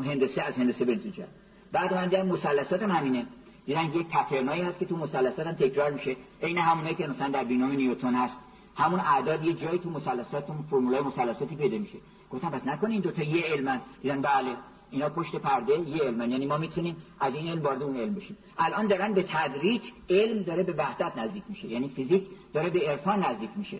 هندسه 0.02 0.42
از 0.42 0.54
هندسه 0.54 0.84
برین 0.84 0.98
تو 0.98 1.08
جبر 1.08 1.28
بعد 1.72 1.94
من 1.94 2.08
دیدم 2.08 2.26
مثلثات 2.26 2.82
هم 2.82 2.90
همینه. 2.90 3.26
دیدن 3.66 3.84
یک 3.84 4.06
پترنایی 4.08 4.62
هست 4.62 4.78
که 4.78 4.84
تو 4.86 4.96
مثلثات 4.96 5.46
هم 5.46 5.52
تکرار 5.52 5.90
میشه. 5.90 6.16
عین 6.42 6.58
همونایی 6.58 6.94
که 6.94 7.06
مثلا 7.06 7.28
در 7.28 7.44
بینام 7.44 7.70
نیوتن 7.70 8.14
هست. 8.14 8.38
همون 8.76 9.00
اعداد 9.00 9.44
یه 9.44 9.52
جایی 9.52 9.78
تو 9.78 9.90
مثلثات 9.90 10.46
تو 10.46 10.52
فرمولای 10.70 11.00
مثلثاتی 11.00 11.56
پیدا 11.56 11.78
میشه. 11.78 11.98
گفتم 12.30 12.50
پس 12.50 12.66
نکنه 12.66 12.90
این 12.90 13.00
دو 13.00 13.10
تا 13.10 13.22
یه 13.22 13.44
علمن 13.44 13.80
دیدن 14.02 14.20
بله 14.20 14.56
اینا 14.90 15.08
پشت 15.08 15.36
پرده 15.36 15.72
یه 15.72 16.02
علمن 16.02 16.30
یعنی 16.30 16.46
ما 16.46 16.58
می‌تونیم 16.58 16.96
از 17.20 17.34
این 17.34 17.48
علم 17.48 17.62
وارد 17.62 17.82
اون 17.82 17.96
علم 17.96 18.14
بشیم. 18.14 18.36
الان 18.58 18.86
دارن 18.86 19.14
به 19.14 19.22
تدریج 19.22 19.82
علم 20.10 20.42
داره 20.42 20.62
به 20.62 20.72
وحدت 20.72 21.12
نزدیک 21.16 21.42
میشه. 21.48 21.68
یعنی 21.68 21.88
فیزیک 21.88 22.26
داره 22.52 22.70
به 22.70 22.80
عرفان 22.80 23.24
نزدیک 23.24 23.50
میشه. 23.56 23.78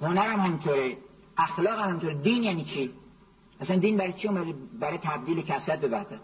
هنر 0.00 0.26
هم 0.26 0.40
همینطوره. 0.40 0.96
اخلاق 1.36 1.78
هم 1.78 1.88
همینطوره. 1.88 2.14
دین 2.14 2.42
یعنی 2.42 2.64
چی؟ 2.64 2.90
اصلا 3.62 3.76
دین 3.76 3.96
برای 3.96 4.12
چی 4.12 4.28
اومده 4.28 4.54
برای 4.80 4.98
تبدیل 4.98 5.42
کسرت 5.42 5.80
به 5.80 5.88
وحدت 5.88 6.20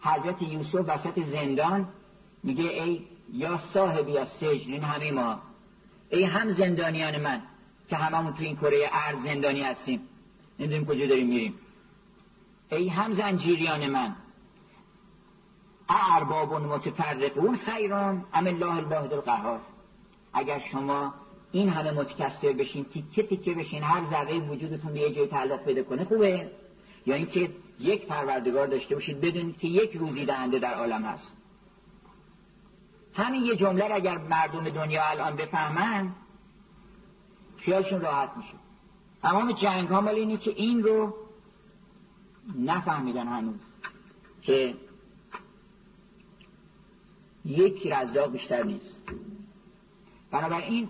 حضرت 0.00 0.42
یوسف 0.42 0.74
وسط 0.74 1.24
زندان 1.24 1.88
میگه 2.42 2.64
ای 2.64 3.02
یا 3.32 3.58
صاحبی 3.58 4.18
از 4.18 4.28
سجن 4.28 4.72
این 4.72 4.82
همه 4.82 5.12
ما. 5.12 5.40
ای 6.10 6.24
هم 6.24 6.50
زندانیان 6.50 7.20
من 7.20 7.42
که 7.88 7.96
هممون 7.96 8.34
تو 8.34 8.42
این 8.42 8.56
کره 8.56 8.90
ارز 8.92 9.22
زندانی 9.22 9.62
هستیم. 9.62 10.00
نمی‌دونیم 10.58 10.86
کجا 10.86 11.06
داریم 11.06 11.28
میریم. 11.28 11.54
ای 12.72 12.88
هم 12.88 13.12
زنجیریان 13.12 13.86
من. 13.86 14.16
ارباب 15.88 16.54
متفرقون 16.54 17.56
خیران 17.56 18.24
ام 18.34 18.46
الله 18.46 18.76
الواحد 18.76 19.12
القهار. 19.12 19.60
اگر 20.32 20.58
شما 20.58 21.14
این 21.52 21.68
همه 21.68 21.90
متکثر 21.90 22.52
بشین 22.52 22.84
تیکه 22.84 23.22
تیکه 23.22 23.54
بشین 23.54 23.82
هر 23.82 24.10
ذره 24.10 24.38
وجودتون 24.38 24.92
به 24.92 25.00
یه 25.00 25.14
جای 25.14 25.26
تعلق 25.26 25.64
پیدا 25.64 25.82
کنه 25.82 26.04
خوبه؟ 26.04 26.50
یا 27.06 27.14
اینکه 27.14 27.50
یک 27.80 28.06
پروردگار 28.06 28.66
داشته 28.66 28.94
باشید 28.94 29.20
بدونید 29.20 29.58
که 29.58 29.68
یک 29.68 29.92
روزی 29.92 30.26
دهنده 30.26 30.58
در 30.58 30.74
عالم 30.74 31.04
هست. 31.04 31.36
همین 33.14 33.44
یه 33.44 33.56
جمله 33.56 33.94
اگر 33.94 34.18
مردم 34.18 34.70
دنیا 34.70 35.02
الان 35.04 35.36
بفهمن 35.36 36.12
خیالشون 37.56 38.00
راحت 38.00 38.36
میشه. 38.36 38.54
تمام 39.22 39.52
جنگ 39.52 39.88
ها 39.88 40.00
مال 40.00 40.14
اینه 40.14 40.36
که 40.36 40.50
این 40.50 40.82
رو 40.82 41.14
نفهمیدن 42.58 43.26
هنوز 43.26 43.60
که 44.42 44.74
یک 47.44 47.86
رزاق 47.86 48.32
بیشتر 48.32 48.62
نیست. 48.62 49.02
بنابراین 50.30 50.88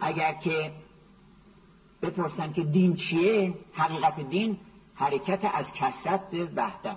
اگر 0.00 0.32
که 0.32 0.72
بپرسن 2.02 2.52
که 2.52 2.62
دین 2.62 2.94
چیه؟ 2.94 3.54
حقیقت 3.72 4.20
دین 4.20 4.58
حرکت 4.94 5.50
از 5.54 5.72
کسرت 5.72 6.30
به 6.30 6.48
وحدت. 6.56 6.96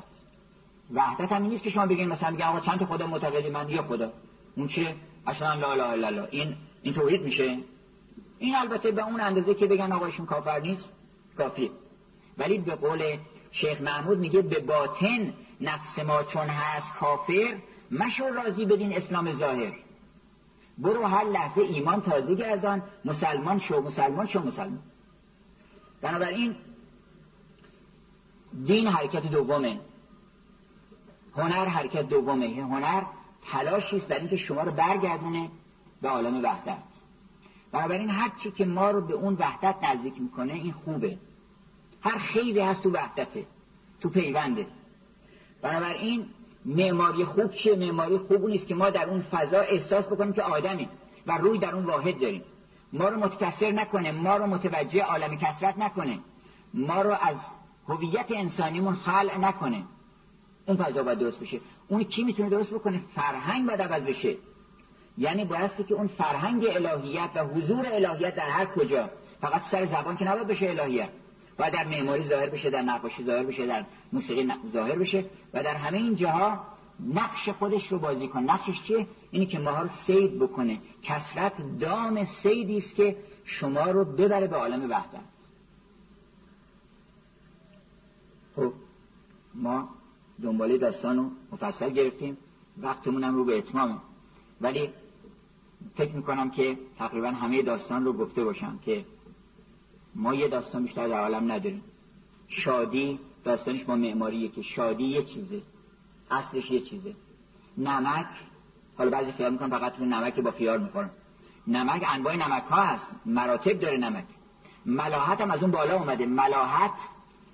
وحدت 0.93 1.31
هم 1.31 1.43
نیست 1.43 1.63
که 1.63 1.69
شما 1.69 1.85
بگین 1.85 2.09
مثلا 2.09 2.29
میگن 2.31 2.45
آقا 2.45 2.59
چند 2.59 2.79
تا 2.79 2.85
خدا 2.85 3.07
معتقدی؟ 3.07 3.49
من 3.49 3.69
یه 3.69 3.81
خدا. 3.81 4.13
اون 4.55 4.67
چه؟ 4.67 4.95
اصلا 5.27 5.53
لا 5.53 5.73
لا 5.73 5.95
لا 5.95 6.09
لا 6.09 6.25
این 6.25 6.55
این 6.81 6.93
توحید 6.93 7.21
میشه؟ 7.21 7.57
این 8.39 8.55
البته 8.55 8.91
به 8.91 9.07
اون 9.07 9.21
اندازه 9.21 9.53
که 9.53 9.65
بگن 9.67 9.91
آقایشون 9.91 10.25
کافر 10.25 10.59
نیست 10.59 10.89
کافی 11.37 11.71
ولی 12.37 12.57
به 12.57 12.75
قول 12.75 13.17
شیخ 13.51 13.81
محمود 13.81 14.19
میگه 14.19 14.41
به 14.41 14.59
باطن 14.59 15.33
نفس 15.61 15.99
ما 15.99 16.23
چون 16.23 16.47
هست 16.47 16.93
کافر 16.93 17.57
مشو 17.91 18.25
راضی 18.25 18.65
بدین 18.65 18.93
اسلام 18.93 19.31
ظاهر. 19.31 19.73
برو 20.77 21.05
هر 21.05 21.23
لحظه 21.23 21.61
ایمان 21.61 22.01
تازه 22.01 22.35
گردان 22.35 22.83
مسلمان 23.05 23.59
شو 23.59 23.81
مسلمان 23.81 24.25
شو 24.25 24.39
مسلمان. 24.39 24.79
بنابراین 26.01 26.55
دین 28.65 28.87
حرکت 28.87 29.25
دومه. 29.25 29.79
هنر 31.35 31.65
حرکت 31.65 32.09
دومه. 32.09 32.47
هنر 32.47 33.03
تلاشی 33.51 33.97
است 33.97 34.07
برای 34.07 34.21
اینکه 34.21 34.37
شما 34.37 34.61
رو 34.61 34.71
برگردونه 34.71 35.49
به 36.01 36.09
عالم 36.09 36.43
وحدت. 36.43 36.83
بنابراین 37.71 38.09
هر 38.09 38.31
چی 38.43 38.51
که 38.51 38.65
ما 38.65 38.91
رو 38.91 39.01
به 39.01 39.13
اون 39.13 39.33
وحدت 39.33 39.75
نزدیک 39.83 40.21
می‌کنه 40.21 40.53
این 40.53 40.71
خوبه. 40.71 41.17
هر 42.01 42.17
خیلی 42.17 42.59
هست 42.59 42.83
تو 42.83 42.91
وحدته 42.91 43.45
تو 44.01 44.09
پیونده. 44.09 44.67
بنابراین 45.61 46.25
معماری 46.65 47.25
خوب 47.25 47.51
چیه؟ 47.51 47.75
معماری 47.75 48.17
خوب 48.17 48.45
اون 48.45 48.57
که 48.57 48.75
ما 48.75 48.89
در 48.89 49.09
اون 49.09 49.21
فضا 49.21 49.59
احساس 49.59 50.07
بکنیم 50.07 50.33
که 50.33 50.41
آدمیم 50.43 50.89
و 51.27 51.37
روی 51.37 51.59
در 51.59 51.75
اون 51.75 51.85
واحد 51.85 52.19
داریم. 52.19 52.43
ما 52.93 53.07
رو 53.07 53.19
متکثر 53.19 53.71
نکنه 53.71 54.11
ما 54.11 54.37
رو 54.37 54.47
متوجه 54.47 55.03
عالم 55.03 55.37
کسرت 55.37 55.77
نکنه. 55.77 56.19
ما 56.73 57.01
رو 57.01 57.15
از 57.21 57.37
هویت 57.87 58.31
انسانیمون 58.31 58.95
خلع 58.95 59.37
نکنه. 59.37 59.83
اون 60.67 60.77
فضا 60.77 61.03
باید 61.03 61.19
درست 61.19 61.39
بشه. 61.39 61.59
اون 61.87 62.03
کی 62.03 62.23
می‌تونه 62.23 62.49
درست 62.49 62.73
بکنه؟ 62.73 63.01
فرهنگ 63.15 63.67
باید 63.67 63.81
عوض 63.81 64.03
بشه. 64.03 64.35
یعنی 65.17 65.45
بایستی 65.45 65.83
که 65.83 65.93
اون 65.93 66.07
فرهنگ 66.07 66.65
الهیت 66.65 67.29
و 67.35 67.39
حضور 67.39 67.85
الهیت 67.85 68.35
در 68.35 68.49
هر 68.49 68.65
کجا 68.65 69.09
فقط 69.41 69.61
سر 69.71 69.85
زبان 69.85 70.17
که 70.17 70.25
نباید 70.25 70.47
بشه 70.47 70.69
الهیت. 70.69 71.09
باید 71.57 71.73
در 71.73 71.87
معماری 71.87 72.23
ظاهر 72.23 72.49
بشه 72.49 72.69
در 72.69 72.81
نقاشی 72.81 73.23
ظاهر 73.23 73.43
بشه 73.43 73.65
در 73.65 73.85
موسیقی 74.13 74.51
ظاهر 74.67 74.99
بشه 74.99 75.25
و 75.53 75.63
در 75.63 75.75
همه 75.75 75.97
این 75.97 76.15
جاها 76.15 76.73
نقش 76.99 77.49
خودش 77.49 77.91
رو 77.91 77.99
بازی 77.99 78.27
کن 78.27 78.39
نقشش 78.39 78.83
چیه؟ 78.83 79.07
اینی 79.31 79.45
که 79.45 79.59
ماها 79.59 79.81
رو 79.81 79.87
سید 79.87 80.39
بکنه. 80.39 80.79
کسرت 81.03 81.79
دام 81.79 82.23
سیدی 82.23 82.77
است 82.77 82.95
که 82.95 83.17
شما 83.45 83.91
رو 83.91 84.05
ببره 84.05 84.47
به 84.47 84.55
عالم 84.55 84.91
وحدت. 84.91 85.19
خب 88.55 88.73
ما 89.53 89.89
دنباله 90.43 90.77
داستان 90.77 91.17
رو 91.17 91.31
مفصل 91.51 91.89
گرفتیم. 91.89 92.37
وقتمون 92.81 93.23
هم 93.23 93.35
رو 93.35 93.45
به 93.45 93.57
اتمامه 93.57 93.95
ولی 94.61 94.89
فکر 95.95 96.15
می‌کنم 96.15 96.49
که 96.49 96.77
تقریبا 96.97 97.27
همه 97.27 97.61
داستان 97.61 98.05
رو 98.05 98.13
گفته 98.13 98.43
باشم 98.43 98.79
که 98.85 99.05
ما 100.15 100.33
یه 100.33 100.47
داستان 100.47 100.83
بیشتر 100.83 101.07
در 101.07 101.19
عالم 101.19 101.51
نداریم. 101.51 101.83
شادی 102.47 103.19
داستانش 103.43 103.83
با 103.83 103.95
معماریه 103.95 104.49
که 104.49 104.61
شادی 104.61 105.03
یه 105.03 105.23
چیزه. 105.23 105.61
اصلش 106.31 106.71
یه 106.71 106.79
چیزه. 106.79 107.15
نمک 107.77 108.25
حالا 108.97 109.09
بعضی 109.09 109.31
خیال 109.31 109.51
می‌کنم 109.51 109.69
فقط 109.69 109.99
رو 109.99 110.05
نمک 110.05 110.39
با 110.39 110.51
خیار 110.51 110.77
می‌خورم 110.77 111.09
نمک 111.67 112.05
انواع 112.09 112.35
نمک 112.35 112.63
ها 112.63 112.83
هست. 112.83 113.11
مراتب 113.25 113.79
داره 113.79 113.97
نمک. 113.97 114.25
ملاحت 114.85 115.41
هم 115.41 115.51
از 115.51 115.63
اون 115.63 115.71
بالا 115.71 115.95
اومده. 115.95 116.25
ملاحت 116.25 116.91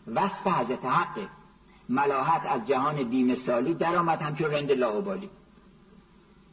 وصف 0.07 0.47
حضرت 0.47 0.85
حقه. 0.85 1.27
ملاحت 1.89 2.45
از 2.45 2.67
جهان 2.67 3.03
بیمثالی 3.03 3.73
در 3.73 3.95
آمد 3.95 4.21
همچون 4.21 4.51
رند 4.51 4.71
لاوبالی 4.71 5.29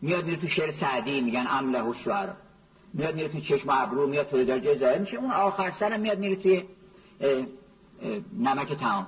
میاد 0.02 0.24
میره 0.24 0.36
تو 0.36 0.46
شعر 0.46 0.70
سعدی 0.70 1.20
میگن 1.20 1.46
امله 1.48 1.82
و 1.82 1.92
شعر 1.92 2.28
میاد 2.96 3.14
میره 3.14 3.28
تو 3.28 3.40
چشم 3.40 3.68
ابرو 3.70 4.06
میاد 4.06 4.28
تو 4.28 4.44
درجه 4.44 4.74
ظاهر 4.74 4.98
میشه 4.98 5.16
اون 5.16 5.30
آخر 5.30 5.70
سرم 5.70 6.00
میاد 6.00 6.18
میره 6.18 6.36
توی 6.36 6.64
نمک 8.38 8.72
تعام. 8.72 9.06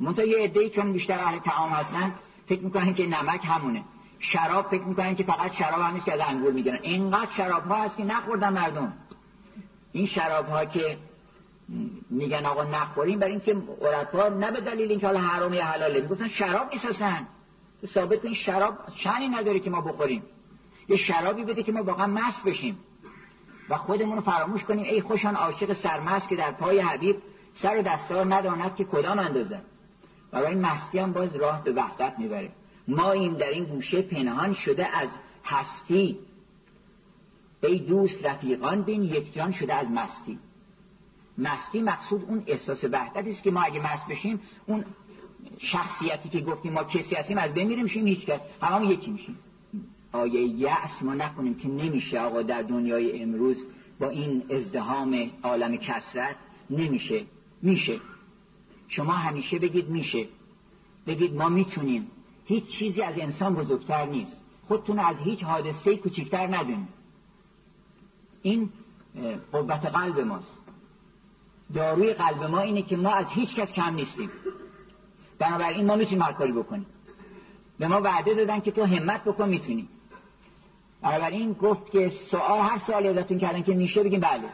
منتها 0.00 0.24
یه 0.24 0.38
عده‌ای 0.38 0.70
چون 0.70 0.92
بیشتر 0.92 1.18
اهل 1.18 1.38
تعام 1.38 1.70
هستن 1.70 2.14
فکر 2.46 2.60
می‌کنن 2.60 2.94
که 2.94 3.06
نمک 3.06 3.40
همونه. 3.44 3.84
شراب 4.18 4.66
فکر 4.66 4.82
می‌کنن 4.82 5.14
که 5.14 5.24
فقط 5.24 5.52
شراب 5.52 5.80
هم 5.80 6.00
که 6.00 6.12
از 6.12 6.20
انگور 6.28 6.52
می‌گیرن. 6.52 6.78
اینقدر 6.82 7.30
شراب 7.36 7.64
ها 7.64 7.82
هست 7.82 7.96
که 7.96 8.04
نخوردن 8.04 8.52
مردم. 8.52 8.92
این 9.92 10.06
شراب 10.06 10.48
ها 10.48 10.64
که 10.64 10.98
میگن 12.10 12.46
آقا 12.46 12.64
نخوریم 12.64 13.18
برای 13.18 13.32
اینکه 13.32 13.56
عرفا 13.82 14.28
نه 14.28 14.50
به 14.50 14.60
دلیل 14.60 14.90
اینکه 14.90 15.06
حالا 15.06 15.20
حرام 15.20 15.54
یا 15.54 15.64
حلاله 15.64 16.00
می‌گفتن 16.00 16.28
شراب 16.28 16.72
نیستن 16.72 17.26
ثابت 17.86 18.24
این 18.24 18.34
شراب 18.34 18.78
شنی 18.96 19.28
نداره 19.28 19.60
که 19.60 19.70
ما 19.70 19.80
بخوریم. 19.80 20.22
یه 20.88 20.96
شرابی 20.96 21.44
بده 21.44 21.62
که 21.62 21.72
ما 21.72 21.82
واقعا 21.82 22.06
مست 22.06 22.44
بشیم. 22.44 22.78
و 23.68 23.76
خودمون 23.76 24.16
رو 24.16 24.22
فراموش 24.22 24.64
کنیم 24.64 24.84
ای 24.84 25.00
خوشان 25.00 25.36
عاشق 25.36 25.72
سرمست 25.72 26.28
که 26.28 26.36
در 26.36 26.52
پای 26.52 26.78
حبیب 26.78 27.16
سر 27.52 27.78
و 27.78 27.82
دستار 27.82 28.34
نداند 28.34 28.76
که 28.76 28.84
کدام 28.84 29.18
اندازه. 29.18 29.60
و 30.32 30.36
این 30.36 30.60
مستی 30.60 30.98
هم 30.98 31.12
باز 31.12 31.36
راه 31.36 31.64
به 31.64 31.72
وحدت 31.72 32.18
می‌بره 32.18 32.50
ما 32.88 33.12
این 33.12 33.34
در 33.34 33.50
این 33.50 33.64
گوشه 33.64 34.02
پنهان 34.02 34.52
شده 34.52 34.96
از 34.96 35.08
هستی. 35.44 36.18
ای 37.62 37.78
دوست 37.78 38.26
رفیقان 38.26 38.82
بین 38.82 39.02
یکجان 39.02 39.50
شده 39.50 39.74
از 39.74 39.90
مستی. 39.90 40.38
مستی 41.38 41.80
مقصود 41.80 42.24
اون 42.28 42.42
احساس 42.46 42.84
وحدت 42.84 43.26
است 43.26 43.42
که 43.42 43.50
ما 43.50 43.62
اگه 43.62 43.92
مست 43.92 44.06
بشیم 44.08 44.40
اون 44.66 44.84
شخصیتی 45.58 46.28
که 46.28 46.40
گفتیم 46.40 46.72
ما 46.72 46.84
کسی 46.84 47.14
هستیم 47.14 47.38
از 47.38 47.54
بین 47.54 47.68
میریم 47.68 47.86
هیچ 47.86 48.26
کس. 48.26 48.40
همه 48.62 48.86
یکی 48.86 49.10
میشیم. 49.10 49.38
آیه 50.16 50.40
یأس 50.40 51.02
ما 51.02 51.14
نکنیم 51.14 51.54
که 51.54 51.68
نمیشه 51.68 52.20
آقا 52.20 52.42
در 52.42 52.62
دنیای 52.62 53.22
امروز 53.22 53.66
با 54.00 54.08
این 54.08 54.42
ازدهام 54.50 55.30
عالم 55.42 55.76
کسرت 55.76 56.36
نمیشه. 56.70 57.24
میشه. 57.62 58.00
شما 58.88 59.12
همیشه 59.12 59.58
بگید 59.58 59.88
میشه. 59.88 60.28
بگید 61.06 61.34
ما 61.36 61.48
می‌تونیم. 61.48 62.10
هیچ 62.44 62.68
چیزی 62.68 63.02
از 63.02 63.18
انسان 63.18 63.54
بزرگتر 63.54 64.06
نیست. 64.06 64.42
خودتون 64.68 64.98
از 64.98 65.16
هیچ 65.18 65.44
حادثه 65.44 65.96
کوچکتر 65.96 66.56
ندونید. 66.56 66.88
این 68.42 68.70
قوت 69.52 69.86
قلب 69.86 70.20
ماست. 70.20 70.62
داروی 71.74 72.12
قلب 72.12 72.42
ما 72.42 72.60
اینه 72.60 72.82
که 72.82 72.96
ما 72.96 73.10
از 73.10 73.30
هیچ 73.30 73.56
کس 73.56 73.72
کم 73.72 73.94
نیستیم. 73.94 74.30
بنابراین 75.38 75.86
ما 75.86 75.96
می‌تونیم 75.96 76.22
هر 76.22 76.32
کاری 76.32 76.52
بکنیم. 76.52 76.86
به 77.78 77.88
ما 77.88 78.00
وعده 78.00 78.34
دادن 78.34 78.60
که 78.60 78.70
تو 78.70 78.84
همت 78.84 79.24
بکن 79.24 79.48
می‌تونی. 79.48 79.88
بنابراین 81.02 81.52
گفت 81.52 81.90
که 81.90 82.08
سوال 82.08 82.60
هر 82.60 82.78
سوالی 82.78 83.08
ازتون 83.08 83.38
کردن 83.38 83.62
که 83.62 83.74
میشه 83.74 84.02
بگیم 84.02 84.20
بله. 84.20 84.48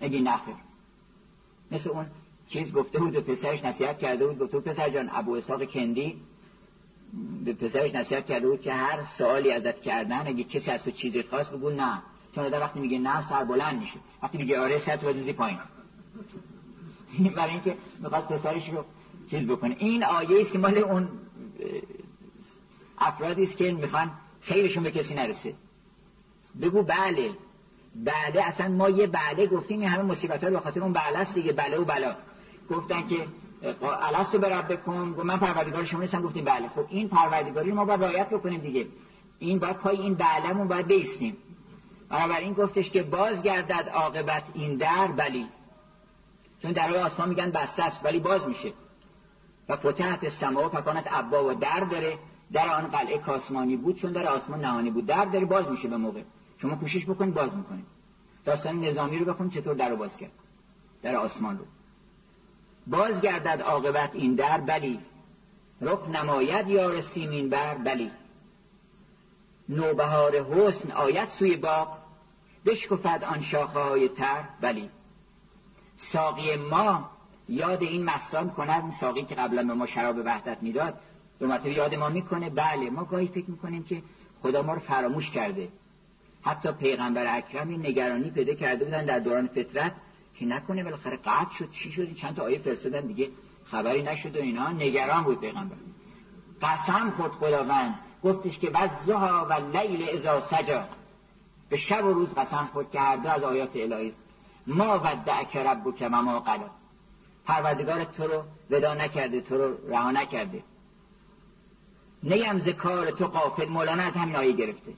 اگه 0.00 0.20
نخیر 0.20 0.54
مثل 1.70 1.90
اون 1.90 2.06
چیز 2.48 2.72
گفته 2.72 2.98
بود 2.98 3.12
به 3.12 3.20
پسرش 3.20 3.64
نصیحت 3.64 3.98
کرده 3.98 4.26
بود 4.26 4.38
گفته 4.38 4.60
پسر 4.60 4.90
جان 4.90 5.10
ابو 5.12 5.32
اسحاق 5.34 5.64
کندی 5.64 6.16
به 7.44 7.52
پسرش 7.52 7.94
نصیحت 7.94 8.26
کرده 8.26 8.48
بود 8.48 8.60
که 8.60 8.72
هر 8.72 9.04
سوالی 9.18 9.52
ازت 9.52 9.82
کردن 9.82 10.26
اگه 10.26 10.44
کسی 10.44 10.70
از 10.70 10.82
تو 10.82 10.90
چیزی 10.90 11.22
خواست 11.22 11.52
بگو 11.52 11.70
نه. 11.70 12.02
چون 12.34 12.48
در 12.48 12.60
وقتی 12.60 12.80
میگه 12.80 12.98
نه 12.98 13.28
سر 13.28 13.44
بلند 13.44 13.80
میشه. 13.80 13.98
وقتی 14.22 14.38
میگه 14.38 14.60
آره 14.60 14.78
سر 14.78 14.96
تو 14.96 15.12
دوزی 15.12 15.32
پایین. 15.32 15.58
برای 17.36 17.50
اینکه 17.50 17.76
می‌خواد 18.00 18.24
پسرش 18.26 18.68
رو 18.68 18.84
چیز 19.30 19.46
بکنه. 19.46 19.76
این 19.78 20.04
آیه 20.04 20.40
است 20.40 20.52
که 20.52 20.58
مال 20.58 20.78
اون 20.78 21.08
افرادی 22.98 23.42
است 23.42 23.56
که 23.56 23.72
می‌خوان 23.72 24.10
خیرشون 24.40 24.82
به 24.82 24.90
کسی 24.90 25.14
نرسه. 25.14 25.54
بگو 26.62 26.82
بله. 26.82 27.30
بله 27.94 28.42
اصلا 28.42 28.68
ما 28.68 28.88
یه 28.88 29.06
بله 29.06 29.46
گفتیم 29.46 29.80
این 29.80 29.88
همه 29.88 30.02
مصیبت 30.02 30.40
به 30.40 30.60
خاطر 30.60 30.80
اون 30.80 30.92
بله 30.92 31.18
است 31.18 31.34
دیگه. 31.34 31.52
بله 31.52 31.78
و 31.78 31.84
بلا. 31.84 32.16
گفتن 32.70 33.06
که 33.06 33.26
الستو 33.82 34.38
برب 34.38 34.72
بکن. 34.72 35.14
من 35.24 35.36
پروردگار 35.36 35.84
شما 35.84 36.00
نیستم. 36.00 36.22
گفتیم 36.22 36.44
بله. 36.44 36.68
خب 36.68 36.86
این 36.88 37.08
پروردگاری 37.08 37.72
ما 37.72 37.84
باید 37.84 38.02
رعایت 38.04 38.30
بکنیم 38.30 38.60
دیگه. 38.60 38.86
این 39.38 39.58
باید 39.58 39.76
پای 39.76 39.96
این 39.96 40.14
بلهمون 40.14 40.68
باید 40.68 40.86
بیستیم. 40.86 41.36
این 42.40 42.52
گفتش 42.52 42.90
که 42.90 43.02
باز 43.02 43.42
گردد 43.42 43.88
عاقبت 43.94 44.42
این 44.54 44.76
در 44.76 45.06
بلی 45.06 45.46
چون 46.62 46.72
در 46.72 46.96
آسمان 46.96 47.28
میگن 47.28 47.50
بسته 47.50 47.82
است 47.82 48.04
ولی 48.04 48.20
باز 48.20 48.48
میشه. 48.48 48.72
و 49.68 49.76
فتحت 49.76 50.28
سما 50.28 50.66
و 50.66 50.68
فکانت 50.68 51.04
ابا 51.10 51.44
و 51.44 51.54
در 51.54 51.80
داره. 51.80 52.18
در 52.52 52.68
آن 52.74 52.86
قلعه 52.86 53.18
کاسمانی 53.18 53.76
بود 53.76 53.96
چون 53.96 54.12
در 54.12 54.26
آسمان 54.26 54.60
نهانی 54.60 54.90
بود. 54.90 55.06
در 55.06 55.24
داره 55.24 55.46
باز 55.46 55.68
میشه 55.68 55.88
به 55.88 55.96
موقع. 55.96 56.22
شما 56.58 56.76
کوشش 56.76 57.04
بکنید 57.04 57.34
باز 57.34 57.56
می‌کنید. 57.56 57.84
داستان 58.44 58.84
نظامی 58.84 59.18
رو 59.18 59.24
بخون 59.24 59.50
چطور 59.50 59.74
در 59.74 59.88
رو 59.88 59.96
باز 59.96 60.16
کرد. 60.16 60.32
در 61.02 61.16
آسمان 61.16 61.58
رو. 61.58 61.64
باز 62.86 63.20
گردد 63.20 63.62
عاقبت 63.62 64.14
این 64.14 64.34
در 64.34 64.60
بلی. 64.60 65.00
رخ 65.80 66.08
نماید 66.08 66.68
یار 66.68 67.00
سیمین 67.00 67.48
بر 67.48 67.74
بلی. 67.74 68.10
نوبهار 69.68 70.36
حسن 70.36 70.92
آید 70.92 71.28
سوی 71.28 71.56
باغ. 71.56 71.98
بشکفد 72.66 73.24
آن 73.24 73.40
شاخه 73.40 73.78
های 73.78 74.08
تر 74.08 74.44
بلی. 74.60 74.90
ساقی 75.96 76.56
ما 76.56 77.10
یاد 77.48 77.82
این 77.82 78.04
مستان 78.04 78.50
کند 78.50 78.92
ساقی 78.92 79.24
که 79.24 79.34
قبلا 79.34 79.62
به 79.62 79.74
ما 79.74 79.86
شراب 79.86 80.16
وحدت 80.24 80.62
می‌داد. 80.62 81.00
به 81.40 81.46
مرتبه 81.46 81.72
یاد 81.72 81.94
ما 81.94 82.08
می‌کنه. 82.08 82.50
بله 82.50 82.90
ما 82.90 83.04
گاهی 83.04 83.26
فکر 83.26 83.50
می‌کنیم 83.50 83.84
که 83.84 84.02
خدا 84.42 84.62
ما 84.62 84.74
رو 84.74 84.80
فراموش 84.80 85.30
کرده. 85.30 85.68
حتی 86.42 86.72
پیغمبر 86.72 87.36
اکرم 87.36 87.68
این 87.68 87.86
نگرانی 87.86 88.30
پیدا 88.30 88.54
کرده 88.54 88.84
بودن 88.84 89.04
در 89.04 89.18
دوران 89.18 89.46
فطرت 89.46 89.92
که 90.34 90.46
نکنه 90.46 90.84
بالاخره 90.84 91.16
قطع 91.16 91.50
شد 91.58 91.70
چی 91.70 91.92
شد؟ 91.92 92.12
چند 92.12 92.36
تا 92.36 92.42
آیه 92.42 92.58
فرستادن 92.58 93.06
دیگه 93.06 93.28
خبری 93.64 94.02
نشد 94.02 94.36
و 94.36 94.40
اینا. 94.40 94.68
نگران 94.68 95.24
بود 95.24 95.40
پیغمبر. 95.40 95.76
قسم 96.62 97.10
خود 97.10 97.32
خداوند. 97.32 97.94
گفتش 98.24 98.58
که 98.58 98.70
وزها 98.70 99.46
و 99.50 99.76
لیل 99.76 100.08
ازا 100.16 100.40
سجا. 100.40 100.84
به 101.68 101.76
شب 101.76 102.04
و 102.04 102.12
روز 102.12 102.34
قسم 102.34 102.68
خود 102.72 102.92
دو 102.92 103.28
از 103.28 103.42
آیات 103.42 103.76
الهی 103.76 104.12
ما 104.66 104.98
ودعک 104.98 105.56
ربک 105.56 106.08
و 106.10 106.22
ما 106.22 106.40
قلا 106.40 106.70
پروردگار 107.46 108.04
تو 108.04 108.22
رو 108.26 108.42
ودا 108.70 108.94
نکرده 108.94 109.40
تو 109.40 109.58
رو 109.58 109.90
رها 109.90 110.10
نکرده. 110.10 110.62
نیم 112.22 112.58
ز 112.58 112.68
کار 112.68 113.10
تو 113.10 113.26
قافل 113.26 113.68
مولانا 113.68 114.02
از 114.02 114.16
همین 114.16 114.36
آیه 114.36 114.52
گرفته. 114.52 114.92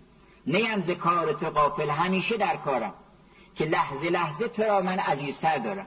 نیم 0.47 0.83
ز 0.83 0.91
کار 0.91 1.33
تو 1.33 1.47
قافل 1.47 1.91
همیشه 1.91 2.37
در 2.37 2.57
کارم. 2.57 2.95
که 3.55 3.65
لحظه 3.65 4.11
لحظه 4.11 4.49
تو 4.49 4.63
را 4.63 4.81
من 4.81 4.99
عزیزتر 4.99 5.59
دارم. 5.59 5.87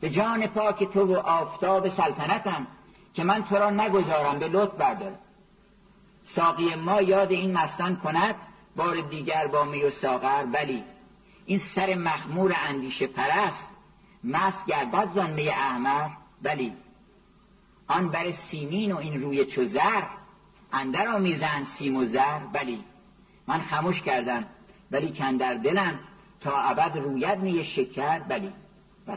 به 0.00 0.10
جان 0.10 0.46
پاک 0.46 0.84
تو 0.84 1.14
و 1.14 1.16
آفتاب 1.16 1.88
سلطنتم 1.88 2.66
که 3.14 3.24
من 3.24 3.44
تو 3.44 3.56
را 3.56 3.70
نگذارم 3.70 4.38
به 4.38 4.48
لطف 4.48 4.74
بردارم. 4.74 5.18
ساقی 6.22 6.74
ما 6.74 7.02
یاد 7.02 7.32
این 7.32 7.52
مستان 7.52 7.96
کند 7.96 8.34
بار 8.76 9.00
دیگر 9.00 9.46
با 9.46 9.64
می 9.64 9.82
و 9.82 9.90
ساغر. 9.90 10.44
بلی 10.44 10.84
این 11.46 11.58
سر 11.58 11.94
مخمور 11.94 12.56
اندیشه 12.68 13.06
پرست 13.06 13.68
مست 14.24 14.66
گردد 14.66 15.10
زن 15.14 15.30
می 15.30 15.48
احمر. 15.48 16.08
بلی 16.42 16.72
آن 17.88 18.08
بر 18.08 18.32
سیمین 18.32 18.92
و 18.92 18.96
این 18.96 19.22
روی 19.22 19.44
چو 19.44 19.64
زر 19.64 20.02
اندر 20.72 21.08
آمیزن 21.08 21.64
سیم 21.64 21.96
و 21.96 22.04
زر 22.04 22.38
بلی 22.38 22.84
من 23.46 23.60
خموش 23.60 24.02
کردم 24.02 24.44
ولی 24.90 25.12
کندر 25.12 25.54
دلم 25.54 25.98
تا 26.40 26.60
ابد 26.60 26.96
روید 26.96 27.38
می 27.38 27.64
شکر 27.64 28.18
بلی 28.18 28.52
و 29.06 29.16